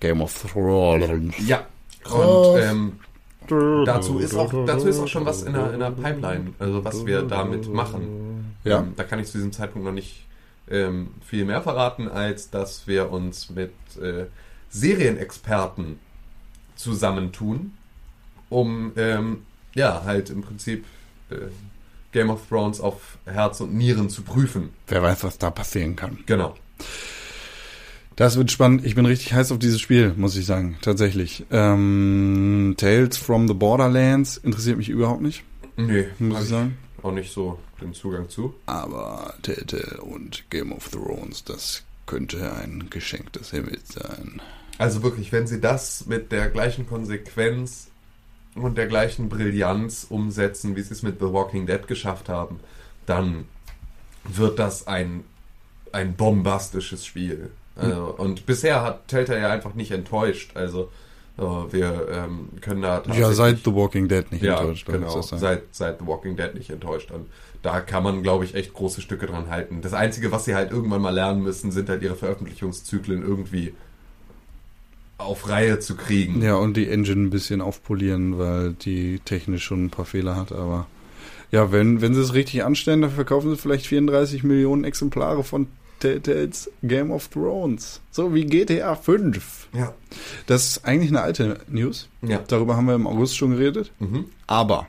Game 0.00 0.20
of 0.20 0.34
Thrones. 0.52 1.34
Ja. 1.46 1.66
Und 2.04 2.60
ähm, 2.60 2.92
dazu 3.48 4.18
ist 4.18 4.34
auch 4.34 4.52
dazu 4.66 4.88
ist 4.88 4.98
auch 4.98 5.08
schon 5.08 5.24
was 5.26 5.42
in 5.42 5.52
der, 5.52 5.72
in 5.72 5.80
der 5.80 5.90
Pipeline, 5.90 6.52
also 6.58 6.84
was 6.84 7.06
wir 7.06 7.22
damit 7.22 7.72
machen. 7.72 8.54
Ja. 8.64 8.80
Ähm, 8.80 8.94
da 8.96 9.04
kann 9.04 9.18
ich 9.18 9.26
zu 9.26 9.38
diesem 9.38 9.52
Zeitpunkt 9.52 9.86
noch 9.86 9.92
nicht 9.92 10.26
ähm, 10.70 11.08
viel 11.24 11.44
mehr 11.44 11.62
verraten, 11.62 12.08
als 12.08 12.50
dass 12.50 12.86
wir 12.86 13.10
uns 13.10 13.50
mit 13.50 13.72
äh, 14.00 14.26
Serienexperten 14.70 15.98
zusammentun, 16.76 17.72
um 18.48 18.92
ähm, 18.96 19.44
ja 19.74 20.02
halt 20.04 20.30
im 20.30 20.42
Prinzip 20.42 20.84
äh, 21.30 21.36
Game 22.12 22.30
of 22.30 22.48
Thrones 22.48 22.80
auf 22.80 23.18
Herz 23.26 23.60
und 23.60 23.74
Nieren 23.74 24.08
zu 24.08 24.22
prüfen. 24.22 24.70
Wer 24.86 25.02
weiß, 25.02 25.24
was 25.24 25.38
da 25.38 25.50
passieren 25.50 25.96
kann. 25.96 26.18
Genau. 26.26 26.54
Das 28.18 28.36
wird 28.36 28.50
spannend. 28.50 28.84
Ich 28.84 28.96
bin 28.96 29.06
richtig 29.06 29.32
heiß 29.32 29.52
auf 29.52 29.60
dieses 29.60 29.80
Spiel, 29.80 30.12
muss 30.16 30.34
ich 30.34 30.44
sagen. 30.44 30.76
Tatsächlich. 30.82 31.46
Ähm, 31.52 32.74
Tales 32.76 33.16
from 33.16 33.46
the 33.46 33.54
Borderlands 33.54 34.38
interessiert 34.38 34.76
mich 34.76 34.88
überhaupt 34.88 35.22
nicht, 35.22 35.44
Nee, 35.76 36.08
muss 36.18 36.42
ich 36.42 36.48
sagen. 36.48 36.76
auch 37.00 37.12
nicht 37.12 37.32
so 37.32 37.60
den 37.80 37.94
Zugang 37.94 38.28
zu. 38.28 38.54
Aber 38.66 39.34
Telltale 39.42 40.00
und 40.00 40.50
Game 40.50 40.72
of 40.72 40.88
Thrones, 40.88 41.44
das 41.44 41.84
könnte 42.06 42.52
ein 42.54 42.88
Geschenk 42.90 43.32
des 43.34 43.52
Himmels 43.52 43.94
sein. 43.94 44.42
Also 44.78 45.04
wirklich, 45.04 45.30
wenn 45.30 45.46
sie 45.46 45.60
das 45.60 46.06
mit 46.06 46.32
der 46.32 46.48
gleichen 46.48 46.88
Konsequenz 46.88 47.86
und 48.56 48.76
der 48.76 48.88
gleichen 48.88 49.28
Brillanz 49.28 50.06
umsetzen, 50.10 50.74
wie 50.74 50.82
sie 50.82 50.92
es 50.92 51.04
mit 51.04 51.20
The 51.20 51.32
Walking 51.32 51.66
Dead 51.66 51.86
geschafft 51.86 52.28
haben, 52.28 52.58
dann 53.06 53.44
wird 54.24 54.58
das 54.58 54.88
ein, 54.88 55.22
ein 55.92 56.16
bombastisches 56.16 57.06
Spiel. 57.06 57.52
Also, 57.78 58.14
und 58.18 58.44
bisher 58.46 58.82
hat 58.82 59.08
Telltale 59.08 59.40
ja 59.40 59.50
einfach 59.50 59.74
nicht 59.74 59.90
enttäuscht. 59.92 60.52
Also 60.54 60.90
äh, 61.38 61.42
wir 61.42 62.08
ähm, 62.10 62.48
können 62.60 62.82
da 62.82 63.02
Ja, 63.14 63.32
seit 63.32 63.64
The 63.64 63.74
Walking 63.74 64.08
Dead 64.08 64.30
nicht 64.32 64.42
ja, 64.42 64.58
enttäuscht. 64.58 64.86
genau, 64.86 65.22
seit, 65.22 65.62
seit 65.72 66.00
The 66.00 66.06
Walking 66.06 66.36
Dead 66.36 66.54
nicht 66.54 66.70
enttäuscht. 66.70 67.10
Und 67.10 67.26
da 67.62 67.80
kann 67.80 68.02
man, 68.02 68.22
glaube 68.22 68.44
ich, 68.44 68.54
echt 68.54 68.74
große 68.74 69.00
Stücke 69.00 69.26
dran 69.26 69.48
halten. 69.48 69.80
Das 69.80 69.94
Einzige, 69.94 70.32
was 70.32 70.44
sie 70.44 70.54
halt 70.54 70.72
irgendwann 70.72 71.02
mal 71.02 71.14
lernen 71.14 71.42
müssen, 71.42 71.70
sind 71.72 71.88
halt 71.88 72.02
ihre 72.02 72.16
Veröffentlichungszyklen 72.16 73.22
irgendwie 73.22 73.74
auf 75.18 75.48
Reihe 75.48 75.80
zu 75.80 75.96
kriegen. 75.96 76.40
Ja, 76.42 76.54
und 76.56 76.76
die 76.76 76.88
Engine 76.88 77.22
ein 77.22 77.30
bisschen 77.30 77.60
aufpolieren, 77.60 78.38
weil 78.38 78.72
die 78.74 79.20
technisch 79.24 79.64
schon 79.64 79.86
ein 79.86 79.90
paar 79.90 80.04
Fehler 80.04 80.36
hat, 80.36 80.52
aber 80.52 80.86
ja, 81.50 81.72
wenn, 81.72 82.00
wenn 82.02 82.14
sie 82.14 82.20
es 82.20 82.34
richtig 82.34 82.62
anstellen, 82.62 83.00
dann 83.02 83.10
verkaufen 83.10 83.50
sie 83.50 83.56
vielleicht 83.56 83.86
34 83.86 84.44
Millionen 84.44 84.84
Exemplare 84.84 85.42
von 85.42 85.66
Telltales 85.98 86.70
Game 86.82 87.10
of 87.10 87.28
Thrones. 87.28 88.00
So 88.10 88.34
wie 88.34 88.44
GTA 88.44 88.94
5. 88.94 89.68
Ja. 89.72 89.94
Das 90.46 90.66
ist 90.66 90.84
eigentlich 90.84 91.10
eine 91.10 91.20
alte 91.20 91.60
News. 91.68 92.08
Ja. 92.22 92.42
Darüber 92.46 92.76
haben 92.76 92.86
wir 92.86 92.94
im 92.94 93.06
August 93.06 93.36
schon 93.36 93.52
geredet. 93.52 93.92
Mhm. 93.98 94.26
Aber 94.46 94.88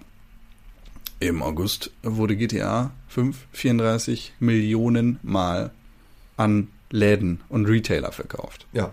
im 1.20 1.42
August 1.42 1.92
wurde 2.04 2.36
GTA 2.36 2.92
5 3.08 3.38
34 3.52 4.34
Millionen 4.40 5.20
Mal 5.22 5.72
an 6.38 6.70
Läden 6.92 7.42
und 7.50 7.66
Retailer 7.66 8.12
verkauft. 8.12 8.66
Ja. 8.74 8.92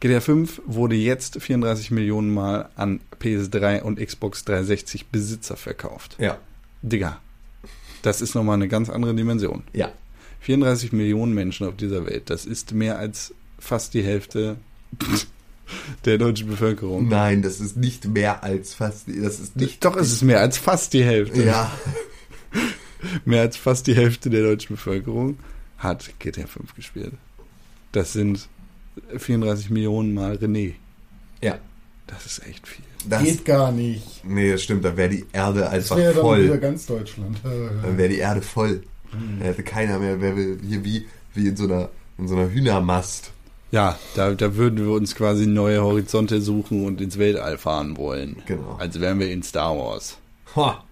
GTA 0.00 0.20
5 0.20 0.62
wurde 0.66 0.94
jetzt 0.94 1.40
34 1.40 1.90
Millionen 1.90 2.32
Mal 2.32 2.68
an 2.76 3.00
PS3 3.20 3.82
und 3.82 3.98
Xbox 3.98 4.44
360 4.44 5.06
Besitzer 5.06 5.56
verkauft. 5.56 6.16
Ja. 6.18 6.38
Digga, 6.82 7.18
das 8.02 8.20
ist 8.20 8.34
nochmal 8.34 8.54
eine 8.54 8.68
ganz 8.68 8.90
andere 8.90 9.14
Dimension. 9.14 9.64
Ja. 9.72 9.90
34 10.40 10.92
Millionen 10.92 11.34
Menschen 11.34 11.66
auf 11.66 11.76
dieser 11.76 12.06
Welt, 12.06 12.30
das 12.30 12.44
ist 12.46 12.72
mehr 12.72 12.98
als 12.98 13.34
fast 13.58 13.94
die 13.94 14.02
Hälfte 14.02 14.56
der 16.04 16.18
deutschen 16.18 16.48
Bevölkerung. 16.48 17.08
Nein, 17.08 17.42
das 17.42 17.60
ist 17.60 17.76
nicht 17.76 18.06
mehr 18.06 18.44
als 18.44 18.74
fast. 18.74 19.08
Das 19.08 19.40
ist 19.40 19.56
nicht. 19.56 19.84
Doch, 19.84 19.96
es 19.96 20.12
ist 20.12 20.22
mehr 20.22 20.40
als 20.40 20.58
fast 20.58 20.92
die 20.92 21.02
Hälfte. 21.04 21.42
Ja. 21.44 21.70
Mehr 23.24 23.42
als 23.42 23.56
fast 23.56 23.86
die 23.86 23.94
Hälfte 23.94 24.30
der 24.30 24.42
deutschen 24.42 24.74
Bevölkerung 24.74 25.38
hat 25.78 26.10
GTA 26.18 26.46
5 26.46 26.74
gespielt. 26.74 27.12
Das 27.92 28.12
sind 28.14 28.48
34 29.16 29.70
Millionen 29.70 30.12
Mal 30.14 30.36
René. 30.36 30.72
Ja. 31.42 31.58
Das 32.08 32.24
ist 32.26 32.46
echt 32.48 32.66
viel. 32.66 32.84
Das, 33.08 33.22
Geht 33.22 33.44
gar 33.44 33.70
nicht. 33.70 34.24
nee, 34.24 34.50
das 34.50 34.62
stimmt. 34.62 34.84
Da 34.84 34.96
wäre 34.96 35.10
die 35.10 35.26
Erde 35.32 35.60
Das 35.60 35.70
einfach 35.70 35.96
wäre 35.98 36.14
dann 36.14 36.38
wieder 36.38 36.48
voll. 36.48 36.58
ganz 36.58 36.86
Deutschland. 36.86 37.38
Dann 37.44 37.98
wäre 37.98 38.08
die 38.08 38.18
Erde 38.18 38.42
voll. 38.42 38.82
Hm. 39.18 39.38
Da 39.40 39.46
hätte 39.46 39.62
keiner 39.62 39.98
mehr, 39.98 40.20
wäre 40.20 40.56
hier 40.66 40.84
wie, 40.84 41.06
wie 41.34 41.48
in 41.48 41.56
so 41.56 41.64
einer, 41.64 41.88
in 42.18 42.28
so 42.28 42.36
einer 42.36 42.50
Hühnermast. 42.50 43.30
Ja, 43.72 43.98
da, 44.14 44.32
da 44.32 44.54
würden 44.54 44.78
wir 44.78 44.92
uns 44.92 45.14
quasi 45.14 45.46
neue 45.46 45.82
Horizonte 45.82 46.40
suchen 46.40 46.86
und 46.86 47.00
ins 47.00 47.18
Weltall 47.18 47.58
fahren 47.58 47.96
wollen. 47.96 48.36
Genau. 48.46 48.76
Als 48.78 49.00
wären 49.00 49.18
wir 49.18 49.30
in 49.30 49.42
Star 49.42 49.76
Wars. 49.76 50.18
Ha. 50.54 50.82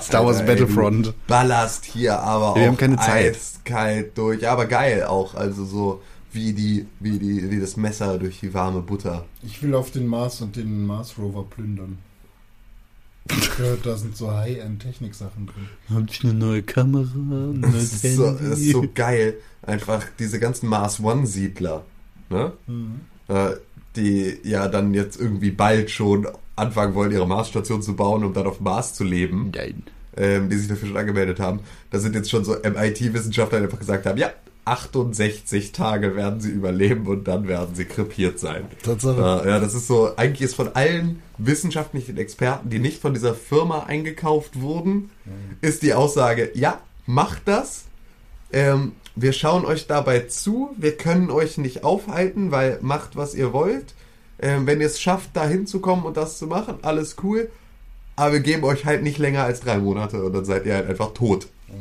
Star 0.00 0.24
Wars 0.24 0.38
Alter, 0.38 0.40
ey, 0.40 0.46
Battlefront. 0.46 1.06
Du 1.06 1.12
ballerst 1.26 1.84
hier 1.84 2.18
aber 2.20 2.54
Wir 2.56 2.62
auch 2.62 2.66
haben 2.68 2.76
keine 2.76 2.96
Zeit. 2.96 3.34
eiskalt 3.34 4.16
durch. 4.18 4.46
Aber 4.48 4.66
geil 4.66 5.04
auch. 5.04 5.34
Also 5.34 5.64
so 5.64 6.02
wie 6.32 6.52
die, 6.52 6.86
wie 7.00 7.18
die, 7.18 7.50
wie 7.50 7.60
das 7.60 7.76
Messer 7.76 8.18
durch 8.18 8.40
die 8.40 8.52
warme 8.52 8.82
Butter. 8.82 9.24
Ich 9.42 9.62
will 9.62 9.74
auf 9.74 9.90
den 9.90 10.06
Mars 10.06 10.40
und 10.42 10.56
den 10.56 10.86
Mars 10.86 11.14
Rover 11.18 11.44
plündern. 11.48 11.98
Ich 13.30 13.56
gehört, 13.56 13.84
da 13.86 13.96
sind 13.96 14.16
so 14.16 14.30
High-End-Technik-Sachen 14.30 15.46
drin. 15.46 15.68
Hab 15.94 16.10
ich 16.10 16.22
eine 16.24 16.34
neue 16.34 16.62
Kamera, 16.62 17.04
ein 17.14 17.62
Das 17.62 17.72
neues 17.72 18.04
ist, 18.04 18.16
so, 18.16 18.26
Handy. 18.28 18.44
das 18.50 18.58
ist 18.60 18.72
so 18.72 18.84
geil. 18.94 19.34
Einfach 19.62 20.04
diese 20.18 20.38
ganzen 20.38 20.68
Mars 20.68 21.00
One-Siedler, 21.00 21.84
ne? 22.30 22.52
Mhm. 22.66 23.00
Äh, 23.28 23.50
die 23.96 24.38
ja 24.44 24.68
dann 24.68 24.92
jetzt 24.94 25.18
irgendwie 25.18 25.50
bald 25.50 25.90
schon 25.90 26.28
anfangen 26.54 26.94
wollen, 26.94 27.12
ihre 27.12 27.26
Marsstation 27.26 27.82
zu 27.82 27.96
bauen, 27.96 28.24
um 28.24 28.32
dann 28.34 28.46
auf 28.46 28.60
Mars 28.60 28.94
zu 28.94 29.04
leben, 29.04 29.50
Nein. 29.54 29.82
ähm, 30.16 30.48
die 30.50 30.56
sich 30.56 30.68
dafür 30.68 30.88
schon 30.88 30.96
angemeldet 30.96 31.40
haben. 31.40 31.60
Da 31.90 31.98
sind 31.98 32.14
jetzt 32.14 32.30
schon 32.30 32.44
so 32.44 32.54
MIT-Wissenschaftler, 32.62 33.58
die 33.58 33.64
einfach 33.64 33.78
gesagt 33.78 34.06
haben, 34.06 34.18
ja, 34.18 34.30
68 34.66 35.72
Tage 35.72 36.16
werden 36.16 36.40
sie 36.40 36.50
überleben 36.50 37.06
und 37.06 37.28
dann 37.28 37.46
werden 37.46 37.74
sie 37.74 37.84
krepiert 37.84 38.38
sein. 38.38 38.64
Tatsache. 38.82 39.44
Äh, 39.44 39.48
ja, 39.48 39.60
das 39.60 39.74
ist 39.74 39.86
so, 39.86 40.16
eigentlich 40.16 40.42
ist 40.42 40.56
von 40.56 40.74
allen 40.74 41.22
wissenschaftlichen 41.38 42.16
Experten, 42.18 42.68
die 42.68 42.80
nicht 42.80 43.00
von 43.00 43.14
dieser 43.14 43.34
Firma 43.34 43.84
eingekauft 43.84 44.60
wurden, 44.60 45.10
ist 45.60 45.82
die 45.82 45.94
Aussage, 45.94 46.50
ja, 46.54 46.80
macht 47.06 47.42
das. 47.46 47.84
Ähm, 48.52 48.92
wir 49.14 49.32
schauen 49.32 49.64
euch 49.64 49.86
dabei 49.86 50.20
zu. 50.20 50.70
Wir 50.76 50.96
können 50.96 51.30
euch 51.30 51.58
nicht 51.58 51.84
aufhalten, 51.84 52.50
weil 52.50 52.78
macht, 52.82 53.16
was 53.16 53.34
ihr 53.34 53.52
wollt. 53.52 53.94
Ähm, 54.38 54.66
wenn 54.66 54.80
ihr 54.80 54.88
es 54.88 55.00
schafft, 55.00 55.30
da 55.34 55.46
hinzukommen 55.46 56.04
und 56.04 56.16
das 56.16 56.38
zu 56.38 56.46
machen, 56.46 56.78
alles 56.82 57.16
cool. 57.22 57.50
Aber 58.16 58.34
wir 58.34 58.40
geben 58.40 58.64
euch 58.64 58.84
halt 58.84 59.02
nicht 59.02 59.18
länger 59.18 59.44
als 59.44 59.60
drei 59.60 59.78
Monate 59.78 60.22
und 60.24 60.32
dann 60.32 60.44
seid 60.44 60.66
ihr 60.66 60.74
halt 60.74 60.88
einfach 60.88 61.12
tot. 61.14 61.46
Äh, 61.68 61.72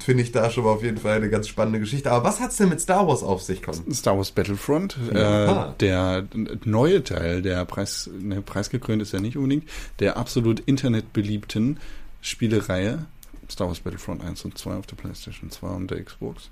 Finde 0.00 0.22
ich 0.24 0.32
da 0.32 0.50
schon 0.50 0.64
mal 0.64 0.70
auf 0.70 0.82
jeden 0.82 0.98
Fall 0.98 1.16
eine 1.16 1.30
ganz 1.30 1.46
spannende 1.46 1.78
Geschichte. 1.78 2.10
Aber 2.10 2.24
was 2.28 2.40
hat's 2.40 2.56
denn 2.56 2.68
mit 2.70 2.80
Star 2.80 3.06
Wars 3.06 3.22
auf 3.22 3.40
sich, 3.42 3.62
Con? 3.62 3.74
Star 3.94 4.16
Wars 4.16 4.32
Battlefront, 4.32 4.96
Ja. 5.14 5.68
äh, 5.70 5.72
der 5.78 6.24
neue 6.64 7.04
Teil, 7.04 7.40
der 7.40 7.64
Preis, 7.64 8.10
ne, 8.20 8.42
preisgekrönt 8.42 9.00
ist 9.00 9.12
ja 9.12 9.20
nicht 9.20 9.36
unbedingt, 9.36 9.68
der 10.00 10.16
absolut 10.16 10.58
internetbeliebten 10.60 11.78
Spielereihe, 12.20 13.04
Star 13.48 13.68
Wars 13.68 13.78
Battlefront 13.80 14.24
1 14.24 14.44
und 14.44 14.58
2 14.58 14.72
auf 14.74 14.86
der 14.86 14.96
PlayStation 14.96 15.50
2 15.50 15.66
und 15.68 15.90
der 15.90 16.02
Xbox, 16.02 16.50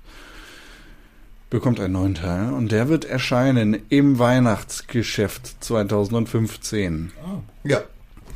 bekommt 1.49 1.79
einen 1.81 1.93
neuen 1.93 2.15
Teil 2.15 2.53
und 2.53 2.71
der 2.71 2.87
wird 2.87 3.03
erscheinen 3.05 3.77
im 3.89 4.17
Weihnachtsgeschäft 4.17 5.57
2015. 5.63 7.11
Ah, 7.23 7.39
Ja, 7.63 7.81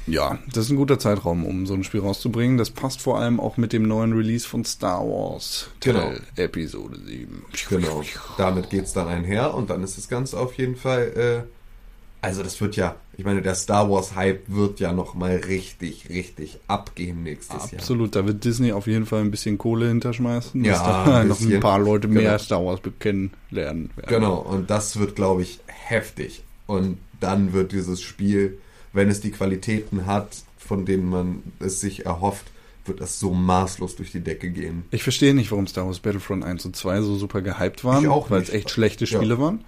Ja, 0.08 0.40
das 0.54 0.66
ist 0.66 0.72
ein 0.72 0.78
guter 0.78 1.00
Zeitraum, 1.00 1.46
um 1.46 1.66
so 1.66 1.74
ein 1.74 1.84
Spiel 1.84 2.00
rauszubringen. 2.00 2.58
Das 2.58 2.70
passt 2.70 3.02
vor 3.02 3.20
allem 3.20 3.40
auch 3.40 3.58
mit 3.58 3.74
dem 3.74 3.84
neuen 3.84 4.14
Release 4.14 4.48
von 4.48 4.64
Star 4.66 5.02
Wars, 5.02 5.70
Teil 5.82 6.22
Episode 6.38 6.98
7. 7.06 7.44
Genau, 7.70 8.02
damit 8.38 8.70
geht's 8.70 8.94
dann 8.94 9.08
einher 9.08 9.54
und 9.54 9.70
dann 9.70 9.84
ist 9.84 9.98
das 9.98 10.08
Ganze 10.08 10.40
auf 10.40 10.54
jeden 10.58 10.76
Fall 10.78 11.46
äh, 11.46 12.26
Also 12.26 12.42
das 12.42 12.60
wird 12.62 12.76
ja, 12.78 12.96
ich 13.18 13.26
meine, 13.26 13.42
der 13.42 13.54
Star 13.56 13.90
Wars 13.92 14.16
Hype 14.16 14.44
wird 14.48 14.80
ja 14.80 14.92
noch 14.94 15.14
mal 15.14 15.36
richtig, 15.36 16.10
richtig 16.10 16.58
abgehen 16.68 17.24
nächstes 17.24 17.72
Jahr. 17.72 17.80
Absolut, 17.82 18.16
da 18.16 18.26
wird 18.26 18.44
Disney 18.44 18.72
auf 18.72 18.88
jeden 18.88 19.06
Fall 19.06 19.22
ein 19.22 19.30
bisschen 19.32 19.58
Kohle 19.58 19.88
hinterschmeißen, 19.90 20.64
Ja, 20.64 20.72
dass 20.74 20.82
da 20.82 21.20
ein 21.20 21.28
noch 21.28 21.42
ein 21.42 21.60
paar 21.60 21.80
Leute 21.80 22.08
mehr 22.08 22.24
Genau. 22.24 22.38
Star 22.38 22.66
Wars 22.66 22.80
kennenlernen 23.00 23.90
werden. 23.96 24.08
Genau, 24.08 24.38
und 24.40 24.70
das 24.70 24.98
wird, 25.00 25.16
glaube 25.16 25.42
ich, 25.44 25.60
heftig. 25.68 26.44
Und 26.66 26.98
dann 27.20 27.54
wird 27.54 27.72
dieses 27.72 28.02
Spiel, 28.02 28.58
wenn 28.98 29.10
es 29.10 29.22
die 29.22 29.32
Qualitäten 29.32 30.06
hat, 30.06 30.28
von 30.58 30.86
denen 30.86 31.10
man 31.10 31.44
es 31.60 31.80
sich 31.80 32.06
erhofft, 32.06 32.46
wird 32.86 33.00
das 33.00 33.20
so 33.20 33.34
maßlos 33.34 33.96
durch 33.96 34.12
die 34.12 34.22
Decke 34.22 34.50
gehen. 34.50 34.84
Ich 34.92 35.04
verstehe 35.04 35.34
nicht, 35.34 35.52
warum 35.52 35.68
Star 35.68 35.86
Wars 35.86 36.00
Battlefront 36.00 36.44
1 36.44 36.66
und 36.66 36.76
2 36.76 37.02
so 37.02 37.16
super 37.18 37.42
gehypt 37.42 37.84
waren, 37.84 38.06
weil 38.30 38.42
es 38.42 38.50
echt 38.50 38.70
schlechte 38.70 39.06
Ja. 39.06 39.18
Spiele 39.18 39.40
waren. 39.40 39.58
Und 39.58 39.66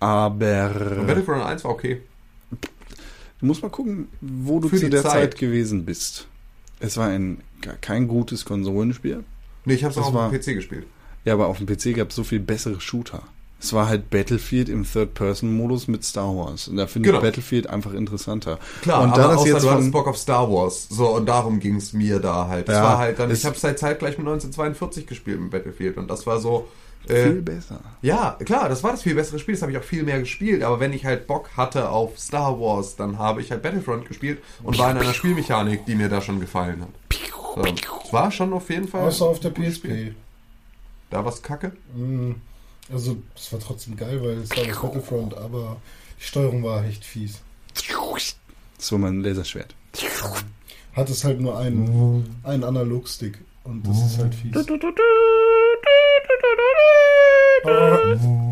Aber 0.00 0.70
Battlefront 1.06 1.42
1 1.42 1.64
war 1.64 1.70
okay. 1.72 2.00
du 3.40 3.46
musst 3.46 3.62
mal 3.62 3.68
gucken, 3.70 4.08
wo 4.20 4.60
du 4.60 4.68
Für 4.68 4.76
zu 4.76 4.90
der 4.90 5.02
Zeit. 5.02 5.12
Zeit. 5.32 5.38
gewesen 5.38 5.84
bist. 5.84 6.26
Es 6.80 6.96
war 6.96 7.08
ein 7.08 7.38
kein 7.80 8.06
gutes 8.06 8.44
Konsolenspiel. 8.44 9.24
Nee, 9.64 9.74
ich 9.74 9.84
habe 9.84 9.92
es 9.92 9.98
auch 9.98 10.14
auf 10.14 10.30
dem 10.30 10.40
PC 10.40 10.54
gespielt. 10.54 10.86
Ja, 11.24 11.34
aber 11.34 11.46
auf 11.48 11.58
dem 11.58 11.66
PC 11.66 11.94
gab 11.96 12.10
es 12.10 12.16
so 12.16 12.22
viel 12.24 12.38
bessere 12.40 12.80
Shooter. 12.80 13.22
Es 13.60 13.72
war 13.72 13.88
halt 13.88 14.08
Battlefield 14.10 14.68
im 14.68 14.84
Third-Person-Modus 14.84 15.88
mit 15.88 16.04
Star 16.04 16.28
Wars. 16.36 16.68
Und 16.68 16.76
da 16.76 16.86
finde 16.86 17.08
Genau. 17.08 17.18
ich 17.18 17.24
Battlefield 17.24 17.66
einfach 17.68 17.92
interessanter. 17.92 18.58
Klar, 18.82 19.02
und 19.02 19.10
aber 19.10 19.22
da 19.22 19.28
das 19.28 19.36
außer 19.38 19.48
jetzt 19.48 19.62
du 19.64 19.70
hattest 19.70 19.90
Bock 19.92 20.06
auf 20.06 20.16
Star 20.16 20.48
Wars. 20.50 20.86
So, 20.88 21.08
und 21.16 21.26
darum 21.26 21.58
ging 21.58 21.74
es 21.76 21.92
mir 21.92 22.20
da 22.20 22.46
halt. 22.46 22.68
Das 22.68 22.76
Ja, 22.76 22.82
war 22.84 22.98
halt 22.98 23.18
dann, 23.18 23.30
es- 23.32 23.40
ich 23.40 23.46
habe 23.46 23.58
seit 23.58 23.78
zeitgleich 23.78 24.16
mit 24.16 24.26
1942 24.26 25.06
gespielt 25.08 25.40
mit 25.40 25.50
Battlefield. 25.50 25.96
Und 25.96 26.08
das 26.08 26.24
war 26.24 26.38
so, 26.40 26.68
äh, 27.08 27.24
viel 27.24 27.42
besser. 27.42 27.80
Ja, 28.00 28.36
klar, 28.44 28.68
das 28.68 28.84
war 28.84 28.92
das 28.92 29.02
viel 29.02 29.14
bessere 29.16 29.38
Spiel, 29.40 29.54
das 29.54 29.62
habe 29.62 29.72
ich 29.72 29.78
auch 29.78 29.82
viel 29.84 30.02
mehr 30.04 30.20
gespielt, 30.20 30.62
aber 30.62 30.78
wenn 30.78 30.92
ich 30.92 31.04
halt 31.04 31.26
Bock 31.26 31.50
hatte 31.56 31.88
auf 31.88 32.18
Star 32.18 32.60
Wars, 32.60 32.94
dann 32.96 33.18
habe 33.18 33.40
ich 33.40 33.50
halt 33.50 33.62
Battlefront 33.62 34.06
gespielt 34.06 34.40
und 34.62 34.78
war 34.78 34.90
in 34.92 34.98
einer 34.98 35.14
Spielmechanik, 35.14 35.84
die 35.86 35.94
mir 35.96 36.08
da 36.08 36.20
schon 36.20 36.38
gefallen 36.38 36.82
hat. 36.82 36.88
So, 37.56 37.62
es 38.04 38.12
war 38.12 38.30
schon 38.30 38.52
auf 38.52 38.68
jeden 38.70 38.86
Fall. 38.86 39.02
Außer 39.08 39.24
auf 39.24 39.40
der 39.40 39.50
Spiel. 39.50 39.70
PSP. 39.70 40.14
Da 41.10 41.24
war's 41.24 41.42
kacke. 41.42 41.72
Mm, 41.96 42.32
Also, 42.90 43.16
es 43.36 43.52
war 43.52 43.60
trotzdem 43.60 43.96
geil, 43.96 44.20
weil 44.22 44.38
es 44.38 44.50
war 44.56 44.64
das 44.64 44.80
Battlefront, 44.80 45.36
aber 45.36 45.76
die 46.18 46.24
Steuerung 46.24 46.62
war 46.64 46.84
echt 46.86 47.04
fies. 47.04 47.40
So 48.78 48.96
mein 48.98 49.22
Laserschwert. 49.22 49.74
Hat 50.94 51.10
es 51.10 51.22
halt 51.24 51.40
nur 51.40 51.58
einen, 51.58 52.26
einen 52.44 52.64
Analogstick 52.64 53.38
und 53.64 53.86
das 53.86 53.98
ist 54.06 54.18
halt 54.18 54.34
fies. 54.34 54.54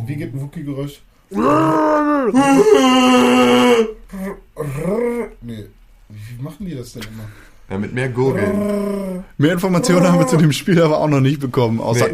Wie 0.07 0.17
geht 0.17 0.35
ein 0.35 0.41
Wookie-Geräusch? 0.41 1.01
Nee. 5.41 5.67
Wie 6.09 6.43
machen 6.43 6.67
die 6.67 6.75
das 6.75 6.93
denn 6.93 7.03
immer? 7.03 7.29
Ja, 7.69 7.79
mit 7.79 7.93
mehr 7.93 8.09
Gurgeln. 8.09 9.25
Mehr 9.39 9.53
Informationen 9.53 10.07
haben 10.07 10.21
wir 10.21 10.27
zu 10.27 10.37
dem 10.37 10.53
Spiel 10.53 10.81
aber 10.81 10.99
auch 10.99 11.09
noch 11.09 11.21
nicht 11.21 11.41
bekommen, 11.41 11.81
außer 11.81 12.09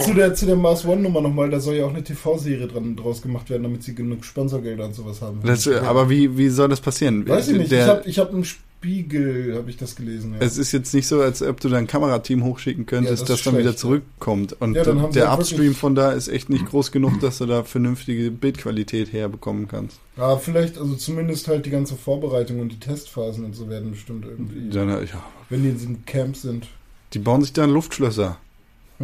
Zu 0.00 0.14
der, 0.14 0.34
zu 0.34 0.46
der 0.46 0.56
Mars 0.56 0.84
One 0.84 1.00
Nummer 1.00 1.22
nochmal, 1.22 1.48
da 1.48 1.58
soll 1.58 1.76
ja 1.76 1.86
auch 1.86 1.90
eine 1.90 2.04
TV-Serie 2.04 2.66
dran 2.68 2.94
draus 2.94 3.22
gemacht 3.22 3.48
werden, 3.48 3.62
damit 3.62 3.82
sie 3.82 3.94
genug 3.94 4.24
Sponsorgelder 4.24 4.84
und 4.84 4.94
sowas 4.94 5.22
haben. 5.22 5.40
das, 5.42 5.66
aber 5.66 6.10
wie, 6.10 6.36
wie 6.36 6.48
soll 6.48 6.68
das 6.68 6.80
passieren? 6.80 7.26
Weiß 7.26 7.48
ich 7.48 7.58
nicht, 7.58 7.72
Der, 7.72 7.82
ich 7.84 7.88
habe 7.88 8.02
ich 8.06 8.18
hab 8.18 8.32
im 8.32 8.44
Spiegel, 8.82 9.54
habe 9.56 9.70
ich 9.70 9.76
das 9.76 9.94
gelesen. 9.94 10.32
Ja. 10.34 10.40
es 10.40 10.58
ist 10.58 10.72
jetzt 10.72 10.92
nicht 10.92 11.06
so, 11.06 11.20
als 11.20 11.40
ob 11.40 11.60
du 11.60 11.68
dein 11.68 11.86
Kamerateam 11.86 12.42
hochschicken 12.42 12.84
könntest, 12.84 13.22
Ja, 13.22 13.26
das 13.28 13.42
das, 13.42 13.52
dann 13.52 13.60
wieder 13.60 13.76
zurückkommt. 13.76 14.60
Und 14.60 14.74
Ja, 14.74 14.82
dann 14.82 15.12
der 15.12 15.30
halt 15.30 15.38
Upstream 15.40 15.74
von 15.76 15.94
da 15.94 16.10
ist 16.10 16.26
echt 16.26 16.50
nicht 16.50 16.66
groß 16.66 16.90
genug, 16.90 17.20
dass 17.20 17.38
du 17.38 17.46
da 17.46 17.62
vernünftige 17.62 18.32
Bildqualität 18.32 19.12
herbekommen 19.12 19.68
kannst. 19.68 20.00
ja, 20.16 20.36
vielleicht, 20.36 20.78
also 20.78 20.96
zumindest 20.96 21.46
halt 21.46 21.64
die 21.64 21.70
ganze 21.70 21.94
Vorbereitung 21.94 22.58
und 22.58 22.70
die 22.72 22.80
Testphasen 22.80 23.44
und 23.44 23.54
so 23.54 23.68
werden 23.68 23.92
bestimmt 23.92 24.24
irgendwie, 24.24 24.68
Dann, 24.70 24.88
ja, 24.88 25.22
wenn 25.48 25.62
die 25.62 25.68
in 25.68 25.74
diesem 25.78 26.04
Camp 26.04 26.36
sind. 26.36 26.66
die 27.14 27.20
bauen 27.20 27.42
sich 27.42 27.52
da 27.52 27.64
Luftschlösser 27.66 28.38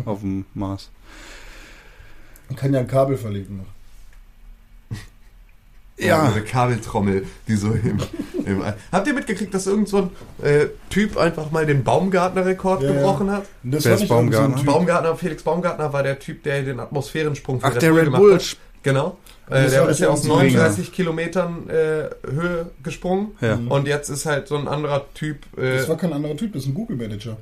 auf 0.04 0.20
dem 0.22 0.44
Mars. 0.54 0.90
Man 2.48 2.56
kann 2.56 2.74
ja 2.74 2.80
ein 2.80 2.88
Kabel 2.88 3.16
verlegen 3.16 3.58
noch. 3.58 3.77
Ja. 5.98 6.06
Ja. 6.06 6.32
Eine 6.32 6.42
Kabeltrommel, 6.42 7.26
die 7.48 7.56
so 7.56 7.68
im, 7.72 7.98
im 8.46 8.62
Habt 8.92 9.06
ihr 9.06 9.14
mitgekriegt, 9.14 9.52
dass 9.52 9.66
irgend 9.66 9.88
so 9.88 9.98
ein 10.40 10.46
äh, 10.46 10.66
Typ 10.90 11.16
einfach 11.16 11.50
mal 11.50 11.66
den 11.66 11.82
Baumgartner-Rekord 11.84 12.82
Ja, 12.82 12.88
ja. 12.88 12.94
gebrochen 12.94 13.30
hat? 13.30 13.46
Das 13.64 13.84
Wer 13.84 13.90
war 13.92 13.96
ist 13.96 14.00
nicht 14.02 14.10
irgend 14.10 14.32
so 14.34 14.40
Baumgartner? 14.40 14.72
Baumgartner, 14.72 15.16
Felix 15.16 15.42
Baumgartner 15.42 15.92
war 15.92 16.02
der 16.02 16.18
Typ, 16.18 16.42
der 16.44 16.62
den 16.62 16.78
Atmosphärensprung 16.80 17.60
für 17.60 17.66
Ach, 17.66 17.76
der 17.76 17.94
Red 17.94 18.04
gemacht 18.04 18.20
Bull. 18.22 18.34
hat. 18.34 18.56
Genau. 18.84 19.18
Äh, 19.50 19.68
der 19.70 19.88
ist 19.88 19.98
ja 20.00 20.08
aus 20.10 20.24
irgend 20.24 20.32
so 20.32 20.32
ein 20.36 20.46
39 20.52 20.92
Kilometern 20.92 21.68
äh, 21.68 22.08
Höhe 22.30 22.70
gesprungen. 22.82 23.32
Ja. 23.40 23.58
Und 23.68 23.88
jetzt 23.88 24.08
ist 24.08 24.24
halt 24.26 24.46
so 24.46 24.56
ein 24.56 24.68
anderer 24.68 25.04
Typ. 25.14 25.38
Äh, 25.58 25.78
Das 25.78 25.88
war 25.88 25.96
kein 25.96 26.12
anderer 26.12 26.36
Typ, 26.36 26.52
das 26.52 26.62
ist 26.62 26.68
ein 26.68 26.74
Google-Manager. 26.74 27.36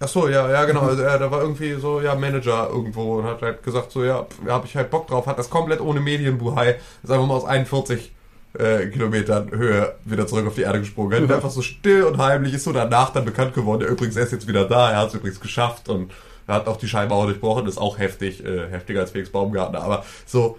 Ach 0.00 0.08
so, 0.08 0.28
ja, 0.28 0.50
ja, 0.50 0.64
genau. 0.64 0.80
Also 0.80 1.02
er, 1.02 1.18
da 1.18 1.30
war 1.30 1.42
irgendwie 1.42 1.74
so, 1.74 2.00
ja, 2.00 2.14
Manager 2.14 2.68
irgendwo 2.70 3.18
und 3.18 3.24
hat 3.24 3.42
halt 3.42 3.62
gesagt, 3.62 3.92
so, 3.92 4.02
ja, 4.02 4.26
habe 4.48 4.66
ich 4.66 4.74
halt 4.74 4.90
Bock 4.90 5.06
drauf. 5.06 5.26
Hat 5.26 5.38
das 5.38 5.50
komplett 5.50 5.80
ohne 5.80 6.00
Medienbuhai, 6.00 6.76
ist 7.02 7.10
einfach 7.10 7.26
mal 7.26 7.34
aus 7.34 7.44
41 7.44 8.12
äh, 8.58 8.86
Kilometern 8.86 9.50
Höhe 9.50 9.94
wieder 10.04 10.26
zurück 10.26 10.46
auf 10.46 10.54
die 10.54 10.62
Erde 10.62 10.80
gesprungen. 10.80 11.28
Ja. 11.28 11.36
Einfach 11.36 11.50
so 11.50 11.62
still 11.62 12.04
und 12.04 12.18
heimlich, 12.18 12.54
ist 12.54 12.64
so 12.64 12.72
danach 12.72 13.12
dann 13.12 13.24
bekannt 13.24 13.54
geworden. 13.54 13.80
Der 13.80 13.90
übrigens 13.90 14.16
er 14.16 14.24
ist 14.24 14.32
jetzt 14.32 14.48
wieder 14.48 14.64
da, 14.64 14.90
er 14.90 14.98
hat 14.98 15.08
es 15.08 15.14
übrigens 15.14 15.40
geschafft 15.40 15.88
und 15.88 16.10
er 16.46 16.54
hat 16.56 16.66
auch 16.66 16.78
die 16.78 16.88
Scheinmauer 16.88 17.26
durchbrochen, 17.26 17.66
ist 17.66 17.78
auch 17.78 17.98
heftig, 17.98 18.44
äh, 18.44 18.68
heftiger 18.70 19.00
als 19.00 19.12
Felix 19.12 19.30
Baumgartner. 19.30 19.82
Aber 19.82 20.04
so, 20.26 20.58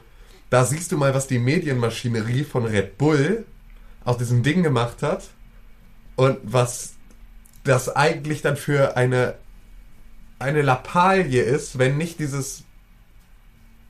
da 0.50 0.64
siehst 0.64 0.92
du 0.92 0.98
mal, 0.98 1.14
was 1.14 1.28
die 1.28 1.40
Medienmaschinerie 1.40 2.44
von 2.44 2.66
Red 2.66 2.98
Bull 2.98 3.46
aus 4.06 4.18
diesem 4.18 4.44
Ding 4.44 4.64
gemacht 4.64 5.02
hat 5.02 5.24
und 6.16 6.38
was 6.44 6.94
das 7.64 7.90
eigentlich 7.96 8.42
dann 8.42 8.58
für 8.58 8.98
eine 8.98 9.36
eine 10.40 10.62
Lappalie 10.64 11.42
ist, 11.44 11.78
wenn 11.78 11.98
nicht 11.98 12.20
dieses 12.20 12.64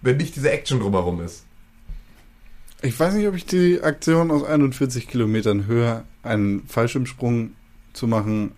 wenn 0.02 0.18
nicht 0.18 0.36
diese 0.36 0.52
Action 0.52 0.80
drumherum 0.80 1.22
ist. 1.22 1.46
Ich 2.82 3.00
weiß 3.00 3.14
nicht, 3.14 3.28
ob 3.28 3.36
ich 3.36 3.46
die 3.46 3.82
Aktion 3.82 4.32
aus 4.32 4.44
41 4.44 5.08
Kilometern 5.08 5.68
Höhe, 5.68 6.04
einen 6.24 6.66
Fallschirmsprung 6.68 7.52
zu 7.94 8.08
machen, 8.08 8.54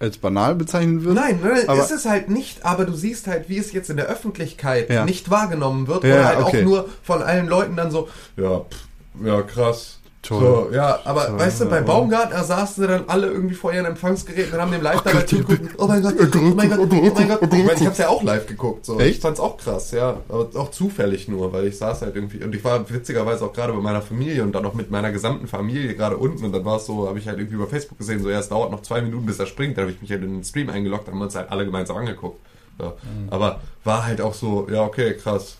als 0.00 0.18
banal 0.18 0.56
bezeichnen 0.56 1.04
würde. 1.04 1.20
Nein, 1.20 1.38
nein 1.42 1.68
aber- 1.68 1.80
ist 1.80 1.92
es 1.92 2.04
halt 2.06 2.28
nicht, 2.28 2.64
aber 2.64 2.84
du 2.84 2.92
siehst 2.92 3.28
halt, 3.28 3.48
wie 3.48 3.58
es 3.58 3.72
jetzt 3.72 3.88
in 3.88 3.96
der 3.96 4.06
Öffentlichkeit 4.06 4.90
Ja. 4.90 5.04
nicht 5.04 5.30
wahrgenommen 5.30 5.86
wird 5.86 6.02
Ja, 6.02 6.14
oder 6.14 6.24
halt 6.26 6.38
okay. 6.40 6.60
auch 6.60 6.64
nur 6.64 6.88
von 7.04 7.22
allen 7.22 7.46
Leuten 7.46 7.76
dann 7.76 7.92
so, 7.92 8.08
ja, 8.36 8.58
pff, 8.60 8.86
ja, 9.24 9.42
krass. 9.42 10.00
Toll. 10.22 10.68
So, 10.70 10.74
ja, 10.74 11.00
aber 11.04 11.26
Toll. 11.26 11.40
weißt 11.40 11.62
du, 11.62 11.66
bei 11.66 11.80
Baumgartner 11.80 12.44
saßen 12.44 12.84
sie 12.84 12.88
dann 12.88 13.08
alle 13.08 13.26
irgendwie 13.26 13.56
vor 13.56 13.72
ihren 13.72 13.86
Empfangsgeräten 13.86 14.54
und 14.54 14.60
haben 14.60 14.70
dem 14.70 14.80
live 14.80 15.00
dabei 15.02 15.22
zugeguckt. 15.22 15.74
Oh 15.78 15.88
mein 15.88 16.00
Gott, 16.00 16.14
oh 16.16 16.38
mein 16.54 16.70
Gott, 16.70 16.78
oh 16.78 16.86
mein 16.86 17.28
Gott. 17.28 17.42
Ich 17.42 17.64
meine, 17.64 17.72
ich 17.72 17.86
hab's 17.86 17.98
ja 17.98 18.08
auch 18.08 18.22
live 18.22 18.46
geguckt. 18.46 18.86
So. 18.86 19.00
Echt? 19.00 19.16
Ich 19.16 19.20
fand's 19.20 19.40
auch 19.40 19.56
krass, 19.56 19.90
ja. 19.90 20.20
Aber 20.28 20.48
auch 20.54 20.70
zufällig 20.70 21.26
nur, 21.26 21.52
weil 21.52 21.66
ich 21.66 21.76
saß 21.76 22.02
halt 22.02 22.14
irgendwie. 22.14 22.44
Und 22.44 22.54
ich 22.54 22.62
war 22.62 22.88
witzigerweise 22.88 23.44
auch 23.44 23.52
gerade 23.52 23.72
bei 23.72 23.80
meiner 23.80 24.00
Familie 24.00 24.44
und 24.44 24.52
dann 24.52 24.64
auch 24.64 24.74
mit 24.74 24.92
meiner 24.92 25.10
gesamten 25.10 25.48
Familie 25.48 25.96
gerade 25.96 26.16
unten. 26.16 26.44
Und 26.44 26.52
dann 26.52 26.64
war 26.64 26.76
es 26.76 26.86
so, 26.86 27.08
habe 27.08 27.18
ich 27.18 27.26
halt 27.26 27.38
irgendwie 27.38 27.56
über 27.56 27.66
Facebook 27.66 27.98
gesehen, 27.98 28.22
so 28.22 28.30
ja, 28.30 28.38
es 28.38 28.48
dauert 28.48 28.70
noch 28.70 28.82
zwei 28.82 29.02
Minuten, 29.02 29.26
bis 29.26 29.40
er 29.40 29.46
springt. 29.46 29.76
Dann 29.76 29.86
habe 29.86 29.92
ich 29.92 30.00
mich 30.00 30.12
halt 30.12 30.22
in 30.22 30.34
den 30.34 30.44
Stream 30.44 30.70
eingeloggt, 30.70 31.08
haben 31.08 31.18
wir 31.18 31.24
uns 31.24 31.34
halt 31.34 31.50
alle 31.50 31.64
gemeinsam 31.64 31.96
angeguckt. 31.96 32.38
So. 32.78 32.92
Aber 33.28 33.60
war 33.82 34.06
halt 34.06 34.20
auch 34.20 34.34
so, 34.34 34.68
ja, 34.70 34.84
okay, 34.84 35.14
krass. 35.14 35.56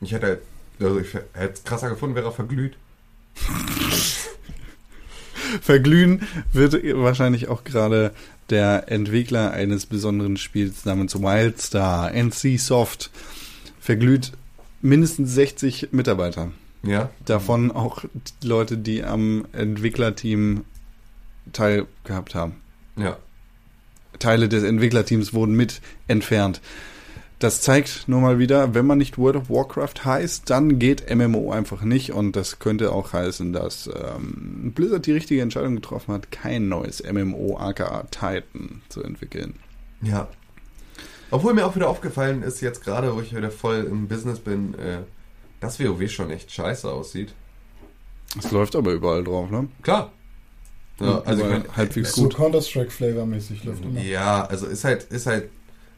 Ich 0.00 0.10
hätte 0.10 0.26
halt, 0.26 0.40
also 0.80 0.98
ich 0.98 1.14
hätte 1.14 1.52
es 1.54 1.62
krasser 1.62 1.88
gefunden, 1.88 2.16
wäre 2.16 2.26
er 2.26 2.32
verglüht. 2.32 2.76
Verglühen 5.60 6.22
wird 6.52 6.74
wahrscheinlich 6.96 7.48
auch 7.48 7.64
gerade 7.64 8.12
der 8.50 8.90
Entwickler 8.90 9.52
eines 9.52 9.86
besonderen 9.86 10.36
Spiels 10.36 10.84
namens 10.84 11.20
Wildstar, 11.20 12.12
NC 12.12 12.58
Soft, 12.58 13.10
verglüht 13.80 14.32
mindestens 14.82 15.34
60 15.34 15.88
Mitarbeiter. 15.92 16.52
Ja. 16.82 17.10
Davon 17.24 17.72
auch 17.72 18.04
die 18.42 18.46
Leute, 18.46 18.78
die 18.78 19.02
am 19.02 19.46
Entwicklerteam 19.52 20.64
teilgehabt 21.52 22.34
haben. 22.34 22.56
Ja. 22.96 23.16
Teile 24.18 24.48
des 24.48 24.62
Entwicklerteams 24.62 25.34
wurden 25.34 25.54
mit 25.54 25.80
entfernt. 26.06 26.60
Das 27.38 27.60
zeigt 27.60 28.08
nur 28.08 28.20
mal 28.20 28.38
wieder, 28.38 28.74
wenn 28.74 28.86
man 28.86 28.96
nicht 28.96 29.18
World 29.18 29.36
of 29.36 29.50
Warcraft 29.50 30.04
heißt, 30.06 30.48
dann 30.48 30.78
geht 30.78 31.14
MMO 31.14 31.52
einfach 31.52 31.82
nicht 31.82 32.12
und 32.12 32.34
das 32.34 32.58
könnte 32.58 32.92
auch 32.92 33.12
heißen, 33.12 33.52
dass 33.52 33.88
ähm, 33.88 34.72
Blizzard 34.74 35.04
die 35.04 35.12
richtige 35.12 35.42
Entscheidung 35.42 35.74
getroffen 35.74 36.14
hat, 36.14 36.32
kein 36.32 36.68
neues 36.68 37.02
MMO 37.02 37.58
aka 37.58 38.04
Titan 38.10 38.80
zu 38.88 39.02
entwickeln. 39.02 39.54
Ja. 40.00 40.28
Obwohl 41.30 41.52
mir 41.52 41.66
auch 41.66 41.76
wieder 41.76 41.90
aufgefallen 41.90 42.42
ist, 42.42 42.62
jetzt 42.62 42.82
gerade, 42.82 43.14
wo 43.14 43.20
ich 43.20 43.36
wieder 43.36 43.50
voll 43.50 43.86
im 43.90 44.08
Business 44.08 44.38
bin, 44.38 44.74
äh, 44.74 45.00
dass 45.60 45.78
WoW 45.78 46.10
schon 46.10 46.30
echt 46.30 46.50
scheiße 46.50 46.90
aussieht. 46.90 47.34
Es 48.38 48.50
läuft 48.50 48.76
aber 48.76 48.92
überall 48.92 49.24
drauf, 49.24 49.50
ne? 49.50 49.68
Klar. 49.82 50.12
Ja, 51.00 51.20
also 51.26 51.44
ich 51.44 51.50
mein, 51.50 51.64
halbwegs 51.76 52.14
So 52.14 52.22
gut. 52.22 52.36
Counter-Strike-Flavor-mäßig 52.36 53.64
läuft 53.64 53.84
immer. 53.84 54.00
Ja, 54.00 54.46
also 54.46 54.66
ist 54.66 54.84
halt, 54.84 55.04
ist 55.04 55.26
halt, 55.26 55.50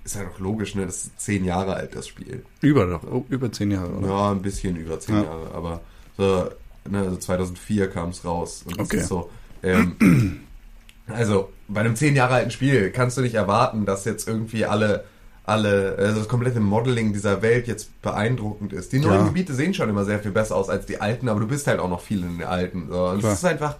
ist 0.04 0.16
halt 0.16 0.28
auch 0.34 0.38
logisch, 0.38 0.74
ne? 0.74 0.86
Das 0.86 1.04
ist 1.04 1.20
zehn 1.20 1.44
Jahre 1.44 1.74
alt, 1.74 1.94
das 1.94 2.08
Spiel. 2.08 2.44
Über 2.60 2.86
doch, 2.86 3.02
oh, 3.04 3.24
über 3.28 3.50
zehn 3.52 3.70
Jahre, 3.70 3.90
oder? 3.92 4.08
Ja, 4.08 4.30
ein 4.32 4.42
bisschen 4.42 4.76
über 4.76 4.98
zehn 5.00 5.16
Ja. 5.16 5.22
Jahre, 5.24 5.50
aber 5.54 5.80
so, 6.16 6.48
Ne, 6.90 7.00
also 7.00 7.16
2004 7.16 7.90
kam 7.90 8.08
es 8.10 8.24
raus. 8.24 8.62
Und 8.64 8.78
das 8.80 8.86
Okay. 8.86 8.96
ist 8.98 9.08
so. 9.08 9.28
Ähm, 9.62 9.96
also 11.08 11.50
bei 11.68 11.80
einem 11.80 11.96
zehn 11.96 12.16
Jahre 12.16 12.34
alten 12.34 12.50
Spiel 12.50 12.90
kannst 12.90 13.18
du 13.18 13.20
nicht 13.20 13.34
erwarten, 13.34 13.84
dass 13.84 14.06
jetzt 14.06 14.26
irgendwie 14.26 14.64
alle, 14.64 15.04
alle, 15.44 15.96
also 15.98 16.18
das 16.20 16.28
komplette 16.28 16.60
Modeling 16.60 17.12
dieser 17.12 17.42
Welt 17.42 17.66
jetzt 17.66 18.00
beeindruckend 18.00 18.72
ist. 18.72 18.92
Die 18.92 19.00
neuen 19.00 19.20
Ja. 19.20 19.26
Gebiete 19.26 19.52
sehen 19.52 19.74
schon 19.74 19.90
immer 19.90 20.06
sehr 20.06 20.18
viel 20.20 20.30
besser 20.30 20.56
aus 20.56 20.70
als 20.70 20.86
die 20.86 20.98
alten, 20.98 21.28
aber 21.28 21.40
du 21.40 21.46
bist 21.46 21.66
halt 21.66 21.78
auch 21.80 21.90
noch 21.90 22.00
viel 22.00 22.22
in 22.22 22.38
den 22.38 22.46
alten. 22.48 22.88
So. 22.88 23.12
Es 23.12 23.24
ist 23.24 23.44
einfach. 23.44 23.76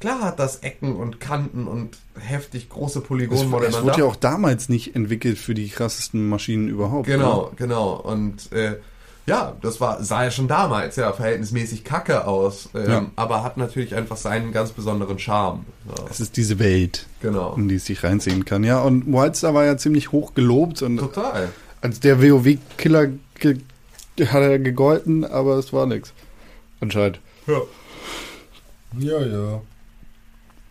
Klar 0.00 0.20
hat 0.22 0.38
das 0.38 0.56
Ecken 0.56 0.96
und 0.96 1.20
Kanten 1.20 1.66
und 1.68 1.98
heftig 2.18 2.68
große 2.70 3.00
Polygonmodelle. 3.02 3.68
es 3.68 3.76
Man 3.76 3.84
wurde 3.84 3.98
ja 3.98 4.04
auch 4.06 4.16
damals 4.16 4.68
nicht 4.70 4.96
entwickelt 4.96 5.36
für 5.38 5.52
die 5.54 5.68
krassesten 5.68 6.28
Maschinen 6.28 6.68
überhaupt. 6.68 7.06
Genau, 7.06 7.52
genau. 7.56 7.92
Und 7.96 8.50
äh, 8.52 8.76
ja, 9.26 9.54
das 9.60 9.80
war, 9.80 10.02
sah 10.02 10.24
ja 10.24 10.30
schon 10.30 10.48
damals 10.48 10.96
ja 10.96 11.12
verhältnismäßig 11.12 11.84
kacke 11.84 12.26
aus, 12.26 12.70
ähm, 12.74 12.90
Ja. 12.90 13.06
aber 13.16 13.44
hat 13.44 13.58
natürlich 13.58 13.94
einfach 13.94 14.16
seinen 14.16 14.50
ganz 14.52 14.70
besonderen 14.72 15.18
Charme. 15.18 15.66
So, 15.86 16.06
Es 16.10 16.18
ist 16.20 16.36
diese 16.38 16.58
Welt, 16.58 17.06
genau. 17.20 17.54
in 17.56 17.68
die 17.68 17.74
es 17.76 17.84
sich 17.84 18.02
reinziehen 18.02 18.44
kann. 18.46 18.64
Ja, 18.64 18.80
und 18.80 19.06
Wildstar 19.06 19.52
war 19.54 19.66
ja 19.66 19.76
ziemlich 19.76 20.12
hoch 20.12 20.32
gelobt 20.34 20.80
und 20.82 20.96
Total. 20.96 21.50
als 21.82 22.00
der 22.00 22.22
WoW-Killer 22.22 23.08
ge 23.38 23.58
hat 24.26 24.42
er 24.42 24.58
gegolten, 24.58 25.24
aber 25.24 25.56
es 25.58 25.72
war 25.72 25.86
nix. 25.86 26.12
Anscheinend. 26.80 27.20
Ja. 27.46 27.60
Ja, 28.98 29.20
ja. 29.24 29.60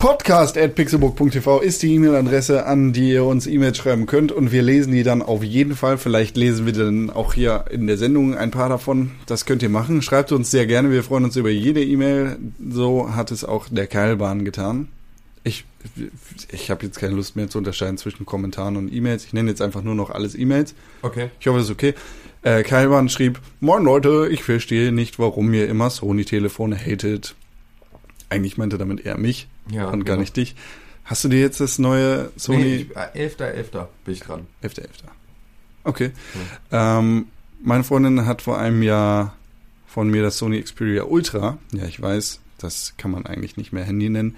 Podcast 0.01 0.57
at 0.57 0.75
pixelbook.tv 0.75 1.59
ist 1.59 1.83
die 1.83 1.95
E-Mail-Adresse, 1.95 2.65
an 2.65 2.93
die 2.93 3.11
ihr 3.11 3.25
uns 3.25 3.47
E-Mails 3.47 3.77
schreiben 3.79 4.05
könnt 4.05 4.31
und 4.31 4.53
wir 4.53 4.61
lesen 4.61 4.93
die 4.93 5.03
dann 5.03 5.21
auf 5.21 5.43
jeden 5.43 5.75
Fall. 5.75 5.97
Vielleicht 5.97 6.37
lesen 6.37 6.65
wir 6.65 6.71
dann 6.71 7.09
auch 7.09 7.33
hier 7.33 7.65
in 7.69 7.85
der 7.85 7.97
Sendung 7.97 8.33
ein 8.33 8.49
paar 8.49 8.69
davon. 8.69 9.11
Das 9.25 9.45
könnt 9.45 9.61
ihr 9.61 9.67
machen. 9.67 10.01
Schreibt 10.01 10.31
uns 10.31 10.51
sehr 10.51 10.67
gerne. 10.67 10.89
Wir 10.89 11.03
freuen 11.03 11.25
uns 11.25 11.35
über 11.35 11.49
jede 11.49 11.83
E-Mail. 11.83 12.37
So 12.65 13.13
hat 13.13 13.29
es 13.31 13.43
auch 13.43 13.67
der 13.69 13.87
Keilbahn 13.87 14.45
getan. 14.45 14.87
Ich, 15.43 15.65
ich 16.49 16.71
habe 16.71 16.85
jetzt 16.85 16.97
keine 16.97 17.15
Lust 17.15 17.35
mehr 17.35 17.49
zu 17.49 17.57
unterscheiden 17.57 17.97
zwischen 17.97 18.25
Kommentaren 18.25 18.77
und 18.77 18.93
E-Mails. 18.93 19.25
Ich 19.25 19.33
nenne 19.33 19.49
jetzt 19.49 19.61
einfach 19.61 19.83
nur 19.83 19.95
noch 19.95 20.11
alles 20.11 20.33
E-Mails. 20.33 20.75
Okay. 21.01 21.29
Ich 21.41 21.47
hoffe, 21.47 21.57
das 21.57 21.65
ist 21.65 21.73
okay. 21.73 21.93
Äh, 22.43 22.63
Keilbahn 22.63 23.09
schrieb, 23.09 23.41
Moin 23.59 23.83
Leute, 23.83 24.29
ich 24.31 24.45
verstehe 24.45 24.93
nicht, 24.93 25.19
warum 25.19 25.53
ihr 25.53 25.67
immer 25.67 25.89
Sony-Telefone 25.89 26.77
hatet. 26.77 27.35
Eigentlich 28.29 28.57
meinte 28.57 28.77
damit 28.77 29.05
eher 29.05 29.17
mich 29.17 29.49
Ja, 29.71 29.85
und 29.85 30.05
gar 30.05 30.15
genau. 30.15 30.21
nicht 30.21 30.37
dich. 30.37 30.55
Hast 31.05 31.23
du 31.23 31.29
dir 31.29 31.39
jetzt 31.39 31.59
das 31.59 31.79
neue 31.79 32.31
Sony 32.35 32.63
Nee, 32.63 32.75
ich, 32.75 32.95
äh, 32.95 33.27
11.11. 33.27 33.87
bin 34.05 34.13
ich 34.13 34.19
dran. 34.21 34.47
11.11. 34.63 34.87
Okay. 35.83 36.11
Ähm, 36.71 37.27
meine 37.61 37.83
Freundin 37.83 38.25
hat 38.25 38.41
vor 38.41 38.59
einem 38.59 38.83
Jahr 38.83 39.35
von 39.87 40.09
mir 40.09 40.21
das 40.21 40.37
Sony 40.37 40.61
Xperia 40.61 41.03
Ultra. 41.03 41.57
Ja, 41.71 41.85
ich 41.85 41.99
weiß, 41.99 42.39
das 42.59 42.93
kann 42.97 43.11
man 43.11 43.25
eigentlich 43.25 43.57
nicht 43.57 43.73
mehr 43.73 43.83
Handy 43.83 44.09
nennen. 44.09 44.35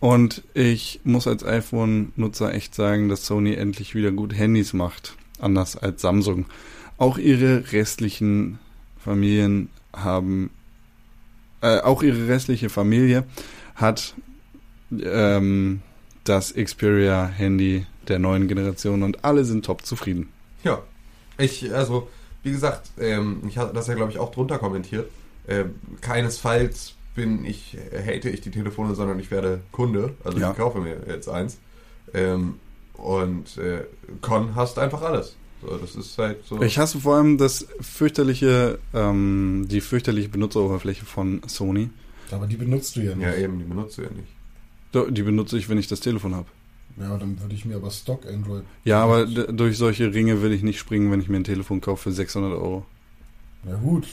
Und 0.00 0.42
ich 0.54 1.00
muss 1.04 1.26
als 1.26 1.44
iPhone-Nutzer 1.44 2.52
echt 2.54 2.74
sagen, 2.74 3.08
dass 3.08 3.26
Sony 3.26 3.54
endlich 3.54 3.94
wieder 3.94 4.10
gut 4.10 4.34
Handys 4.34 4.72
macht. 4.72 5.16
Anders 5.38 5.76
als 5.76 6.00
Samsung. 6.02 6.46
Auch 6.98 7.18
ihre 7.18 7.72
restlichen 7.72 8.58
Familien 8.98 9.68
haben, 9.92 10.50
äh, 11.60 11.80
auch 11.80 12.02
ihre 12.02 12.28
restliche 12.28 12.68
Familie 12.68 13.24
hat 13.74 14.14
ähm, 14.90 15.80
das 16.24 16.54
Xperia-Handy 16.54 17.86
der 18.08 18.18
neuen 18.18 18.48
Generation 18.48 19.02
und 19.02 19.24
alle 19.24 19.44
sind 19.44 19.64
top 19.64 19.84
zufrieden. 19.84 20.28
Ja. 20.64 20.82
Ich, 21.38 21.72
also, 21.74 22.08
wie 22.42 22.52
gesagt, 22.52 22.90
ähm, 22.98 23.42
ich 23.48 23.58
hatte 23.58 23.74
das 23.74 23.86
ja, 23.88 23.94
glaube 23.94 24.10
ich, 24.12 24.18
auch 24.18 24.30
drunter 24.32 24.58
kommentiert. 24.58 25.10
Ähm, 25.48 25.74
keinesfalls 26.00 26.94
bin 27.14 27.44
ich, 27.44 27.76
äh, 27.92 28.02
hate 28.02 28.30
ich 28.30 28.40
die 28.40 28.50
Telefone, 28.50 28.94
sondern 28.94 29.18
ich 29.18 29.30
werde 29.30 29.60
Kunde. 29.72 30.14
Also 30.24 30.38
Ja. 30.38 30.50
ich 30.50 30.56
kaufe 30.56 30.80
mir 30.80 30.96
jetzt 31.08 31.28
eins. 31.28 31.58
Ähm, 32.14 32.54
und 32.94 33.56
äh, 33.58 33.84
Con 34.22 34.54
hast 34.54 34.78
einfach 34.78 35.02
alles. 35.02 35.36
So, 35.62 35.76
das 35.76 35.94
ist 35.96 36.16
halt 36.18 36.44
so. 36.46 36.60
Ich 36.62 36.78
hasse 36.78 37.00
vor 37.00 37.16
allem 37.16 37.38
das 37.38 37.66
fürchterliche, 37.80 38.78
ähm, 38.94 39.66
die 39.70 39.80
fürchterliche 39.80 40.28
Benutzeroberfläche 40.28 41.04
von 41.04 41.42
Sony. 41.46 41.90
Aber 42.30 42.46
die 42.46 42.56
benutzt 42.56 42.96
du 42.96 43.00
ja 43.00 43.14
nicht. 43.14 43.24
ja, 43.26 43.34
eben, 43.34 43.58
die 43.58 43.64
benutze 43.64 44.02
ich 44.02 44.08
ja 44.08 44.14
nicht. 44.14 44.28
Die 45.04 45.22
benutze 45.22 45.56
ich, 45.58 45.68
wenn 45.68 45.78
ich 45.78 45.86
das 45.88 46.00
Telefon 46.00 46.34
habe. 46.34 46.46
Ja, 46.98 47.16
dann 47.18 47.38
würde 47.40 47.54
ich 47.54 47.64
mir 47.66 47.76
aber 47.76 47.90
Stock 47.90 48.24
Android. 48.26 48.62
Ja, 48.84 49.02
aber 49.04 49.26
durch 49.26 49.76
solche 49.76 50.14
Ringe 50.14 50.40
will 50.42 50.52
ich 50.52 50.62
nicht 50.62 50.78
springen, 50.78 51.10
wenn 51.12 51.20
ich 51.20 51.28
mir 51.28 51.36
ein 51.36 51.44
Telefon 51.44 51.80
kaufe 51.82 52.04
für 52.04 52.12
600 52.12 52.52
Euro. 52.52 52.86
Ja, 53.68 53.76
gut. 53.76 54.06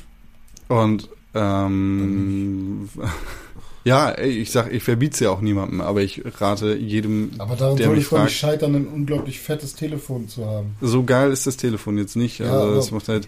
Und 0.68 1.10
ähm, 1.34 2.90
ja, 3.86 4.18
ich 4.18 4.52
sag, 4.52 4.72
ich 4.74 4.84
verbiete 4.84 5.14
es 5.14 5.20
ja 5.22 5.30
auch 5.30 5.42
niemandem, 5.42 5.82
aber 5.82 6.02
ich 6.02 6.24
rate 6.40 6.76
jedem, 6.76 7.32
Aber 7.38 7.56
daran 7.56 7.78
der 7.78 7.88
soll 7.88 7.96
mich 7.96 8.04
es 8.06 8.10
doch 8.10 8.18
nicht 8.24 8.38
fragt. 8.38 8.54
scheitern, 8.54 8.76
ein 8.76 8.88
unglaublich 8.88 9.40
fettes 9.40 9.76
Telefon 9.76 10.28
zu 10.28 10.46
haben. 10.46 10.76
So 10.82 11.04
geil 11.04 11.32
ist 11.32 11.48
das 11.48 11.58
Telefon 11.58 11.98
jetzt 11.98 12.16
nicht. 12.16 12.40
Ja, 12.40 12.52
Also 12.52 12.76
das 12.76 12.92
macht 12.92 13.08
halt 13.08 13.28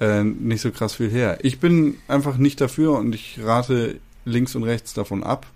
äh, 0.00 0.24
nicht 0.24 0.60
so 0.62 0.70
krass 0.70 0.94
viel 0.94 1.10
her. 1.10 1.38
Ich 1.42 1.58
bin 1.60 1.96
einfach 2.08 2.38
nicht 2.38 2.60
dafür 2.60 2.98
und 2.98 3.14
ich 3.14 3.38
rate 3.42 3.98
links 4.24 4.54
und 4.54 4.62
rechts 4.62 4.94
davon 4.94 5.22
ab. 5.24 5.46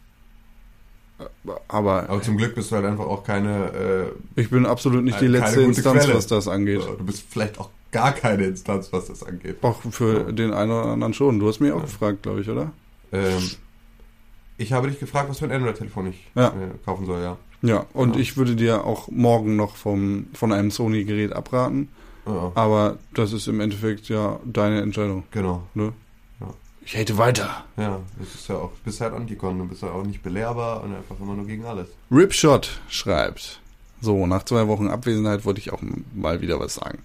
Aber 1.68 2.08
Aber 2.08 2.22
zum 2.22 2.36
Glück 2.36 2.54
bist 2.54 2.70
du 2.70 2.76
halt 2.76 2.84
einfach 2.86 3.06
auch 3.06 3.22
keine, 3.24 4.10
ich 4.36 4.50
bin 4.50 4.66
absolut 4.66 5.04
nicht 5.04 5.20
die 5.20 5.26
letzte 5.28 5.62
Instanz, 5.62 6.04
Quelle. 6.04 6.14
was 6.16 6.26
das 6.26 6.46
äh, 6.46 6.50
angeht. 6.50 6.80
du 6.98 7.04
bist 7.04 7.24
vielleicht 7.28 7.58
auch 7.60 7.70
gar 7.90 8.12
keine 8.12 8.44
Instanz, 8.46 8.92
was 8.92 9.06
das 9.06 9.22
angeht. 9.22 9.56
Auch 9.62 9.80
für 9.90 10.32
den 10.32 10.52
einen 10.52 10.70
oder 10.70 10.86
anderen 10.86 11.14
schon. 11.14 11.38
Du 11.38 11.46
hast 11.48 11.60
mich 11.60 11.72
auch 11.72 11.82
gefragt, 11.82 12.22
glaube 12.22 12.40
ich, 12.40 12.48
oder? 12.48 12.72
Ähm, 13.12 13.50
ich 14.58 14.72
habe 14.72 14.88
dich 14.88 14.98
gefragt, 14.98 15.28
was 15.28 15.38
für 15.40 15.44
ein 15.46 15.52
Android-Telefon 15.52 16.06
ich 16.08 16.30
Ja. 16.34 16.48
äh, 16.48 16.52
kaufen 16.84 17.06
soll, 17.06 17.20
ja. 17.22 17.36
Ja, 17.62 17.86
und 17.92 18.16
Ja. 18.16 18.20
ich 18.22 18.36
würde 18.36 18.56
dir 18.56 18.84
auch 18.84 19.08
morgen 19.08 19.54
noch 19.56 19.76
vom, 19.76 20.26
von 20.34 20.52
einem 20.52 20.70
Sony-Gerät 20.70 21.32
abraten. 21.32 21.88
ja. 22.26 22.50
Aber 22.54 22.98
das 23.14 23.32
ist 23.32 23.46
im 23.46 23.60
Endeffekt 23.60 24.08
ja 24.08 24.40
deine 24.44 24.80
Entscheidung. 24.80 25.24
Genau. 25.30 25.62
Ne? 25.74 25.92
Ich 26.84 26.96
hate 26.96 27.16
weiter. 27.16 27.64
Ja, 27.76 28.00
das 28.18 28.34
ist 28.34 28.48
ja 28.48 28.56
auch, 28.56 28.70
du 28.72 28.84
bist 28.84 29.00
halt 29.00 29.14
Antikon, 29.14 29.58
du 29.58 29.66
bist 29.66 29.82
ja 29.82 29.90
auch 29.90 30.04
nicht 30.04 30.22
belehrbar 30.22 30.82
und 30.82 30.94
einfach 30.94 31.18
immer 31.20 31.34
nur 31.34 31.46
gegen 31.46 31.64
alles. 31.64 31.88
Ripshot 32.10 32.80
schreibt. 32.88 33.60
So, 34.00 34.26
nach 34.26 34.42
zwei 34.44 34.66
Wochen 34.66 34.88
Abwesenheit 34.88 35.44
wollte 35.44 35.60
ich 35.60 35.72
auch 35.72 35.80
mal 36.14 36.40
wieder 36.40 36.58
was 36.58 36.74
sagen. 36.74 36.98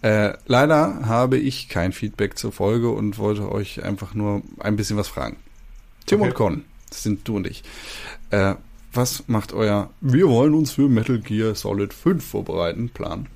Äh, 0.00 0.32
leider 0.46 1.06
habe 1.06 1.36
ich 1.36 1.68
kein 1.68 1.92
Feedback 1.92 2.38
zur 2.38 2.52
Folge 2.52 2.90
und 2.90 3.18
wollte 3.18 3.52
euch 3.52 3.84
einfach 3.84 4.14
nur 4.14 4.42
ein 4.58 4.76
bisschen 4.76 4.96
was 4.96 5.08
fragen. 5.08 5.36
Tim 6.06 6.20
Okay. 6.20 6.30
und 6.30 6.34
Con, 6.34 6.64
das 6.88 7.02
sind 7.02 7.28
du 7.28 7.36
und 7.36 7.46
ich. 7.46 7.62
Äh, 8.30 8.54
was 8.94 9.24
macht 9.28 9.52
euer 9.52 9.90
Wir 10.00 10.28
wollen 10.28 10.54
uns 10.54 10.72
für 10.72 10.88
Metal 10.88 11.18
Gear 11.18 11.54
Solid 11.54 11.94
5 11.94 12.24
vorbereiten 12.24 12.88
Plan? 12.88 13.26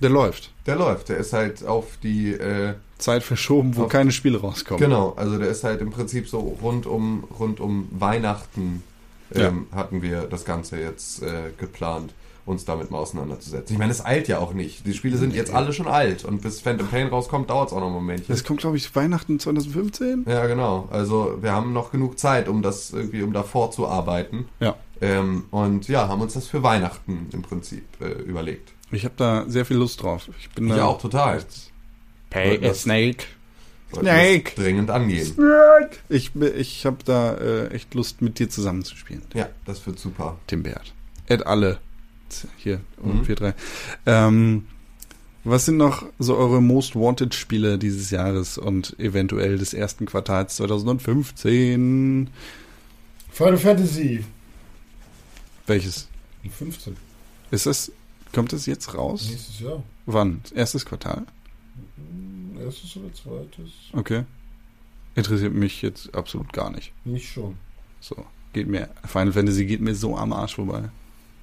Der 0.00 0.10
läuft. 0.10 0.52
Der 0.66 0.76
läuft, 0.76 1.08
der 1.10 1.18
ist 1.18 1.32
halt 1.32 1.64
auf 1.66 1.98
die, 2.02 2.32
äh, 2.32 2.74
Zeit 3.00 3.22
verschoben, 3.22 3.76
wo 3.76 3.84
Auf- 3.84 3.88
keine 3.88 4.12
Spiele 4.12 4.40
rauskommen. 4.40 4.80
genau, 4.82 5.14
also 5.16 5.38
der 5.38 5.48
ist 5.48 5.64
halt 5.64 5.80
im 5.80 5.90
Prinzip 5.90 6.28
so 6.28 6.38
rund 6.62 6.86
um, 6.86 7.24
rund 7.38 7.58
um 7.60 7.88
Weihnachten 7.90 8.82
ähm, 9.34 9.66
hatten 9.74 10.02
wir 10.02 10.22
das 10.22 10.44
Ganze 10.44 10.78
jetzt 10.80 11.22
äh, 11.22 11.50
geplant, 11.56 12.12
uns 12.46 12.64
damit 12.64 12.90
mal 12.90 12.98
auseinanderzusetzen. 12.98 13.72
Ich 13.74 13.78
meine, 13.78 13.92
es 13.92 14.04
eilt 14.04 14.26
ja 14.26 14.38
auch 14.40 14.52
nicht. 14.54 14.84
Die 14.86 14.92
Spiele 14.92 15.16
sind 15.18 15.34
jetzt 15.34 15.52
alle 15.54 15.72
schon 15.72 15.86
alt 15.86 16.24
und 16.24 16.42
bis 16.42 16.60
Phantom 16.60 16.88
Pain 16.88 17.06
rauskommt, 17.08 17.48
dauert 17.48 17.68
es 17.68 17.72
auch 17.74 17.78
noch 17.80 17.86
ein 17.86 17.92
Momentchen. 17.92 18.26
Das 18.28 18.42
kommt, 18.42 18.60
glaube 18.60 18.76
ich, 18.76 18.92
Weihnachten 18.96 19.38
2015. 19.38 20.24
Ja, 20.28 20.46
genau. 20.46 20.88
Also 20.90 21.38
wir 21.40 21.52
haben 21.52 21.72
noch 21.72 21.92
genug 21.92 22.18
Zeit, 22.18 22.48
um 22.48 22.60
das 22.62 22.90
irgendwie, 22.90 23.22
um 23.22 23.32
davor 23.32 23.70
zu 23.70 23.86
arbeiten. 23.86 24.46
Ja. 24.58 24.74
Ähm, 25.00 25.44
und 25.52 25.86
ja, 25.88 26.08
haben 26.08 26.20
uns 26.22 26.34
das 26.34 26.46
für 26.48 26.62
Weihnachten 26.64 27.28
im 27.32 27.42
Prinzip 27.42 27.84
äh, 28.00 28.08
überlegt. 28.22 28.72
Ich 28.90 29.04
habe 29.04 29.14
da 29.16 29.44
sehr 29.46 29.64
viel 29.64 29.76
Lust 29.76 30.02
drauf. 30.02 30.28
Ich 30.40 30.50
bin 30.50 30.66
Ich 30.68 30.74
da 30.74 30.86
auch 30.86 31.00
total. 31.00 31.36
Pay 31.38 31.44
a 32.34 32.74
Snake. 32.74 33.24
Snake. 33.92 34.52
Dringend 34.54 34.90
angehen. 34.90 35.36
Ich, 36.08 36.32
bin- 36.32 36.56
ich 36.56 36.86
habe 36.86 36.98
da 37.04 37.34
äh, 37.34 37.68
echt 37.74 37.92
Lust, 37.94 38.22
mit 38.22 38.38
dir 38.38 38.48
zusammenzuspielen. 38.48 39.22
Ja, 39.34 39.48
das 39.66 39.84
wird 39.86 39.98
super. 39.98 40.38
Tim 40.46 40.62
Bert. 40.62 40.92
Ed 41.26 41.46
alle. 41.46 41.78
Hier, 42.58 42.80
und 42.98 43.22
Mhm. 43.28 43.34
4-3. 43.34 43.54
Ähm, 44.06 44.66
was 45.42 45.64
sind 45.66 45.78
noch 45.78 46.04
so 46.20 46.36
eure 46.36 46.62
Most 46.62 46.94
Wanted 46.94 47.34
Spiele 47.34 47.78
dieses 47.78 48.10
Jahres 48.12 48.56
und 48.58 48.94
eventuell 49.00 49.58
des 49.58 49.74
ersten 49.74 50.06
Quartals 50.06 50.54
2015? 50.56 52.30
Final 53.32 53.56
Fantasy. 53.58 54.24
Welches? 55.66 56.06
15. 56.56 56.96
Ist 57.50 57.66
das, 57.66 57.90
kommt 58.32 58.52
das 58.52 58.66
jetzt 58.66 58.94
raus? 58.94 59.26
Nächstes 59.28 59.60
Jahr. 59.60 59.82
Wann? 60.06 60.42
Erstes 60.54 60.84
Quartal? 60.86 61.24
Erstes 62.64 62.96
oder 62.96 63.12
zweites? 63.12 63.70
Okay. 63.92 64.24
Interessiert 65.14 65.54
mich 65.54 65.82
jetzt 65.82 66.14
absolut 66.14 66.52
gar 66.52 66.70
nicht. 66.70 66.92
Mich 67.04 67.30
schon. 67.30 67.56
So, 68.00 68.24
geht 68.52 68.68
mir, 68.68 68.88
Final 69.04 69.32
Fantasy 69.32 69.64
geht 69.66 69.80
mir 69.80 69.94
so 69.94 70.16
am 70.16 70.32
Arsch 70.32 70.54
vorbei. 70.54 70.88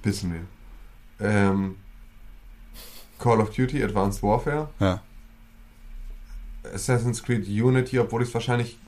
Wissen 0.02 0.32
wir. 0.32 1.26
Ähm, 1.26 1.76
Call 3.18 3.40
of 3.40 3.50
Duty 3.50 3.82
Advanced 3.82 4.22
Warfare. 4.22 4.68
Ja. 4.80 5.02
Assassin's 6.72 7.22
Creed 7.22 7.46
Unity, 7.48 7.98
obwohl 7.98 8.22
ich 8.22 8.28
es 8.28 8.34
wahrscheinlich 8.34 8.78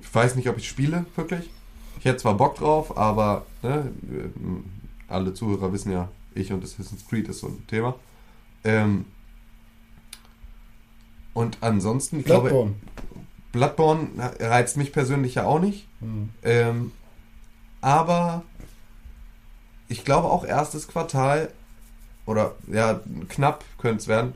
Ich 0.00 0.14
weiß 0.14 0.36
nicht, 0.36 0.48
ob 0.48 0.58
ich 0.58 0.68
spiele, 0.68 1.06
wirklich. 1.16 1.50
Ich 1.98 2.04
hätte 2.04 2.18
zwar 2.18 2.34
Bock 2.34 2.56
drauf, 2.56 2.96
aber 2.96 3.46
ne, 3.62 3.90
alle 5.08 5.32
Zuhörer 5.34 5.72
wissen 5.72 5.92
ja, 5.92 6.08
ich 6.34 6.52
und 6.52 6.62
Assassin's 6.64 7.06
Creed 7.06 7.28
ist 7.28 7.40
so 7.40 7.48
ein 7.48 7.66
Thema. 7.66 7.94
Ähm, 8.64 9.06
und 11.34 11.58
ansonsten, 11.60 12.20
ich 12.20 12.24
glaube, 12.24 12.48
Bloodborne. 12.48 12.74
Bloodborne 13.52 14.08
reizt 14.40 14.76
mich 14.76 14.92
persönlich 14.92 15.34
ja 15.36 15.44
auch 15.44 15.60
nicht. 15.60 15.86
Hm. 16.00 16.30
Ähm, 16.42 16.92
aber 17.80 18.42
ich 19.88 20.04
glaube 20.04 20.28
auch 20.28 20.44
erstes 20.44 20.88
Quartal 20.88 21.50
oder 22.26 22.54
ja, 22.66 23.00
knapp 23.28 23.64
könnte 23.78 23.98
es 23.98 24.08
werden, 24.08 24.32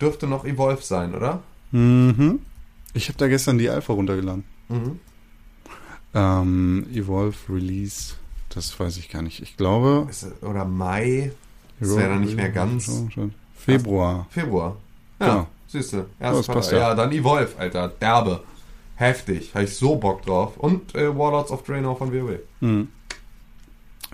dürfte 0.00 0.26
noch 0.26 0.44
Evolve 0.44 0.82
sein, 0.82 1.14
oder? 1.14 1.42
Mhm. 1.72 2.40
Ich 2.94 3.08
habe 3.08 3.18
da 3.18 3.26
gestern 3.28 3.58
die 3.58 3.68
Alpha 3.68 3.92
runtergeladen. 3.92 4.44
Mhm. 4.68 5.00
Ähm, 6.14 6.86
Evolve 6.92 7.36
Release, 7.48 8.14
das 8.50 8.78
weiß 8.78 8.96
ich 8.98 9.08
gar 9.10 9.22
nicht. 9.22 9.40
Ich 9.42 9.56
glaube. 9.56 10.06
Ist, 10.10 10.22
es- 10.24 10.42
oder 10.42 10.64
Mai, 10.64 11.32
Das 11.80 11.96
wäre 11.96 12.10
dann 12.10 12.20
nicht 12.20 12.36
mehr 12.36 12.50
ganz- 12.50 12.84
Schon, 12.84 13.10
schon. 13.10 13.34
Februar. 13.56 14.26
Februar. 14.30 14.76
Ja, 15.20 15.26
Genau. 15.26 15.46
Siehst 15.72 15.92
du. 15.92 16.06
Ja, 16.20 16.32
das 16.32 16.46
passt 16.46 16.72
ja. 16.72 16.78
ja, 16.78 16.94
dann 16.94 17.12
Evolve, 17.12 17.58
Alter. 17.58 17.88
Derbe. 17.88 18.42
Heftig. 18.96 19.54
Habe 19.54 19.64
ich 19.64 19.74
so 19.76 19.96
Bock 19.96 20.22
drauf. 20.22 20.56
Und 20.56 20.94
äh, 20.94 21.16
Warlords 21.16 21.50
of 21.50 21.64
Draenor 21.64 21.96
von 21.96 22.12
WoW. 22.12 22.38
Mhm. 22.60 22.88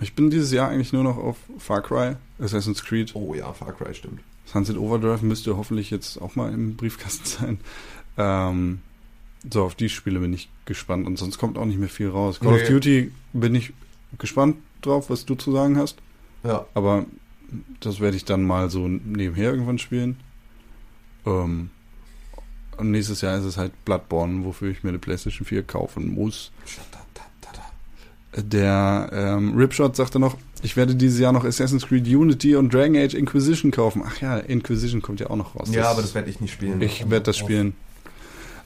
Ich 0.01 0.15
bin 0.15 0.29
dieses 0.29 0.51
Jahr 0.51 0.69
eigentlich 0.69 0.93
nur 0.93 1.03
noch 1.03 1.17
auf 1.17 1.35
Far 1.57 1.81
Cry, 1.81 2.15
Assassin's 2.39 2.83
Creed. 2.83 3.13
Oh 3.15 3.33
ja, 3.33 3.51
Far 3.53 3.73
Cry 3.73 3.93
stimmt. 3.93 4.21
Sunset 4.45 4.77
Overdrive 4.77 5.21
müsste 5.21 5.57
hoffentlich 5.57 5.91
jetzt 5.91 6.19
auch 6.21 6.35
mal 6.35 6.51
im 6.53 6.75
Briefkasten 6.75 7.25
sein. 7.25 7.59
Ähm, 8.17 8.79
so, 9.51 9.63
auf 9.63 9.75
die 9.75 9.89
Spiele 9.89 10.19
bin 10.19 10.33
ich 10.33 10.49
gespannt 10.65 11.05
und 11.05 11.17
sonst 11.17 11.37
kommt 11.37 11.57
auch 11.57 11.65
nicht 11.65 11.79
mehr 11.79 11.89
viel 11.89 12.09
raus. 12.09 12.39
Call 12.39 12.53
of 12.53 12.61
Nee. 12.63 12.69
Duty 12.69 13.11
bin 13.33 13.55
ich 13.55 13.73
gespannt 14.17 14.55
drauf, 14.81 15.09
was 15.09 15.25
du 15.25 15.35
zu 15.35 15.51
sagen 15.51 15.77
hast. 15.77 15.97
Ja. 16.43 16.65
Aber 16.73 17.05
das 17.79 17.99
werde 17.99 18.17
ich 18.17 18.25
dann 18.25 18.43
mal 18.43 18.69
so 18.69 18.87
nebenher 18.87 19.51
irgendwann 19.51 19.77
spielen. 19.79 20.17
Ähm, 21.25 21.69
und 22.77 22.91
nächstes 22.91 23.21
Jahr 23.21 23.37
ist 23.37 23.43
es 23.43 23.57
halt 23.57 23.73
Bloodborne, 23.85 24.45
wofür 24.45 24.71
ich 24.71 24.83
mir 24.83 24.89
eine 24.89 24.99
PlayStation 24.99 25.45
4 25.45 25.63
kaufen 25.63 26.13
muss. 26.13 26.51
Der 28.35 29.09
ähm, 29.11 29.57
Ripshot 29.57 29.95
sagte 29.95 30.19
noch, 30.19 30.37
ich 30.61 30.77
werde 30.77 30.95
dieses 30.95 31.19
Jahr 31.19 31.31
noch 31.31 31.43
Assassin's 31.43 31.87
Creed 31.87 32.07
Unity 32.07 32.55
und 32.55 32.73
Dragon 32.73 32.95
Age 32.95 33.15
Inquisition 33.15 33.71
kaufen. 33.71 34.03
Ach 34.05 34.21
ja, 34.21 34.37
Inquisition 34.37 35.01
kommt 35.01 35.19
ja 35.19 35.29
auch 35.29 35.35
noch 35.35 35.55
raus. 35.55 35.69
Ja, 35.71 35.89
aber 35.89 36.01
das 36.01 36.13
werde 36.13 36.29
ich 36.29 36.39
nicht 36.39 36.53
spielen. 36.53 36.81
ich 36.81 37.09
werde 37.09 37.25
das 37.25 37.37
spielen. 37.37 37.73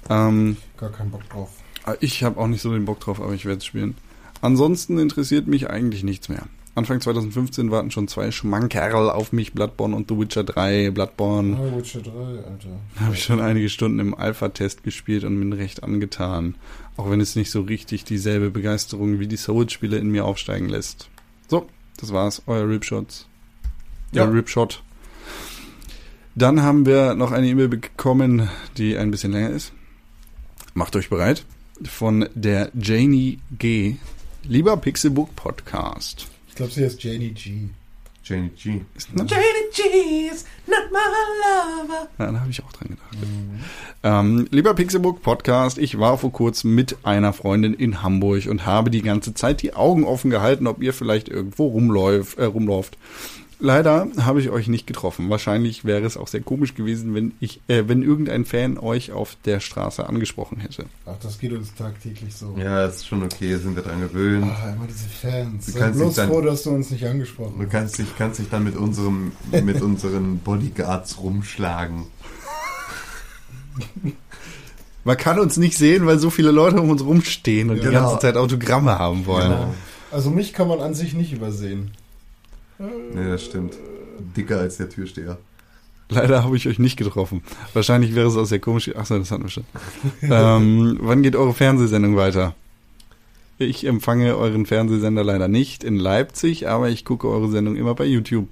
Ähm, 0.10 0.58
Gar 0.78 0.92
keinen 0.92 1.12
Bock 1.12 1.28
drauf. 1.30 1.50
ich 2.02 2.24
habe 2.24 2.40
auch 2.40 2.48
nicht 2.48 2.62
so 2.62 2.74
den 2.74 2.86
Bock 2.86 3.00
drauf, 3.00 3.22
aber 3.22 3.34
ich 3.34 3.46
werde 3.46 3.60
es 3.60 3.66
spielen. 3.66 3.96
Ansonsten 4.42 5.00
interessiert 5.00 5.48
mich 5.48 5.70
eigentlich 5.70 6.04
nichts 6.04 6.28
mehr. 6.28 6.44
Anfang 6.76 7.00
2015 7.02 7.70
warten 7.70 7.92
schon 7.92 8.08
zwei 8.08 8.32
Schmankerl 8.32 9.10
auf 9.12 9.32
mich, 9.32 9.54
Bloodborne 9.54 9.96
und 9.96 10.10
The 10.10 10.18
Witcher 10.18 10.44
3. 10.44 10.90
Bloodborne 10.90 11.56
Ah, 11.56 11.78
Witcher 11.78 12.02
3, 12.02 12.12
Alter. 12.12 12.80
habe 13.00 13.14
ich 13.14 13.24
schon 13.24 13.40
einige 13.42 13.70
Stunden 13.70 14.00
im 14.00 14.16
Alpha-Test 14.16 14.84
gespielt 14.84 15.24
und 15.24 15.40
bin 15.40 15.54
recht 15.54 15.84
angetan. 15.84 16.56
Auch 16.98 17.12
wenn 17.12 17.22
es 17.22 17.36
nicht 17.36 17.52
so 17.52 17.62
richtig 17.62 18.06
dieselbe 18.06 18.50
Begeisterung 18.50 19.20
wie 19.20 19.28
die 19.28 19.38
Souls-Spiele 19.38 19.98
in 19.98 20.10
mir 20.10 20.26
aufsteigen 20.26 20.68
lässt. 20.68 21.10
So, 21.48 21.68
das 21.98 22.12
war's. 22.12 22.42
Euer 22.48 22.68
Ripshots. 22.68 23.28
Ja. 24.12 24.24
Ja, 24.26 24.30
Ripshot. 24.32 24.82
Dann 26.36 26.64
haben 26.64 26.88
wir 26.88 27.14
noch 27.14 27.32
eine 27.32 27.48
E-Mail 27.48 27.68
bekommen, 27.68 28.50
die 28.78 28.98
ein 28.98 29.12
bisschen 29.12 29.32
länger 29.32 29.52
ist. 29.52 29.74
Macht 30.74 30.96
euch 30.96 31.10
bereit. 31.10 31.46
Von 31.84 32.28
der 32.34 32.72
Janie 32.74 33.40
G. 33.60 33.98
Lieber 34.44 34.76
Pixelbook 34.78 35.36
Podcast. 35.36 36.28
Ich 36.54 36.58
glaube, 36.58 36.72
sie 36.72 36.86
heißt 36.86 37.04
Janie 37.04 37.32
G. 37.32 37.70
Janie 38.24 38.50
G. 38.50 38.82
Ist? 38.94 39.10
Janie 39.16 39.26
G 39.74 40.28
is 40.32 40.46
not 40.68 40.92
my 40.92 41.00
lover. 41.42 42.08
Ja, 42.20 42.32
da 42.32 42.40
habe 42.42 42.52
ich 42.52 42.64
auch 42.64 42.72
dran 42.72 42.90
gedacht. 42.90 43.18
Ähm, 44.04 44.48
lieber 44.52 44.76
Pixelbook 44.76 45.24
Podcast, 45.24 45.80
ich 45.80 45.98
war 45.98 46.20
vor 46.20 46.32
kurzem 46.32 46.76
mit 46.76 46.98
einer 47.02 47.34
Freundin 47.34 47.74
in 47.74 48.04
Hamburg 48.04 48.46
und 48.46 48.68
habe 48.68 48.92
die 48.92 49.02
ganze 49.02 49.34
Zeit 49.34 49.64
die 49.64 49.74
Augen 49.74 50.04
offen 50.04 50.30
gehalten, 50.30 50.68
ob 50.68 50.84
ihr 50.84 50.94
vielleicht 50.94 51.28
irgendwo 51.28 51.66
rumläuft. 51.66 52.38
Äh, 52.38 52.44
rumläuft. 52.44 53.00
Leider 53.66 54.08
habe 54.20 54.42
ich 54.42 54.50
euch 54.50 54.68
nicht 54.68 54.88
getroffen. 54.88 55.30
Wahrscheinlich 55.30 55.86
wäre 55.86 56.04
es 56.06 56.18
auch 56.18 56.28
sehr 56.28 56.42
komisch 56.42 56.76
gewesen, 56.76 57.16
wenn 57.16 57.32
ich, 57.40 57.62
äh, 57.70 57.84
wenn 57.88 58.04
irgendein 58.04 58.44
Fan 58.44 58.78
euch 58.78 59.14
auf 59.14 59.38
der 59.46 59.62
Straße 59.62 60.06
angesprochen 60.06 60.58
hätte. 60.60 60.84
Ach, 61.06 61.16
das 61.24 61.40
geht 61.40 61.54
uns 61.54 61.74
tagtäglich 61.74 62.36
so. 62.36 62.58
Ja, 62.58 62.84
ist 62.86 63.08
schon 63.08 63.24
okay, 63.24 63.56
sind 63.56 63.78
wir 63.78 63.84
dran 63.84 64.02
gewöhnt. 64.02 64.52
Ach, 64.54 64.76
immer 64.76 64.86
diese 64.86 65.08
Fans. 65.08 65.66
Du 65.68 65.72
Sei 65.72 65.80
kannst 65.80 65.98
bloß 65.98 66.16
dann- 66.16 66.28
froh, 66.30 66.42
dass 66.42 66.64
du 66.64 66.72
uns 66.72 66.92
nicht 66.92 67.06
angesprochen 67.08 67.54
Du 67.58 67.66
kannst 67.70 67.98
dich, 68.00 68.08
kannst 68.18 68.40
dich 68.40 68.50
dann 68.50 68.66
mit 68.66 68.76
unserem, 68.76 69.32
mit 69.64 69.82
unseren 69.82 70.40
Bodyguards 70.40 71.20
rumschlagen. 71.22 72.04
Man 75.06 75.18
kann 75.18 75.38
uns 75.40 75.58
nicht 75.58 75.78
sehen, 75.78 76.06
weil 76.06 76.18
so 76.20 76.30
viele 76.30 76.52
Leute 76.52 76.80
um 76.82 76.90
uns 76.90 77.04
rumstehen 77.04 77.70
und 77.70 77.78
die 77.78 77.82
Genau. 77.82 78.02
ganze 78.10 78.20
Zeit 78.20 78.36
Autogramme 78.38 78.98
haben 79.00 79.26
wollen. 79.26 79.52
Genau. 79.52 79.74
Also 80.12 80.30
mich 80.32 80.52
kann 80.54 80.68
man 80.68 80.80
an 80.82 80.94
sich 80.94 81.14
nicht 81.14 81.32
übersehen. 81.34 81.92
Nee, 83.14 83.28
das 83.30 83.44
stimmt. 83.46 83.74
Dicker 84.36 84.60
als 84.60 84.78
der 84.78 84.90
Türsteher. 84.90 85.38
Leider 86.10 86.44
habe 86.44 86.56
ich 86.58 86.68
euch 86.68 86.80
nicht 86.80 86.98
getroffen. 86.98 87.42
Wahrscheinlich 87.74 88.14
wäre 88.14 88.28
es 88.28 88.36
auch 88.36 88.46
sehr 88.46 88.60
komisch. 88.60 88.96
Achso, 88.96 89.18
das 89.18 89.32
hatten 89.32 89.44
wir 89.44 89.50
schon. 89.50 89.64
ähm, 90.22 90.98
wann 91.02 91.24
geht 91.24 91.36
eure 91.36 91.54
Fernsehsendung 91.54 92.16
weiter? 92.16 92.56
Ich 93.58 93.86
empfange 93.86 94.36
euren 94.36 94.66
Fernsehsender 94.66 95.24
leider 95.24 95.48
nicht 95.48 95.84
in 95.84 95.98
Leipzig, 95.98 96.68
aber 96.68 96.90
ich 96.90 97.06
gucke 97.06 97.28
eure 97.30 97.50
Sendung 97.50 97.76
immer 97.76 97.96
bei 97.96 98.06
YouTube. 98.06 98.48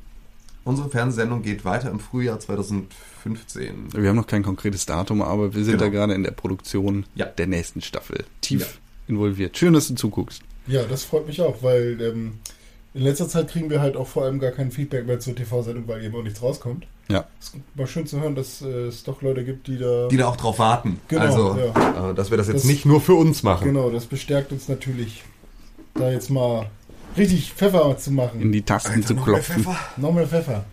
Unsere 0.64 0.90
Fernsehsendung 0.90 1.42
geht 1.42 1.66
weiter 1.66 1.90
im 1.90 2.00
Frühjahr 2.00 2.40
2015. 2.40 3.90
Wir 3.96 4.10
haben 4.10 4.16
noch 4.16 4.28
kein 4.28 4.44
konkretes 4.44 4.86
Datum, 4.86 5.22
aber 5.22 5.54
wir 5.54 5.64
sind 5.64 5.74
Genau. 5.78 5.86
da 5.86 5.90
gerade 5.90 6.14
in 6.14 6.24
der 6.24 6.32
Produktion 6.32 7.06
Ja. 7.16 7.26
der 7.26 7.48
nächsten 7.48 7.82
Staffel 7.82 8.26
tief 8.42 8.62
Ja. 8.62 8.68
involviert. 9.08 9.58
Schön, 9.58 9.74
dass 9.74 9.88
du 9.88 9.96
zuguckst. 9.96 10.42
Ja, 10.68 10.84
das 10.84 11.04
freut 11.04 11.28
mich 11.28 11.42
auch, 11.42 11.62
weil 11.64 12.00
ähm, 12.02 12.34
in 12.94 13.02
letzter 13.04 13.28
Zeit 13.28 13.48
kriegen 13.50 13.70
wir 13.70 13.82
halt 13.82 13.96
auch 13.96 14.08
vor 14.08 14.24
allem 14.24 14.40
gar 14.40 14.52
kein 14.52 14.72
Feedback 14.72 15.06
mehr 15.08 15.20
zur 15.20 15.36
TV-Sendung, 15.36 15.88
weil 15.88 16.04
eben 16.04 16.16
auch 16.16 16.24
nichts 16.24 16.42
rauskommt. 16.42 16.86
Ja. 17.10 17.26
Es 17.40 17.48
ist 17.48 17.56
mal 17.76 17.88
schön 17.88 18.06
zu 18.06 18.20
hören, 18.20 18.36
dass 18.36 18.62
äh, 18.62 18.68
es 18.88 19.04
doch 19.04 19.22
Leute 19.22 19.44
gibt, 19.44 19.68
die 19.68 19.78
da... 19.78 20.08
Die 20.10 20.18
da 20.18 20.28
auch 20.28 20.38
drauf 20.38 20.60
warten. 20.60 21.00
Genau, 21.08 21.22
also, 21.22 21.58
ja. 21.58 22.12
äh, 22.12 22.14
dass 22.14 22.32
wir 22.32 22.38
das 22.38 22.48
jetzt 22.48 22.58
Das- 22.58 22.64
nicht 22.66 22.86
nur 22.86 23.02
für 23.02 23.14
uns 23.16 23.44
machen. 23.44 23.66
Genau, 23.66 23.90
das 23.90 24.06
bestärkt 24.06 24.52
uns 24.52 24.68
natürlich, 24.68 25.24
da 25.94 26.12
jetzt 26.12 26.30
mal 26.30 26.70
richtig 27.18 27.54
Pfeffer 27.54 27.98
zu 27.98 28.12
machen. 28.12 28.42
In 28.42 28.52
die 28.52 28.62
Tasten 28.62 29.04
zu 29.04 29.14
noch 29.14 29.26
mehr 29.26 29.36
klopfen. 29.36 29.64
Pfeffer. 29.64 29.78
Noch 29.98 30.14
mehr 30.14 30.28
Pfeffer. 30.28 30.66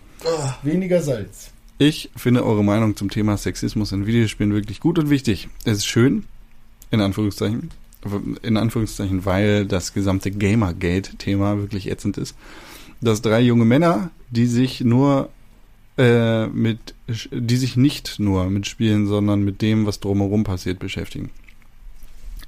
Weniger 0.62 1.02
Salz. 1.02 1.50
Ich 1.78 2.10
finde 2.16 2.44
eure 2.44 2.64
Meinung 2.64 2.96
zum 2.96 3.08
Thema 3.08 3.36
Sexismus 3.36 3.92
in 3.92 4.06
Videospielen 4.06 4.52
wirklich 4.52 4.80
gut 4.80 4.98
und 4.98 5.10
wichtig. 5.10 5.48
Es 5.64 5.78
ist 5.78 5.86
schön, 5.86 6.24
in 6.90 7.00
Anführungszeichen, 7.00 7.70
in 8.42 8.56
Anführungszeichen, 8.56 9.24
weil 9.24 9.66
das 9.66 9.94
gesamte 9.94 10.30
Gamergate-Thema 10.30 11.58
wirklich 11.58 11.90
ätzend 11.90 12.18
ist, 12.18 12.36
dass 13.00 13.22
drei 13.22 13.40
junge 13.40 13.64
Männer, 13.64 14.10
die 14.30 14.46
sich 14.46 14.80
nur 14.80 15.30
äh, 15.96 16.46
mit, 16.46 16.94
die 17.30 17.56
sich 17.56 17.76
nicht 17.76 18.18
nur 18.18 18.50
mit 18.50 18.66
Spielen, 18.66 19.06
sondern 19.06 19.42
mit 19.42 19.62
dem, 19.62 19.86
was 19.86 20.00
drumherum 20.00 20.44
passiert, 20.44 20.78
beschäftigen. 20.78 21.30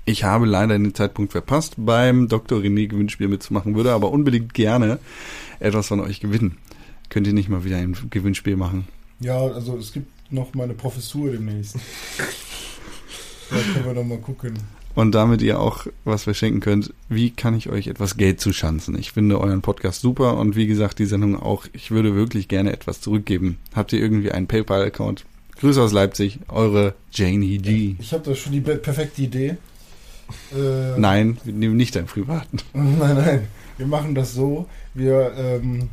Ich 0.04 0.24
habe 0.24 0.46
leider 0.46 0.78
den 0.78 0.94
Zeitpunkt 0.94 1.32
verpasst, 1.32 1.74
beim 1.76 2.28
Dr. 2.28 2.60
René 2.60 2.88
Gewinnspiel 2.88 3.28
mitzumachen, 3.28 3.74
würde 3.76 3.92
aber 3.92 4.10
unbedingt 4.10 4.54
gerne 4.54 4.98
etwas 5.58 5.88
von 5.88 6.00
euch 6.00 6.20
gewinnen. 6.20 6.56
Könnt 7.10 7.26
ihr 7.26 7.32
nicht 7.32 7.48
mal 7.48 7.64
wieder 7.64 7.76
ein 7.76 7.96
Gewinnspiel 8.08 8.56
machen? 8.56 8.86
Ja, 9.18 9.36
also 9.36 9.76
es 9.76 9.92
gibt 9.92 10.08
noch 10.32 10.54
mal 10.54 10.64
eine 10.64 10.74
Professur 10.74 11.30
demnächst. 11.30 11.76
da 13.50 13.56
können 13.72 13.84
wir 13.84 13.94
noch 13.94 14.04
mal 14.04 14.18
gucken. 14.18 14.54
Und 14.94 15.14
damit 15.14 15.42
ihr 15.42 15.60
auch 15.60 15.86
was 16.04 16.24
verschenken 16.24 16.60
könnt, 16.60 16.92
wie 17.08 17.30
kann 17.30 17.56
ich 17.56 17.68
euch 17.68 17.86
etwas 17.86 18.16
Geld 18.16 18.40
zuschanzen? 18.40 18.98
Ich 18.98 19.12
finde 19.12 19.40
euren 19.40 19.62
Podcast 19.62 20.00
super 20.00 20.36
und 20.36 20.56
wie 20.56 20.66
gesagt, 20.66 20.98
die 20.98 21.06
Sendung 21.06 21.40
auch. 21.40 21.66
Ich 21.72 21.90
würde 21.90 22.14
wirklich 22.14 22.48
gerne 22.48 22.72
etwas 22.72 23.00
zurückgeben. 23.00 23.58
Habt 23.74 23.92
ihr 23.92 24.00
irgendwie 24.00 24.32
einen 24.32 24.46
PayPal-Account? 24.46 25.24
Grüße 25.60 25.80
aus 25.82 25.92
Leipzig, 25.92 26.38
eure 26.48 26.94
Janie 27.12 27.58
G. 27.58 27.96
Ich 27.98 28.12
habe 28.12 28.24
da 28.24 28.34
schon 28.34 28.52
die 28.52 28.60
perfekte 28.60 29.22
Idee. 29.22 29.56
Äh, 30.54 30.98
Nein, 30.98 31.38
wir 31.44 31.52
nehmen 31.52 31.76
nicht 31.76 31.96
deinen 31.96 32.06
privaten. 32.06 32.58
Nein, 32.72 33.16
nein. 33.16 33.48
Wir 33.76 33.86
machen 33.86 34.14
das 34.14 34.34
so. 34.34 34.66
Wir, 34.94 35.32
ähm, 35.36 35.88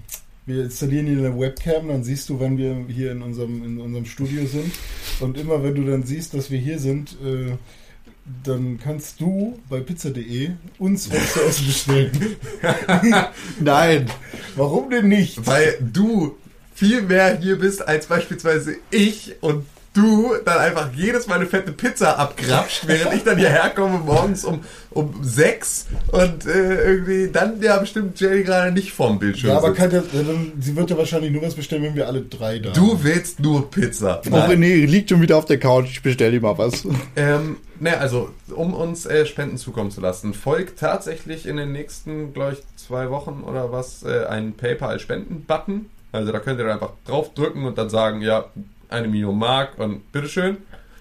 wir 0.45 0.65
installieren 0.65 1.07
hier 1.07 1.17
eine 1.17 1.39
Webcam, 1.39 1.87
dann 1.87 2.03
siehst 2.03 2.29
du, 2.29 2.39
wenn 2.39 2.57
wir 2.57 2.85
hier 2.87 3.11
in 3.11 3.21
unserem, 3.21 3.63
in 3.63 3.79
unserem 3.79 4.05
Studio 4.05 4.45
sind. 4.45 4.71
Und 5.19 5.37
immer 5.37 5.63
wenn 5.63 5.75
du 5.75 5.85
dann 5.85 6.03
siehst, 6.03 6.33
dass 6.33 6.51
wir 6.51 6.59
hier 6.59 6.79
sind, 6.79 7.17
äh, 7.23 7.57
dann 8.43 8.79
kannst 8.79 9.21
du 9.21 9.59
bei 9.69 9.79
pizza.de 9.79 10.51
uns 10.79 11.11
was 11.11 11.33
zu 11.33 11.41
essen 11.41 11.67
bestellen. 11.67 12.35
Nein. 13.59 14.09
Warum 14.55 14.89
denn 14.89 15.07
nicht? 15.07 15.45
Weil 15.45 15.77
du 15.81 16.37
viel 16.73 17.01
mehr 17.01 17.37
hier 17.37 17.59
bist 17.59 17.87
als 17.87 18.07
beispielsweise 18.07 18.75
ich 18.91 19.35
und 19.41 19.65
du 19.97 20.35
dann 20.45 20.59
einfach 20.59 20.89
jedes 20.95 21.27
Mal 21.27 21.35
eine 21.35 21.45
fette 21.47 21.71
Pizza 21.71 22.17
abgrapscht, 22.19 22.87
während 22.87 23.15
ich 23.15 23.23
dann 23.23 23.37
hierher 23.37 23.69
komme 23.71 23.97
morgens 23.99 24.45
um, 24.45 24.61
um 24.91 25.13
sechs 25.23 25.87
und 26.11 26.45
äh, 26.45 26.83
irgendwie 26.83 27.29
dann 27.31 27.61
ja 27.61 27.77
bestimmt 27.77 28.19
Jenny 28.19 28.43
gerade 28.43 28.71
nicht 28.71 28.93
vorm 28.93 29.19
Bildschirm 29.19 29.49
Ja, 29.51 29.57
aber 29.57 29.69
sitzt. 29.69 29.79
kann 29.79 29.91
ja, 29.91 30.03
dann, 30.13 30.53
sie 30.59 30.75
wird 30.75 30.89
ja 30.89 30.97
wahrscheinlich 30.97 31.31
nur 31.31 31.41
was 31.41 31.55
bestellen, 31.55 31.83
wenn 31.83 31.95
wir 31.95 32.07
alle 32.07 32.21
drei 32.21 32.59
da 32.59 32.71
Du 32.71 33.03
willst 33.03 33.39
nur 33.39 33.69
Pizza. 33.69 34.21
Oh, 34.29 34.35
René 34.35 34.85
liegt 34.85 35.09
schon 35.09 35.21
wieder 35.21 35.37
auf 35.37 35.45
der 35.45 35.59
Couch. 35.59 35.87
Ich 35.89 36.01
bestell 36.03 36.31
dir 36.31 36.41
mal 36.41 36.57
was. 36.57 36.87
Ähm, 37.15 37.57
ne, 37.79 37.97
also, 37.97 38.29
um 38.55 38.73
uns 38.73 39.05
äh, 39.05 39.25
Spenden 39.25 39.57
zukommen 39.57 39.91
zu 39.91 40.01
lassen, 40.01 40.33
folgt 40.33 40.79
tatsächlich 40.79 41.45
in 41.47 41.57
den 41.57 41.71
nächsten, 41.71 42.33
glaube 42.33 42.53
ich, 42.53 42.59
zwei 42.77 43.09
Wochen 43.09 43.43
oder 43.45 43.71
was, 43.71 44.03
äh, 44.03 44.25
ein 44.27 44.53
PayPal-Spenden-Button. 44.53 45.87
Also 46.11 46.31
da 46.31 46.39
könnt 46.39 46.59
ihr 46.59 46.65
dann 46.65 46.73
einfach 46.73 46.91
draufdrücken 47.05 47.65
und 47.65 47.77
dann 47.77 47.89
sagen, 47.89 48.21
ja, 48.21 48.45
eine 48.89 49.07
Million 49.07 49.37
Mark 49.37 49.77
und 49.79 50.11
bitteschön. 50.11 50.57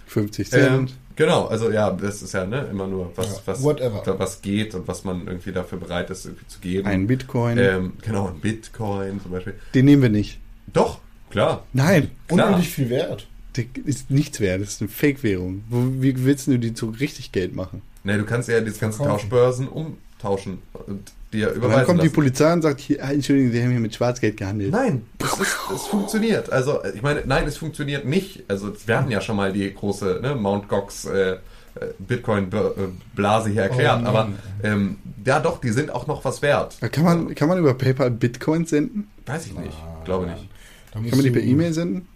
50 0.06 0.52
Ähm, 0.52 0.60
Cent. 0.60 0.94
genau, 1.16 1.46
also 1.46 1.70
ja, 1.70 1.90
das 1.90 2.22
ist 2.22 2.32
ja 2.32 2.46
ne, 2.46 2.68
immer 2.70 2.86
nur 2.86 3.12
was, 3.16 3.26
Ja, 3.36 3.42
was, 3.46 3.62
whatever. 3.62 4.18
was 4.18 4.40
geht 4.42 4.74
und 4.74 4.86
was 4.86 5.04
man 5.04 5.26
irgendwie 5.26 5.52
dafür 5.52 5.78
bereit 5.78 6.10
ist, 6.10 6.26
irgendwie 6.26 6.46
zu 6.46 6.60
geben. 6.60 6.86
ein 6.86 7.06
Bitcoin. 7.06 7.58
ähm, 7.58 7.92
genau, 8.02 8.28
ein 8.28 8.40
Bitcoin 8.40 9.20
zum 9.20 9.32
Beispiel. 9.32 9.54
Den 9.74 9.84
nehmen 9.86 10.02
wir 10.02 10.08
nicht. 10.10 10.38
Doch, 10.72 11.00
klar. 11.30 11.64
Nein, 11.72 12.10
klar. 12.28 12.46
Unendlich 12.48 12.70
viel 12.70 12.88
wert. 12.90 13.26
der 13.56 13.64
ist 13.84 14.10
nichts 14.10 14.38
wert. 14.40 14.60
Das 14.62 14.68
ist 14.74 14.80
eine 14.82 14.88
Fake-Währung. 14.90 15.64
Wie 16.00 16.24
willst 16.24 16.46
du 16.46 16.58
die 16.58 16.74
zu 16.74 16.90
richtig 16.90 17.32
Geld 17.32 17.54
machen? 17.54 17.82
Ne, 18.04 18.18
du 18.18 18.24
kannst 18.24 18.48
ja 18.48 18.60
diese 18.60 18.78
ganzen. 18.78 19.04
Tauschbörsen 19.06 19.66
umtauschen 19.68 20.58
und 20.86 21.10
dir 21.32 21.48
Und 21.48 21.57
überweisen 21.57 21.77
dann 21.78 21.86
kommt 21.86 22.01
die 22.01 22.07
lassen. 22.07 22.15
Polizei 22.15 22.53
und 22.53 22.62
sagt, 22.62 22.81
hier, 22.81 23.05
ah, 23.05 23.12
Entschuldigung, 23.12 23.53
Sie 23.53 23.62
haben 23.62 23.70
hier 23.70 23.81
mit 23.81 23.94
Schwarzgeld 23.94 24.36
gehandelt. 24.36 24.73
Nein, 24.73 25.07
das, 25.19 25.39
ist, 25.40 25.57
das 25.70 25.86
funktioniert. 25.86 26.51
Also, 26.51 26.81
ich 26.94 27.03
meine, 27.03 27.23
nein, 27.27 27.47
es 27.47 27.57
funktioniert 27.57 28.05
nicht. 28.05 28.44
Also, 28.48 28.73
wir 28.86 28.98
hatten 28.98 29.11
ja 29.11 29.20
schon 29.20 29.36
mal 29.36 29.53
die 29.53 29.73
große 29.73 30.20
ne, 30.23 30.35
Mount 30.35 30.69
Gox 30.69 31.05
äh, 31.07 31.32
äh, 31.32 31.39
Bitcoin-Blase 31.98 33.51
hier 33.51 33.62
erklärt, 33.62 34.01
Oh 34.05 34.09
aber 34.09 34.28
ähm, 34.62 34.97
ja, 35.24 35.40
doch, 35.40 35.61
die 35.61 35.70
sind 35.70 35.90
auch 35.90 36.07
noch 36.07 36.24
was 36.24 36.40
wert. 36.40 36.78
Kann 36.93 37.05
man, 37.05 37.35
kann 37.35 37.48
man 37.48 37.59
über 37.59 37.74
PayPal 37.74 38.11
Bitcoins 38.11 38.70
senden? 38.70 39.09
Weiß 39.27 39.47
ich 39.47 39.55
nicht, 39.55 39.77
glaube 40.05 40.27
nicht. 40.27 40.48
Kann 40.93 41.05
man 41.05 41.23
die 41.23 41.31
per 41.31 41.43
E-Mail 41.43 41.73
senden? 41.74 42.09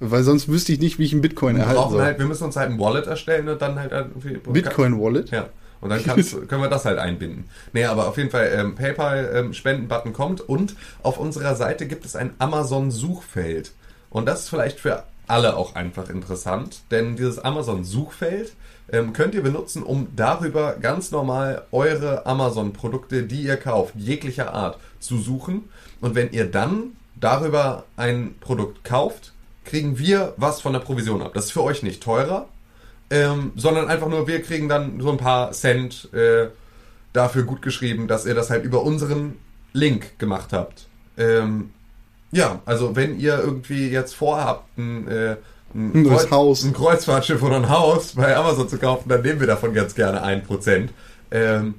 Weil 0.00 0.22
sonst 0.22 0.48
wüsste 0.48 0.72
ich 0.72 0.80
nicht, 0.80 0.98
wie 0.98 1.04
ich 1.04 1.12
einen 1.12 1.22
Bitcoin 1.22 1.56
Wir, 1.56 1.62
erhalten 1.62 1.80
brauchen 1.80 1.92
soll. 1.92 2.02
halt, 2.02 2.18
wir 2.18 2.26
müssen 2.26 2.44
uns 2.44 2.56
halt 2.56 2.70
ein 2.70 2.78
Wallet 2.78 3.06
erstellen 3.06 3.48
und 3.48 3.60
dann 3.60 3.78
halt 3.78 3.90
irgendwie. 3.90 4.36
Bitcoin-Wallet? 4.36 5.30
Ja. 5.30 5.48
Und 5.80 5.90
dann 5.90 6.02
können 6.04 6.62
wir 6.62 6.68
das 6.68 6.84
halt 6.84 6.98
einbinden. 6.98 7.44
Nee, 7.72 7.84
aber 7.84 8.08
auf 8.08 8.16
jeden 8.16 8.30
Fall, 8.30 8.50
ähm, 8.54 8.74
PayPal-Spenden-Button 8.74 10.12
kommt 10.12 10.40
und 10.40 10.76
auf 11.02 11.18
unserer 11.18 11.54
Seite 11.54 11.86
gibt 11.86 12.04
es 12.04 12.16
ein 12.16 12.34
Amazon-Suchfeld. 12.38 13.72
Und 14.10 14.26
das 14.26 14.40
ist 14.40 14.48
vielleicht 14.48 14.80
für 14.80 15.04
alle 15.26 15.56
auch 15.56 15.74
einfach 15.74 16.08
interessant, 16.08 16.80
denn 16.90 17.16
dieses 17.16 17.38
Amazon-Suchfeld 17.38 18.52
ähm, 18.90 19.12
könnt 19.12 19.34
ihr 19.34 19.42
benutzen, 19.42 19.82
um 19.82 20.08
darüber 20.16 20.74
ganz 20.74 21.10
normal 21.10 21.66
eure 21.72 22.24
Amazon-Produkte, 22.26 23.24
die 23.24 23.42
ihr 23.42 23.56
kauft, 23.56 23.94
jeglicher 23.96 24.54
Art, 24.54 24.78
zu 24.98 25.18
suchen. 25.18 25.68
Und 26.00 26.14
wenn 26.14 26.32
ihr 26.32 26.50
dann 26.50 26.96
darüber 27.14 27.84
ein 27.96 28.36
Produkt 28.40 28.84
kauft, 28.84 29.32
kriegen 29.64 29.98
wir 29.98 30.32
was 30.38 30.60
von 30.60 30.72
der 30.72 30.80
Provision 30.80 31.20
ab. 31.20 31.32
Das 31.34 31.46
ist 31.46 31.52
für 31.52 31.62
euch 31.62 31.82
nicht 31.82 32.02
teurer, 32.02 32.48
ähm, 33.10 33.52
sondern 33.56 33.88
einfach 33.88 34.08
nur, 34.08 34.26
wir 34.26 34.42
kriegen 34.42 34.68
dann 34.68 35.00
so 35.00 35.10
ein 35.10 35.16
paar 35.16 35.52
Cent 35.52 36.12
äh, 36.12 36.48
dafür 37.12 37.44
gut 37.44 37.62
geschrieben, 37.62 38.08
dass 38.08 38.26
ihr 38.26 38.34
das 38.34 38.50
halt 38.50 38.64
über 38.64 38.82
unseren 38.82 39.36
Link 39.72 40.18
gemacht 40.18 40.52
habt. 40.52 40.86
Ähm, 41.16 41.70
ja, 42.30 42.60
also 42.66 42.96
wenn 42.96 43.18
ihr 43.18 43.38
irgendwie 43.38 43.88
jetzt 43.88 44.14
vorhabt, 44.14 44.76
ein, 44.78 45.08
äh, 45.08 45.36
ein, 45.74 45.94
Ein 45.94 46.02
neues 46.02 46.30
Haus. 46.30 46.64
ein 46.64 46.72
Kreuzfahrtschiff 46.72 47.42
oder 47.42 47.56
ein 47.56 47.68
Haus 47.68 48.14
bei 48.14 48.34
Amazon 48.36 48.68
zu 48.68 48.78
kaufen, 48.78 49.08
dann 49.08 49.22
nehmen 49.22 49.40
wir 49.40 49.46
davon 49.46 49.74
ganz 49.74 49.94
gerne 49.94 50.22
ein 50.22 50.42
Prozent. 50.42 50.92
Ähm, 51.30 51.74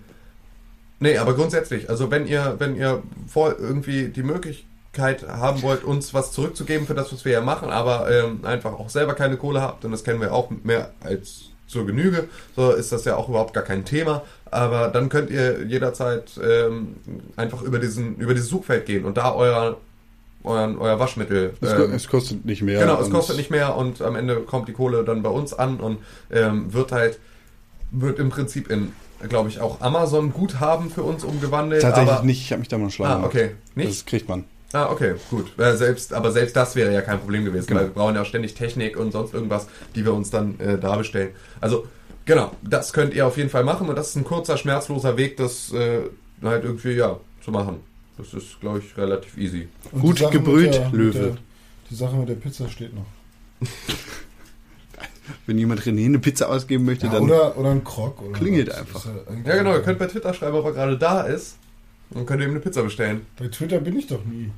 nee, 0.99 1.17
aber 1.17 1.35
grundsätzlich, 1.35 1.89
also 1.89 2.11
wenn 2.11 2.27
ihr, 2.27 2.55
wenn 2.59 2.75
ihr 2.75 3.01
vor 3.27 3.57
irgendwie 3.59 4.09
die 4.09 4.23
Möglichkeit 4.23 4.68
haben 4.97 5.61
wollt, 5.61 5.83
uns 5.83 6.13
was 6.13 6.31
zurückzugeben 6.31 6.87
für 6.87 6.95
das, 6.95 7.13
was 7.13 7.23
wir 7.23 7.31
ja 7.31 7.41
machen, 7.41 7.69
aber 7.69 8.09
ähm, 8.11 8.43
einfach 8.43 8.73
auch 8.73 8.89
selber 8.89 9.13
keine 9.13 9.37
Kohle 9.37 9.61
habt, 9.61 9.85
und 9.85 9.91
das 9.91 10.03
kennen 10.03 10.19
wir 10.19 10.33
auch 10.33 10.49
mehr 10.63 10.91
als 11.01 11.45
zur 11.67 11.85
Genüge, 11.85 12.27
so 12.55 12.71
ist 12.71 12.91
das 12.91 13.05
ja 13.05 13.15
auch 13.15 13.29
überhaupt 13.29 13.53
gar 13.53 13.63
kein 13.63 13.85
Thema. 13.85 14.23
Aber 14.49 14.87
dann 14.87 15.09
könnt 15.09 15.29
ihr 15.29 15.63
jederzeit 15.67 16.31
ähm, 16.43 16.95
einfach 17.35 17.61
über 17.61 17.77
diesen, 17.77 18.15
über 18.17 18.33
dieses 18.33 18.49
Suchfeld 18.49 18.87
gehen 18.87 19.05
und 19.05 19.17
da 19.17 19.35
euer, 19.35 19.77
euren, 20.43 20.79
euer 20.79 20.99
Waschmittel. 20.99 21.53
Es, 21.61 21.71
ähm, 21.71 21.93
es 21.93 22.07
kostet 22.07 22.43
nicht 22.45 22.63
mehr. 22.63 22.79
Genau, 22.79 22.99
es 22.99 23.11
kostet 23.11 23.37
nicht 23.37 23.51
mehr 23.51 23.75
und 23.75 24.01
am 24.01 24.15
Ende 24.15 24.37
kommt 24.37 24.67
die 24.67 24.73
Kohle 24.73 25.03
dann 25.03 25.21
bei 25.21 25.29
uns 25.29 25.53
an 25.53 25.79
und 25.79 25.99
ähm, 26.31 26.73
wird 26.73 26.91
halt, 26.91 27.19
wird 27.91 28.17
im 28.17 28.29
Prinzip 28.29 28.71
in, 28.71 28.91
glaube 29.29 29.49
ich, 29.49 29.61
auch 29.61 29.79
Amazon 29.81 30.33
Guthaben 30.33 30.89
für 30.89 31.03
uns 31.03 31.23
umgewandelt. 31.23 31.83
Tatsächlich 31.83 32.23
nicht, 32.23 32.41
ich 32.41 32.51
habe 32.51 32.61
mich 32.61 32.69
da 32.69 32.79
mal 32.79 32.89
schlau 32.89 33.05
Ah, 33.05 33.23
okay. 33.23 33.51
Nicht? 33.75 33.89
Das 33.91 34.05
kriegt 34.07 34.27
man. 34.27 34.45
Ah, 34.71 34.91
okay, 34.91 35.15
gut. 35.31 35.57
Äh, 35.57 35.75
selbst, 35.77 36.13
aber 36.13 36.31
selbst 36.31 36.55
das 36.55 36.75
wäre 36.75 36.93
ja 36.93 37.01
kein 37.01 37.19
Problem 37.19 37.43
gewesen, 37.45 37.65
Genau. 37.67 37.79
weil 37.79 37.87
wir 37.87 37.93
brauchen 37.93 38.15
ja 38.15 38.21
auch 38.21 38.25
ständig 38.25 38.53
Technik 38.53 38.97
und 38.97 39.11
sonst 39.11 39.33
irgendwas, 39.33 39.67
die 39.95 40.05
wir 40.05 40.13
uns 40.13 40.29
dann 40.29 40.59
äh, 40.59 40.77
da 40.77 40.95
bestellen. 40.95 41.31
Also, 41.59 41.87
genau, 42.25 42.51
das 42.61 42.93
könnt 42.93 43.13
ihr 43.15 43.25
auf 43.25 43.37
jeden 43.37 43.49
Fall 43.49 43.63
machen 43.63 43.89
und 43.89 43.95
das 43.95 44.09
ist 44.09 44.15
ein 44.15 44.23
kurzer, 44.25 44.57
schmerzloser 44.57 45.17
Weg, 45.17 45.37
das 45.37 45.71
äh, 45.73 46.01
halt 46.43 46.63
irgendwie, 46.65 46.91
ja, 46.91 47.19
zu 47.43 47.49
machen. 47.51 47.77
Das 48.17 48.33
ist, 48.33 48.59
glaube 48.59 48.79
ich, 48.79 48.95
relativ 48.97 49.37
easy. 49.37 49.69
Und 49.91 50.01
Gut 50.01 50.29
gebrüht, 50.31 50.73
der- 50.75 50.89
Löwe. 50.91 51.19
Der, 51.19 51.37
die 51.89 51.95
Sache 51.95 52.15
mit 52.17 52.29
der 52.29 52.35
Pizza 52.35 52.67
steht 52.69 52.93
noch. 52.93 53.05
Wenn 55.45 55.57
jemand 55.59 55.81
René 55.81 56.05
eine 56.05 56.19
Pizza 56.19 56.49
ausgeben 56.49 56.85
möchte, 56.85 57.05
Ja, 57.07 57.13
dann 57.13 57.23
oder, 57.23 57.57
oder 57.57 57.69
ein 57.71 57.83
Krog. 57.83 58.21
Oder 58.21 58.37
klingelt 58.37 58.69
was. 58.69 58.77
einfach. 58.79 59.05
Ja, 59.45 59.55
genau, 59.57 59.73
ihr 59.73 59.81
könnt 59.81 59.99
bei 59.99 60.07
Twitter 60.07 60.33
schreiben, 60.33 60.55
ob 60.57 60.65
er 60.65 60.71
gerade 60.73 60.97
da 60.97 61.21
ist 61.21 61.57
und 62.11 62.25
könnt 62.25 62.41
ihm 62.43 62.49
eine 62.51 62.59
Pizza 62.59 62.83
bestellen. 62.83 63.21
Bei 63.37 63.47
Twitter 63.47 63.79
bin 63.79 63.97
ich 63.97 64.07
doch 64.07 64.23
nie. 64.25 64.51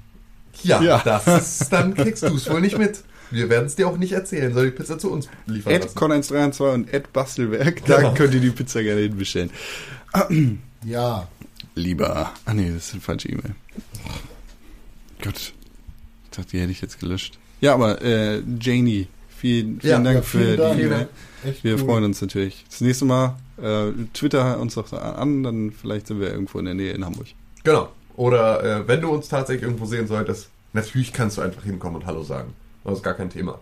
Ja, 0.63 0.81
Ja. 0.81 1.01
das 1.03 1.61
ist, 1.61 1.69
dann 1.73 1.93
kriegst 1.93 2.23
du 2.23 2.35
es 2.35 2.49
wohl 2.49 2.61
nicht 2.61 2.77
mit. 2.77 3.03
Wir 3.29 3.49
werden 3.49 3.65
es 3.67 3.75
dir 3.75 3.87
auch 3.87 3.97
nicht 3.97 4.11
erzählen, 4.11 4.53
soll 4.53 4.65
die 4.65 4.71
Pizza 4.71 4.99
zu 4.99 5.09
uns 5.09 5.29
liefern 5.45 5.73
Ad 5.73 5.85
lassen. 5.85 5.97
Con132 5.97 6.73
und 6.73 6.93
Ad 6.93 7.05
Bastelwerk, 7.13 7.85
da 7.85 7.97
Genau. 7.97 8.13
könnt 8.13 8.33
ihr 8.33 8.41
die 8.41 8.49
Pizza 8.51 8.83
gerne 8.83 9.01
hinbestellen. 9.01 9.49
Ja. 10.83 11.27
Lieber. 11.75 12.33
Ah 12.45 12.53
nee, 12.55 12.69
das 12.73 12.87
ist 12.87 12.93
eine 12.93 13.01
falsche 13.01 13.29
E-Mail. 13.29 13.53
Gott. 15.21 15.53
Ich 16.25 16.37
dachte, 16.37 16.49
die 16.51 16.59
hätte 16.59 16.71
ich 16.71 16.81
jetzt 16.81 16.99
gelöscht. 16.99 17.37
Ja, 17.61 17.73
aber 17.75 18.01
äh, 18.01 18.41
Janie, 18.59 19.07
vielen, 19.29 19.79
vielen 19.79 19.91
Ja, 19.91 19.99
Dank 19.99 20.15
ja, 20.15 20.21
für 20.23 20.39
vielen 20.39 20.57
Dank. 20.57 20.77
die 20.77 20.83
E-Mail. 20.83 21.07
Wir 21.61 21.73
cool. 21.75 21.79
freuen 21.85 22.03
uns 22.05 22.21
natürlich. 22.21 22.65
Das 22.69 22.81
nächste 22.81 23.05
Mal 23.05 23.37
äh, 23.61 23.91
Twitter 24.13 24.59
uns 24.59 24.73
doch 24.75 24.91
an, 24.93 25.43
dann 25.43 25.71
vielleicht 25.71 26.07
sind 26.07 26.19
wir 26.19 26.31
irgendwo 26.31 26.59
in 26.59 26.65
der 26.65 26.73
Nähe 26.73 26.93
in 26.93 27.05
Hamburg. 27.05 27.27
Genau. 27.63 27.89
Oder 28.15 28.63
äh, 28.63 28.87
wenn 28.87 29.01
du 29.01 29.09
uns 29.09 29.29
tatsächlich 29.29 29.63
irgendwo 29.63 29.85
sehen 29.85 30.07
solltest, 30.07 30.49
natürlich 30.73 31.13
kannst 31.13 31.37
du 31.37 31.41
einfach 31.41 31.63
hinkommen 31.63 31.97
und 32.01 32.05
Hallo 32.05 32.23
sagen. 32.23 32.53
Das 32.83 32.95
ist 32.97 33.03
gar 33.03 33.13
kein 33.13 33.29
Thema. 33.29 33.59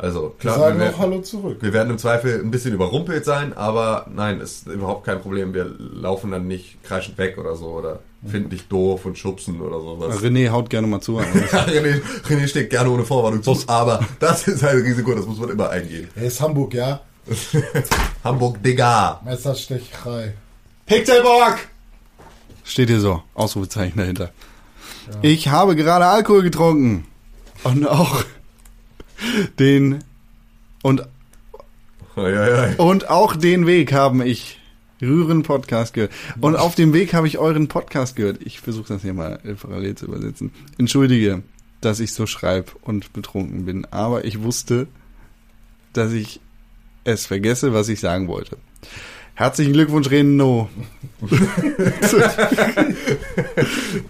Also 0.00 0.34
Wir 0.38 0.50
klar, 0.50 0.58
sagen 0.60 0.78
wir, 0.78 0.90
auch 0.90 0.98
Hallo 0.98 1.20
zurück. 1.22 1.58
wir 1.60 1.72
werden 1.72 1.90
im 1.90 1.98
Zweifel 1.98 2.40
ein 2.40 2.52
bisschen 2.52 2.72
überrumpelt 2.72 3.24
sein, 3.24 3.52
aber 3.56 4.06
nein, 4.14 4.40
ist 4.40 4.68
überhaupt 4.68 5.04
kein 5.04 5.20
Problem. 5.20 5.54
Wir 5.54 5.64
laufen 5.64 6.30
dann 6.30 6.46
nicht 6.46 6.82
kreischend 6.84 7.18
weg 7.18 7.36
oder 7.36 7.56
so 7.56 7.66
oder 7.66 7.98
finden 8.24 8.50
dich 8.50 8.68
doof 8.68 9.06
und 9.06 9.18
schubsen 9.18 9.60
oder 9.60 9.80
sowas. 9.80 10.22
René 10.22 10.50
haut 10.50 10.70
gerne 10.70 10.86
mal 10.86 11.00
zu. 11.00 11.18
René, 11.20 12.00
René 12.28 12.46
steht 12.46 12.70
gerne 12.70 12.90
ohne 12.90 13.04
Vorwarnung 13.04 13.42
zu, 13.42 13.56
aber 13.66 14.00
das 14.20 14.46
ist 14.46 14.62
ein 14.62 14.78
Risiko, 14.78 15.14
das 15.16 15.26
muss 15.26 15.38
man 15.38 15.50
immer 15.50 15.68
eingehen. 15.70 16.08
Er 16.14 16.24
ist 16.26 16.40
Hamburg, 16.40 16.74
ja? 16.74 17.00
Hamburg, 18.24 18.62
Digga. 18.62 19.20
Messerstecherei. 19.24 20.34
Pixelbock! 20.86 21.58
Steht 22.68 22.90
hier 22.90 23.00
so, 23.00 23.22
Ausrufezeichen 23.34 23.98
dahinter. 23.98 24.30
Ich 25.22 25.48
habe 25.48 25.74
gerade 25.74 26.06
Alkohol 26.06 26.42
getrunken. 26.42 27.06
Und 27.64 27.88
auch 27.88 28.24
den 29.58 30.04
und, 30.82 31.02
Ei, 32.14 32.38
ei, 32.38 32.54
ei. 32.54 32.74
und 32.76 33.08
auch 33.08 33.34
den 33.34 33.66
Weg 33.66 33.92
haben 33.92 34.22
ich 34.22 34.60
Rühren 35.00 35.42
Podcast 35.42 35.94
gehört. 35.94 36.12
Und 36.40 36.56
auf 36.56 36.74
dem 36.74 36.92
Weg 36.92 37.14
habe 37.14 37.26
ich 37.26 37.38
euren 37.38 37.68
Podcast 37.68 38.16
gehört. 38.16 38.40
Ich 38.44 38.60
versuche 38.60 38.88
das 38.88 39.02
hier 39.02 39.14
mal 39.14 39.38
parallel 39.60 39.94
zu 39.94 40.06
übersetzen. 40.06 40.52
Entschuldige, 40.76 41.42
dass 41.80 42.00
ich 42.00 42.12
so 42.12 42.26
schreib 42.26 42.76
und 42.82 43.12
betrunken 43.12 43.64
bin, 43.64 43.86
aber 43.86 44.24
ich 44.24 44.42
wusste, 44.42 44.88
dass 45.94 46.12
ich 46.12 46.40
es 47.04 47.26
vergesse, 47.26 47.72
was 47.72 47.88
ich 47.88 48.00
sagen 48.00 48.28
wollte. 48.28 48.58
Herzlichen 49.38 49.72
Glückwunsch, 49.72 50.10
Reno. 50.10 50.68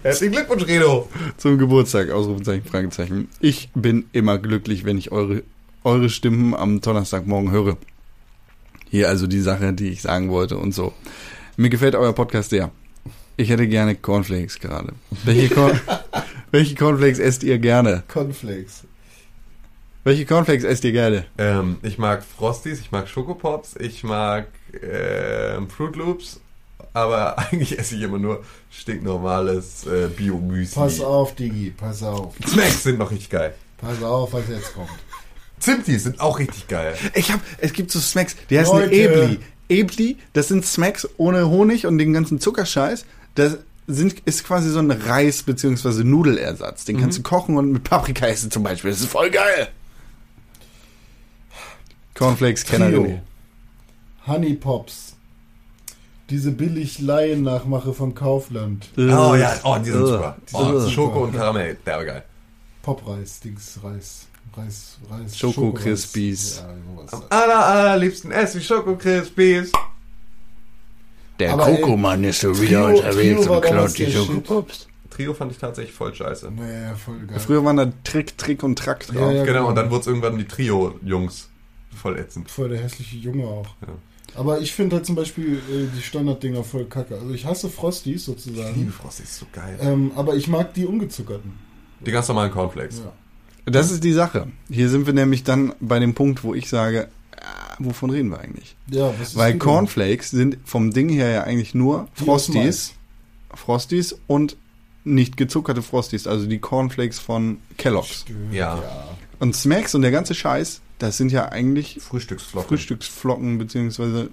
Herzlichen 0.01 0.31
Glückwunsch, 0.31 0.65
Redo. 0.65 1.07
zum 1.37 1.59
Geburtstag, 1.59 2.09
Ausrufezeichen, 2.09 2.65
Fragezeichen. 2.65 3.27
Ich 3.39 3.69
bin 3.75 4.05
immer 4.11 4.39
glücklich, 4.39 4.85
wenn 4.85 4.97
ich 4.97 5.11
eure, 5.11 5.43
eure 5.83 6.09
Stimmen 6.09 6.55
am 6.55 6.81
Donnerstagmorgen 6.81 7.51
höre. 7.51 7.77
Hier 8.89 9.07
also 9.07 9.27
die 9.27 9.41
Sache, 9.41 9.71
die 9.73 9.89
ich 9.89 10.01
sagen 10.01 10.31
wollte 10.31 10.57
und 10.57 10.73
so. 10.73 10.93
Mir 11.57 11.69
gefällt 11.69 11.93
euer 11.93 12.13
Podcast 12.13 12.49
sehr. 12.49 12.71
Ich 13.37 13.51
hätte 13.51 13.67
gerne 13.67 13.93
Cornflakes 13.93 14.59
gerade. 14.59 14.93
Welche, 15.25 15.53
Corn 15.53 15.79
welche 16.51 16.73
Cornflakes 16.73 17.19
esst 17.19 17.43
ihr 17.43 17.59
gerne? 17.59 18.01
Cornflakes. 18.07 18.85
Welche 20.03 20.25
Cornflakes 20.25 20.63
esst 20.63 20.83
ihr 20.85 20.91
gerne? 20.91 21.25
Ähm, 21.37 21.77
ich 21.81 21.97
mag 21.97 22.23
Frosties, 22.23 22.79
ich 22.79 22.91
mag 22.91 23.07
Schokopops, 23.09 23.75
ich 23.79 24.03
mag 24.03 24.47
ähm, 24.81 25.69
Fruit 25.69 25.95
Loops, 25.95 26.39
aber 26.93 27.37
eigentlich 27.51 27.77
esse 27.77 27.95
ich 27.95 28.01
immer 28.01 28.17
nur 28.17 28.43
stinknormales 28.71 29.85
äh, 29.87 30.07
Bio-Müsli. 30.07 30.75
Pass 30.75 31.01
auf, 31.01 31.35
Digi, 31.35 31.71
pass 31.75 32.01
auf. 32.03 32.33
Snacks 32.47 32.83
sind 32.83 32.97
noch 32.99 33.11
richtig 33.11 33.29
geil. 33.29 33.53
Pass 33.77 34.01
auf, 34.01 34.33
was 34.33 34.47
jetzt 34.49 34.73
kommt. 34.73 34.89
Zimtis 35.59 36.03
sind 36.03 36.19
auch 36.21 36.39
richtig 36.39 36.67
geil. 36.69 36.95
Ich 37.13 37.31
hab, 37.31 37.41
es 37.57 37.73
gibt 37.73 37.91
so 37.91 37.99
Smacks, 37.99 38.35
die 38.49 38.57
heißen 38.57 38.77
Leute. 38.77 38.93
Ebli. 38.93 39.39
Ebli, 39.67 40.17
das 40.33 40.47
sind 40.47 40.65
Smacks 40.65 41.07
ohne 41.17 41.49
Honig 41.49 41.85
und 41.85 41.97
den 41.97 42.13
ganzen 42.13 42.39
Zuckerscheiß. 42.39 43.05
Das 43.35 43.57
sind, 43.85 44.19
ist 44.25 44.45
quasi 44.45 44.69
so 44.69 44.79
ein 44.79 44.91
Reis- 44.91 45.43
bzw. 45.43 46.03
Nudelersatz. 46.03 46.85
Den 46.85 46.99
kannst 46.99 47.17
du 47.17 47.23
kochen 47.23 47.57
und 47.57 47.71
mit 47.73 47.83
Paprika 47.83 48.27
essen 48.27 48.49
zum 48.51 48.63
Beispiel. 48.63 48.91
Das 48.91 49.01
ist 49.01 49.09
voll 49.09 49.29
geil. 49.29 49.67
Cornflakes 52.19 52.65
Kenner. 52.65 53.21
Honey 54.27 54.53
Pops. 54.53 55.15
Diese 56.29 56.51
billig 56.51 56.99
Laien-Nachmache 56.99 57.93
vom 57.93 58.13
Kaufland. 58.13 58.89
Oh 58.97 59.35
ja, 59.35 59.55
oh, 59.63 59.77
die 59.79 59.89
sind 59.89 60.01
Ugh. 60.01 60.07
super. 60.09 60.37
Die 60.49 60.55
Oh, 60.55 60.79
sind 60.79 60.91
Schoko 60.91 61.13
super. 61.13 61.21
und 61.27 61.35
Karamell, 61.35 61.77
der 61.85 61.95
war 61.95 62.05
geil. 62.05 62.23
Popreis, 62.83 63.39
Dings, 63.39 63.79
Reis. 63.81 64.27
Reis, 64.55 64.97
Reis. 65.09 65.37
Schoko. 65.37 65.71
Crispies. 65.71 66.59
Ja. 66.59 67.17
Am 67.17 67.23
aller, 67.29 67.65
allerliebsten 67.65 68.31
esse 68.31 68.57
ich 68.57 68.67
Schoko 68.67 68.97
Crispies. 68.97 69.71
Der 71.39 71.53
Aber, 71.53 71.69
ey, 71.69 71.79
Kokomann 71.79 72.25
ist 72.25 72.41
so 72.41 72.59
wieder 72.61 72.87
unterwegs 72.87 73.47
und 73.47 73.61
klaut 73.61 73.97
die. 73.97 74.11
Schokopops. 74.11 74.87
Trio 75.09 75.33
fand 75.33 75.53
ich 75.53 75.57
tatsächlich 75.57 75.95
voll 75.95 76.13
scheiße. 76.13 76.51
Nee, 76.51 76.95
voll 76.95 77.19
geil. 77.27 77.39
Früher 77.39 77.63
waren 77.63 77.77
da 77.77 77.91
Trick, 78.03 78.37
Trick 78.37 78.61
und 78.61 78.77
Track 78.77 79.07
drauf. 79.07 79.15
Ja, 79.15 79.31
ja. 79.31 79.45
Genau, 79.45 79.67
und 79.67 79.69
genau. 79.69 79.73
dann 79.73 79.89
wurde 79.89 80.01
es 80.01 80.07
irgendwann 80.07 80.37
die 80.37 80.45
Trio-Jungs. 80.45 81.48
Voll 81.95 82.17
ätzend. 82.17 82.49
Voll 82.49 82.69
der 82.69 82.81
hässliche 82.81 83.17
Junge 83.17 83.45
auch. 83.45 83.67
Ja. 83.81 83.93
Aber 84.35 84.61
ich 84.61 84.73
finde 84.73 84.97
halt 84.97 85.05
zum 85.05 85.15
Beispiel 85.15 85.55
äh, 85.55 85.87
die 85.95 86.01
Standarddinger 86.01 86.63
voll 86.63 86.85
kacke. 86.85 87.15
Also 87.15 87.33
ich 87.33 87.45
hasse 87.45 87.69
Frosties 87.69 88.27
Liebe 88.27 88.41
sozusagen. 88.41 88.91
Frosty 88.91 89.23
ist 89.23 89.37
so 89.37 89.45
geil. 89.51 89.77
Ähm, 89.81 90.11
aber 90.15 90.35
ich 90.35 90.47
mag 90.47 90.73
die 90.73 90.85
ungezuckerten. 90.85 91.53
Die 92.05 92.11
ganz 92.11 92.27
normalen 92.27 92.51
Cornflakes. 92.51 92.99
Ja. 92.99 93.13
Das 93.65 93.91
ist 93.91 94.03
die 94.03 94.13
Sache. 94.13 94.47
Hier 94.69 94.89
sind 94.89 95.05
wir 95.05 95.13
nämlich 95.13 95.43
dann 95.43 95.73
bei 95.79 95.99
dem 95.99 96.13
Punkt, 96.13 96.43
wo 96.43 96.53
ich 96.53 96.69
sage, 96.69 97.09
ah, 97.37 97.75
wovon 97.79 98.09
reden 98.09 98.29
wir 98.29 98.39
eigentlich? 98.39 98.75
Ja, 98.87 99.13
was 99.19 99.29
ist 99.29 99.35
Weil 99.35 99.57
Cornflakes 99.57 100.31
sind 100.31 100.57
vom 100.63 100.91
Ding 100.91 101.09
her 101.09 101.29
ja 101.29 101.43
eigentlich 101.43 101.75
nur 101.75 102.07
Frosties, 102.13 102.93
Frosties 103.53 104.15
und 104.27 104.57
nicht 105.03 105.37
gezuckerte 105.37 105.81
Frosties, 105.81 106.27
also 106.27 106.45
die 106.45 106.59
Cornflakes 106.59 107.19
von 107.19 107.57
Kellogg's. 107.77 108.21
Stimmt, 108.21 108.53
Ja. 108.53 108.81
Und 109.39 109.55
Smacks 109.55 109.95
und 109.95 110.01
der 110.01 110.11
ganze 110.11 110.35
Scheiß, 110.35 110.81
das 110.99 111.17
sind 111.17 111.31
ja 111.31 111.49
eigentlich 111.49 111.97
Frühstücksflocken. 112.01 112.67
Frühstücksflocken 112.69 113.57
beziehungsweise 113.57 114.29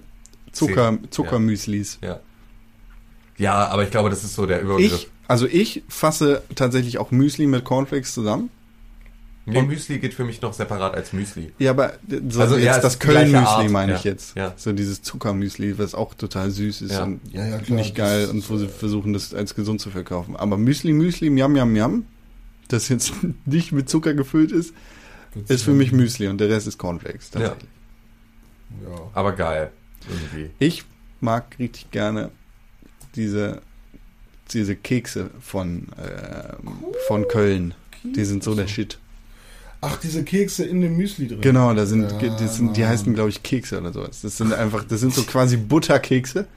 Zucker, 0.51 0.97
Zuckermüslis. 1.09 1.99
Ja. 2.03 2.19
Ja, 3.37 3.67
aber 3.67 3.83
ich 3.83 3.91
glaube, 3.91 4.09
das 4.09 4.23
ist 4.23 4.33
so 4.35 4.45
der 4.45 4.61
Überbegriff. 4.61 4.93
Ich, 5.03 5.09
also 5.27 5.45
ich 5.47 5.83
fasse 5.87 6.41
tatsächlich 6.55 6.97
auch 6.97 7.11
Müsli 7.11 7.45
mit 7.47 7.63
Cornflakes 7.63 8.13
zusammen. 8.13 8.49
Nee, 9.45 9.59
Und- 9.59 9.67
Müsli 9.69 9.99
geht 9.99 10.13
für 10.13 10.25
mich 10.25 10.41
noch 10.41 10.51
separat 10.53 10.93
als 10.95 11.13
Müsli. 11.13 11.53
Ja, 11.57 11.71
aber 11.71 11.93
so 12.29 12.41
Also, 12.41 12.55
jetzt 12.57 12.65
ja, 12.65 12.79
das 12.79 12.99
Köln-Müsli 12.99 13.69
meine 13.69 13.93
ja. 13.93 13.97
ich 13.97 14.03
jetzt. 14.03 14.35
Ja. 14.35 14.53
So 14.57 14.73
dieses 14.73 15.01
Zuckermüsli, 15.03 15.77
was 15.77 15.95
auch 15.95 16.15
total 16.15 16.51
süß 16.51 16.81
ist 16.81 16.91
Ja. 16.91 17.03
und 17.03 17.21
Ja, 17.31 17.45
ja, 17.47 17.57
klar. 17.59 17.77
nicht 17.77 17.95
geil 17.95 18.27
und 18.27 18.49
wo 18.49 18.57
sie 18.57 18.65
äh, 18.65 18.69
versuchen, 18.69 19.13
das 19.13 19.33
als 19.33 19.55
gesund 19.55 19.79
zu 19.79 19.89
verkaufen. 19.89 20.35
Aber 20.35 20.57
Müsli, 20.57 20.91
Müsli, 20.91 21.29
Miam, 21.29 21.53
Miam, 21.53 21.71
Miam, 21.71 22.05
das 22.67 22.89
jetzt 22.89 23.13
nicht 23.45 23.71
mit 23.71 23.87
Zucker 23.87 24.13
gefüllt 24.15 24.51
ist, 24.51 24.73
wird's 25.37 25.51
ist 25.51 25.63
für 25.63 25.73
mich 25.73 25.91
Müsli 25.91 26.27
und 26.27 26.39
der 26.39 26.49
Rest 26.49 26.67
ist 26.67 26.77
Cornflakes. 26.77 27.31
Ja. 27.33 27.39
Tatsächlich. 27.41 27.69
Ja. 28.83 29.01
Aber 29.13 29.31
geil. 29.33 29.71
Irgendwie. 30.09 30.51
Ich 30.59 30.83
mag 31.21 31.55
richtig 31.59 31.91
gerne 31.91 32.31
diese, 33.15 33.61
diese 34.51 34.75
Kekse 34.75 35.29
von, 35.41 35.87
ähm, 35.97 36.73
von 37.07 37.27
Köln. 37.27 37.73
Die 38.03 38.23
sind 38.25 38.43
so 38.43 38.55
der 38.55 38.67
Shit. 38.67 38.99
Ach, 39.81 39.97
diese 39.97 40.23
Kekse 40.23 40.65
in 40.65 40.81
dem 40.81 40.97
Müsli 40.97 41.27
drin. 41.27 41.41
Genau, 41.41 41.73
da 41.73 41.85
sind, 41.85 42.11
Ja, 42.21 42.35
die, 42.35 42.47
sind, 42.47 42.75
die 42.77 42.85
heißen, 42.85 43.13
glaube 43.13 43.29
ich, 43.29 43.43
Kekse 43.43 43.79
oder 43.79 43.93
sowas. 43.93 44.21
Das 44.21 44.37
sind 44.37 44.51
einfach, 44.53 44.83
das 44.83 44.99
sind 45.01 45.13
so 45.13 45.23
quasi 45.27 45.57
Butterkekse 45.57 46.47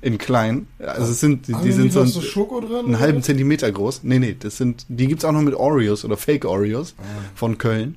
in 0.00 0.18
klein. 0.18 0.66
Also 0.78 1.12
es 1.12 1.20
sind, 1.20 1.48
die, 1.48 1.54
die 1.62 1.72
sind 1.72 1.92
so, 1.92 2.00
ein, 2.00 2.06
so 2.08 2.20
Schoko 2.20 2.60
drin? 2.60 2.76
einen 2.76 2.88
oder 2.90 3.00
halben? 3.00 3.22
Zentimeter 3.22 3.70
groß. 3.70 4.00
Nee, 4.04 4.18
nee, 4.18 4.36
das 4.38 4.56
sind, 4.56 4.86
die 4.88 5.06
gibt's 5.08 5.24
auch 5.24 5.32
noch 5.32 5.42
mit 5.42 5.54
Oreos 5.54 6.04
oder 6.04 6.16
Fake 6.16 6.44
Oreos 6.44 6.94
Ah. 6.98 7.02
von 7.34 7.58
Köln. 7.58 7.96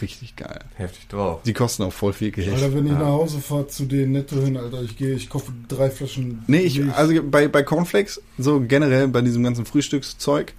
Richtig 0.00 0.36
geil. 0.36 0.60
Heftig 0.76 1.08
drauf. 1.08 1.42
Die 1.42 1.52
kosten 1.52 1.82
auch 1.82 1.92
voll 1.92 2.12
viel 2.12 2.30
Geld. 2.30 2.52
Alter, 2.52 2.72
wenn 2.74 2.86
ich 2.86 2.92
Ja. 2.92 2.98
nach 2.98 3.06
Hause 3.06 3.40
fahre 3.40 3.66
zu 3.66 3.86
den 3.86 4.12
Netto 4.12 4.36
hin, 4.40 4.56
Alter, 4.56 4.82
ich 4.82 4.96
gehe, 4.96 5.14
ich 5.14 5.28
kaufe 5.28 5.52
drei 5.68 5.90
Flaschen. 5.90 6.44
Nee, 6.46 6.60
ich, 6.60 6.78
Milch. 6.78 6.94
also 6.94 7.20
bei, 7.24 7.48
bei 7.48 7.64
Cornflakes, 7.64 8.22
so 8.38 8.60
generell 8.60 9.08
bei 9.08 9.20
diesem 9.20 9.42
ganzen 9.42 9.66
Frühstückszeug, 9.66 10.52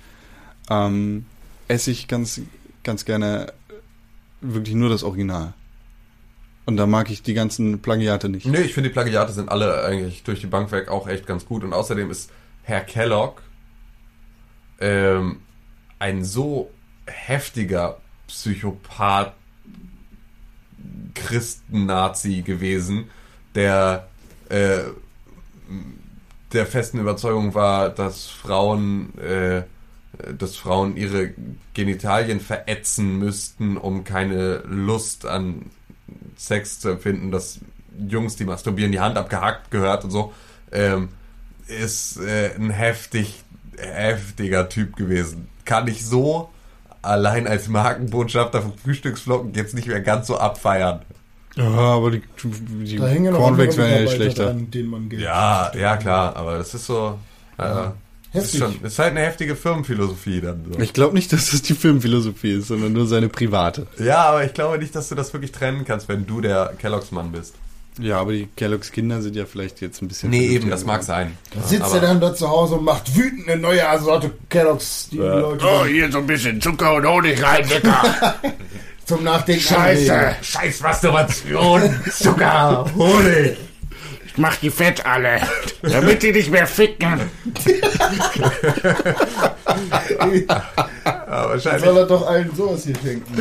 ähm, 0.69 1.25
esse 1.69 1.91
ich 1.91 2.09
ganz, 2.09 2.41
ganz 2.83 3.05
gerne 3.05 3.53
wirklich 4.41 4.75
nur 4.75 4.89
das 4.89 5.03
Original. 5.03 5.53
Und 6.65 6.75
da 6.75 6.85
mag 6.85 7.09
ich 7.09 7.23
die 7.23 7.33
ganzen 7.33 7.79
Plagiate 7.81 8.27
nicht. 8.27 8.45
Nee, 8.45 8.61
ich 8.61 8.73
finde 8.73 8.89
die 8.89 8.93
Plagiate 8.93 9.31
sind 9.31 9.47
alle 9.49 9.85
eigentlich 9.85 10.23
durch 10.23 10.41
die 10.41 10.47
Bank 10.47 10.71
weg 10.73 10.89
auch 10.89 11.07
echt 11.07 11.25
ganz 11.25 11.45
gut. 11.45 11.63
Und 11.63 11.71
außerdem 11.73 12.11
ist 12.11 12.29
Herr 12.63 12.81
Kellogg 12.81 13.41
ähm, 14.81 15.37
ein 15.99 16.25
so 16.25 16.69
heftiger 17.05 18.00
Psychopath 18.31 19.33
Christen-Nazi 21.13 22.41
gewesen, 22.41 23.09
der 23.55 24.07
äh, 24.49 24.79
der 26.53 26.65
festen 26.65 26.99
Überzeugung 26.99 27.53
war, 27.53 27.89
dass 27.89 28.27
Frauen 28.27 29.17
äh, 29.19 29.63
dass 30.37 30.57
Frauen 30.57 30.97
ihre 30.97 31.33
Genitalien 31.73 32.39
verätzen 32.39 33.17
müssten, 33.17 33.77
um 33.77 34.03
keine 34.03 34.57
Lust 34.65 35.25
an 35.25 35.71
Sex 36.35 36.79
zu 36.79 36.89
empfinden, 36.89 37.31
dass 37.31 37.59
Jungs, 38.07 38.35
die 38.35 38.45
masturbieren, 38.45 38.91
die 38.91 38.99
Hand 38.99 39.17
abgehackt 39.17 39.71
gehört 39.71 40.03
und 40.03 40.11
so, 40.11 40.33
ähm, 40.71 41.09
ist 41.67 42.17
äh, 42.17 42.53
ein 42.55 42.71
heftig, 42.71 43.43
heftiger 43.77 44.69
Typ 44.69 44.95
gewesen. 44.95 45.47
Kann 45.65 45.87
ich 45.87 46.05
so 46.05 46.49
allein 47.01 47.47
als 47.47 47.67
Markenbotschafter 47.67 48.61
von 48.61 48.73
Frühstücksflocken 48.77 49.53
jetzt 49.53 49.73
nicht 49.73 49.87
mehr 49.87 50.01
ganz 50.01 50.27
so 50.27 50.37
abfeiern. 50.37 51.01
Ja, 51.55 51.65
aber 51.65 52.11
die, 52.11 52.21
die 52.43 52.95
da 52.97 53.07
hängen 53.07 53.33
noch 53.33 53.39
Cornflakes 53.39 53.75
wären 53.77 54.05
ja 54.05 54.09
schlechter. 54.11 54.45
dran, 54.45 54.71
denen 54.71 54.89
man 54.89 55.09
Geld 55.09 55.21
Ja, 55.21 55.71
ja 55.75 55.97
klar, 55.97 56.35
aber 56.35 56.57
das 56.57 56.73
ist 56.73 56.85
so. 56.85 57.19
Äh, 57.57 57.63
Ja. 57.63 57.93
das 58.33 58.45
ist, 58.45 58.57
schon, 58.57 58.81
ist 58.81 58.97
halt 58.99 59.11
eine 59.11 59.19
heftige 59.19 59.57
Firmenphilosophie 59.57 60.39
dann. 60.39 60.63
So. 60.71 60.79
Ich 60.79 60.93
glaube 60.93 61.13
nicht, 61.13 61.33
dass 61.33 61.51
das 61.51 61.61
die 61.61 61.73
Filmphilosophie 61.73 62.53
ist, 62.53 62.67
sondern 62.69 62.93
nur 62.93 63.05
seine 63.05 63.27
private. 63.27 63.85
Ja, 63.99 64.19
aber 64.29 64.45
ich 64.45 64.53
glaube 64.53 64.77
nicht, 64.77 64.95
dass 64.95 65.09
du 65.09 65.15
das 65.15 65.33
wirklich 65.33 65.51
trennen 65.51 65.83
kannst, 65.85 66.07
wenn 66.07 66.25
du 66.25 66.39
der 66.39 66.73
Kelloggs-Mann 66.79 67.33
bist. 67.33 67.55
Ja, 67.99 68.19
aber 68.19 68.31
die 68.31 68.47
Kellogg's 68.55 68.91
Kinder 68.91 69.21
sind 69.21 69.35
ja 69.35 69.45
vielleicht 69.45 69.81
jetzt 69.81 70.01
ein 70.01 70.07
bisschen. 70.07 70.29
Nee, 70.29 70.47
eben, 70.47 70.69
das 70.69 70.85
mag 70.85 71.03
sein. 71.03 71.37
Dann 71.53 71.63
sitzt 71.65 71.93
er 71.93 71.99
dann 71.99 72.21
da 72.21 72.33
zu 72.33 72.49
Hause 72.49 72.75
und 72.75 72.85
macht 72.85 73.15
wütend 73.15 73.49
eine 73.49 73.61
neue 73.61 73.83
Sorte 73.99 74.31
Kelloggs, 74.49 75.09
die 75.11 75.17
die 75.17 75.23
Leute 75.23 75.65
Oh, 75.65 75.85
hier 75.85 76.11
so 76.11 76.19
ein 76.19 76.27
bisschen 76.27 76.61
Zucker 76.61 76.95
und 76.95 77.05
Honig 77.05 77.41
rein, 77.43 77.67
lecker. 77.67 78.35
zum 79.05 79.23
Nachdenken 79.23 79.61
Scheiße. 79.61 80.35
Scheiß 80.41 80.81
Masturbation. 80.81 81.81
Zucker, 82.11 82.85
Honig. 82.95 83.57
Ich 84.33 84.37
mach 84.37 84.55
die 84.55 84.69
fett 84.69 85.05
alle, 85.05 85.41
damit 85.81 86.23
die 86.23 86.31
nicht 86.31 86.49
mehr 86.49 86.65
ficken. 86.65 87.19
ja, 90.47 91.49
wahrscheinlich 91.49 91.83
Soll 91.83 91.97
er 91.97 92.05
doch 92.05 92.25
allen 92.25 92.55
sowas 92.55 92.85
hier 92.85 92.95
schenken. 92.95 93.37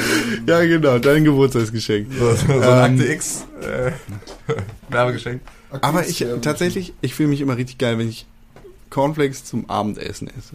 Ja, 0.47 0.61
genau, 0.61 0.99
dein 0.99 1.23
Geburtstagsgeschenk. 1.25 2.09
so, 2.13 2.35
so 2.35 2.53
ein 2.53 2.63
Ähm, 2.63 3.01
Akte 3.01 3.13
X 3.13 3.47
äh, 3.63 3.93
Werbegeschenk. 4.89 5.43
Aber 5.81 6.09
ich 6.09 6.27
tatsächlich, 6.43 6.93
ich 7.01 7.15
fühle 7.15 7.29
mich 7.29 7.41
immer 7.41 7.57
richtig 7.57 7.79
geil, 7.79 7.97
wenn 7.99 8.09
ich 8.09 8.27
Cornflakes 8.91 9.45
zum 9.45 9.71
Abendessen 9.71 10.27
esse. 10.29 10.55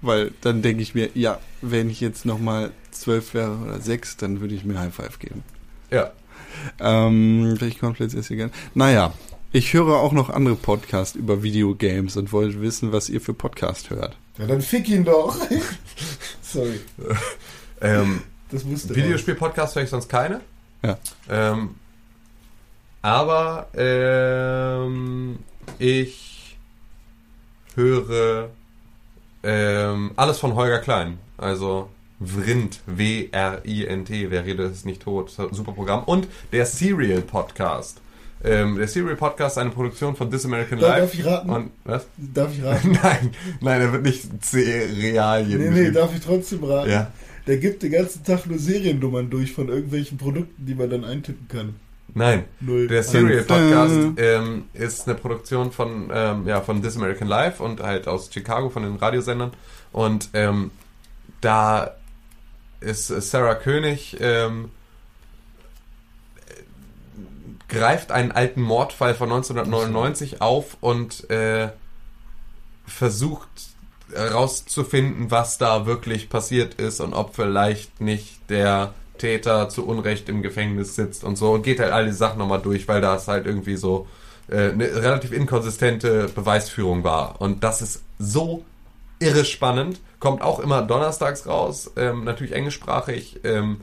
Weil 0.00 0.30
dann 0.40 0.62
denke 0.62 0.82
ich 0.82 0.94
mir, 0.94 1.10
ja, 1.14 1.38
wenn 1.60 1.90
ich 1.90 2.00
jetzt 2.00 2.24
nochmal 2.24 2.70
zwölf 2.92 3.34
wäre 3.34 3.56
oder 3.58 3.80
sechs, 3.80 4.16
dann 4.16 4.40
würde 4.40 4.54
ich 4.54 4.64
mir 4.64 4.78
High 4.78 4.94
Five 4.94 5.18
geben. 5.18 5.42
Ja. 5.90 6.12
Ähm, 6.80 7.56
welche 7.60 7.78
Cornflakes 7.78 8.14
esse 8.14 8.32
ich 8.32 8.38
gern? 8.38 8.52
Naja, 8.74 9.12
ich 9.56 9.72
höre 9.72 9.96
auch 9.96 10.12
noch 10.12 10.28
andere 10.28 10.54
Podcasts 10.54 11.16
über 11.16 11.42
Videogames 11.42 12.18
und 12.18 12.30
wollte 12.30 12.60
wissen, 12.60 12.92
was 12.92 13.08
ihr 13.08 13.22
für 13.22 13.32
Podcast 13.32 13.88
hört. 13.88 14.14
Ja, 14.36 14.46
dann 14.46 14.60
fick 14.60 14.86
ihn 14.86 15.02
doch. 15.02 15.34
Sorry, 16.42 16.78
Ähm, 17.80 18.20
das 18.50 18.64
musste 18.64 18.94
Videospiel-Podcast 18.94 19.74
höre 19.74 19.84
ich 19.84 19.88
sonst 19.88 20.08
keine. 20.10 20.42
Ja. 20.82 20.98
Ähm, 21.30 21.76
aber 23.00 23.68
ähm, 23.74 25.38
ich 25.78 26.58
höre 27.76 28.50
ähm, 29.42 30.10
alles 30.16 30.38
von 30.38 30.54
Holger 30.54 30.80
Klein. 30.80 31.18
Also 31.38 31.88
Vrind, 32.20 32.80
W-R-I-N-T, 32.84 34.30
wer 34.30 34.44
redet 34.44 34.72
ist 34.72 34.84
nicht 34.84 35.00
tot, 35.00 35.30
super 35.30 35.72
Programm. 35.72 36.04
Und 36.04 36.28
der 36.52 36.66
Serial 36.66 37.22
Podcast. 37.22 38.02
Ähm, 38.46 38.76
der 38.76 38.86
Serial 38.86 39.16
Podcast 39.16 39.56
ist 39.56 39.60
eine 39.60 39.70
Produktion 39.70 40.14
von 40.14 40.30
This 40.30 40.44
American 40.44 40.78
Life. 40.78 41.00
darf 41.00 41.14
ich 41.14 41.26
raten? 41.26 41.50
Und, 41.50 41.70
was? 41.84 42.06
Darf 42.16 42.52
ich 42.56 42.62
raten? 42.62 42.92
nein, 43.02 43.30
nein, 43.60 43.80
er 43.80 43.92
wird 43.92 44.02
nicht 44.04 44.44
Cerealien. 44.44 45.58
Nee, 45.58 45.70
nee, 45.70 45.90
darf 45.90 46.14
ich 46.14 46.20
trotzdem 46.20 46.62
raten? 46.62 46.90
Ja. 46.90 47.10
Der 47.46 47.56
gibt 47.58 47.82
den 47.82 47.92
ganzen 47.92 48.24
Tag 48.24 48.46
nur 48.46 48.58
Seriennummern 48.58 49.30
durch 49.30 49.52
von 49.52 49.68
irgendwelchen 49.68 50.18
Produkten, 50.18 50.64
die 50.64 50.74
man 50.74 50.90
dann 50.90 51.04
eintippen 51.04 51.48
kann. 51.48 51.74
Nein. 52.14 52.44
Null. 52.60 52.88
Der 52.88 53.02
Serial 53.02 53.42
Podcast 53.42 53.94
Dun, 53.94 54.16
ähm, 54.18 54.64
ist 54.74 55.06
eine 55.06 55.16
Produktion 55.16 55.72
von, 55.72 56.10
ähm, 56.12 56.46
ja, 56.46 56.60
von 56.60 56.82
This 56.82 56.96
American 56.96 57.28
Life 57.28 57.62
und 57.62 57.82
halt 57.82 58.08
aus 58.08 58.30
Chicago 58.32 58.70
von 58.70 58.84
den 58.84 58.96
Radiosendern. 58.96 59.52
Und 59.92 60.30
ähm, 60.34 60.70
da 61.40 61.96
ist 62.80 63.10
äh, 63.10 63.20
Sarah 63.20 63.54
König 63.54 64.16
ähm, 64.20 64.66
äh, 64.66 64.75
greift 67.68 68.12
einen 68.12 68.32
alten 68.32 68.62
Mordfall 68.62 69.14
von 69.14 69.30
1999 69.30 70.40
auf 70.40 70.76
und 70.80 71.28
äh, 71.30 71.70
versucht 72.86 73.48
herauszufinden, 74.12 75.30
was 75.30 75.58
da 75.58 75.86
wirklich 75.86 76.28
passiert 76.28 76.74
ist 76.74 77.00
und 77.00 77.12
ob 77.12 77.34
vielleicht 77.34 78.00
nicht 78.00 78.38
der 78.48 78.94
Täter 79.18 79.68
zu 79.68 79.86
Unrecht 79.86 80.28
im 80.28 80.42
Gefängnis 80.42 80.94
sitzt 80.94 81.24
und 81.24 81.36
so 81.36 81.52
und 81.52 81.62
geht 81.62 81.80
halt 81.80 81.92
all 81.92 82.06
die 82.06 82.12
Sachen 82.12 82.38
nochmal 82.38 82.60
durch, 82.60 82.86
weil 82.86 83.00
das 83.00 83.28
halt 83.28 83.46
irgendwie 83.46 83.76
so 83.76 84.06
äh, 84.48 84.70
eine 84.70 84.84
relativ 84.84 85.32
inkonsistente 85.32 86.28
Beweisführung 86.28 87.02
war. 87.02 87.40
Und 87.40 87.64
das 87.64 87.82
ist 87.82 88.02
so 88.18 88.64
irre 89.18 89.44
spannend. 89.44 90.00
Kommt 90.20 90.42
auch 90.42 90.60
immer 90.60 90.82
donnerstags 90.82 91.46
raus, 91.46 91.90
ähm, 91.96 92.24
natürlich 92.24 92.52
englischsprachig. 92.52 93.40
Ähm, 93.44 93.80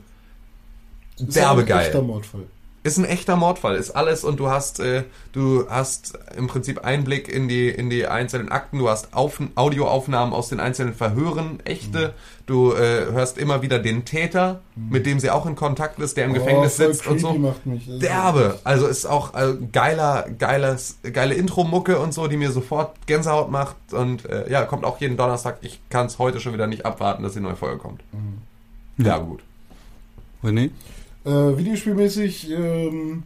derbe 1.18 1.64
geil. 1.64 2.02
Mordfall. 2.02 2.46
Ist 2.84 2.98
ein 2.98 3.06
echter 3.06 3.34
Mordfall, 3.36 3.76
ist 3.76 3.92
alles 3.92 4.24
und 4.24 4.38
du 4.38 4.50
hast, 4.50 4.78
äh, 4.78 5.04
du 5.32 5.64
hast 5.70 6.18
im 6.36 6.48
Prinzip 6.48 6.84
Einblick 6.84 7.28
in 7.28 7.48
die, 7.48 7.70
in 7.70 7.88
die 7.88 8.06
einzelnen 8.06 8.50
Akten, 8.50 8.78
du 8.78 8.90
hast 8.90 9.14
Auf 9.14 9.40
Audioaufnahmen 9.54 10.34
aus 10.34 10.50
den 10.50 10.60
einzelnen 10.60 10.92
Verhören, 10.92 11.60
echte, 11.64 12.12
du 12.44 12.74
äh, 12.74 13.06
hörst 13.10 13.38
immer 13.38 13.62
wieder 13.62 13.78
den 13.78 14.04
Täter, 14.04 14.60
mit 14.76 15.06
dem 15.06 15.18
sie 15.18 15.30
auch 15.30 15.46
in 15.46 15.56
Kontakt 15.56 15.98
ist, 15.98 16.18
der 16.18 16.26
im 16.26 16.34
Gefängnis 16.34 16.78
Oh, 16.78 16.82
voll 16.84 16.92
sitzt 16.92 17.06
und 17.06 17.20
so. 17.20 17.32
Macht 17.32 17.64
mich. 17.64 17.88
Derbe, 18.00 18.58
also 18.64 18.86
ist 18.86 19.06
auch 19.06 19.32
äh, 19.34 19.54
geiler, 19.72 20.26
geiles, 20.38 20.98
geile 21.10 21.32
Intro-Mucke 21.36 21.98
und 21.98 22.12
so, 22.12 22.26
die 22.26 22.36
mir 22.36 22.52
sofort 22.52 23.06
Gänsehaut 23.06 23.50
macht 23.50 23.76
und 23.92 24.26
äh, 24.26 24.50
ja, 24.50 24.66
kommt 24.66 24.84
auch 24.84 25.00
jeden 25.00 25.16
Donnerstag. 25.16 25.56
Ich 25.62 25.80
kann 25.88 26.04
es 26.04 26.18
heute 26.18 26.38
schon 26.38 26.52
wieder 26.52 26.66
nicht 26.66 26.84
abwarten, 26.84 27.22
dass 27.22 27.32
die 27.32 27.40
neue 27.40 27.56
Folge 27.56 27.78
kommt. 27.78 28.02
Ja, 28.98 29.16
gut. 29.16 29.40
René? 30.42 30.68
Äh, 31.24 31.56
videospielmäßig 31.56 32.50
ähm, 32.50 33.22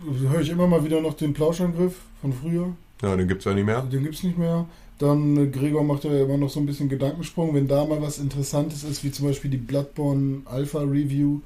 höre 0.00 0.40
ich 0.40 0.50
immer 0.50 0.66
mal 0.66 0.84
wieder 0.84 1.00
noch 1.00 1.14
den 1.14 1.32
Plauschangriff 1.32 1.96
von 2.20 2.32
früher. 2.32 2.74
Ja, 3.02 3.16
den 3.16 3.28
gibt's 3.28 3.46
ja 3.46 3.54
nicht 3.54 3.64
mehr. 3.64 3.82
Den 3.82 4.02
gibt's 4.02 4.22
nicht 4.22 4.38
mehr. 4.38 4.66
Dann 4.98 5.36
äh, 5.38 5.46
Gregor 5.46 5.82
macht 5.82 6.04
ja 6.04 6.14
immer 6.22 6.36
noch 6.36 6.50
so 6.50 6.60
ein 6.60 6.66
bisschen 6.66 6.90
Gedankensprung, 6.90 7.54
wenn 7.54 7.66
da 7.66 7.86
mal 7.86 8.02
was 8.02 8.18
Interessantes 8.18 8.84
ist, 8.84 9.02
wie 9.02 9.10
zum 9.10 9.26
Beispiel 9.26 9.50
die 9.50 9.56
Bloodborne 9.56 10.42
Alpha 10.44 10.80
Review, 10.80 11.40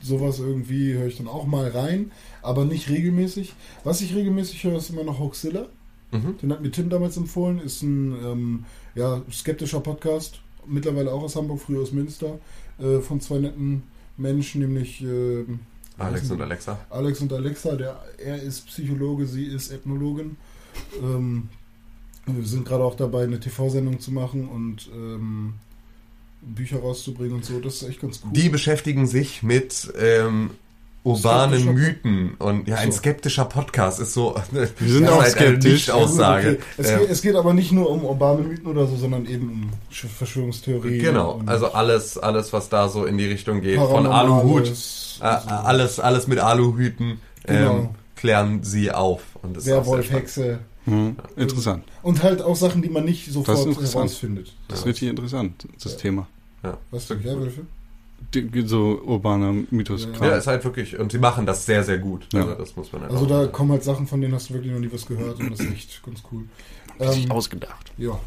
sowas 0.00 0.38
irgendwie 0.38 0.94
höre 0.94 1.08
ich 1.08 1.16
dann 1.16 1.26
auch 1.26 1.46
mal 1.46 1.68
rein, 1.68 2.12
aber 2.42 2.64
nicht 2.64 2.88
regelmäßig. 2.88 3.54
Was 3.82 4.00
ich 4.00 4.14
regelmäßig 4.14 4.62
höre, 4.62 4.76
ist 4.76 4.90
immer 4.90 5.02
noch 5.02 5.18
Hoaxilla. 5.18 5.66
Mhm. 6.12 6.38
Den 6.40 6.52
hat 6.52 6.62
mir 6.62 6.70
Tim 6.70 6.88
damals 6.88 7.16
empfohlen, 7.16 7.58
ist 7.58 7.82
ein 7.82 8.14
ähm, 8.24 8.64
ja, 8.94 9.22
skeptischer 9.32 9.80
Podcast, 9.80 10.40
mittlerweile 10.66 11.12
auch 11.12 11.24
aus 11.24 11.34
Hamburg, 11.34 11.60
früher 11.60 11.82
aus 11.82 11.90
Münster, 11.90 12.38
äh, 12.78 13.00
von 13.00 13.20
zwei 13.20 13.38
netten 13.38 13.82
Menschen, 14.20 14.60
nämlich 14.60 15.02
äh, 15.02 15.44
Alex 15.98 16.30
und 16.30 16.40
Alexa. 16.40 16.78
Alex 16.88 17.20
und 17.20 17.32
Alexa, 17.32 17.76
der, 17.76 18.02
er 18.18 18.42
ist 18.42 18.66
Psychologe, 18.66 19.26
sie 19.26 19.44
ist 19.44 19.70
Ethnologin. 19.70 20.36
Ähm, 21.02 21.48
wir 22.26 22.46
sind 22.46 22.64
gerade 22.64 22.84
auch 22.84 22.96
dabei, 22.96 23.24
eine 23.24 23.40
TV-Sendung 23.40 24.00
zu 24.00 24.12
machen 24.12 24.48
und 24.48 24.88
ähm, 24.94 25.54
Bücher 26.42 26.78
rauszubringen 26.80 27.36
und 27.36 27.44
so. 27.44 27.60
Das 27.60 27.82
ist 27.82 27.88
echt 27.88 28.00
ganz 28.00 28.20
cool. 28.24 28.30
Die 28.32 28.48
beschäftigen 28.48 29.06
sich 29.06 29.42
mit 29.42 29.92
ähm, 29.98 30.50
urbanen 31.02 31.64
Mythen 31.74 32.34
und 32.38 32.68
ja, 32.68 32.76
ein 32.76 32.92
So. 32.92 32.98
skeptischer 32.98 33.46
Podcast 33.46 34.00
ist 34.00 34.12
so. 34.14 34.34
Wir 34.52 34.66
sind 34.92 35.04
das 35.04 35.12
auch 35.12 35.22
ist 35.24 35.36
halt 35.36 35.36
eine 35.48 35.48
skeptisch. 35.60 35.86
Ja, 35.88 35.94
Nicht-Aussage. 35.94 36.48
okay. 36.50 36.58
es, 36.76 36.90
Ähm, 36.90 36.98
geht, 37.00 37.10
es 37.10 37.22
geht 37.22 37.34
aber 37.36 37.54
nicht 37.54 37.72
nur 37.72 37.88
um 37.90 38.04
urbane 38.04 38.42
Mythen 38.42 38.66
oder 38.66 38.86
so, 38.86 38.96
sondern 38.96 39.26
eben 39.26 39.48
um 39.50 39.70
Sch- 39.92 40.06
Verschwörungstheorien. 40.08 40.98
Genau, 41.02 41.40
also 41.46 41.72
alles, 41.72 42.18
alles, 42.18 42.52
was 42.52 42.68
da 42.68 42.88
so 42.88 43.04
in 43.06 43.16
die 43.18 43.26
Richtung 43.26 43.60
geht, 43.62 43.78
von 43.78 44.06
Aluhut, 44.06 44.66
äh, 45.20 45.24
also 45.24 45.48
alles, 45.48 46.00
alles 46.00 46.26
mit 46.26 46.38
Aluhüten, 46.38 47.20
ähm, 47.46 47.56
Genau. 47.56 47.94
klären 48.16 48.62
sie 48.62 48.90
auf. 48.92 49.22
Und 49.42 49.56
das 49.56 49.64
ist 49.66 49.72
auch 49.72 49.84
sehr 49.84 49.92
Werwolf. 49.94 50.10
Hexe. 50.12 50.58
Mhm. 50.86 51.16
Interessant. 51.36 51.84
Und 52.02 52.22
halt 52.22 52.42
auch 52.42 52.56
Sachen, 52.56 52.82
die 52.82 52.88
man 52.88 53.04
nicht 53.04 53.30
sofort 53.32 53.66
interessant. 53.66 53.94
herausfindet. 53.94 54.52
Das 54.68 54.78
ist 54.80 54.84
Ja. 54.84 54.88
richtig 54.90 55.08
interessant, 55.08 55.66
das 55.82 55.96
Thema. 55.96 56.26
Ja. 56.62 56.76
Was 56.90 57.04
für 57.04 57.22
Werwölfe? 57.24 57.62
So 58.66 59.00
urbaner 59.04 59.52
Mythos. 59.70 60.04
Ja. 60.04 60.10
Kram. 60.12 60.28
Ja, 60.28 60.36
ist 60.36 60.46
halt 60.46 60.64
wirklich, 60.64 60.98
und 60.98 61.10
sie 61.12 61.18
machen 61.18 61.46
das 61.46 61.66
sehr, 61.66 61.82
sehr 61.82 61.98
gut. 61.98 62.26
Ja. 62.32 62.42
Also 62.42 62.54
das 62.54 62.76
muss 62.76 62.92
man 62.92 63.02
halt 63.02 63.12
Also 63.12 63.26
da 63.26 63.40
sagen. 63.40 63.52
kommen 63.52 63.72
halt 63.72 63.82
Sachen, 63.84 64.06
von 64.06 64.20
denen 64.20 64.34
hast 64.34 64.50
du 64.50 64.54
wirklich 64.54 64.72
noch 64.72 64.78
nie 64.80 64.90
was 64.92 65.06
gehört 65.06 65.40
und 65.40 65.50
das 65.50 65.60
ist 65.60 65.72
echt 65.72 66.02
ganz 66.04 66.22
cool. 66.30 66.44
Ähm, 67.00 67.30
ausgedacht. 67.30 67.92
ja. 67.98 68.18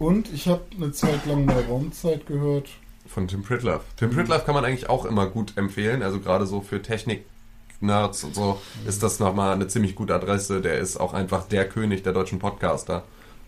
Und 0.00 0.32
ich 0.32 0.48
habe 0.48 0.62
eine 0.76 0.90
Zeit 0.90 1.24
lang 1.26 1.44
mal 1.44 1.62
Raumzeit 1.68 2.26
gehört. 2.26 2.68
Von 3.06 3.28
Tim 3.28 3.42
Pritlove. 3.44 3.82
Tim 3.96 4.10
Mhm. 4.10 4.14
Pritlove 4.16 4.44
kann 4.44 4.54
man 4.54 4.64
eigentlich 4.64 4.88
auch 4.90 5.04
immer 5.04 5.26
gut 5.26 5.52
empfehlen. 5.56 6.02
Also 6.02 6.18
gerade 6.18 6.46
so 6.46 6.60
für 6.62 6.82
Technik-Nerds 6.82 8.24
und 8.24 8.34
so 8.34 8.60
ist 8.88 9.02
das 9.04 9.20
nochmal 9.20 9.52
eine 9.54 9.68
ziemlich 9.68 9.94
gute 9.94 10.14
Adresse. 10.14 10.60
Der 10.60 10.78
ist 10.78 10.96
auch 10.96 11.12
einfach 11.14 11.46
der 11.46 11.68
König 11.68 12.02
der 12.02 12.12
deutschen 12.12 12.40
Podcaster. 12.40 13.04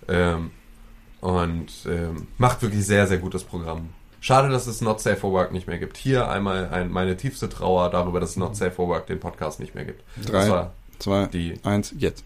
Ähm, 0.09 0.51
und 1.20 1.66
ähm, 1.89 2.28
macht 2.39 2.62
wirklich 2.62 2.86
sehr, 2.86 3.06
sehr 3.09 3.18
gutes 3.18 3.43
Programm. 3.43 3.89
Schade, 4.26 4.48
dass 4.48 4.66
es 4.66 4.80
Not 4.80 5.00
Safe 5.00 5.14
for 5.14 5.30
Work 5.30 5.52
nicht 5.52 5.68
mehr 5.68 5.78
gibt. 5.78 5.96
Hier 5.96 6.28
einmal 6.28 6.68
ein, 6.70 6.90
meine 6.90 7.16
tiefste 7.16 7.48
Trauer 7.48 7.90
darüber, 7.90 8.18
dass 8.18 8.30
es 8.30 8.36
Not 8.36 8.56
Safe 8.56 8.72
for 8.72 8.88
Work 8.88 9.06
den 9.06 9.20
Podcast 9.20 9.60
nicht 9.60 9.76
mehr 9.76 9.84
gibt. 9.84 10.02
Drei, 10.16 10.68
zwei, 10.98 11.26
die 11.26 11.60
eins, 11.62 11.94
jetzt. 11.96 12.24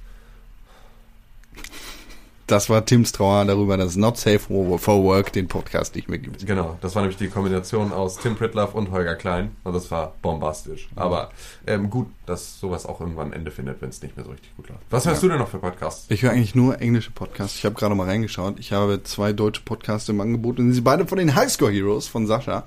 Das 2.50 2.68
war 2.68 2.84
Tims 2.84 3.12
Trauer 3.12 3.44
darüber, 3.44 3.76
dass 3.76 3.94
Not 3.94 4.16
Safe 4.18 4.40
for 4.40 5.04
Work 5.04 5.32
den 5.32 5.46
Podcast 5.46 5.94
nicht 5.94 6.08
mehr 6.08 6.18
gibt. 6.18 6.44
Genau, 6.44 6.76
das 6.80 6.96
war 6.96 7.02
nämlich 7.02 7.16
die 7.16 7.28
Kombination 7.28 7.92
aus 7.92 8.16
Tim 8.18 8.34
Pritlove 8.34 8.74
und 8.76 8.90
Holger 8.90 9.14
Klein. 9.14 9.52
Und 9.62 9.72
das 9.72 9.90
war 9.92 10.14
bombastisch. 10.20 10.88
Aber 10.96 11.30
ähm, 11.68 11.90
gut, 11.90 12.08
dass 12.26 12.58
sowas 12.58 12.86
auch 12.86 13.00
irgendwann 13.00 13.28
ein 13.28 13.34
Ende 13.34 13.52
findet, 13.52 13.80
wenn 13.80 13.90
es 13.90 14.02
nicht 14.02 14.16
mehr 14.16 14.24
so 14.24 14.32
richtig 14.32 14.50
gut 14.56 14.68
läuft. 14.68 14.80
Was 14.90 15.06
hörst 15.06 15.22
Ja. 15.22 15.28
du 15.28 15.32
denn 15.32 15.38
noch 15.38 15.48
für 15.48 15.58
Podcasts? 15.58 16.06
Ich 16.08 16.22
höre 16.22 16.32
eigentlich 16.32 16.56
nur 16.56 16.80
englische 16.80 17.12
Podcasts. 17.12 17.56
Ich 17.56 17.64
habe 17.64 17.76
gerade 17.76 17.94
mal 17.94 18.06
reingeschaut. 18.08 18.58
Ich 18.58 18.72
habe 18.72 19.00
zwei 19.04 19.32
deutsche 19.32 19.62
Podcasts 19.62 20.08
im 20.08 20.20
Angebot 20.20 20.58
und 20.58 20.68
sie 20.70 20.74
sind 20.74 20.84
beide 20.84 21.06
von 21.06 21.18
den 21.18 21.36
Highscore 21.36 21.70
Heroes 21.70 22.08
von 22.08 22.26
Sascha. 22.26 22.64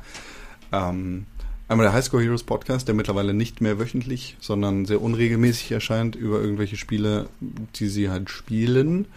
Ähm, 0.72 1.26
einmal 1.68 1.86
der 1.88 1.94
Highscore 1.94 2.24
Heroes 2.24 2.44
Podcast, 2.44 2.88
der 2.88 2.96
mittlerweile 2.96 3.34
nicht 3.34 3.60
mehr 3.60 3.80
wöchentlich, 3.80 4.38
sondern 4.40 4.86
sehr 4.86 5.02
unregelmäßig 5.02 5.72
erscheint 5.74 6.16
über 6.16 6.40
irgendwelche 6.40 6.78
Spiele, 6.78 7.28
die 7.76 7.88
sie 7.88 8.10
halt 8.10 8.30
spielen. 8.30 9.08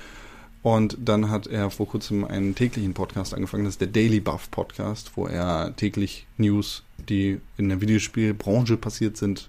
Und 0.66 0.98
dann 1.00 1.30
hat 1.30 1.46
er 1.46 1.70
vor 1.70 1.86
kurzem 1.86 2.24
einen 2.24 2.56
täglichen 2.56 2.92
Podcast 2.92 3.34
angefangen, 3.34 3.66
das 3.66 3.74
ist 3.74 3.80
der 3.80 3.86
Daily 3.86 4.18
Buff 4.18 4.50
Podcast, 4.50 5.12
wo 5.14 5.28
er 5.28 5.76
täglich 5.76 6.26
News, 6.38 6.82
die 7.08 7.40
in 7.56 7.68
der 7.68 7.80
Videospielbranche 7.80 8.76
passiert 8.76 9.16
sind, 9.16 9.48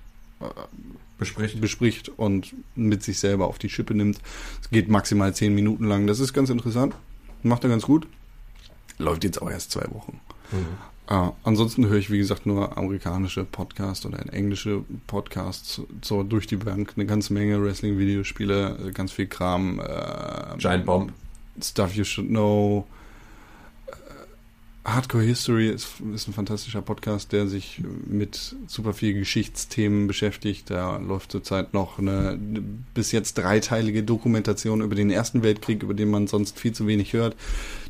Bespricht. 1.18 1.60
bespricht 1.60 2.10
und 2.10 2.54
mit 2.76 3.02
sich 3.02 3.18
selber 3.18 3.48
auf 3.48 3.58
die 3.58 3.68
Schippe 3.68 3.96
nimmt. 3.96 4.20
Es 4.62 4.70
geht 4.70 4.90
maximal 4.90 5.34
zehn 5.34 5.56
Minuten 5.56 5.86
lang. 5.86 6.06
Das 6.06 6.20
ist 6.20 6.34
ganz 6.34 6.52
interessant. 6.52 6.94
Macht 7.42 7.64
er 7.64 7.72
ganz 7.72 7.82
gut. 7.82 8.06
Läuft 9.00 9.24
jetzt 9.24 9.42
auch 9.42 9.50
erst 9.50 9.72
zwei 9.72 9.88
Wochen. 9.92 10.20
Mhm. 10.52 10.68
Äh, 11.10 11.30
ansonsten 11.44 11.88
höre 11.88 11.98
ich, 11.98 12.12
wie 12.12 12.18
gesagt, 12.18 12.46
nur 12.46 12.78
amerikanische 12.78 13.46
Podcasts 13.46 14.06
oder 14.06 14.20
englische 14.34 14.84
Podcasts 15.08 15.82
so 16.02 16.24
durch 16.24 16.48
die 16.48 16.58
Bank. 16.58 16.94
Eine 16.96 17.06
ganze 17.06 17.34
Menge 17.34 17.62
Wrestling-Videospiele, 17.64 18.78
äh, 18.88 18.92
ganz 18.92 19.12
viel 19.12 19.28
Kram. 19.28 19.80
Äh, 19.80 20.58
Giant 20.58 20.86
Bomb. 20.86 21.14
Stuff 21.62 21.96
You 21.96 22.04
Should 22.04 22.28
Know. 22.28 22.86
Hardcore 24.88 25.24
History 25.24 25.68
ist, 25.70 26.00
ist 26.16 26.30
ein 26.30 26.34
fantastischer 26.34 26.82
Podcast, 26.82 27.34
der 27.34 27.48
sich 27.48 27.82
mit 28.08 28.56
super 28.68 28.94
viel 28.94 29.14
Geschichtsthemen 29.14 30.08
beschäftigt. 30.08 30.70
Da 30.70 30.96
läuft 30.98 31.34
zurzeit 31.34 31.74
noch 31.74 32.00
eine 32.00 32.40
bis 32.94 33.12
jetzt 33.12 33.38
dreiteilige 33.38 34.04
Dokumentation 34.04 34.80
über 34.80 34.96
den 34.96 35.10
Ersten 35.12 35.44
Weltkrieg, 35.44 35.84
über 35.84 35.94
den 35.94 36.10
man 36.10 36.28
sonst 36.28 36.58
viel 36.58 36.72
zu 36.72 36.88
wenig 36.88 37.12
hört. 37.12 37.36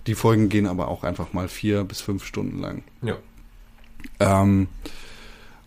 Die 0.08 0.16
Folgen 0.16 0.50
gehen 0.50 0.66
aber 0.66 0.88
auch 0.88 1.04
einfach 1.04 1.34
mal 1.34 1.48
vier 1.48 1.84
bis 1.84 2.02
fünf 2.02 2.26
Stunden 2.26 2.60
lang. 2.60 2.84
Ja. 3.04 3.16
Ähm, 4.20 4.68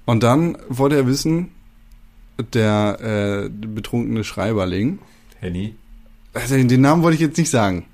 und 0.07 0.25
dann 0.25 0.59
wollte 0.69 0.97
er 0.97 1.07
wissen, 1.07 1.53
der 2.55 3.45
äh, 3.45 3.49
betrunkene 3.49 4.25
Schreiberling, 4.25 4.99
Henny. 5.39 5.77
also 6.35 6.57
den 6.57 6.81
Namen 6.81 7.05
wollte 7.05 7.15
ich 7.15 7.21
jetzt 7.21 7.39
nicht 7.39 7.51
sagen. 7.51 7.87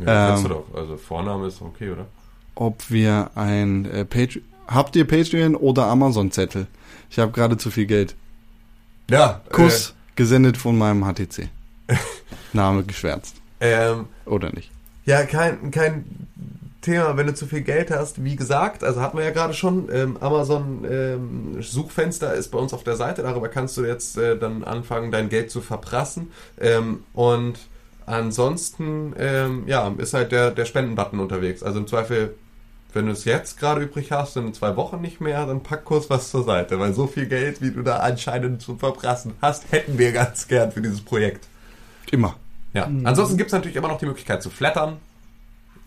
Ja, 0.00 0.30
Ähm. 0.30 0.34
kennst 0.34 0.44
du 0.44 0.48
doch. 0.48 0.74
Also 0.74 0.96
Vorname 0.96 1.46
ist 1.46 1.62
okay, 1.62 1.90
oder? 1.90 2.06
Ob 2.54 2.90
wir 2.90 3.30
ein 3.34 3.84
äh, 3.86 4.04
Patreon. 4.04 4.44
Habt 4.66 4.96
ihr 4.96 5.06
Patreon 5.06 5.54
oder 5.54 5.86
Amazon-Zettel? 5.86 6.66
Ich 7.10 7.18
habe 7.18 7.32
gerade 7.32 7.58
zu 7.58 7.70
viel 7.70 7.86
Geld. 7.86 8.14
Ja, 9.10 9.42
Kuss 9.50 9.94
gesendet 10.16 10.56
von 10.56 10.78
meinem 10.78 11.04
HTC. 11.04 11.48
Name 12.52 12.84
geschwärzt. 12.84 13.36
Äh, 13.60 13.90
ähm, 13.90 14.06
Oder 14.24 14.50
nicht? 14.52 14.70
Ja, 15.04 15.24
kein, 15.24 15.70
kein 15.70 16.04
Thema, 16.80 17.16
wenn 17.16 17.26
du 17.26 17.34
zu 17.34 17.46
viel 17.46 17.62
Geld 17.62 17.90
hast. 17.90 18.24
Wie 18.24 18.36
gesagt, 18.36 18.84
also 18.84 19.00
hatten 19.00 19.16
wir 19.16 19.24
ja 19.24 19.30
gerade 19.30 19.54
schon, 19.54 19.88
ähm, 19.92 20.16
Amazon 20.20 20.84
ähm, 20.88 21.62
Suchfenster 21.62 22.34
ist 22.34 22.48
bei 22.48 22.58
uns 22.58 22.72
auf 22.72 22.84
der 22.84 22.96
Seite. 22.96 23.22
Darüber 23.22 23.48
kannst 23.48 23.76
du 23.76 23.84
jetzt 23.84 24.16
äh, 24.18 24.36
dann 24.36 24.64
anfangen, 24.64 25.10
dein 25.10 25.28
Geld 25.28 25.50
zu 25.50 25.60
verprassen. 25.60 26.30
Ähm, 26.60 27.04
und 27.12 27.58
ansonsten, 28.06 29.14
ähm, 29.18 29.64
ja, 29.66 29.92
ist 29.98 30.14
halt 30.14 30.32
der, 30.32 30.50
der 30.50 30.64
Spendenbutton 30.64 31.20
unterwegs. 31.20 31.62
Also 31.62 31.78
im 31.78 31.86
Zweifel, 31.86 32.34
wenn 32.92 33.06
du 33.06 33.12
es 33.12 33.24
jetzt 33.24 33.58
gerade 33.58 33.82
übrig 33.82 34.12
hast, 34.12 34.36
in 34.36 34.52
zwei 34.54 34.76
Wochen 34.76 35.00
nicht 35.00 35.20
mehr, 35.20 35.46
dann 35.46 35.62
pack 35.62 35.84
kurz 35.84 36.10
was 36.10 36.30
zur 36.30 36.44
Seite. 36.44 36.78
Weil 36.78 36.92
so 36.92 37.06
viel 37.06 37.26
Geld, 37.26 37.62
wie 37.62 37.70
du 37.70 37.82
da 37.82 37.98
anscheinend 37.98 38.62
zum 38.62 38.78
Verprassen 38.78 39.34
hast, 39.40 39.70
hätten 39.72 39.98
wir 39.98 40.12
ganz 40.12 40.48
gern 40.48 40.72
für 40.72 40.82
dieses 40.82 41.00
Projekt. 41.00 41.48
Immer. 42.10 42.36
Ja. 42.74 42.90
Ansonsten 43.04 43.36
gibt 43.36 43.48
es 43.48 43.52
natürlich 43.52 43.76
immer 43.76 43.88
noch 43.88 43.98
die 43.98 44.06
Möglichkeit 44.06 44.42
zu 44.42 44.50
flattern 44.50 44.98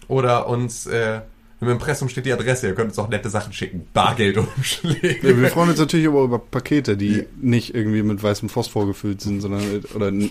oder 0.08 0.48
uns 0.48 0.86
äh, 0.86 1.22
im 1.62 1.70
Impressum 1.70 2.10
steht 2.10 2.26
die 2.26 2.34
Adresse. 2.34 2.68
Ihr 2.68 2.76
könnt 2.76 2.90
uns 2.90 3.00
auch 3.00 3.08
nette 3.08 3.30
Sachen 3.30 3.54
schicken. 3.54 3.88
Bargeldumschläge. 3.94 5.16
Ja, 5.28 5.38
wir 5.38 5.50
freuen 5.50 5.70
uns 5.70 5.80
natürlich 5.80 6.08
aber 6.08 6.24
über 6.24 6.38
Pakete, 6.38 6.98
die 6.98 7.26
nicht 7.42 7.74
irgendwie 7.74 8.04
mit 8.04 8.22
weißem 8.22 8.50
Phosphor 8.50 8.86
gefüllt 8.86 9.22
sind, 9.22 9.42
sondern 9.42 9.72
mit, 9.72 9.96
oder 9.96 10.10
äh, 10.10 10.30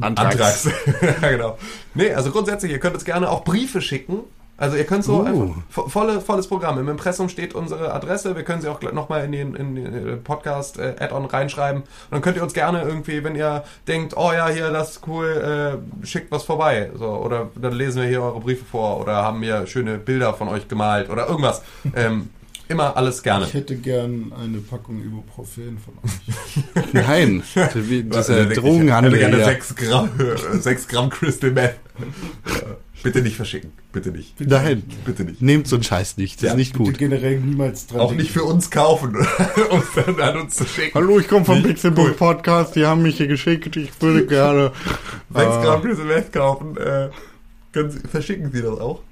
Antrags. 0.00 0.68
ja, 1.22 1.30
genau. 1.30 1.58
Nee, 1.94 2.12
also 2.12 2.30
grundsätzlich, 2.30 2.72
ihr 2.72 2.78
könnt 2.78 2.94
uns 2.94 3.04
gerne 3.04 3.30
auch 3.30 3.42
Briefe 3.42 3.80
schicken. 3.80 4.20
Also 4.56 4.76
ihr 4.76 4.84
könnt 4.84 5.02
so 5.04 5.20
Uh. 5.20 5.24
einfach 5.24 5.56
vo- 5.74 5.88
volle, 5.88 6.20
volles 6.20 6.46
Programm. 6.46 6.78
Im 6.78 6.88
Impressum 6.88 7.28
steht 7.28 7.54
unsere 7.54 7.92
Adresse. 7.92 8.36
Wir 8.36 8.44
können 8.44 8.62
sie 8.62 8.68
auch 8.68 8.80
nochmal 8.92 9.24
in 9.24 9.32
den, 9.32 9.54
in 9.56 9.74
den 9.74 10.08
äh, 10.08 10.16
Podcast 10.16 10.78
äh, 10.78 10.94
Add-on 11.00 11.24
reinschreiben. 11.24 11.82
Und 11.82 11.88
dann 12.10 12.20
könnt 12.22 12.36
ihr 12.36 12.42
uns 12.44 12.54
gerne 12.54 12.82
irgendwie, 12.82 13.24
wenn 13.24 13.34
ihr 13.34 13.64
denkt, 13.88 14.16
oh 14.16 14.32
ja, 14.32 14.48
hier, 14.48 14.70
das 14.70 14.92
ist 14.92 15.00
cool, 15.08 15.80
äh, 16.02 16.06
schickt 16.06 16.30
was 16.30 16.44
vorbei. 16.44 16.90
So, 16.94 17.06
oder 17.08 17.48
dann 17.56 17.72
lesen 17.72 18.02
wir 18.02 18.08
hier 18.08 18.22
eure 18.22 18.38
Briefe 18.40 18.64
vor 18.64 19.00
oder 19.00 19.14
haben 19.16 19.42
hier 19.42 19.66
schöne 19.66 19.98
Bilder 19.98 20.34
von 20.34 20.48
euch 20.48 20.68
gemalt 20.68 21.10
oder 21.10 21.26
irgendwas. 21.28 21.62
Ähm, 21.96 22.30
immer 22.74 22.96
alles 22.96 23.22
gerne. 23.22 23.46
Ich 23.46 23.54
hätte 23.54 23.76
gern 23.76 24.32
eine 24.38 24.58
Packung 24.58 25.02
Ibuprofen 25.02 25.78
von 25.78 25.94
euch. 26.04 26.92
Nein, 26.92 27.42
wie- 27.74 28.04
das 28.04 28.28
ist 28.28 28.34
ja 28.34 28.36
Also, 28.40 28.50
ich 28.50 28.58
Drogenhandel. 28.58 29.12
hätte 29.12 29.20
gerne 29.30 29.38
ja. 29.38 29.44
6 29.46 29.74
Gramm, 29.76 30.10
6 30.60 30.88
Gramm 30.88 31.10
Crystal 31.10 31.50
Meth. 31.50 31.76
Bitte 33.02 33.20
nicht 33.20 33.36
verschicken. 33.36 33.72
Bitte 33.92 34.10
nicht. 34.10 34.40
Nein, 34.40 34.82
Bitte 35.04 35.24
nicht. 35.24 35.42
nehmt 35.42 35.68
so 35.68 35.76
einen 35.76 35.82
Scheiß 35.82 36.16
nicht, 36.16 36.36
das 36.36 36.42
Ja, 36.42 36.50
ist 36.52 36.56
nicht 36.56 36.72
Bitte 36.72 36.84
gut. 36.84 36.98
generell 36.98 37.38
niemals 37.38 37.86
dran 37.86 38.00
Auch 38.00 38.08
denken. 38.08 38.22
nicht 38.22 38.32
für 38.32 38.44
uns 38.44 38.70
kaufen, 38.70 39.14
um 39.70 39.78
es 39.80 40.04
dann 40.04 40.18
an 40.20 40.38
uns 40.40 40.56
zu 40.56 40.64
schicken. 40.64 40.92
Hallo, 40.94 41.18
ich 41.20 41.28
komme 41.28 41.44
vom 41.44 41.56
Nicht 41.56 41.66
Pixelbook 41.68 42.06
cool. 42.08 42.12
Podcast, 42.14 42.76
die 42.76 42.86
haben 42.86 43.02
mich 43.02 43.18
hier 43.18 43.26
geschickt, 43.26 43.76
ich 43.76 43.90
würde 44.00 44.26
gerne. 44.26 44.72
6 45.34 45.46
Ah. 45.46 45.62
Gramm 45.62 45.82
Crystal 45.82 46.06
Meth 46.06 46.32
kaufen. 46.32 46.76
Äh, 46.78 47.10
können 47.72 47.90
Sie, 47.90 48.00
verschicken 48.08 48.50
Sie 48.52 48.62
das 48.62 48.78
auch? 48.80 49.02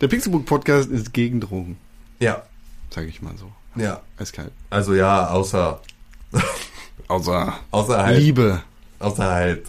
Der 0.00 0.08
Pixelbook 0.08 0.44
Podcast 0.46 0.88
ist 0.90 1.12
gegen 1.12 1.40
Drogen, 1.40 1.76
Ja. 2.18 2.42
sage 2.90 3.06
ich 3.08 3.22
mal 3.22 3.34
so. 3.36 3.50
Ja. 3.80 4.00
Eiskalt. 4.18 4.52
Also 4.70 4.94
ja, 4.94 5.28
außer, 5.28 5.80
Außer 7.08 7.54
außer 7.70 8.02
halt, 8.04 8.18
Liebe. 8.18 8.62
außer 8.98 9.30
halt 9.30 9.66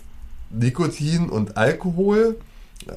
Nikotin 0.50 1.30
und 1.30 1.58
Alkohol. 1.58 2.38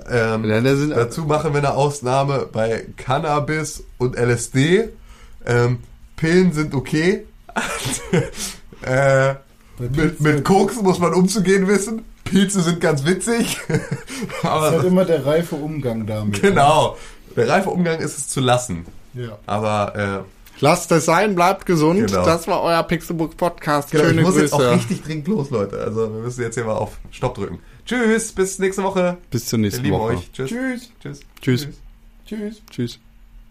Ähm, 0.09 0.45
Ja, 0.45 0.61
Dazu 0.61 1.23
machen 1.25 1.53
wir 1.53 1.59
eine 1.59 1.75
Ausnahme 1.75 2.49
bei 2.51 2.87
Cannabis 2.97 3.85
und 3.99 4.17
LSD. 4.17 4.91
Ähm, 5.45 5.79
Pillen 6.17 6.53
sind 6.53 6.75
okay. 6.75 7.27
äh, 8.83 9.35
mit, 9.79 10.21
mit 10.21 10.45
Koks 10.45 10.81
muss 10.81 10.99
man 10.99 11.13
umzugehen 11.15 11.67
wissen. 11.67 12.05
Pilze 12.25 12.61
sind 12.63 12.81
ganz 12.81 13.05
witzig. 13.05 13.59
Es 13.69 13.77
ist 13.79 14.45
halt 14.45 14.75
Aber 14.75 14.85
immer 14.85 15.05
der 15.07 15.25
reife 15.25 15.57
Umgang 15.57 16.07
damit. 16.07 16.41
genau. 16.43 16.97
Der 17.35 17.49
reife 17.49 17.71
Umgang 17.71 17.99
ist 18.01 18.19
es 18.19 18.29
zu 18.29 18.41
lassen. 18.41 18.85
Ja. 19.15 19.39
Aber 19.47 20.25
lasst 20.61 20.91
es 20.93 21.05
sein, 21.05 21.35
bleibt 21.35 21.67
gesund. 21.67 22.07
Genau. 22.07 22.25
Das 22.25 22.47
war 22.49 22.63
euer 22.63 22.83
Pixelbook 22.83 23.37
Podcast. 23.37 23.93
äh, 23.93 23.99
genau, 23.99 24.05
ich 24.05 24.11
Schöne 24.11 24.23
muss 24.23 24.37
jetzt 24.37 24.53
auch 24.53 24.59
Grüße. 24.59 24.73
richtig 24.75 25.03
dringend 25.03 25.29
los, 25.29 25.51
Leute. 25.51 25.79
Also 25.81 26.13
wir 26.15 26.21
müssen 26.23 26.43
jetzt 26.43 26.55
hier 26.55 26.65
mal 26.65 26.75
auf 26.77 26.99
Stopp 27.11 27.35
drücken. 27.35 27.59
Tschüss, 27.87 28.33
bis 28.33 28.59
nächste 28.59 28.83
Woche. 28.83 29.17
Bis 29.31 29.47
zur 29.47 29.59
Wir 29.59 29.65
nächsten 29.65 29.83
lieben 29.85 29.97
Woche. 29.99 30.15
euch. 30.15 30.31
Tschüss. 30.33 30.51
Tschüss. 30.51 30.91
Tschüss. 31.01 31.21
Tschüss. 31.41 31.69
Tschüss. 32.27 32.63
Tschüss. 32.71 33.01